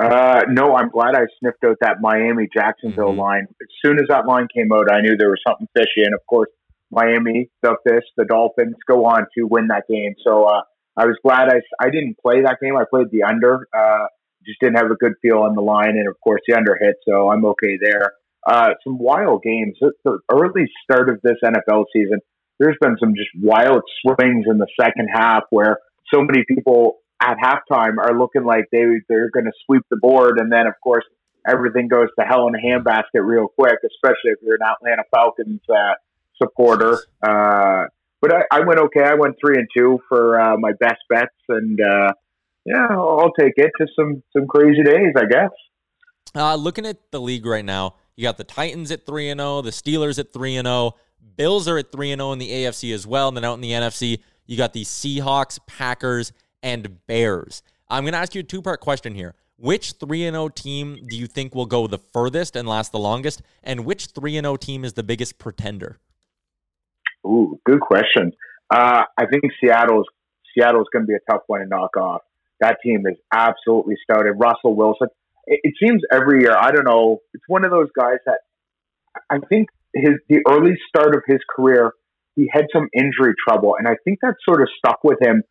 Uh, 0.00 0.40
no, 0.48 0.74
I'm 0.74 0.90
glad 0.90 1.14
I 1.14 1.26
sniffed 1.38 1.62
out 1.64 1.76
that 1.82 2.00
Miami 2.00 2.48
Jacksonville 2.52 3.14
line. 3.14 3.46
As 3.48 3.68
soon 3.84 4.00
as 4.00 4.06
that 4.08 4.26
line 4.26 4.48
came 4.52 4.72
out, 4.72 4.90
I 4.90 5.02
knew 5.02 5.16
there 5.16 5.30
was 5.30 5.40
something 5.46 5.68
fishy. 5.72 6.02
And 6.04 6.14
of 6.14 6.20
course, 6.26 6.50
Miami, 6.90 7.48
the 7.62 7.76
fish, 7.86 8.04
the 8.16 8.24
Dolphins 8.24 8.74
go 8.88 9.04
on 9.04 9.26
to 9.36 9.44
win 9.44 9.68
that 9.68 9.84
game. 9.88 10.16
So 10.26 10.46
uh, 10.46 10.62
I 10.96 11.06
was 11.06 11.16
glad 11.22 11.48
I 11.48 11.60
I 11.80 11.90
didn't 11.90 12.16
play 12.18 12.42
that 12.42 12.56
game. 12.60 12.76
I 12.76 12.84
played 12.90 13.06
the 13.12 13.22
under. 13.22 13.68
Uh, 13.72 14.06
just 14.44 14.58
didn't 14.60 14.78
have 14.78 14.90
a 14.90 14.96
good 14.96 15.12
feel 15.22 15.38
on 15.38 15.54
the 15.54 15.62
line, 15.62 15.90
and 15.90 16.08
of 16.08 16.16
course 16.24 16.40
the 16.48 16.56
under 16.56 16.76
hit. 16.80 16.96
So 17.06 17.30
I'm 17.30 17.44
okay 17.44 17.78
there. 17.80 18.14
Uh, 18.46 18.70
some 18.84 18.98
wild 18.98 19.42
games. 19.42 19.76
The 19.80 19.92
the 20.04 20.18
early 20.32 20.66
start 20.84 21.08
of 21.08 21.20
this 21.22 21.36
NFL 21.44 21.84
season, 21.92 22.20
there's 22.58 22.76
been 22.80 22.96
some 22.98 23.14
just 23.14 23.30
wild 23.40 23.82
swings 24.02 24.46
in 24.48 24.58
the 24.58 24.66
second 24.80 25.08
half 25.12 25.44
where 25.50 25.78
so 26.12 26.20
many 26.22 26.44
people 26.48 26.98
at 27.20 27.36
halftime 27.36 27.98
are 27.98 28.18
looking 28.18 28.44
like 28.44 28.66
they 28.72 28.84
they're 29.08 29.30
going 29.30 29.46
to 29.46 29.52
sweep 29.66 29.82
the 29.90 29.96
board, 29.96 30.38
and 30.38 30.52
then 30.52 30.66
of 30.66 30.74
course 30.82 31.04
everything 31.48 31.88
goes 31.88 32.08
to 32.18 32.24
hell 32.24 32.48
in 32.48 32.54
a 32.54 32.58
handbasket 32.58 33.22
real 33.22 33.48
quick, 33.48 33.78
especially 33.84 34.32
if 34.32 34.38
you're 34.42 34.56
an 34.56 34.62
Atlanta 34.62 35.02
Falcons 35.14 35.60
uh, 35.68 35.94
supporter. 36.40 36.98
Uh, 37.22 37.84
but 38.20 38.34
I, 38.34 38.42
I 38.52 38.60
went 38.60 38.80
okay. 38.80 39.04
I 39.04 39.14
went 39.14 39.36
three 39.40 39.56
and 39.56 39.68
two 39.76 40.00
for 40.08 40.40
uh, 40.40 40.56
my 40.58 40.72
best 40.78 41.00
bets, 41.08 41.34
and 41.48 41.80
uh, 41.80 42.12
yeah, 42.64 42.86
I'll 42.90 43.32
take 43.38 43.54
it. 43.56 43.70
to 43.80 43.86
some 43.98 44.22
some 44.36 44.46
crazy 44.46 44.82
days, 44.82 45.14
I 45.16 45.24
guess. 45.30 45.50
Uh, 46.34 46.54
looking 46.56 46.86
at 46.86 47.10
the 47.10 47.20
league 47.20 47.46
right 47.46 47.64
now, 47.64 47.94
you 48.18 48.24
got 48.24 48.36
the 48.36 48.42
Titans 48.42 48.90
at 48.90 49.06
three 49.06 49.28
and 49.28 49.38
zero, 49.38 49.62
the 49.62 49.70
Steelers 49.70 50.18
at 50.18 50.32
three 50.32 50.56
and 50.56 50.66
zero, 50.66 50.96
Bills 51.36 51.68
are 51.68 51.78
at 51.78 51.92
three 51.92 52.10
and 52.10 52.18
zero 52.18 52.32
in 52.32 52.40
the 52.40 52.50
AFC 52.50 52.92
as 52.92 53.06
well. 53.06 53.28
And 53.28 53.36
then 53.36 53.44
out 53.44 53.54
in 53.54 53.60
the 53.60 53.70
NFC, 53.70 54.18
you 54.44 54.56
got 54.56 54.72
the 54.72 54.82
Seahawks, 54.82 55.60
Packers, 55.68 56.32
and 56.60 57.06
Bears. 57.06 57.62
I'm 57.88 58.02
going 58.02 58.14
to 58.14 58.18
ask 58.18 58.34
you 58.34 58.40
a 58.40 58.42
two 58.42 58.60
part 58.60 58.80
question 58.80 59.14
here. 59.14 59.36
Which 59.56 59.92
3 59.92 60.24
and 60.24 60.34
0 60.34 60.48
team 60.48 61.06
do 61.08 61.16
you 61.16 61.28
think 61.28 61.54
will 61.54 61.66
go 61.66 61.86
the 61.86 61.98
furthest 61.98 62.56
and 62.56 62.66
last 62.66 62.90
the 62.90 62.98
longest? 62.98 63.42
And 63.62 63.84
which 63.84 64.06
3 64.06 64.36
and 64.36 64.44
0 64.44 64.56
team 64.56 64.84
is 64.84 64.94
the 64.94 65.04
biggest 65.04 65.38
pretender? 65.38 65.98
Ooh, 67.24 67.60
good 67.64 67.80
question. 67.80 68.32
Uh, 68.68 69.04
I 69.16 69.26
think 69.26 69.44
Seattle's 69.62 70.06
Seattle's 70.56 70.88
going 70.92 71.04
to 71.04 71.06
be 71.06 71.14
a 71.14 71.30
tough 71.30 71.42
one 71.46 71.60
to 71.60 71.66
knock 71.66 71.96
off. 71.96 72.22
That 72.60 72.78
team 72.84 73.04
is 73.06 73.16
absolutely 73.32 73.96
started. 74.02 74.32
Russell 74.32 74.74
Wilson. 74.74 75.08
It, 75.48 75.60
it 75.64 75.74
seems 75.82 76.02
every 76.12 76.42
year. 76.42 76.54
I 76.56 76.70
don't 76.70 76.84
know. 76.84 77.18
It's 77.34 77.44
one 77.48 77.64
of 77.64 77.70
those 77.70 77.88
guys 77.98 78.18
that 78.26 78.40
I 79.30 79.38
think 79.48 79.68
his 79.94 80.14
the 80.28 80.40
early 80.48 80.74
start 80.88 81.14
of 81.14 81.22
his 81.26 81.40
career, 81.54 81.92
he 82.36 82.48
had 82.52 82.66
some 82.72 82.88
injury 82.94 83.34
trouble, 83.46 83.74
and 83.78 83.88
I 83.88 83.96
think 84.04 84.18
that 84.22 84.34
sort 84.48 84.62
of 84.62 84.68
stuck 84.78 85.02
with 85.02 85.18
him 85.20 85.42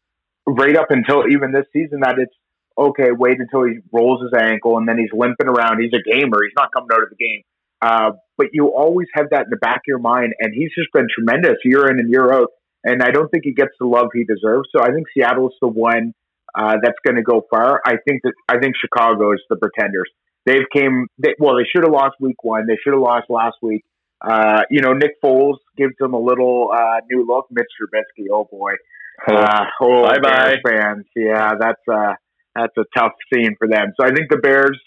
right 0.47 0.77
up 0.77 0.87
until 0.89 1.23
even 1.29 1.51
this 1.51 1.65
season. 1.73 1.99
That 2.01 2.15
it's 2.19 2.33
okay. 2.77 3.09
Wait 3.11 3.39
until 3.39 3.65
he 3.65 3.79
rolls 3.91 4.21
his 4.21 4.39
ankle, 4.39 4.77
and 4.77 4.87
then 4.87 4.97
he's 4.97 5.11
limping 5.11 5.47
around. 5.47 5.81
He's 5.81 5.93
a 5.93 6.03
gamer. 6.03 6.37
He's 6.43 6.55
not 6.55 6.71
coming 6.71 6.89
out 6.93 7.03
of 7.03 7.09
the 7.09 7.15
game. 7.15 7.41
Uh, 7.81 8.11
but 8.37 8.47
you 8.53 8.73
always 8.75 9.07
have 9.13 9.27
that 9.31 9.45
in 9.45 9.49
the 9.49 9.57
back 9.57 9.77
of 9.77 9.87
your 9.87 9.99
mind, 9.99 10.33
and 10.39 10.53
he's 10.53 10.71
just 10.77 10.91
been 10.93 11.07
tremendous 11.13 11.57
year 11.63 11.87
in 11.89 11.99
and 11.99 12.09
year 12.09 12.31
out. 12.31 12.49
And 12.83 13.03
I 13.03 13.11
don't 13.11 13.29
think 13.29 13.43
he 13.43 13.53
gets 13.53 13.71
the 13.79 13.85
love 13.85 14.07
he 14.13 14.23
deserves. 14.23 14.69
So 14.75 14.81
I 14.81 14.91
think 14.91 15.07
Seattle's 15.15 15.53
the 15.61 15.67
one 15.67 16.13
uh, 16.57 16.77
that's 16.81 16.97
going 17.05 17.15
to 17.15 17.21
go 17.21 17.45
far. 17.49 17.81
I 17.85 17.97
think 18.07 18.21
that 18.23 18.33
I 18.49 18.57
think 18.57 18.75
Chicago 18.81 19.31
is 19.31 19.41
the 19.49 19.57
pretenders. 19.57 20.09
They've 20.45 20.65
came 20.73 21.07
they, 21.21 21.35
well. 21.39 21.55
They 21.55 21.67
should 21.71 21.83
have 21.83 21.93
lost 21.93 22.15
week 22.19 22.43
one. 22.43 22.65
They 22.67 22.77
should 22.83 22.93
have 22.93 23.01
lost 23.01 23.25
last 23.29 23.57
week. 23.61 23.83
Uh, 24.19 24.61
you 24.71 24.81
know, 24.81 24.93
Nick 24.93 25.21
Foles 25.23 25.57
gives 25.77 25.93
them 25.99 26.13
a 26.13 26.19
little 26.19 26.71
uh, 26.73 27.01
new 27.11 27.25
look. 27.27 27.45
Mitch 27.51 27.67
Trubisky, 27.79 28.25
oh 28.31 28.47
boy, 28.49 28.71
uh, 29.27 29.65
oh 29.81 30.03
Bye 30.03 30.17
bye. 30.19 30.29
Bears 30.29 30.57
fans. 30.67 31.05
Yeah, 31.15 31.51
that's 31.59 31.81
uh, 31.91 32.13
that's 32.55 32.73
a 32.77 32.85
tough 32.97 33.13
scene 33.31 33.55
for 33.59 33.67
them. 33.67 33.93
So 33.99 34.07
I 34.07 34.11
think 34.11 34.29
the 34.29 34.37
Bears 34.37 34.79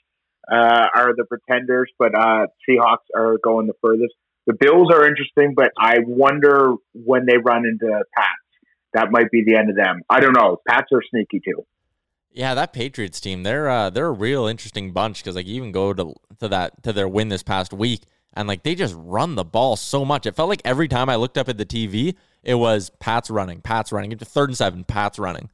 uh, 0.51 0.89
are 0.97 1.15
the 1.15 1.25
pretenders, 1.25 1.91
but 1.99 2.15
uh, 2.17 2.47
Seahawks 2.69 3.07
are 3.17 3.37
going 3.45 3.69
the 3.69 3.75
furthest. 3.81 4.15
The 4.47 4.55
Bills 4.59 4.89
are 4.93 5.07
interesting, 5.07 5.55
but 5.55 5.71
I 5.79 5.99
wonder 6.05 6.75
when 6.95 7.27
they 7.27 7.37
run 7.37 7.65
into 7.67 7.87
Pats. 8.17 8.40
That 8.95 9.11
might 9.11 9.31
be 9.31 9.45
the 9.45 9.57
end 9.57 9.71
of 9.71 9.77
them. 9.77 10.03
I 10.09 10.21
don't 10.21 10.33
know. 10.33 10.59
Pats 10.69 10.89
are 10.93 11.03
sneaky 11.11 11.41
too. 11.41 11.65
Yeah, 12.33 12.55
that 12.55 12.73
Patriots 12.73 13.21
team, 13.21 13.43
they're 13.43 13.69
uh, 13.69 13.91
they're 13.91 14.07
a 14.07 14.13
real 14.13 14.47
interesting 14.47 14.93
bunch 14.93 15.23
because 15.23 15.37
like 15.37 15.47
you 15.47 15.57
even 15.57 15.73
go 15.73 15.93
to 15.93 16.15
to 16.39 16.49
that 16.49 16.83
to 16.85 16.93
their 16.93 17.09
win 17.09 17.29
this 17.29 17.43
past 17.43 17.73
week 17.73 18.03
and 18.35 18.49
like 18.49 18.63
they 18.63 18.75
just 18.75 18.95
run 18.97 19.35
the 19.35 19.45
ball 19.45 19.77
so 19.77 20.05
much. 20.05 20.27
It 20.27 20.37
felt 20.37 20.49
like 20.49 20.63
every 20.65 20.89
time 20.89 21.09
I 21.09 21.17
looked 21.17 21.39
up 21.39 21.49
at 21.49 21.59
the 21.59 21.67
TV, 21.67 22.15
it 22.43 22.55
was 22.55 22.91
Pats 23.01 23.31
running, 23.31 23.61
Pats 23.61 23.93
running, 23.93 24.13
into 24.13 24.25
third 24.25 24.51
and 24.51 24.57
seven, 24.57 24.85
Pats 24.85 25.19
running. 25.19 25.51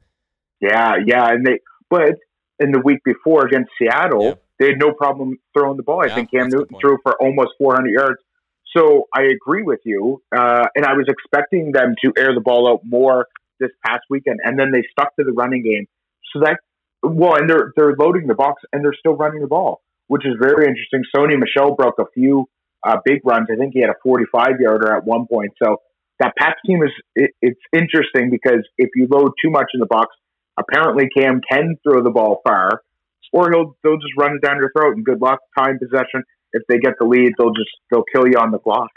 Yeah, 0.61 0.95
yeah, 1.05 1.29
and 1.29 1.45
they 1.45 1.59
but 1.89 2.15
in 2.59 2.71
the 2.71 2.79
week 2.79 2.99
before 3.03 3.45
against 3.45 3.71
Seattle, 3.79 4.39
they 4.59 4.67
had 4.67 4.79
no 4.79 4.91
problem 4.91 5.37
throwing 5.57 5.77
the 5.77 5.83
ball. 5.83 6.03
I 6.03 6.13
think 6.13 6.31
Cam 6.31 6.49
Newton 6.49 6.77
threw 6.79 6.97
for 7.03 7.13
almost 7.21 7.49
400 7.59 7.89
yards. 7.91 8.21
So 8.75 9.07
I 9.15 9.23
agree 9.23 9.63
with 9.63 9.79
you, 9.85 10.21
uh, 10.35 10.65
and 10.75 10.85
I 10.85 10.93
was 10.93 11.05
expecting 11.07 11.71
them 11.71 11.95
to 12.03 12.13
air 12.17 12.33
the 12.33 12.41
ball 12.41 12.69
out 12.69 12.81
more 12.83 13.27
this 13.59 13.71
past 13.85 14.01
weekend, 14.09 14.39
and 14.43 14.59
then 14.59 14.71
they 14.71 14.83
stuck 14.91 15.15
to 15.15 15.23
the 15.23 15.31
running 15.31 15.63
game. 15.63 15.87
So 16.33 16.41
that 16.41 16.59
well, 17.03 17.35
and 17.35 17.49
they're 17.49 17.71
they're 17.75 17.95
loading 17.97 18.27
the 18.27 18.35
box 18.35 18.63
and 18.73 18.83
they're 18.83 18.95
still 18.97 19.15
running 19.15 19.41
the 19.41 19.47
ball, 19.47 19.81
which 20.07 20.25
is 20.25 20.33
very 20.39 20.67
interesting. 20.67 21.03
Sony 21.15 21.37
Michel 21.39 21.75
broke 21.75 21.99
a 21.99 22.05
few 22.13 22.45
uh, 22.85 22.97
big 23.05 23.21
runs. 23.23 23.47
I 23.51 23.55
think 23.55 23.73
he 23.73 23.81
had 23.81 23.89
a 23.89 23.99
45 24.03 24.59
yarder 24.59 24.95
at 24.95 25.05
one 25.05 25.27
point. 25.27 25.51
So 25.61 25.77
that 26.19 26.33
Pats 26.37 26.59
team 26.65 26.83
is 26.83 26.91
it, 27.15 27.31
it's 27.41 27.61
interesting 27.73 28.29
because 28.29 28.67
if 28.77 28.89
you 28.95 29.07
load 29.09 29.31
too 29.43 29.51
much 29.51 29.67
in 29.73 29.79
the 29.79 29.85
box, 29.85 30.15
apparently 30.57 31.05
Cam 31.15 31.41
can 31.49 31.77
throw 31.83 32.03
the 32.03 32.09
ball 32.09 32.41
far, 32.43 32.81
or 33.31 33.51
he'll 33.51 33.75
they'll 33.83 33.97
just 33.97 34.13
run 34.17 34.35
it 34.35 34.45
down 34.45 34.57
your 34.57 34.71
throat 34.75 34.95
and 34.95 35.05
good 35.05 35.21
luck 35.21 35.39
time 35.57 35.79
possession. 35.79 36.23
If 36.53 36.63
they 36.69 36.77
get 36.77 36.93
the 36.99 37.05
lead, 37.05 37.33
they'll 37.37 37.53
just 37.53 37.69
they'll 37.91 38.05
kill 38.13 38.27
you 38.27 38.37
on 38.39 38.51
the 38.51 38.59
clock. 38.59 38.89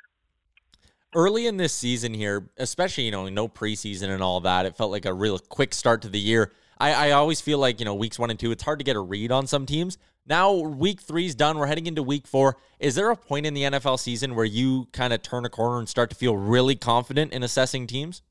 Early 1.15 1.47
in 1.47 1.57
this 1.57 1.73
season 1.73 2.15
here, 2.15 2.49
especially 2.57 3.05
you 3.05 3.11
know 3.11 3.29
no 3.29 3.49
preseason 3.49 4.11
and 4.11 4.23
all 4.23 4.41
that, 4.41 4.67
it 4.67 4.77
felt 4.77 4.91
like 4.91 5.05
a 5.05 5.13
real 5.13 5.39
quick 5.39 5.75
start 5.75 6.03
to 6.03 6.09
the 6.09 6.21
year. 6.21 6.53
I, 6.79 7.09
I 7.09 7.11
always 7.13 7.41
feel 7.41 7.59
like 7.59 7.81
you 7.81 7.85
know 7.85 7.95
weeks 7.95 8.19
one 8.19 8.31
and 8.31 8.39
two, 8.39 8.51
it's 8.53 8.63
hard 8.63 8.79
to 8.79 8.85
get 8.85 8.97
a 8.97 9.01
read 9.01 9.33
on 9.33 9.47
some 9.47 9.67
teams. 9.67 9.99
Now 10.27 10.53
week 10.53 11.01
three's 11.01 11.35
done. 11.35 11.59
We're 11.59 11.67
heading 11.67 11.87
into 11.87 12.03
week 12.03 12.27
four. 12.27 12.57
Is 12.79 12.95
there 12.95 13.11
a 13.11 13.17
point 13.17 13.47
in 13.47 13.55
the 13.55 13.63
NFL 13.63 13.99
season 13.99 14.35
where 14.35 14.45
you 14.45 14.89
kind 14.93 15.13
of 15.13 15.23
turn 15.23 15.45
a 15.45 15.51
corner 15.51 15.79
and 15.79 15.89
start 15.89 16.11
to 16.11 16.17
feel 16.17 16.37
really 16.37 16.77
confident 16.77 17.33
in 17.33 17.43
assessing 17.43 17.87
teams? 17.87 18.23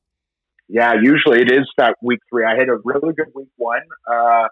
Yeah, 0.68 0.94
usually 1.02 1.40
it 1.40 1.50
is 1.50 1.68
that 1.78 1.96
week 2.00 2.20
three. 2.30 2.44
I 2.44 2.56
had 2.56 2.68
a 2.68 2.78
really 2.84 3.12
good 3.12 3.32
week 3.34 3.48
one, 3.56 3.82
uh, 4.10 4.48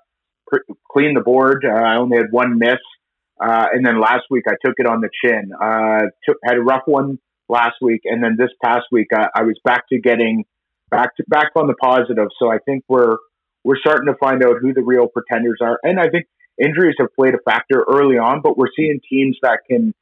cleaned 0.91 1.17
the 1.17 1.21
board. 1.21 1.65
Uh, 1.65 1.73
I 1.73 1.97
only 1.97 2.17
had 2.17 2.27
one 2.33 2.59
miss, 2.59 2.79
uh, 3.41 3.67
and 3.73 3.85
then 3.87 4.01
last 4.01 4.25
week 4.31 4.45
I 4.49 4.55
took 4.65 4.75
it 4.79 4.87
on 4.87 5.01
the 5.01 5.11
chin. 5.25 5.51
Uh, 5.53 6.07
took, 6.27 6.39
had 6.45 6.57
a 6.57 6.63
rough 6.63 6.83
one 6.87 7.19
last 7.49 7.77
week, 7.81 8.03
and 8.05 8.23
then 8.23 8.37
this 8.39 8.51
past 8.65 8.87
week 8.93 9.09
I, 9.15 9.29
I 9.35 9.43
was 9.43 9.59
back 9.65 9.89
to 9.91 10.01
getting 10.01 10.45
back 10.91 11.17
to 11.17 11.25
back 11.29 11.53
on 11.57 11.67
the 11.67 11.75
positive. 11.75 12.29
So 12.39 12.51
I 12.51 12.59
think 12.65 12.85
we're 12.89 13.17
we're 13.65 13.79
starting 13.79 14.07
to 14.07 14.19
find 14.19 14.43
out 14.45 14.57
who 14.61 14.73
the 14.73 14.83
real 14.83 15.09
pretenders 15.09 15.59
are, 15.63 15.79
and 15.83 15.99
I 16.01 16.09
think 16.09 16.27
injuries 16.63 16.97
have 16.99 17.15
played 17.15 17.35
a 17.35 17.39
factor 17.49 17.85
early 17.89 18.19
on, 18.19 18.41
but 18.43 18.57
we're 18.59 18.73
seeing 18.77 19.01
teams 19.09 19.37
that 19.43 19.61
can 19.71 19.95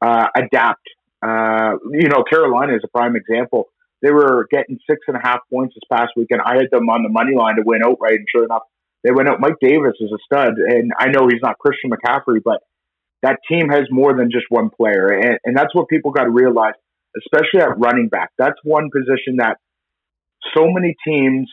uh, 0.00 0.26
adapt 0.36 0.86
Uh, 1.22 1.78
you 1.92 2.08
know, 2.08 2.24
Carolina 2.24 2.74
is 2.74 2.82
a 2.84 2.88
prime 2.88 3.14
example. 3.14 3.68
They 4.02 4.10
were 4.10 4.48
getting 4.50 4.78
six 4.90 5.00
and 5.06 5.16
a 5.16 5.20
half 5.22 5.40
points 5.52 5.74
this 5.76 5.86
past 5.90 6.10
weekend. 6.16 6.40
I 6.44 6.56
had 6.56 6.68
them 6.72 6.90
on 6.90 7.04
the 7.04 7.08
money 7.08 7.36
line 7.36 7.56
to 7.56 7.62
win 7.64 7.82
outright, 7.84 8.18
and 8.18 8.26
sure 8.34 8.44
enough, 8.44 8.62
they 9.04 9.12
went 9.12 9.28
out. 9.28 9.38
Mike 9.38 9.60
Davis 9.60 9.94
is 10.00 10.10
a 10.10 10.18
stud, 10.26 10.54
and 10.58 10.90
I 10.98 11.08
know 11.08 11.28
he's 11.28 11.40
not 11.40 11.58
Christian 11.58 11.90
McCaffrey, 11.90 12.40
but 12.44 12.62
that 13.22 13.38
team 13.48 13.68
has 13.70 13.82
more 13.90 14.14
than 14.16 14.30
just 14.30 14.46
one 14.48 14.70
player, 14.70 15.08
and, 15.08 15.38
and 15.44 15.56
that's 15.56 15.74
what 15.74 15.88
people 15.88 16.10
got 16.10 16.24
to 16.24 16.30
realize, 16.30 16.74
especially 17.16 17.60
at 17.60 17.78
running 17.78 18.08
back. 18.08 18.30
That's 18.38 18.58
one 18.64 18.90
position 18.90 19.36
that 19.38 19.58
so 20.56 20.66
many 20.68 20.96
teams 21.06 21.48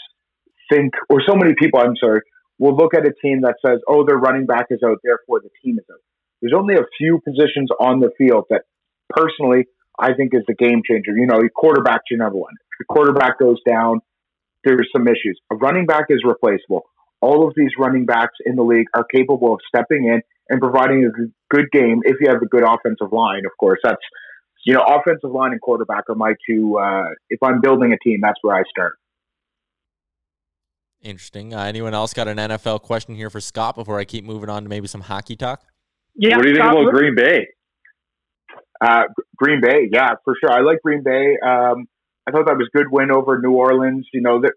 think, 0.71 0.93
or 1.09 1.21
so 1.27 1.35
many 1.35 1.53
people, 1.57 1.79
I'm 1.79 1.95
sorry, 1.99 2.21
will 2.57 2.75
look 2.75 2.93
at 2.93 3.05
a 3.05 3.13
team 3.23 3.41
that 3.41 3.55
says, 3.65 3.79
"Oh, 3.87 4.05
their 4.05 4.17
running 4.17 4.45
back 4.45 4.67
is 4.69 4.79
out, 4.85 4.97
therefore 5.03 5.41
the 5.41 5.49
team 5.63 5.77
is 5.77 5.85
out." 5.91 6.01
There's 6.41 6.53
only 6.55 6.75
a 6.75 6.85
few 6.97 7.19
positions 7.23 7.69
on 7.79 7.99
the 7.99 8.11
field 8.17 8.45
that, 8.49 8.63
personally, 9.09 9.65
I 9.99 10.13
think 10.13 10.33
is 10.33 10.43
the 10.47 10.55
game 10.55 10.81
changer. 10.87 11.11
You 11.15 11.27
know, 11.27 11.41
quarterback's 11.55 12.05
your 12.09 12.19
number 12.19 12.37
one. 12.37 12.53
If 12.53 12.87
the 12.87 12.93
quarterback 12.93 13.39
goes 13.39 13.57
down, 13.67 13.99
there's 14.63 14.89
some 14.95 15.07
issues. 15.07 15.39
A 15.51 15.55
running 15.55 15.85
back 15.85 16.05
is 16.09 16.23
replaceable. 16.25 16.83
All 17.21 17.47
of 17.47 17.53
these 17.55 17.71
running 17.77 18.05
backs 18.05 18.35
in 18.45 18.55
the 18.55 18.63
league 18.63 18.87
are 18.93 19.03
capable 19.03 19.53
of 19.53 19.59
stepping 19.67 20.05
in 20.05 20.21
and 20.49 20.59
providing 20.59 21.05
a 21.05 21.53
good 21.53 21.69
game 21.71 22.01
if 22.05 22.17
you 22.21 22.29
have 22.29 22.41
a 22.41 22.45
good 22.45 22.63
offensive 22.63 23.11
line. 23.11 23.45
Of 23.45 23.51
course, 23.59 23.79
that's 23.83 24.01
you 24.65 24.73
know, 24.73 24.81
offensive 24.81 25.31
line 25.31 25.51
and 25.51 25.61
quarterback 25.61 26.09
are 26.09 26.15
my 26.15 26.33
two. 26.47 26.77
Uh, 26.77 27.05
if 27.29 27.41
I'm 27.41 27.61
building 27.61 27.93
a 27.93 27.97
team, 27.97 28.19
that's 28.21 28.39
where 28.41 28.55
I 28.55 28.63
start. 28.69 28.93
Interesting. 31.01 31.53
Uh, 31.53 31.63
anyone 31.63 31.93
else 31.93 32.13
got 32.13 32.27
an 32.27 32.37
NFL 32.37 32.81
question 32.81 33.15
here 33.15 33.29
for 33.29 33.39
Scott 33.39 33.75
before 33.75 33.99
I 33.99 34.05
keep 34.05 34.25
moving 34.25 34.49
on 34.49 34.63
to 34.63 34.69
maybe 34.69 34.87
some 34.87 35.01
hockey 35.01 35.35
talk? 35.35 35.63
Yeah. 36.13 36.35
What 36.35 36.43
do 36.43 36.49
you 36.49 36.55
think 36.55 36.65
about 36.65 36.91
Green 36.91 37.15
Bay? 37.15 37.47
Uh, 38.81 39.03
Green 39.37 39.61
Bay, 39.61 39.89
yeah, 39.91 40.11
for 40.23 40.35
sure. 40.39 40.51
I 40.51 40.61
like 40.61 40.81
Green 40.83 41.03
Bay. 41.03 41.37
Um, 41.45 41.87
I 42.27 42.31
thought 42.31 42.45
that 42.47 42.57
was 42.57 42.69
good 42.73 42.87
win 42.91 43.11
over 43.11 43.39
New 43.41 43.53
Orleans. 43.53 44.07
You 44.13 44.21
know, 44.21 44.41
that 44.41 44.53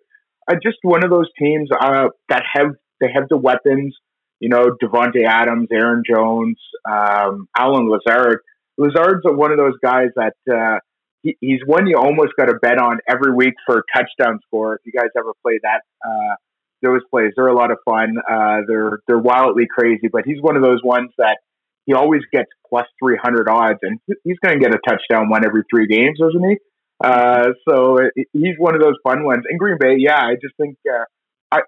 uh, 0.51 0.55
just 0.63 0.79
one 0.83 1.05
of 1.05 1.11
those 1.11 1.29
teams 1.39 1.69
uh, 1.73 2.09
that 2.29 2.43
have 2.53 2.75
they 3.01 3.09
have 3.15 3.29
the 3.29 3.37
weapons. 3.37 3.97
You 4.41 4.49
know, 4.49 4.77
Davante 4.83 5.25
Adams, 5.25 5.69
Aaron 5.73 6.03
Jones, 6.09 6.59
um, 6.91 7.47
Allen 7.57 7.89
Lazard. 7.89 8.41
Lazard's 8.77 9.21
one 9.25 9.53
of 9.53 9.59
those 9.59 9.75
guys 9.85 10.09
that 10.17 10.35
uh, 10.53 10.79
he, 11.23 11.37
he's 11.41 11.61
one 11.65 11.87
you 11.87 11.97
almost 11.97 12.33
got 12.37 12.47
to 12.47 12.55
bet 12.61 12.79
on 12.79 12.99
every 13.09 13.33
week 13.33 13.55
for 13.65 13.85
touchdown 13.95 14.41
score. 14.47 14.75
If 14.75 14.81
you 14.85 14.93
guys 14.93 15.11
ever 15.17 15.33
play 15.45 15.61
that, 15.63 15.83
uh, 16.05 16.35
those 16.83 17.03
plays, 17.11 17.33
they're 17.37 17.47
a 17.47 17.57
lot 17.57 17.71
of 17.71 17.79
fun. 17.85 18.17
Uh, 18.19 18.63
they're 18.67 18.99
they're 19.07 19.19
wildly 19.19 19.67
crazy, 19.73 20.09
but 20.11 20.23
he's 20.25 20.41
one 20.41 20.57
of 20.57 20.63
those 20.63 20.81
ones 20.83 21.11
that 21.19 21.39
he 21.87 21.95
always 21.95 22.23
gets 22.33 22.51
plus 22.69 22.87
three 23.03 23.19
hundred 23.23 23.49
odds, 23.49 23.79
and 23.83 24.01
he's 24.25 24.39
going 24.45 24.59
to 24.59 24.61
get 24.61 24.75
a 24.75 24.81
touchdown 24.89 25.29
one 25.29 25.45
every 25.47 25.63
three 25.71 25.87
games, 25.87 26.19
isn't 26.21 26.51
he? 26.51 26.57
Uh, 27.03 27.49
so 27.69 27.99
he's 28.33 28.55
one 28.59 28.75
of 28.75 28.81
those 28.81 28.95
fun 29.03 29.25
ones. 29.25 29.43
In 29.51 29.59
Green 29.59 29.77
Bay, 29.79 29.97
yeah, 29.99 30.21
I 30.21 30.35
just 30.41 30.55
think 30.57 30.77
uh, 30.89 31.05
I 31.51 31.61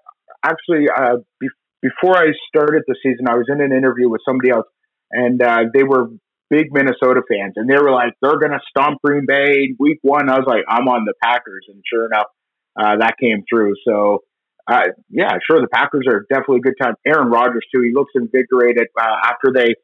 actually 0.43 0.87
uh, 0.89 1.17
be- 1.39 1.49
before 1.81 2.17
I 2.17 2.27
started 2.47 2.83
the 2.87 2.95
season, 3.03 3.27
I 3.27 3.35
was 3.35 3.45
in 3.49 3.61
an 3.61 3.71
interview 3.71 4.09
with 4.09 4.21
somebody 4.27 4.51
else, 4.51 4.65
and 5.11 5.41
uh, 5.41 5.63
they 5.73 5.83
were 5.83 6.07
big 6.49 6.67
Minnesota 6.71 7.21
fans, 7.29 7.53
and 7.57 7.69
they 7.69 7.75
were 7.75 7.91
like, 7.91 8.13
they're 8.21 8.39
going 8.39 8.51
to 8.51 8.59
stomp 8.69 8.99
Green 9.03 9.25
Bay 9.27 9.75
week 9.77 9.99
one. 10.01 10.29
I 10.29 10.37
was 10.37 10.45
like, 10.47 10.63
I'm 10.69 10.87
on 10.87 11.05
the 11.05 11.13
Packers, 11.21 11.65
and 11.67 11.83
sure 11.91 12.05
enough, 12.05 12.27
uh, 12.79 12.97
that 12.99 13.15
came 13.19 13.43
through. 13.49 13.73
So, 13.85 14.19
uh, 14.67 14.83
yeah, 15.09 15.33
sure, 15.49 15.59
the 15.59 15.67
Packers 15.67 16.05
are 16.07 16.25
definitely 16.29 16.57
a 16.57 16.61
good 16.61 16.75
time. 16.81 16.93
Aaron 17.05 17.29
Rodgers 17.29 17.65
too. 17.73 17.81
He 17.81 17.91
looks 17.93 18.13
invigorated 18.15 18.87
after 18.97 19.51
they 19.53 19.75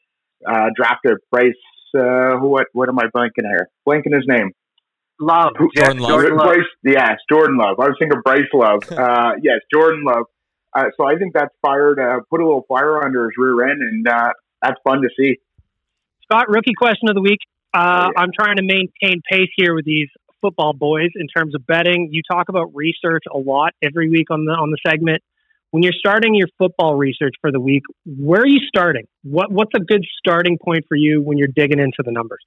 uh, 0.48 0.70
drafted 0.76 1.18
Bryce. 1.30 1.54
What 1.94 2.68
what 2.72 2.88
am 2.88 2.98
I 3.00 3.08
blanking 3.14 3.44
here? 3.44 3.68
Blanking 3.86 4.16
his 4.16 4.24
name. 4.26 4.52
Love. 5.22 5.54
Jordan 5.76 6.00
Love. 6.00 6.10
Jordan 6.10 6.38
Love. 6.38 6.48
Bryce, 6.48 6.72
yes, 6.84 7.18
Jordan 7.30 7.58
Love. 7.58 7.80
I 7.80 7.88
was 7.88 7.96
thinking 8.00 8.18
of 8.18 8.24
Bryce 8.24 8.52
Love. 8.54 8.84
uh, 8.92 9.32
yes, 9.42 9.60
Jordan 9.74 10.04
Love. 10.04 10.26
Uh, 10.74 10.86
so 10.98 11.06
I 11.06 11.18
think 11.18 11.34
that's 11.34 11.54
fired. 11.62 12.00
Uh, 12.00 12.20
put 12.30 12.42
a 12.42 12.46
little 12.46 12.66
fire 12.68 13.04
under 13.04 13.26
his 13.26 13.32
rear 13.38 13.70
end, 13.70 13.82
and 13.82 14.08
uh, 14.08 14.32
that's 14.62 14.80
fun 14.84 15.02
to 15.02 15.10
see. 15.18 15.38
Scott, 16.24 16.50
rookie 16.50 16.74
question 16.78 17.10
of 17.10 17.16
the 17.16 17.22
week. 17.22 17.40
Uh, 17.74 18.08
oh, 18.08 18.12
yeah. 18.16 18.22
I'm 18.22 18.30
trying 18.38 18.58
to 18.58 18.64
maintain 18.64 19.22
pace 19.30 19.50
here 19.56 19.76
with 19.76 19.86
these 19.86 20.08
football 20.42 20.74
boys 20.74 21.10
in 21.16 21.28
terms 21.28 21.56
of 21.56 21.66
betting. 21.68 22.10
You 22.12 22.22
talk 22.30 22.50
about 22.50 22.72
research 22.74 23.24
a 23.34 23.38
lot 23.38 23.74
every 23.82 24.10
week 24.10 24.32
on 24.32 24.46
the 24.46 24.52
on 24.52 24.72
the 24.72 24.78
segment. 24.86 25.22
When 25.72 25.84
you're 25.84 25.94
starting 25.98 26.36
your 26.36 26.50
football 26.58 26.96
research 26.96 27.36
for 27.40 27.52
the 27.52 27.60
week, 27.60 27.84
where 28.06 28.42
are 28.42 28.48
you 28.48 28.60
starting? 28.68 29.08
What 29.24 29.52
what's 29.52 29.72
a 29.76 29.80
good 29.80 30.06
starting 30.18 30.58
point 30.58 30.86
for 30.90 30.96
you 30.96 31.22
when 31.22 31.38
you're 31.38 31.48
digging 31.54 31.80
into 31.80 32.04
the 32.04 32.12
numbers? 32.12 32.44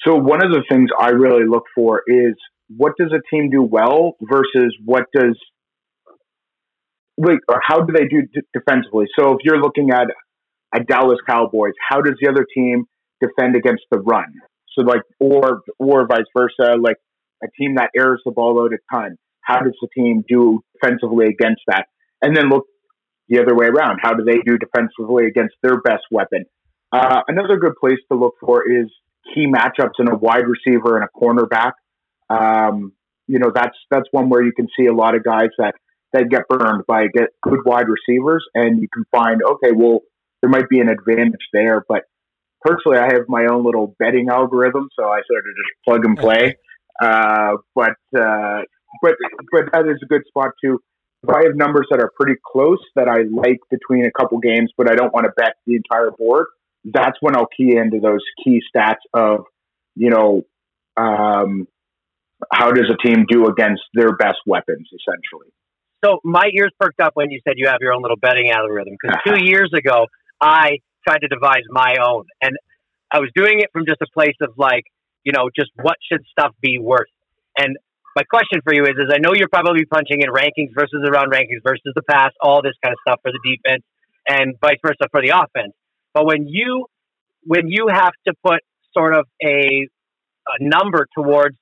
So 0.00 0.16
one 0.16 0.44
of 0.44 0.50
the 0.50 0.62
things 0.70 0.90
I 0.98 1.10
really 1.10 1.46
look 1.48 1.64
for 1.74 2.02
is 2.06 2.34
what 2.76 2.92
does 2.98 3.12
a 3.12 3.22
team 3.34 3.50
do 3.50 3.62
well 3.62 4.16
versus 4.22 4.76
what 4.84 5.04
does 5.14 5.38
like 7.16 7.38
how 7.62 7.80
do 7.82 7.92
they 7.92 8.06
do 8.06 8.22
d- 8.22 8.40
defensively? 8.52 9.06
So 9.18 9.32
if 9.32 9.38
you're 9.44 9.60
looking 9.60 9.90
at 9.90 10.08
a 10.74 10.82
Dallas 10.82 11.18
Cowboys, 11.28 11.74
how 11.88 12.00
does 12.00 12.14
the 12.20 12.28
other 12.28 12.44
team 12.52 12.86
defend 13.24 13.56
against 13.56 13.84
the 13.90 13.98
run. 13.98 14.32
So 14.76 14.82
like, 14.82 15.02
or 15.20 15.62
or 15.78 16.06
vice 16.06 16.26
versa, 16.36 16.76
like 16.80 16.96
a 17.42 17.46
team 17.58 17.76
that 17.76 17.90
airs 17.96 18.20
the 18.24 18.32
ball 18.32 18.62
out 18.62 18.72
a 18.72 18.78
ton. 18.92 19.16
How 19.40 19.60
does 19.60 19.76
the 19.80 19.88
team 19.94 20.24
do 20.28 20.62
defensively 20.80 21.26
against 21.26 21.62
that? 21.68 21.86
And 22.22 22.36
then 22.36 22.48
look 22.48 22.64
the 23.28 23.40
other 23.40 23.54
way 23.54 23.66
around. 23.66 23.98
How 24.02 24.14
do 24.14 24.24
they 24.24 24.38
do 24.44 24.58
defensively 24.58 25.26
against 25.26 25.54
their 25.62 25.80
best 25.80 26.04
weapon? 26.10 26.44
Uh, 26.92 27.20
another 27.28 27.58
good 27.58 27.74
place 27.80 27.98
to 28.10 28.18
look 28.18 28.34
for 28.40 28.64
is 28.70 28.86
key 29.32 29.46
matchups 29.46 29.98
in 29.98 30.08
a 30.08 30.16
wide 30.16 30.44
receiver 30.46 30.96
and 30.96 31.04
a 31.04 31.18
cornerback. 31.18 31.72
Um, 32.30 32.92
you 33.26 33.38
know, 33.38 33.50
that's 33.54 33.76
that's 33.90 34.06
one 34.10 34.28
where 34.28 34.42
you 34.42 34.52
can 34.52 34.68
see 34.78 34.86
a 34.86 34.92
lot 34.92 35.14
of 35.14 35.24
guys 35.24 35.50
that 35.58 35.74
that 36.12 36.28
get 36.30 36.42
burned 36.48 36.84
by 36.86 37.06
get 37.12 37.28
good 37.42 37.60
wide 37.64 37.86
receivers, 37.88 38.44
and 38.54 38.80
you 38.80 38.88
can 38.92 39.04
find 39.10 39.42
okay, 39.42 39.72
well, 39.74 40.00
there 40.42 40.50
might 40.50 40.68
be 40.68 40.80
an 40.80 40.88
advantage 40.88 41.40
there, 41.52 41.84
but 41.88 42.02
personally, 42.60 42.98
I 42.98 43.12
have 43.12 43.24
my 43.28 43.46
own 43.46 43.64
little 43.64 43.94
betting 43.98 44.28
algorithm, 44.30 44.88
so 44.98 45.06
I 45.06 45.20
sort 45.26 45.40
of 45.40 45.54
just 45.56 45.84
plug 45.86 46.04
and 46.04 46.18
play. 46.18 46.56
Uh, 47.02 47.56
but 47.74 47.96
uh, 48.16 48.60
but 49.02 49.14
but 49.50 49.64
that 49.72 49.84
is 49.88 49.98
a 50.00 50.06
good 50.06 50.22
spot 50.28 50.50
too. 50.64 50.78
If 51.24 51.34
I 51.34 51.42
have 51.42 51.56
numbers 51.56 51.88
that 51.90 51.98
are 51.98 52.12
pretty 52.16 52.38
close 52.46 52.78
that 52.94 53.08
I 53.08 53.22
like 53.28 53.58
between 53.68 54.06
a 54.06 54.12
couple 54.12 54.38
games, 54.38 54.70
but 54.78 54.88
I 54.88 54.94
don't 54.94 55.12
want 55.12 55.26
to 55.26 55.32
bet 55.36 55.54
the 55.66 55.74
entire 55.74 56.12
board, 56.16 56.46
that's 56.84 57.16
when 57.20 57.36
I'll 57.36 57.46
key 57.46 57.76
into 57.76 58.00
those 58.00 58.20
key 58.44 58.60
stats 58.74 59.02
of, 59.12 59.44
you 59.94 60.10
know, 60.10 60.42
um, 60.96 61.66
how 62.52 62.72
does 62.72 62.90
a 62.90 63.06
team 63.06 63.24
do 63.28 63.46
against 63.46 63.82
their 63.94 64.16
best 64.16 64.38
weapons, 64.46 64.88
essentially. 64.88 65.52
So 66.04 66.18
my 66.22 66.50
ears 66.54 66.70
perked 66.78 67.00
up 67.00 67.12
when 67.14 67.30
you 67.30 67.40
said 67.46 67.54
you 67.56 67.68
have 67.68 67.78
your 67.80 67.92
own 67.94 68.02
little 68.02 68.18
betting 68.18 68.50
algorithm 68.50 68.94
because 69.00 69.16
two 69.26 69.44
years 69.50 69.70
ago 69.76 70.06
I 70.40 70.78
tried 71.06 71.20
to 71.20 71.28
devise 71.28 71.64
my 71.70 71.96
own. 72.04 72.24
And 72.42 72.56
I 73.10 73.20
was 73.20 73.30
doing 73.34 73.60
it 73.60 73.70
from 73.72 73.84
just 73.86 74.02
a 74.02 74.06
place 74.12 74.36
of 74.42 74.50
like, 74.56 74.84
you 75.24 75.32
know, 75.32 75.48
just 75.54 75.70
what 75.80 75.96
should 76.10 76.20
stuff 76.30 76.52
be 76.60 76.78
worth? 76.78 77.08
And 77.56 77.76
my 78.16 78.22
question 78.24 78.60
for 78.62 78.74
you 78.74 78.82
is, 78.82 78.94
is 78.98 79.10
I 79.12 79.18
know 79.18 79.32
you're 79.34 79.48
probably 79.48 79.84
punching 79.86 80.20
in 80.20 80.28
rankings 80.28 80.74
versus 80.74 81.02
around 81.08 81.32
rankings 81.32 81.64
versus 81.64 81.92
the 81.94 82.02
pass, 82.08 82.32
all 82.40 82.62
this 82.62 82.74
kind 82.82 82.92
of 82.92 82.98
stuff 83.06 83.20
for 83.22 83.32
the 83.32 83.40
defense 83.42 83.82
and 84.28 84.54
vice 84.60 84.78
versa 84.84 85.08
for 85.10 85.20
the 85.20 85.30
offense. 85.30 85.72
But 86.14 86.26
when 86.26 86.46
you, 86.48 86.86
when 87.42 87.68
you 87.68 87.88
have 87.92 88.12
to 88.26 88.34
put 88.44 88.60
sort 88.96 89.14
of 89.14 89.26
a, 89.42 89.88
a 90.46 90.56
number 90.60 91.06
towards, 91.16 91.56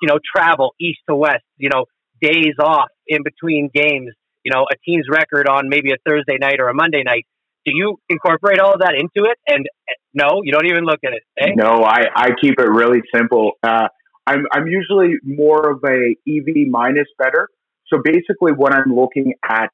you 0.00 0.08
know, 0.08 0.18
travel 0.36 0.74
east 0.80 1.00
to 1.08 1.16
west, 1.16 1.44
you 1.56 1.70
know, 1.70 1.86
days 2.20 2.54
off 2.60 2.88
in 3.06 3.22
between 3.22 3.70
games, 3.74 4.12
you 4.44 4.52
know, 4.52 4.66
a 4.70 4.76
team's 4.84 5.06
record 5.10 5.48
on 5.48 5.68
maybe 5.68 5.90
a 5.90 5.96
Thursday 6.06 6.36
night 6.38 6.56
or 6.60 6.68
a 6.68 6.74
Monday 6.74 7.02
night, 7.04 7.24
do 7.64 7.72
you 7.74 7.96
incorporate 8.10 8.58
all 8.58 8.74
of 8.74 8.80
that 8.80 8.94
into 8.94 9.28
it? 9.28 9.38
And 9.48 9.66
no, 10.12 10.42
you 10.42 10.52
don't 10.52 10.66
even 10.66 10.84
look 10.84 11.00
at 11.04 11.14
it. 11.14 11.22
Eh? 11.38 11.52
No, 11.56 11.82
I, 11.82 12.04
I 12.14 12.28
keep 12.40 12.60
it 12.60 12.68
really 12.68 13.00
simple. 13.14 13.52
Uh, 13.62 13.88
I'm, 14.26 14.44
I'm 14.52 14.66
usually 14.66 15.14
more 15.22 15.70
of 15.70 15.80
a 15.84 16.14
EV 16.28 16.68
minus 16.68 17.08
bettor. 17.18 17.48
So 17.92 18.00
basically 18.02 18.52
what 18.52 18.72
I'm 18.72 18.94
looking 18.94 19.34
at 19.48 19.70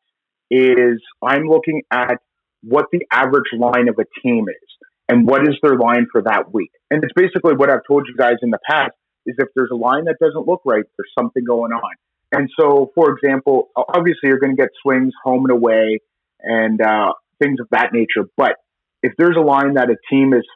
is 0.50 1.00
I'm 1.22 1.44
looking 1.48 1.82
at 1.92 2.18
what 2.62 2.86
the 2.92 3.06
average 3.10 3.50
line 3.56 3.88
of 3.88 3.98
a 3.98 4.04
team 4.22 4.46
is 4.48 4.88
and 5.08 5.26
what 5.26 5.42
is 5.42 5.56
their 5.62 5.76
line 5.76 6.06
for 6.12 6.22
that 6.22 6.52
week. 6.52 6.70
And 6.90 7.02
it's 7.02 7.12
basically 7.14 7.54
what 7.54 7.70
I've 7.70 7.84
told 7.86 8.06
you 8.06 8.16
guys 8.16 8.36
in 8.42 8.50
the 8.50 8.58
past 8.68 8.92
is 9.26 9.34
if 9.38 9.48
there's 9.54 9.70
a 9.72 9.76
line 9.76 10.04
that 10.04 10.16
doesn't 10.20 10.46
look 10.46 10.62
right, 10.64 10.84
there's 10.96 11.12
something 11.18 11.44
going 11.44 11.72
on. 11.72 11.94
And 12.32 12.48
so, 12.58 12.92
for 12.94 13.16
example, 13.16 13.70
obviously 13.76 14.28
you're 14.28 14.38
going 14.38 14.56
to 14.56 14.60
get 14.60 14.70
swings 14.82 15.12
home 15.24 15.44
and 15.44 15.52
away 15.52 15.98
and 16.40 16.80
uh, 16.80 17.12
things 17.42 17.58
of 17.60 17.66
that 17.72 17.92
nature. 17.92 18.28
But 18.36 18.54
if 19.02 19.12
there's 19.18 19.36
a 19.36 19.42
line 19.42 19.74
that 19.74 19.90
a 19.90 19.96
team 20.08 20.32
is 20.32 20.46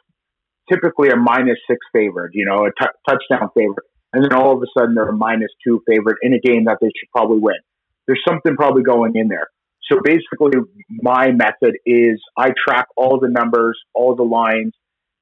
typically 0.71 1.09
a 1.09 1.17
minus 1.17 1.57
six 1.69 1.79
favorite, 1.91 2.31
you 2.33 2.45
know, 2.45 2.65
a 2.65 2.69
t- 2.69 2.97
touchdown 3.07 3.49
favorite, 3.53 3.85
and 4.13 4.23
then 4.23 4.33
all 4.33 4.55
of 4.55 4.63
a 4.63 4.79
sudden 4.79 4.95
they're 4.95 5.09
a 5.09 5.15
minus 5.15 5.51
two 5.67 5.81
favorite 5.87 6.17
in 6.21 6.33
a 6.33 6.39
game 6.39 6.65
that 6.65 6.77
they 6.79 6.87
should 6.87 7.09
probably 7.13 7.39
win, 7.39 7.59
there's 8.07 8.21
something 8.27 8.55
probably 8.55 8.83
going 8.83 9.15
in 9.15 9.27
there. 9.27 9.47
So 9.91 9.99
basically, 10.03 10.59
my 10.89 11.31
method 11.31 11.75
is 11.85 12.21
I 12.37 12.49
track 12.67 12.87
all 12.97 13.19
the 13.19 13.29
numbers, 13.29 13.79
all 13.93 14.15
the 14.15 14.23
lines, 14.23 14.73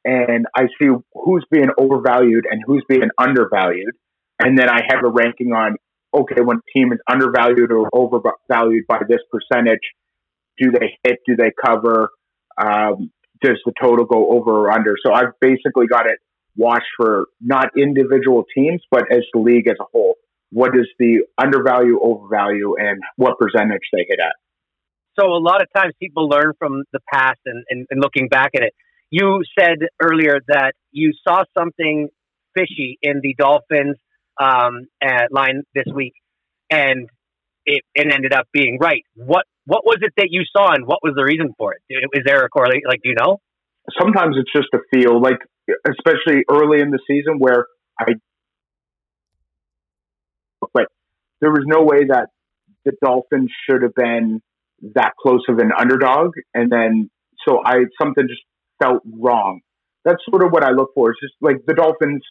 and 0.05 0.45
I 0.55 0.67
see 0.79 0.87
who's 1.13 1.45
being 1.51 1.69
overvalued 1.77 2.45
and 2.49 2.61
who's 2.65 2.83
being 2.87 3.09
undervalued. 3.17 3.93
And 4.39 4.57
then 4.57 4.69
I 4.69 4.81
have 4.89 5.03
a 5.03 5.09
ranking 5.09 5.51
on, 5.51 5.75
okay, 6.13 6.41
when 6.41 6.57
a 6.57 6.77
team 6.77 6.93
is 6.93 6.99
undervalued 7.09 7.71
or 7.71 7.89
overvalued 7.93 8.85
by 8.87 8.99
this 9.07 9.19
percentage, 9.31 9.81
do 10.57 10.71
they 10.71 10.97
hit? 11.03 11.19
Do 11.27 11.35
they 11.35 11.51
cover? 11.65 12.09
Um, 12.57 13.11
does 13.41 13.59
the 13.65 13.73
total 13.81 14.05
go 14.05 14.31
over 14.31 14.51
or 14.51 14.71
under? 14.71 14.95
So 15.05 15.13
I've 15.13 15.33
basically 15.41 15.87
got 15.87 16.05
it 16.05 16.19
watched 16.55 16.85
for 16.97 17.25
not 17.41 17.69
individual 17.77 18.45
teams, 18.55 18.81
but 18.91 19.03
as 19.11 19.23
the 19.33 19.39
league 19.39 19.67
as 19.67 19.75
a 19.79 19.85
whole. 19.91 20.15
What 20.51 20.77
is 20.77 20.87
the 20.99 21.23
undervalue, 21.37 21.99
overvalue, 22.01 22.75
and 22.77 23.01
what 23.17 23.39
percentage 23.39 23.81
they 23.91 24.05
hit 24.07 24.19
at? 24.19 24.35
So 25.19 25.27
a 25.27 25.37
lot 25.37 25.61
of 25.61 25.67
times 25.75 25.93
people 25.99 26.27
learn 26.27 26.53
from 26.57 26.83
the 26.91 26.99
past 27.11 27.39
and, 27.45 27.63
and, 27.69 27.85
and 27.89 28.01
looking 28.01 28.27
back 28.29 28.51
at 28.55 28.63
it. 28.63 28.73
You 29.09 29.43
said 29.57 29.77
earlier 30.01 30.39
that 30.47 30.73
you 30.91 31.13
saw 31.27 31.43
something 31.57 32.09
fishy 32.55 32.97
in 33.01 33.19
the 33.21 33.35
Dolphins 33.37 33.97
um, 34.41 34.87
line 35.31 35.63
this 35.75 35.85
week, 35.93 36.13
and 36.71 37.09
it, 37.65 37.83
it 37.93 38.11
ended 38.11 38.33
up 38.33 38.47
being 38.51 38.79
right. 38.81 39.03
What 39.15 39.45
what 39.65 39.85
was 39.85 39.99
it 40.01 40.13
that 40.17 40.27
you 40.29 40.43
saw, 40.51 40.73
and 40.73 40.85
what 40.85 40.99
was 41.03 41.13
the 41.15 41.23
reason 41.23 41.53
for 41.57 41.73
it? 41.73 41.81
Is 41.89 42.23
there 42.25 42.43
a 42.43 42.49
correlation? 42.49 42.83
Like, 42.87 43.01
do 43.01 43.09
you 43.09 43.15
know? 43.15 43.39
Sometimes 43.99 44.35
it's 44.37 44.51
just 44.51 44.67
a 44.73 44.79
feel, 44.91 45.21
like 45.21 45.37
especially 45.87 46.43
early 46.49 46.81
in 46.81 46.89
the 46.89 46.99
season 47.07 47.37
where 47.37 47.67
I, 47.99 48.13
but 50.73 50.87
there 51.39 51.51
was 51.51 51.63
no 51.65 51.83
way 51.83 52.05
that 52.07 52.29
the 52.83 52.93
Dolphins 53.01 53.51
should 53.69 53.83
have 53.83 53.95
been 53.95 54.41
that 54.95 55.13
close 55.21 55.43
of 55.49 55.59
an 55.59 55.71
underdog, 55.77 56.33
and 56.53 56.71
then 56.71 57.09
so 57.47 57.59
I 57.65 57.85
something 58.01 58.27
just 58.27 58.41
felt 58.81 59.01
wrong. 59.05 59.61
That's 60.05 60.21
sort 60.29 60.43
of 60.43 60.51
what 60.51 60.63
I 60.63 60.71
look 60.71 60.91
for. 60.93 61.11
It's 61.11 61.19
just 61.21 61.33
like 61.41 61.57
the 61.65 61.73
Dolphins 61.73 62.23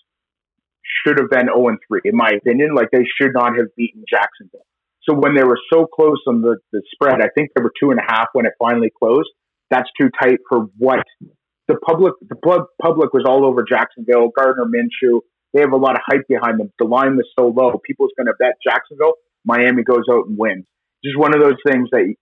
should 1.05 1.19
have 1.19 1.31
been 1.31 1.47
0 1.47 1.77
3, 1.89 2.01
in 2.05 2.17
my 2.17 2.31
opinion. 2.37 2.75
Like 2.75 2.89
they 2.93 3.05
should 3.21 3.33
not 3.33 3.57
have 3.57 3.75
beaten 3.77 4.05
Jacksonville. 4.09 4.67
So 5.09 5.15
when 5.15 5.35
they 5.35 5.43
were 5.43 5.59
so 5.73 5.87
close 5.87 6.23
on 6.29 6.43
the, 6.43 6.59
the 6.73 6.83
spread, 6.93 7.21
I 7.21 7.29
think 7.35 7.51
they 7.55 7.63
were 7.63 7.73
two 7.81 7.91
and 7.91 7.99
a 7.99 8.05
half 8.07 8.29
when 8.35 8.47
it 8.47 8.53
finally 8.59 8.91
closed. 8.97 9.31
That's 9.71 9.89
too 10.01 10.11
tight 10.23 10.39
for 10.49 10.67
what 10.79 11.01
the 11.69 11.77
public 11.77 12.15
the 12.29 12.37
public 12.81 13.13
was 13.13 13.25
all 13.27 13.47
over 13.47 13.65
Jacksonville, 13.69 14.31
Gardner 14.37 14.65
Minshew. 14.65 15.21
They 15.55 15.61
have 15.61 15.73
a 15.73 15.77
lot 15.77 15.97
of 15.97 16.03
hype 16.07 16.27
behind 16.29 16.61
them. 16.61 16.73
The 16.79 16.87
line 16.87 17.17
was 17.17 17.27
so 17.39 17.49
low, 17.49 17.81
people's 17.85 18.13
going 18.17 18.27
to 18.27 18.35
bet 18.39 18.55
Jacksonville. 18.67 19.15
Miami 19.45 19.83
goes 19.83 20.05
out 20.11 20.27
and 20.29 20.39
wins. 20.39 20.65
Just 21.05 21.19
one 21.19 21.35
of 21.35 21.43
those 21.43 21.59
things 21.67 21.89
that 21.93 22.15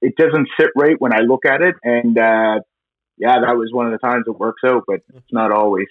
it 0.00 0.14
doesn't 0.16 0.48
sit 0.58 0.70
right 0.76 0.96
when 0.98 1.12
I 1.12 1.20
look 1.20 1.44
at 1.46 1.62
it, 1.62 1.74
and 1.82 2.18
uh, 2.18 2.60
yeah, 3.16 3.40
that 3.40 3.56
was 3.56 3.70
one 3.72 3.86
of 3.86 3.92
the 3.92 3.98
times 3.98 4.24
it 4.26 4.38
works 4.38 4.62
out, 4.64 4.84
but 4.86 5.00
it's 5.14 5.32
not 5.32 5.52
always. 5.52 5.86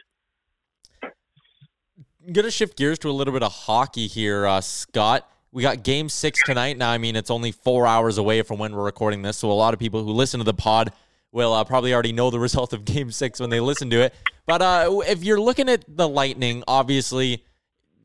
I'm 1.03 2.33
gonna 2.33 2.51
shift 2.51 2.77
gears 2.77 2.99
to 2.99 3.09
a 3.09 3.11
little 3.11 3.33
bit 3.33 3.43
of 3.43 3.51
hockey 3.51 4.07
here, 4.07 4.45
uh, 4.45 4.61
Scott. 4.61 5.29
We 5.51 5.61
got 5.61 5.83
game 5.83 6.09
six 6.09 6.39
tonight. 6.43 6.77
Now, 6.77 6.91
I 6.91 6.97
mean, 6.97 7.15
it's 7.15 7.31
only 7.31 7.51
four 7.51 7.87
hours 7.87 8.17
away 8.17 8.41
from 8.41 8.59
when 8.59 8.75
we're 8.75 8.83
recording 8.83 9.21
this, 9.21 9.37
so 9.37 9.51
a 9.51 9.53
lot 9.53 9.73
of 9.73 9.79
people 9.79 10.03
who 10.03 10.11
listen 10.11 10.39
to 10.39 10.43
the 10.43 10.53
pod 10.53 10.91
will 11.31 11.53
uh, 11.53 11.63
probably 11.63 11.93
already 11.93 12.11
know 12.11 12.29
the 12.29 12.39
result 12.47 12.73
of 12.73 12.85
game 12.85 13.11
six 13.11 13.39
when 13.39 13.49
they 13.49 13.59
listen 13.59 13.89
to 13.91 14.01
it. 14.01 14.13
But 14.45 14.61
uh, 14.61 15.01
if 15.07 15.23
you're 15.23 15.39
looking 15.39 15.69
at 15.69 15.83
the 15.87 16.07
Lightning, 16.07 16.63
obviously 16.67 17.43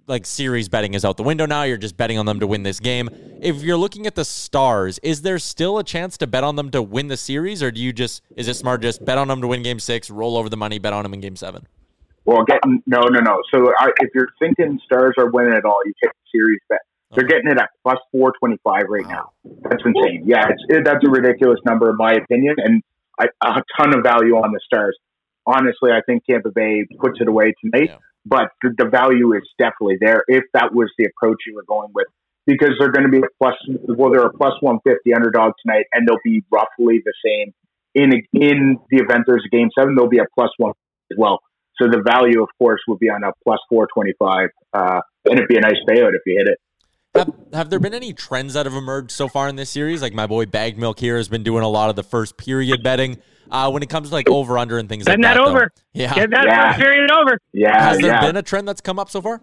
like 0.06 0.26
series 0.26 0.68
betting 0.68 0.94
is 0.94 1.04
out 1.04 1.16
the 1.16 1.22
window 1.22 1.46
now. 1.46 1.62
You're 1.62 1.76
just 1.76 1.96
betting 1.96 2.18
on 2.18 2.26
them 2.26 2.40
to 2.40 2.46
win 2.46 2.62
this 2.62 2.80
game. 2.80 3.08
If 3.40 3.62
you're 3.62 3.76
looking 3.76 4.06
at 4.06 4.14
the 4.14 4.24
Stars, 4.24 4.98
is 5.02 5.22
there 5.22 5.38
still 5.38 5.78
a 5.78 5.84
chance 5.84 6.18
to 6.18 6.26
bet 6.26 6.44
on 6.44 6.56
them 6.56 6.70
to 6.70 6.82
win 6.82 7.08
the 7.08 7.16
series, 7.16 7.62
or 7.62 7.70
do 7.70 7.80
you 7.80 7.92
just 7.92 8.22
is 8.36 8.48
it 8.48 8.54
smart 8.54 8.82
just 8.82 9.04
bet 9.04 9.18
on 9.18 9.28
them 9.28 9.40
to 9.40 9.46
win 9.46 9.62
Game 9.62 9.78
Six, 9.78 10.10
roll 10.10 10.36
over 10.36 10.48
the 10.48 10.56
money, 10.56 10.78
bet 10.78 10.92
on 10.92 11.04
them 11.04 11.14
in 11.14 11.20
Game 11.20 11.36
Seven? 11.36 11.66
Well, 12.24 12.44
getting 12.44 12.82
no, 12.86 13.00
no, 13.00 13.20
no. 13.20 13.40
So 13.52 13.72
I, 13.78 13.90
if 14.00 14.10
you're 14.14 14.28
thinking 14.38 14.78
Stars 14.84 15.14
are 15.18 15.30
winning 15.30 15.54
at 15.54 15.64
all, 15.64 15.80
you 15.84 15.92
take 16.02 16.12
the 16.12 16.38
series 16.38 16.60
bet. 16.68 16.80
They're 17.12 17.26
getting 17.26 17.50
it 17.50 17.58
at 17.58 17.70
plus 17.82 17.98
four 18.12 18.32
twenty 18.38 18.58
five 18.62 18.84
right 18.88 19.06
now. 19.06 19.32
That's 19.62 19.82
insane. 19.84 20.24
Yeah, 20.26 20.46
it's, 20.48 20.62
it, 20.68 20.84
that's 20.84 21.04
a 21.04 21.10
ridiculous 21.10 21.58
number 21.64 21.90
in 21.90 21.96
my 21.96 22.12
opinion, 22.12 22.56
and 22.58 22.82
I, 23.18 23.26
a 23.42 23.62
ton 23.78 23.96
of 23.96 24.04
value 24.04 24.36
on 24.36 24.52
the 24.52 24.60
Stars. 24.64 24.96
Honestly, 25.46 25.90
I 25.90 26.02
think 26.06 26.24
Tampa 26.28 26.50
Bay 26.50 26.86
puts 26.98 27.20
it 27.20 27.26
away 27.26 27.54
tonight. 27.62 27.90
Yeah 27.90 27.96
but 28.26 28.50
the, 28.62 28.74
the 28.76 28.88
value 28.88 29.34
is 29.34 29.42
definitely 29.58 29.96
there 30.00 30.22
if 30.28 30.44
that 30.54 30.74
was 30.74 30.90
the 30.98 31.06
approach 31.06 31.38
you 31.46 31.54
were 31.54 31.64
going 31.66 31.90
with 31.94 32.06
because 32.46 32.70
they're 32.78 32.92
going 32.92 33.06
to 33.06 33.10
be 33.10 33.18
a 33.18 33.30
plus 33.38 33.54
well 33.88 34.10
they're 34.10 34.26
a 34.26 34.32
plus 34.32 34.54
150 34.60 35.14
underdog 35.14 35.52
tonight 35.64 35.84
and 35.92 36.06
they'll 36.06 36.24
be 36.24 36.44
roughly 36.50 37.02
the 37.04 37.14
same 37.24 37.52
in 37.94 38.12
in 38.32 38.78
the 38.90 38.98
event 38.98 39.24
there's 39.26 39.44
a 39.46 39.54
game 39.54 39.68
seven 39.76 39.94
they'll 39.94 40.08
be 40.08 40.18
a 40.18 40.26
plus 40.34 40.50
one 40.58 40.72
as 41.10 41.18
well. 41.18 41.40
So 41.80 41.88
the 41.88 42.02
value 42.04 42.42
of 42.42 42.48
course 42.58 42.80
would 42.88 42.98
be 42.98 43.08
on 43.08 43.24
a 43.24 43.32
plus 43.44 43.58
425 43.70 44.48
uh, 44.72 45.00
and 45.24 45.34
it'd 45.38 45.48
be 45.48 45.56
a 45.56 45.60
nice 45.60 45.80
payout 45.88 46.14
if 46.14 46.22
you 46.26 46.36
hit 46.38 46.48
it 46.48 46.58
have, 47.20 47.34
have, 47.52 47.70
there 47.70 47.78
been 47.78 47.94
any 47.94 48.12
trends 48.12 48.54
that 48.54 48.66
have 48.66 48.74
emerged 48.74 49.10
so 49.10 49.28
far 49.28 49.48
in 49.48 49.56
this 49.56 49.70
series? 49.70 50.02
Like 50.02 50.12
my 50.12 50.26
boy 50.26 50.46
Bag 50.46 50.78
Milk 50.78 50.98
here 50.98 51.16
has 51.16 51.28
been 51.28 51.42
doing 51.42 51.62
a 51.62 51.68
lot 51.68 51.90
of 51.90 51.96
the 51.96 52.02
first 52.02 52.36
period 52.36 52.82
betting. 52.82 53.18
Uh, 53.50 53.68
when 53.68 53.82
it 53.82 53.88
comes 53.88 54.10
to 54.10 54.14
like 54.14 54.28
over 54.28 54.56
under 54.58 54.78
and 54.78 54.88
things 54.88 55.06
Getting 55.06 55.24
like 55.24 55.34
that. 55.34 55.42
that 55.42 55.48
over. 55.50 55.72
Though. 55.74 55.82
Yeah. 55.92 56.14
Get 56.14 56.30
that 56.30 56.46
yeah. 56.46 56.68
first 56.68 56.80
period 56.80 57.10
over. 57.10 57.38
Yeah. 57.52 57.82
Has 57.82 57.98
there 57.98 58.12
yeah. 58.12 58.20
been 58.20 58.36
a 58.36 58.42
trend 58.42 58.68
that's 58.68 58.80
come 58.80 59.00
up 59.00 59.10
so 59.10 59.20
far? 59.20 59.40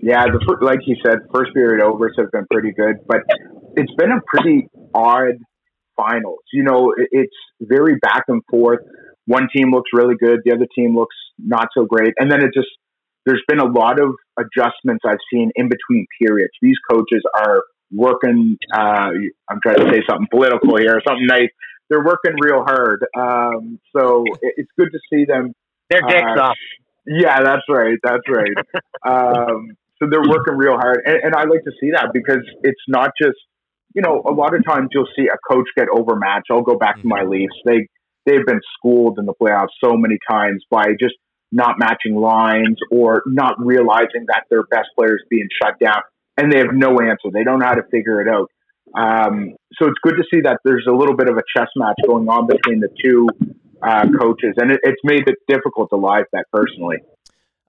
Yeah, 0.00 0.24
the 0.26 0.38
like 0.60 0.80
you 0.86 0.96
said, 1.04 1.18
first 1.34 1.54
period 1.54 1.82
overs 1.82 2.14
have 2.18 2.30
been 2.30 2.46
pretty 2.52 2.72
good, 2.72 2.96
but 3.08 3.18
it's 3.76 3.92
been 3.96 4.12
a 4.12 4.20
pretty 4.26 4.68
odd 4.94 5.34
finals. 5.96 6.40
You 6.52 6.62
know, 6.62 6.94
it's 6.96 7.34
very 7.60 7.96
back 7.96 8.24
and 8.28 8.42
forth. 8.50 8.80
One 9.26 9.48
team 9.54 9.72
looks 9.72 9.90
really 9.92 10.14
good, 10.14 10.40
the 10.44 10.52
other 10.52 10.68
team 10.76 10.94
looks 10.94 11.16
not 11.38 11.68
so 11.76 11.86
great, 11.86 12.12
and 12.18 12.30
then 12.30 12.40
it 12.44 12.50
just 12.54 12.68
there's 13.26 13.42
been 13.48 13.58
a 13.58 13.66
lot 13.66 14.00
of 14.00 14.14
adjustments 14.38 15.04
I've 15.04 15.18
seen 15.32 15.50
in 15.56 15.68
between 15.68 16.06
periods. 16.22 16.52
These 16.62 16.76
coaches 16.88 17.22
are 17.36 17.62
working. 17.92 18.56
Uh, 18.72 19.10
I'm 19.50 19.60
trying 19.62 19.78
to 19.78 19.90
say 19.92 20.02
something 20.08 20.28
political 20.30 20.76
here, 20.78 21.00
something 21.06 21.26
nice. 21.26 21.50
They're 21.90 22.04
working 22.04 22.34
real 22.40 22.64
hard. 22.64 23.04
Um, 23.16 23.78
so 23.96 24.24
it's 24.40 24.70
good 24.78 24.90
to 24.92 24.98
see 25.12 25.24
them. 25.24 25.52
Their 25.90 26.00
dicks 26.08 26.30
uh, 26.38 26.42
off. 26.42 26.56
Yeah, 27.06 27.42
that's 27.42 27.62
right. 27.68 27.98
That's 28.02 28.24
right. 28.28 28.56
um, 29.06 29.76
so 29.98 30.08
they're 30.10 30.28
working 30.28 30.56
real 30.56 30.76
hard, 30.76 31.02
and, 31.04 31.16
and 31.24 31.34
I 31.34 31.44
like 31.44 31.64
to 31.64 31.72
see 31.80 31.90
that 31.92 32.10
because 32.12 32.42
it's 32.62 32.82
not 32.88 33.10
just 33.20 33.36
you 33.94 34.02
know 34.02 34.22
a 34.26 34.32
lot 34.32 34.54
of 34.54 34.64
times 34.64 34.88
you'll 34.92 35.08
see 35.16 35.26
a 35.26 35.38
coach 35.52 35.66
get 35.76 35.86
overmatched. 35.88 36.46
I'll 36.50 36.62
go 36.62 36.76
back 36.76 37.00
to 37.00 37.06
my 37.06 37.22
Leafs. 37.22 37.54
They 37.64 37.88
they've 38.26 38.44
been 38.44 38.60
schooled 38.76 39.18
in 39.18 39.26
the 39.26 39.34
playoffs 39.40 39.74
so 39.82 39.96
many 39.96 40.18
times 40.28 40.64
by 40.70 40.88
just 41.00 41.14
not 41.52 41.78
matching 41.78 42.16
lines 42.16 42.76
or 42.90 43.22
not 43.26 43.54
realizing 43.58 44.26
that 44.28 44.44
their 44.50 44.64
best 44.64 44.88
players 44.96 45.22
being 45.30 45.48
shut 45.62 45.78
down 45.78 46.02
and 46.36 46.52
they 46.52 46.58
have 46.58 46.72
no 46.72 47.00
answer. 47.00 47.30
They 47.32 47.44
don't 47.44 47.60
know 47.60 47.66
how 47.66 47.74
to 47.74 47.84
figure 47.90 48.20
it 48.20 48.28
out. 48.28 48.50
Um, 48.94 49.56
so 49.74 49.88
it's 49.88 49.98
good 50.02 50.14
to 50.16 50.24
see 50.32 50.40
that 50.42 50.58
there's 50.64 50.86
a 50.88 50.92
little 50.92 51.16
bit 51.16 51.28
of 51.28 51.36
a 51.36 51.42
chess 51.56 51.68
match 51.76 51.96
going 52.06 52.28
on 52.28 52.46
between 52.46 52.80
the 52.80 52.88
two 53.02 53.28
uh, 53.82 54.06
coaches, 54.20 54.54
and 54.56 54.70
it, 54.70 54.80
it's 54.84 55.00
made 55.04 55.28
it 55.28 55.36
difficult 55.48 55.90
to 55.90 55.96
live 55.96 56.24
bet 56.32 56.44
personally. 56.52 56.98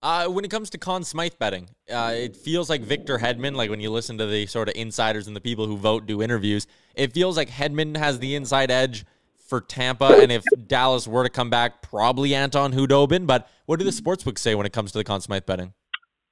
Uh, 0.03 0.28
when 0.28 0.45
it 0.45 0.51
comes 0.51 0.69
to 0.69 0.78
Conn 0.78 1.03
Smythe 1.03 1.34
betting, 1.39 1.69
uh, 1.91 2.13
it 2.15 2.36
feels 2.36 2.69
like 2.69 2.82
Victor 2.82 3.17
Hedman, 3.17 3.55
like 3.55 3.69
when 3.69 3.80
you 3.80 3.89
listen 3.89 4.17
to 4.19 4.28
the 4.28 4.45
sort 4.45 4.69
of 4.69 4.75
insiders 4.75 5.28
and 5.28 5.36
the 5.36 5.41
people 5.41 5.65
who 5.65 5.75
vote 5.75 6.05
do 6.05 6.21
interviews, 6.21 6.67
it 6.95 7.13
feels 7.13 7.36
like 7.36 7.49
Hedman 7.49 7.97
has 7.97 8.19
the 8.19 8.36
inside 8.36 8.69
edge 8.69 9.05
for 9.48 9.62
Tampa. 9.62 10.20
And 10.22 10.32
if 10.32 10.43
Dallas 10.68 11.08
were 11.08 11.24
to 11.24 11.30
come 11.30 11.50
back, 11.50 11.82
probably 11.82 12.36
Anton 12.36 12.74
Khudobin. 12.74 13.26
But 13.26 13.50
what 13.66 13.80
do 13.80 13.86
the 13.86 13.91
sportsbooks 13.91 14.39
say 14.39 14.56
when 14.56 14.66
it 14.66 14.74
comes 14.74 14.91
to 14.91 14.98
the 14.98 15.04
Conn 15.04 15.22
Smythe 15.22 15.45
betting? 15.45 15.74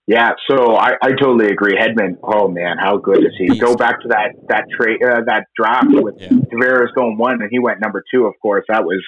Yeah, 0.07 0.33
so 0.47 0.75
I, 0.75 0.91
I 1.01 1.09
totally 1.19 1.47
agree. 1.47 1.73
Hedman, 1.73 2.17
oh 2.21 2.47
man, 2.47 2.77
how 2.77 2.97
good 2.97 3.19
is 3.19 3.33
he? 3.39 3.47
Beast. 3.47 3.61
Go 3.61 3.75
back 3.75 4.01
to 4.01 4.07
that 4.09 4.35
that 4.49 4.65
trade 4.79 4.99
uh, 5.03 5.21
that 5.25 5.45
draft 5.57 5.87
with 5.89 6.13
yeah. 6.19 6.27
Tavares 6.29 6.93
going 6.93 7.17
one, 7.17 7.41
and 7.41 7.49
he 7.49 7.57
went 7.57 7.79
number 7.81 8.03
two. 8.13 8.25
Of 8.27 8.33
course, 8.39 8.65
that 8.69 8.85
was 8.85 9.01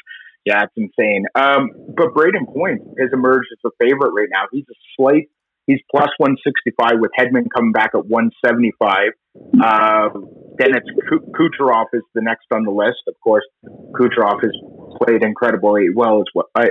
yeah, 0.43 0.63
it's 0.63 0.73
insane. 0.75 1.25
Um, 1.35 1.69
but 1.95 2.15
Brayden 2.15 2.51
Point 2.51 2.81
has 2.99 3.09
emerged 3.13 3.47
as 3.51 3.59
a 3.69 3.83
favorite 3.83 4.11
right 4.15 4.29
now. 4.31 4.45
He's 4.51 4.65
a 4.71 4.77
slight, 4.95 5.29
he's 5.67 5.79
plus 5.91 6.09
one 6.17 6.35
sixty 6.43 6.71
five 6.79 6.99
with 6.99 7.11
Hedman 7.17 7.45
coming 7.55 7.71
back 7.71 7.91
at 7.93 8.05
one 8.05 8.31
seventy 8.43 8.71
five. 8.79 9.11
Uh, 9.35 10.09
then 10.57 10.71
it's 10.75 10.89
Kucherov 11.37 11.85
is 11.93 12.01
the 12.15 12.21
next 12.21 12.47
on 12.51 12.63
the 12.63 12.71
list. 12.71 13.03
Of 13.07 13.13
course, 13.23 13.45
Kucherov 13.93 14.41
has 14.41 14.51
played 14.97 15.23
incredibly 15.23 15.89
well 15.93 16.19
as 16.19 16.25
well. 16.33 16.47
Uh, 16.55 16.67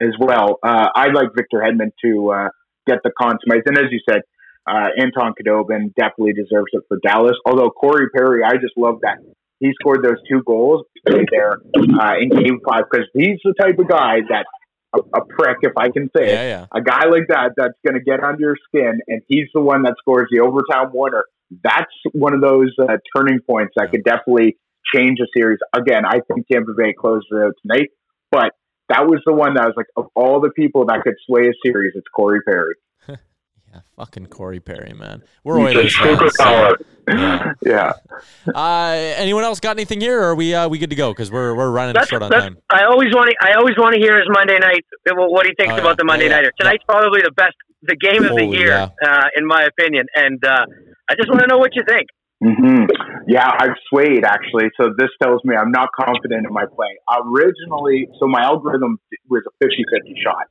as 0.00 0.14
well, 0.18 0.58
uh, 0.62 0.88
I 0.94 1.08
like 1.08 1.28
Victor 1.36 1.58
Hedman 1.64 1.90
to 2.04 2.30
uh, 2.30 2.48
get 2.86 2.98
the 3.04 3.10
Conn 3.20 3.38
Smythe. 3.44 3.62
And 3.66 3.78
as 3.78 3.86
you 3.90 4.00
said, 4.08 4.22
uh, 4.66 4.88
Anton 4.96 5.34
Khudobin 5.34 5.94
definitely 5.94 6.34
deserves 6.34 6.70
it 6.72 6.82
for 6.88 6.98
Dallas. 7.02 7.36
Although 7.46 7.70
Corey 7.70 8.08
Perry, 8.14 8.42
I 8.44 8.54
just 8.54 8.74
love 8.76 9.00
that 9.02 9.18
he 9.60 9.72
scored 9.80 10.04
those 10.04 10.18
two 10.30 10.42
goals 10.46 10.84
there 11.04 11.58
in 11.74 12.28
Game 12.28 12.60
Five 12.66 12.84
because 12.90 13.06
he's 13.14 13.38
the 13.44 13.54
type 13.60 13.78
of 13.78 13.88
guy 13.88 14.18
that 14.28 14.46
a, 14.94 14.98
a 14.98 15.24
prick, 15.24 15.58
if 15.62 15.72
I 15.76 15.90
can 15.90 16.10
say 16.16 16.28
yeah, 16.28 16.42
it, 16.42 16.48
yeah. 16.48 16.66
a 16.72 16.80
guy 16.80 17.06
like 17.06 17.28
that 17.28 17.52
that's 17.56 17.78
going 17.86 17.98
to 17.98 18.04
get 18.04 18.22
under 18.22 18.40
your 18.40 18.56
skin, 18.68 19.00
and 19.06 19.22
he's 19.28 19.48
the 19.54 19.60
one 19.60 19.82
that 19.82 19.94
scores 19.98 20.28
the 20.30 20.40
overtime 20.40 20.90
winner. 20.92 21.24
That's 21.62 21.92
one 22.12 22.34
of 22.34 22.40
those 22.40 22.74
uh, 22.80 22.96
turning 23.16 23.40
points 23.40 23.74
that 23.76 23.86
yeah. 23.86 23.90
could 23.90 24.04
definitely 24.04 24.56
change 24.94 25.18
a 25.20 25.26
series. 25.36 25.58
Again, 25.74 26.04
I 26.06 26.20
think 26.20 26.46
Tampa 26.50 26.72
Bay 26.76 26.94
closes 26.98 27.26
it 27.30 27.36
out 27.36 27.52
tonight, 27.62 27.88
but 28.30 28.52
that 28.88 29.06
was 29.06 29.20
the 29.26 29.34
one 29.34 29.54
that 29.54 29.64
was 29.64 29.74
like 29.76 29.86
of 29.96 30.06
all 30.14 30.40
the 30.40 30.50
people 30.50 30.86
that 30.86 31.02
could 31.02 31.14
sway 31.26 31.48
a 31.48 31.52
series, 31.64 31.92
it's 31.94 32.06
Corey 32.14 32.40
Perry. 32.46 32.74
Yeah, 33.72 33.80
fucking 33.96 34.26
Corey 34.26 34.60
Perry, 34.60 34.92
man. 34.94 35.22
We're 35.44 35.60
Oilers 35.60 35.96
fans. 35.96 36.20
So, 36.36 36.76
yeah. 37.08 37.52
yeah. 37.64 37.92
Uh, 38.54 38.92
anyone 39.16 39.44
else 39.44 39.60
got 39.60 39.76
anything 39.76 40.00
here, 40.00 40.20
or 40.20 40.24
are 40.30 40.34
we 40.34 40.54
uh, 40.54 40.68
we 40.68 40.78
good 40.78 40.90
to 40.90 40.96
go? 40.96 41.10
Because 41.12 41.30
we're 41.30 41.54
we're 41.54 41.70
running 41.70 41.94
That's, 41.94 42.08
short 42.08 42.22
on 42.22 42.30
time. 42.30 42.58
I 42.70 42.84
always 42.84 43.08
want 43.14 43.30
to. 43.30 43.36
I 43.42 43.54
always 43.58 43.76
want 43.78 43.94
to 43.94 44.00
hear 44.00 44.16
his 44.16 44.26
Monday 44.30 44.58
night. 44.58 44.84
What 45.10 45.46
he 45.46 45.52
thinks 45.58 45.72
Oh, 45.72 45.76
yeah. 45.76 45.82
about 45.82 45.98
the 45.98 46.04
Monday 46.04 46.26
Yeah, 46.26 46.30
yeah. 46.30 46.36
nighter. 46.36 46.52
Tonight's 46.60 46.84
probably 46.88 47.20
the 47.22 47.32
best, 47.32 47.54
the 47.82 47.96
game 47.96 48.24
of 48.24 48.36
the 48.36 48.44
Holy, 48.44 48.58
year, 48.58 48.68
yeah. 48.68 48.88
uh, 49.06 49.24
in 49.36 49.46
my 49.46 49.64
opinion. 49.64 50.06
And 50.14 50.42
uh, 50.44 50.64
I 51.10 51.14
just 51.16 51.28
want 51.28 51.40
to 51.40 51.46
know 51.48 51.58
what 51.58 51.74
you 51.74 51.82
think. 51.88 52.08
hmm 52.42 52.84
Yeah, 53.26 53.50
I've 53.50 53.76
swayed 53.90 54.24
actually. 54.24 54.68
So 54.80 54.90
this 54.96 55.08
tells 55.22 55.42
me 55.44 55.56
I'm 55.56 55.72
not 55.72 55.88
confident 55.98 56.46
in 56.46 56.52
my 56.52 56.64
play. 56.66 56.92
Originally, 57.08 58.08
so 58.20 58.26
my 58.28 58.42
algorithm 58.42 58.98
was 59.28 59.42
a 59.46 59.50
50 59.64 59.84
50 59.92 60.14
shot. 60.22 60.46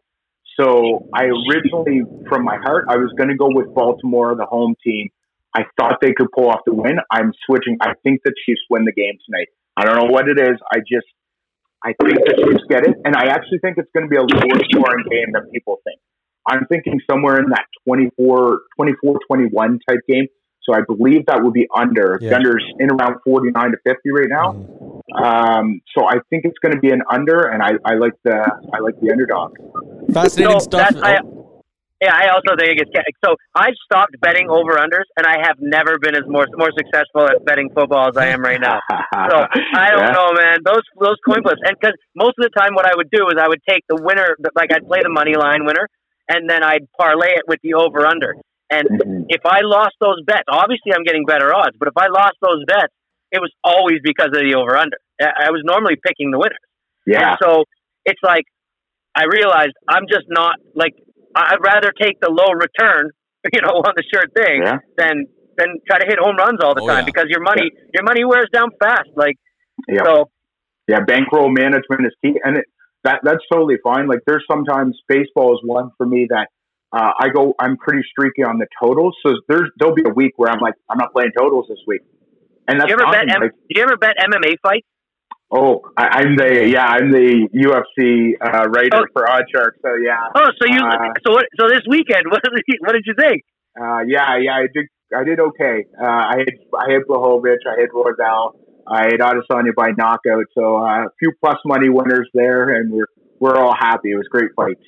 So 0.59 1.07
I 1.13 1.25
originally, 1.25 2.01
from 2.27 2.43
my 2.43 2.57
heart, 2.57 2.85
I 2.89 2.97
was 2.97 3.13
going 3.17 3.29
to 3.29 3.35
go 3.35 3.47
with 3.49 3.73
Baltimore, 3.73 4.35
the 4.35 4.45
home 4.45 4.75
team. 4.83 5.09
I 5.55 5.63
thought 5.79 5.97
they 6.01 6.13
could 6.13 6.27
pull 6.35 6.49
off 6.49 6.61
the 6.65 6.73
win. 6.73 6.97
I'm 7.11 7.31
switching. 7.45 7.77
I 7.81 7.93
think 8.03 8.21
the 8.25 8.33
Chiefs 8.45 8.61
win 8.69 8.85
the 8.85 8.93
game 8.93 9.17
tonight. 9.25 9.47
I 9.77 9.85
don't 9.85 9.95
know 9.97 10.11
what 10.11 10.27
it 10.27 10.39
is. 10.39 10.57
I 10.73 10.79
just, 10.79 11.05
I 11.83 11.93
think 12.01 12.17
the 12.25 12.33
Chiefs 12.41 12.65
get 12.69 12.87
it. 12.87 12.95
And 13.05 13.15
I 13.15 13.29
actually 13.29 13.59
think 13.59 13.77
it's 13.77 13.89
going 13.93 14.05
to 14.05 14.09
be 14.09 14.17
a 14.17 14.25
lower 14.25 14.59
scoring 14.69 15.05
game 15.09 15.33
than 15.33 15.49
people 15.51 15.77
think. 15.83 15.99
I'm 16.49 16.65
thinking 16.67 16.99
somewhere 17.09 17.37
in 17.37 17.49
that 17.49 17.65
24, 17.85 18.59
24 18.75 19.19
21 19.27 19.79
type 19.87 19.99
game. 20.07 20.27
So 20.63 20.75
I 20.75 20.81
believe 20.85 21.25
that 21.27 21.43
would 21.43 21.53
be 21.53 21.67
under. 21.75 22.17
Yeah. 22.19 22.29
The 22.29 22.35
under's 22.35 22.65
in 22.79 22.89
around 22.91 23.21
49 23.23 23.71
to 23.71 23.77
50 23.85 24.11
right 24.11 24.27
now. 24.27 24.97
Um, 25.15 25.81
so 25.97 26.05
I 26.05 26.15
think 26.29 26.43
it's 26.43 26.57
going 26.59 26.73
to 26.73 26.79
be 26.79 26.91
an 26.91 27.01
under, 27.09 27.47
and 27.47 27.63
I, 27.63 27.71
I 27.85 27.95
like 27.95 28.13
the 28.23 28.35
I 28.35 28.79
like 28.79 28.99
the 28.99 29.11
underdog. 29.11 29.55
Fascinating 30.13 30.59
so 30.59 30.65
stuff. 30.65 30.95
I, 31.01 31.19
yeah, 32.01 32.13
I 32.13 32.29
also 32.29 32.53
think 32.59 32.77
it's 32.79 32.91
so. 33.25 33.35
I've 33.55 33.73
stopped 33.85 34.13
betting 34.21 34.49
over 34.49 34.77
unders, 34.77 35.09
and 35.17 35.25
I 35.25 35.41
have 35.41 35.57
never 35.59 35.97
been 35.99 36.15
as 36.15 36.21
more 36.27 36.45
more 36.55 36.69
successful 36.77 37.25
at 37.25 37.43
betting 37.45 37.69
football 37.73 38.09
as 38.09 38.17
I 38.17 38.27
am 38.27 38.41
right 38.41 38.61
now. 38.61 38.79
So 39.29 39.35
I 39.75 39.89
don't 39.89 40.05
Yeah. 40.05 40.11
know, 40.13 40.29
man. 40.37 40.57
Those 40.63 40.85
those 40.99 41.17
coin 41.25 41.41
flips, 41.41 41.61
and 41.65 41.75
because 41.79 41.95
most 42.15 42.37
of 42.37 42.43
the 42.45 42.53
time, 42.53 42.75
what 42.75 42.85
I 42.85 42.93
would 42.95 43.09
do 43.09 43.25
is 43.29 43.41
I 43.41 43.47
would 43.47 43.61
take 43.67 43.81
the 43.89 43.97
winner, 43.97 44.37
like 44.55 44.71
I'd 44.71 44.85
play 44.85 44.99
the 45.01 45.09
money 45.09 45.35
line 45.35 45.65
winner, 45.65 45.89
and 46.29 46.47
then 46.47 46.63
I'd 46.63 46.85
parlay 46.99 47.33
it 47.33 47.43
with 47.47 47.59
the 47.63 47.73
over 47.73 48.05
under. 48.05 48.35
And 48.69 48.85
Mm-hmm. 48.87 49.23
if 49.29 49.41
I 49.45 49.61
lost 49.63 49.95
those 49.99 50.21
bets, 50.27 50.43
obviously 50.49 50.91
I'm 50.93 51.03
getting 51.03 51.25
better 51.25 51.55
odds. 51.55 51.75
But 51.79 51.87
if 51.87 51.97
I 51.97 52.07
lost 52.07 52.35
those 52.41 52.63
bets, 52.67 52.93
it 53.31 53.39
was 53.39 53.49
always 53.63 53.99
because 54.03 54.27
of 54.27 54.43
the 54.43 54.53
over 54.55 54.77
under. 54.77 54.97
I 55.19 55.47
I 55.47 55.51
was 55.51 55.61
normally 55.65 55.95
picking 55.95 56.29
the 56.29 56.37
winners. 56.37 56.59
Yeah. 57.07 57.31
And 57.31 57.37
so 57.41 57.63
it's 58.05 58.21
like 58.21 58.43
I 59.17 59.25
realized 59.25 59.73
I'm 59.89 60.05
just 60.07 60.27
not 60.29 60.55
like 60.75 60.93
I- 61.35 61.53
I'd 61.53 61.63
rather 61.63 61.91
take 61.99 62.19
the 62.21 62.29
low 62.29 62.51
return, 62.53 63.09
you 63.53 63.61
know, 63.61 63.81
on 63.81 63.93
the 63.95 64.03
sure 64.13 64.25
thing 64.37 64.61
Yeah. 64.63 64.77
than 64.97 65.25
than 65.57 65.69
try 65.89 65.97
to 65.99 66.05
hit 66.05 66.19
home 66.19 66.37
runs 66.37 66.59
all 66.63 66.75
the 66.75 66.83
Oh, 66.85 66.87
time 66.87 66.99
yeah. 67.03 67.11
because 67.11 67.25
your 67.29 67.41
money 67.41 67.71
your 67.93 68.03
money 68.03 68.23
wears 68.25 68.49
down 68.53 68.69
fast. 68.79 69.09
Like 69.15 69.37
Yeah. 69.87 70.03
so 70.05 70.29
Yeah, 70.87 71.01
bankroll 71.01 71.49
management 71.49 72.05
is 72.09 72.13
key, 72.23 72.39
and 72.43 72.57
it, 72.57 72.65
that 73.03 73.19
that's 73.23 73.43
totally 73.51 73.77
fine. 73.83 74.07
Like 74.07 74.21
there's 74.27 74.45
sometimes 74.49 74.97
baseball 75.07 75.53
is 75.55 75.61
one 75.63 75.89
for 75.97 76.05
me 76.05 76.27
that 76.29 76.47
uh, 76.97 77.11
I 77.19 77.29
go 77.29 77.53
I'm 77.59 77.75
pretty 77.77 78.03
streaky 78.11 78.43
on 78.43 78.59
the 78.59 78.67
totals. 78.81 79.15
So 79.25 79.33
there's 79.49 79.69
there'll 79.77 79.95
be 79.95 80.05
a 80.07 80.13
week 80.13 80.33
where 80.37 80.49
I'm 80.51 80.59
like 80.67 80.75
I'm 80.89 80.97
not 80.97 81.11
playing 81.11 81.31
totals 81.37 81.65
this 81.69 81.79
week, 81.87 82.01
and 82.67 82.75
do 82.75 82.79
that's 82.79 82.89
you 82.89 82.95
ever 82.95 83.03
fine. 83.11 83.27
bet 83.27 83.35
M- 83.35 83.41
like, 83.41 83.51
do 83.51 83.73
you 83.75 83.83
ever 83.83 83.97
bet 83.97 84.15
MMA 84.29 84.53
fights? 84.63 84.87
Oh, 85.49 85.81
I, 85.95 86.19
I'm 86.19 86.35
the 86.35 86.67
yeah 86.67 86.85
I'm 86.85 87.11
the 87.11 87.47
UFC 87.55 88.33
uh, 88.41 88.67
writer 88.69 89.03
Oh. 89.03 89.05
for 89.13 89.23
OddsShark. 89.25 89.79
So 89.81 89.89
yeah, 90.03 90.27
Oh, 90.35 90.49
so 90.59 90.67
you 90.67 90.79
Uh, 90.83 91.13
so 91.25 91.33
what, 91.33 91.45
so 91.59 91.67
this 91.69 91.81
weekend 91.87 92.23
what 92.29 92.41
did 92.43 92.51
you, 92.67 92.75
what 92.81 92.93
did 92.93 93.03
you 93.05 93.13
think? 93.17 93.43
uh, 93.79 93.99
yeah 94.07 94.37
yeah 94.41 94.55
I 94.55 94.67
did 94.73 94.87
I 95.15 95.23
did 95.23 95.39
okay. 95.39 95.85
Uh, 95.97 96.05
I 96.05 96.35
had 96.39 96.53
I 96.77 96.91
had 96.91 97.03
Blachowicz, 97.09 97.63
I 97.65 97.79
had 97.79 97.89
Rordell, 97.95 98.55
I 98.85 99.03
had 99.03 99.19
Adesanya 99.21 99.73
by 99.73 99.91
knockout. 99.97 100.45
So 100.53 100.77
uh, 100.77 101.05
a 101.05 101.09
few 101.19 101.31
plus 101.39 101.57
money 101.65 101.87
winners 101.89 102.29
there, 102.33 102.69
and 102.75 102.91
we're 102.91 103.07
we're 103.39 103.55
all 103.55 103.73
happy. 103.73 104.11
It 104.11 104.15
was 104.15 104.25
a 104.27 104.35
great 104.37 104.51
fights. 104.55 104.83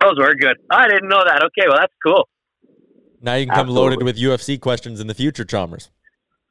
Those 0.00 0.16
were 0.18 0.34
good. 0.34 0.56
I 0.70 0.88
didn't 0.88 1.08
know 1.08 1.22
that. 1.26 1.42
Okay, 1.44 1.68
well 1.68 1.76
that's 1.78 1.92
cool. 2.06 2.26
Now 3.20 3.34
you 3.34 3.46
can 3.46 3.54
come 3.54 3.68
loaded 3.68 4.02
with 4.02 4.16
UFC 4.16 4.58
questions 4.60 4.98
in 5.00 5.08
the 5.08 5.14
future, 5.14 5.44
Chalmers. 5.44 5.90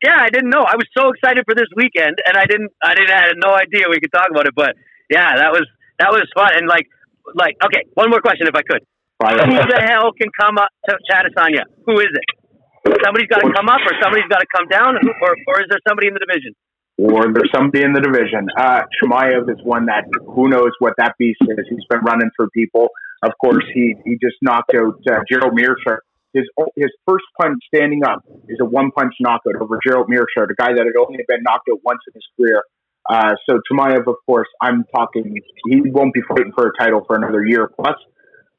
Yeah, 0.03 0.19
I 0.19 0.29
didn't 0.29 0.51
know. 0.51 0.67
I 0.67 0.75
was 0.75 0.85
so 0.91 1.15
excited 1.15 1.47
for 1.47 1.55
this 1.55 1.71
weekend, 1.75 2.19
and 2.27 2.35
I 2.35 2.45
didn't. 2.45 2.71
I 2.83 2.93
didn't. 2.93 3.11
I 3.11 3.31
had 3.31 3.39
no 3.39 3.55
idea 3.55 3.87
we 3.87 4.03
could 4.03 4.11
talk 4.11 4.27
about 4.29 4.45
it. 4.45 4.55
But 4.55 4.75
yeah, 5.09 5.39
that 5.39 5.55
was 5.55 5.63
that 5.99 6.11
was 6.11 6.27
fun. 6.35 6.51
And 6.59 6.67
like, 6.67 6.85
like, 7.33 7.55
okay, 7.63 7.87
one 7.95 8.11
more 8.11 8.19
question 8.19 8.47
if 8.47 8.55
I 8.55 8.67
could. 8.67 8.83
Who 9.23 9.63
the 9.71 9.79
hell 9.79 10.11
can 10.11 10.27
come 10.35 10.59
up 10.59 10.67
to 10.91 10.99
Chatasanya? 11.07 11.63
Who 11.87 11.95
is 12.03 12.11
it? 12.11 12.27
Somebody's 12.99 13.31
got 13.31 13.39
to 13.39 13.47
come 13.55 13.71
up, 13.71 13.79
or 13.87 13.95
somebody's 14.03 14.27
got 14.27 14.43
to 14.43 14.49
come 14.51 14.67
down, 14.67 14.99
or 14.99 15.31
or 15.47 15.55
is 15.63 15.71
there 15.71 15.79
somebody 15.87 16.11
in 16.11 16.13
the 16.13 16.19
division? 16.19 16.51
or 16.97 17.23
there's 17.33 17.49
somebody 17.53 17.83
in 17.83 17.93
the 17.93 18.01
division. 18.01 18.47
Uh, 18.57 18.81
Chimaev 19.01 19.49
is 19.49 19.57
one 19.63 19.87
that 19.87 20.05
who 20.35 20.47
knows 20.47 20.71
what 20.79 20.93
that 20.97 21.13
beast 21.17 21.39
is. 21.41 21.65
He's 21.69 21.85
been 21.89 22.01
running 22.01 22.29
through 22.35 22.49
people. 22.53 22.89
Of 23.23 23.31
course, 23.41 23.63
he 23.73 23.95
he 24.05 24.13
just 24.21 24.35
knocked 24.41 24.73
out 24.75 24.99
uh, 25.09 25.19
Gerald 25.29 25.53
Meerschaert. 25.57 25.99
His 26.33 26.45
his 26.75 26.89
first 27.07 27.25
punch 27.39 27.59
standing 27.73 28.03
up 28.03 28.23
is 28.49 28.57
a 28.61 28.65
one 28.65 28.91
punch 28.91 29.13
knockout 29.19 29.55
over 29.61 29.79
Gerald 29.85 30.07
Meerschaert, 30.09 30.49
a 30.51 30.55
guy 30.57 30.73
that 30.73 30.85
had 30.85 30.97
only 30.99 31.23
been 31.27 31.43
knocked 31.43 31.69
out 31.71 31.79
once 31.83 31.99
in 32.07 32.13
his 32.13 32.25
career. 32.37 32.63
Uh, 33.09 33.35
so 33.47 33.59
Chimaev, 33.69 34.07
of 34.07 34.15
course, 34.25 34.47
I'm 34.61 34.85
talking. 34.95 35.39
He 35.69 35.81
won't 35.85 36.13
be 36.13 36.21
fighting 36.27 36.51
for 36.55 36.67
a 36.67 36.71
title 36.79 37.03
for 37.05 37.15
another 37.15 37.45
year 37.45 37.69
plus. 37.79 37.97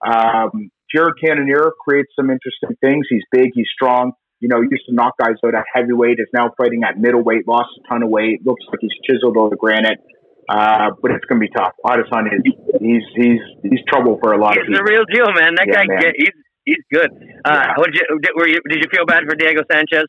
Um, 0.06 0.70
Jared 0.94 1.14
Cannonier 1.22 1.72
creates 1.80 2.12
some 2.14 2.30
interesting 2.30 2.76
things. 2.80 3.06
He's 3.08 3.24
big. 3.32 3.50
He's 3.54 3.66
strong 3.74 4.12
you 4.44 4.48
know, 4.52 4.60
used 4.60 4.84
to 4.84 4.94
knock 4.94 5.16
guys 5.16 5.40
out 5.40 5.54
at 5.54 5.64
heavyweight, 5.72 6.20
is 6.20 6.28
now 6.34 6.52
fighting 6.58 6.84
at 6.84 7.00
middleweight, 7.00 7.48
lost 7.48 7.72
a 7.80 7.88
ton 7.88 8.02
of 8.02 8.10
weight, 8.10 8.44
looks 8.44 8.60
like 8.68 8.76
he's 8.84 8.92
chiseled 9.08 9.38
over 9.38 9.56
granite. 9.56 9.96
Uh, 10.44 10.92
but 11.00 11.12
it's 11.12 11.24
going 11.24 11.40
to 11.40 11.46
be 11.48 11.52
tough. 11.56 11.72
Adesanya, 11.80 12.36
is 12.36 12.44
he's 12.76 13.00
he's 13.16 13.40
he's 13.64 13.80
trouble 13.88 14.20
for 14.20 14.36
a 14.36 14.38
lot 14.38 14.60
of 14.60 14.68
people. 14.68 14.76
He's 14.76 14.84
the 14.84 14.84
real 14.84 15.08
deal, 15.08 15.32
man. 15.32 15.56
That 15.56 15.64
Yeah, 15.64 15.80
guy, 15.80 15.84
man. 15.88 16.00
get, 16.04 16.12
he's 16.20 16.36
he's 16.64 16.78
good. 16.92 17.10
Uh, 17.44 17.74
what 17.76 17.86
did 17.92 17.96
you 18.00 18.18
did, 18.20 18.30
were 18.36 18.48
you 18.48 18.60
did 18.68 18.78
you 18.82 18.88
feel 18.90 19.06
bad 19.06 19.24
for 19.28 19.34
Diego 19.34 19.62
Sanchez? 19.70 20.06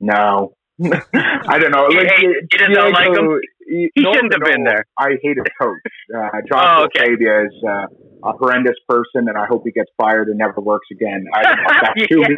No, 0.00 0.54
I 0.82 1.58
don't 1.58 1.70
know. 1.72 1.84
Like, 1.86 2.06
hate- 2.08 2.22
you 2.22 2.46
just 2.52 2.72
don't 2.72 2.92
like 2.92 3.08
him? 3.16 3.38
He, 3.66 3.90
He 3.94 4.02
shouldn't 4.02 4.32
have 4.32 4.42
been 4.42 4.64
there. 4.64 4.84
I 4.98 5.10
hate 5.22 5.36
his 5.36 5.46
coach. 5.60 5.78
Uh, 6.14 6.28
John 6.50 6.64
Oh, 6.80 6.84
okay. 6.86 7.12
Is 7.12 7.54
uh, 7.64 7.86
a 8.24 8.32
horrendous 8.32 8.76
person, 8.88 9.28
and 9.28 9.36
I 9.36 9.46
hope 9.46 9.62
he 9.64 9.72
gets 9.72 9.90
fired 10.00 10.28
and 10.28 10.38
never 10.38 10.60
works 10.60 10.88
again. 10.90 11.24
I 11.34 11.42
don't 11.42 11.56
know 11.56 11.70
that's 11.82 12.06
too 12.08 12.20
mean, 12.22 12.36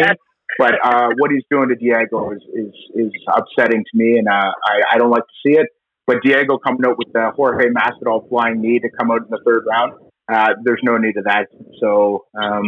but 0.58 0.74
uh, 0.84 1.08
what 1.18 1.30
he's 1.30 1.44
doing 1.50 1.68
to 1.70 1.76
Diego 1.76 2.32
is 2.32 2.42
is, 2.52 2.74
is 2.94 3.12
upsetting 3.34 3.84
to 3.84 3.90
me, 3.94 4.18
and 4.18 4.28
uh, 4.28 4.52
I, 4.66 4.82
I 4.94 4.98
don't 4.98 5.10
like 5.10 5.22
to 5.24 5.48
see 5.48 5.54
it. 5.56 5.68
But 6.06 6.16
Diego 6.24 6.58
coming 6.58 6.84
out 6.84 6.98
with 6.98 7.12
the 7.12 7.30
Jorge 7.36 7.68
Masvidal 7.68 8.28
flying 8.28 8.60
knee 8.60 8.80
to 8.80 8.88
come 8.98 9.10
out 9.12 9.20
in 9.22 9.28
the 9.30 9.40
third 9.46 9.64
round, 9.70 9.92
uh, 10.30 10.54
there's 10.64 10.80
no 10.82 10.98
need 10.98 11.16
of 11.16 11.24
that. 11.24 11.46
So 11.80 12.26
um, 12.36 12.64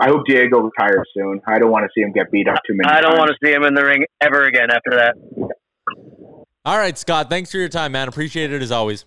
I 0.00 0.08
hope 0.08 0.22
Diego 0.26 0.60
retires 0.60 1.06
soon. 1.14 1.40
I 1.46 1.58
don't 1.58 1.70
want 1.70 1.84
to 1.84 1.90
see 1.94 2.00
him 2.02 2.12
get 2.12 2.30
beat 2.30 2.48
up 2.48 2.56
too 2.66 2.74
many 2.74 2.88
I 2.90 3.00
don't 3.02 3.10
times. 3.12 3.18
want 3.18 3.30
to 3.30 3.36
see 3.46 3.52
him 3.52 3.64
in 3.64 3.74
the 3.74 3.84
ring 3.84 4.04
ever 4.20 4.44
again 4.44 4.68
after 4.70 4.90
that. 4.92 5.14
All 6.64 6.78
right, 6.78 6.96
Scott. 6.96 7.28
Thanks 7.28 7.50
for 7.50 7.58
your 7.58 7.68
time, 7.68 7.92
man. 7.92 8.08
Appreciate 8.08 8.52
it 8.52 8.62
as 8.62 8.72
always. 8.72 9.04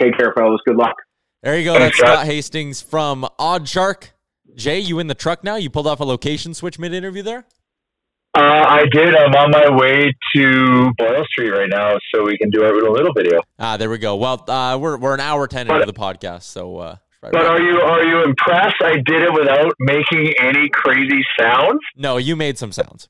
Take 0.00 0.16
care, 0.18 0.32
fellas. 0.36 0.60
Good 0.66 0.76
luck. 0.76 0.94
There 1.42 1.56
you 1.58 1.64
go. 1.64 1.78
That's 1.78 1.96
Scott 1.96 2.26
Hastings 2.26 2.82
from 2.82 3.26
OddsShark. 3.38 4.10
Jay, 4.56 4.80
you 4.80 4.98
in 4.98 5.06
the 5.06 5.14
truck 5.14 5.44
now? 5.44 5.56
You 5.56 5.70
pulled 5.70 5.86
off 5.86 6.00
a 6.00 6.04
location 6.04 6.54
switch 6.54 6.78
mid 6.78 6.92
interview 6.92 7.22
there? 7.22 7.44
Uh, 8.36 8.40
I 8.68 8.84
did. 8.92 9.14
I'm 9.14 9.32
on 9.34 9.50
my 9.50 9.74
way 9.76 10.12
to 10.34 10.90
Boyle 10.98 11.24
Street 11.30 11.50
right 11.50 11.68
now, 11.70 11.96
so 12.14 12.24
we 12.24 12.36
can 12.36 12.50
do 12.50 12.64
a 12.64 12.68
little 12.68 13.12
video. 13.16 13.40
Ah, 13.58 13.76
there 13.76 13.88
we 13.88 13.98
go. 13.98 14.16
Well, 14.16 14.44
uh, 14.48 14.76
we're 14.78 14.98
we're 14.98 15.14
an 15.14 15.20
hour 15.20 15.46
ten 15.46 15.70
into 15.70 15.86
the 15.86 15.94
podcast, 15.94 16.42
so 16.42 16.76
uh, 16.78 16.96
right 17.26 17.32
But 17.32 17.42
around- 17.46 17.60
are 17.60 17.60
you 17.62 17.80
are 17.80 18.02
you 18.04 18.24
impressed? 18.24 18.76
I 18.82 18.94
did 19.04 19.22
it 19.22 19.32
without 19.32 19.72
making 19.80 20.32
any 20.40 20.68
crazy 20.72 21.22
sounds. 21.38 21.80
no, 21.96 22.16
you 22.16 22.36
made 22.36 22.58
some 22.58 22.72
sounds. 22.72 23.08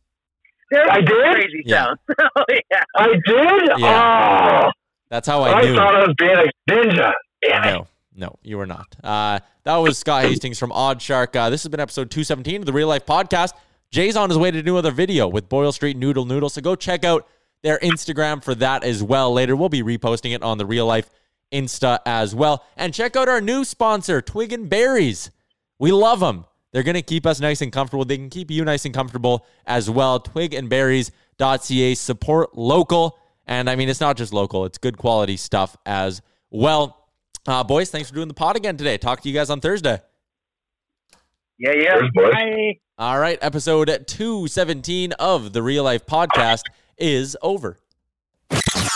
There's 0.70 0.88
I 0.90 1.00
did? 1.00 1.32
crazy 1.34 1.62
Yeah. 1.64 1.84
sound. 1.84 1.98
oh, 2.36 2.44
yeah. 2.48 2.82
I 2.96 3.06
did. 3.06 3.70
Yeah. 3.78 4.62
Oh, 4.66 4.70
That's 5.10 5.28
how 5.28 5.42
I 5.42 5.52
I, 5.52 5.62
knew. 5.62 5.72
I 5.74 5.76
thought 5.76 5.94
I 5.94 5.98
was 6.00 6.14
being 6.18 6.32
a 6.32 6.70
ninja. 6.70 7.12
Damn 7.42 7.62
it. 7.64 7.72
No, 7.72 7.86
no, 8.16 8.36
you 8.42 8.58
were 8.58 8.66
not. 8.66 8.96
Uh, 9.04 9.38
that 9.62 9.76
was 9.76 9.96
Scott 9.98 10.24
Hastings 10.24 10.58
from 10.58 10.70
OddsShark. 10.70 11.36
Uh, 11.36 11.50
this 11.50 11.62
has 11.62 11.70
been 11.70 11.78
episode 11.80 12.10
217 12.10 12.62
of 12.62 12.66
the 12.66 12.72
Real 12.72 12.88
Life 12.88 13.06
Podcast. 13.06 13.52
Jay's 13.92 14.16
on 14.16 14.28
his 14.28 14.38
way 14.38 14.50
to 14.50 14.62
do 14.62 14.74
another 14.74 14.90
video 14.90 15.28
with 15.28 15.48
Boyle 15.48 15.70
Street 15.70 15.96
Noodle 15.96 16.24
Noodle. 16.24 16.48
So 16.48 16.60
go 16.60 16.74
check 16.74 17.04
out 17.04 17.28
their 17.62 17.78
Instagram 17.78 18.42
for 18.42 18.54
that 18.56 18.82
as 18.82 19.02
well 19.02 19.32
later. 19.32 19.54
We'll 19.54 19.68
be 19.68 19.82
reposting 19.84 20.34
it 20.34 20.42
on 20.42 20.58
the 20.58 20.66
Real 20.66 20.86
Life 20.86 21.08
Insta 21.56 21.98
as 22.04 22.34
well. 22.34 22.64
And 22.76 22.92
check 22.92 23.16
out 23.16 23.28
our 23.28 23.40
new 23.40 23.64
sponsor, 23.64 24.20
Twig 24.20 24.52
and 24.52 24.68
Berries. 24.68 25.30
We 25.78 25.92
love 25.92 26.20
them. 26.20 26.44
They're 26.72 26.82
going 26.82 26.94
to 26.94 27.02
keep 27.02 27.24
us 27.26 27.40
nice 27.40 27.62
and 27.62 27.72
comfortable. 27.72 28.04
They 28.04 28.18
can 28.18 28.28
keep 28.28 28.50
you 28.50 28.64
nice 28.64 28.84
and 28.84 28.94
comfortable 28.94 29.46
as 29.66 29.88
well. 29.88 30.20
Twigandberries.ca. 30.20 31.94
Support 31.94 32.58
local. 32.58 33.18
And 33.46 33.70
I 33.70 33.76
mean, 33.76 33.88
it's 33.88 34.00
not 34.00 34.16
just 34.16 34.32
local, 34.32 34.64
it's 34.64 34.78
good 34.78 34.98
quality 34.98 35.36
stuff 35.36 35.76
as 35.86 36.20
well. 36.50 37.08
Uh, 37.46 37.62
boys, 37.62 37.90
thanks 37.90 38.08
for 38.08 38.14
doing 38.14 38.28
the 38.28 38.34
pod 38.34 38.56
again 38.56 38.76
today. 38.76 38.98
Talk 38.98 39.20
to 39.22 39.28
you 39.28 39.34
guys 39.34 39.50
on 39.50 39.60
Thursday. 39.60 40.00
Yeah, 41.58 41.72
yeah. 41.72 42.00
Bye. 42.14 42.78
All 42.98 43.18
right, 43.18 43.38
episode 43.40 43.86
217 44.06 45.12
of 45.12 45.52
the 45.52 45.62
Real 45.62 45.84
Life 45.84 46.04
Podcast 46.06 46.62
is 46.98 47.36
over. 47.40 47.78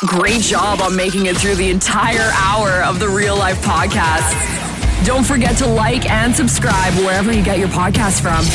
Great 0.07 0.41
job 0.41 0.81
on 0.81 0.97
making 0.97 1.27
it 1.27 1.37
through 1.37 1.57
the 1.57 1.69
entire 1.69 2.31
hour 2.35 2.83
of 2.85 2.99
the 2.99 3.09
Real 3.09 3.37
Life 3.37 3.61
Podcast. 3.61 5.05
Don't 5.05 5.25
forget 5.25 5.59
to 5.59 5.67
like 5.67 6.09
and 6.11 6.35
subscribe 6.35 6.95
wherever 6.95 7.33
you 7.33 7.45
get 7.45 7.59
your 7.59 7.69
podcast 7.69 8.23
from. 8.23 8.47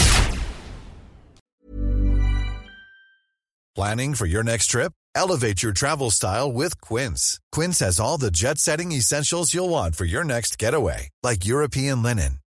Planning 3.76 4.16
for 4.16 4.26
your 4.26 4.42
next 4.42 4.68
trip? 4.68 4.94
Elevate 5.14 5.62
your 5.62 5.72
travel 5.72 6.10
style 6.10 6.52
with 6.52 6.82
Quince. 6.82 7.40
Quince 7.52 7.80
has 7.80 8.00
all 8.00 8.18
the 8.18 8.32
jet 8.32 8.58
setting 8.58 8.92
essentials 8.92 9.54
you'll 9.54 9.70
want 9.70 9.96
for 9.96 10.06
your 10.06 10.24
next 10.24 10.58
getaway, 10.58 11.10
like 11.22 11.46
European 11.46 12.02
linen, 12.02 12.40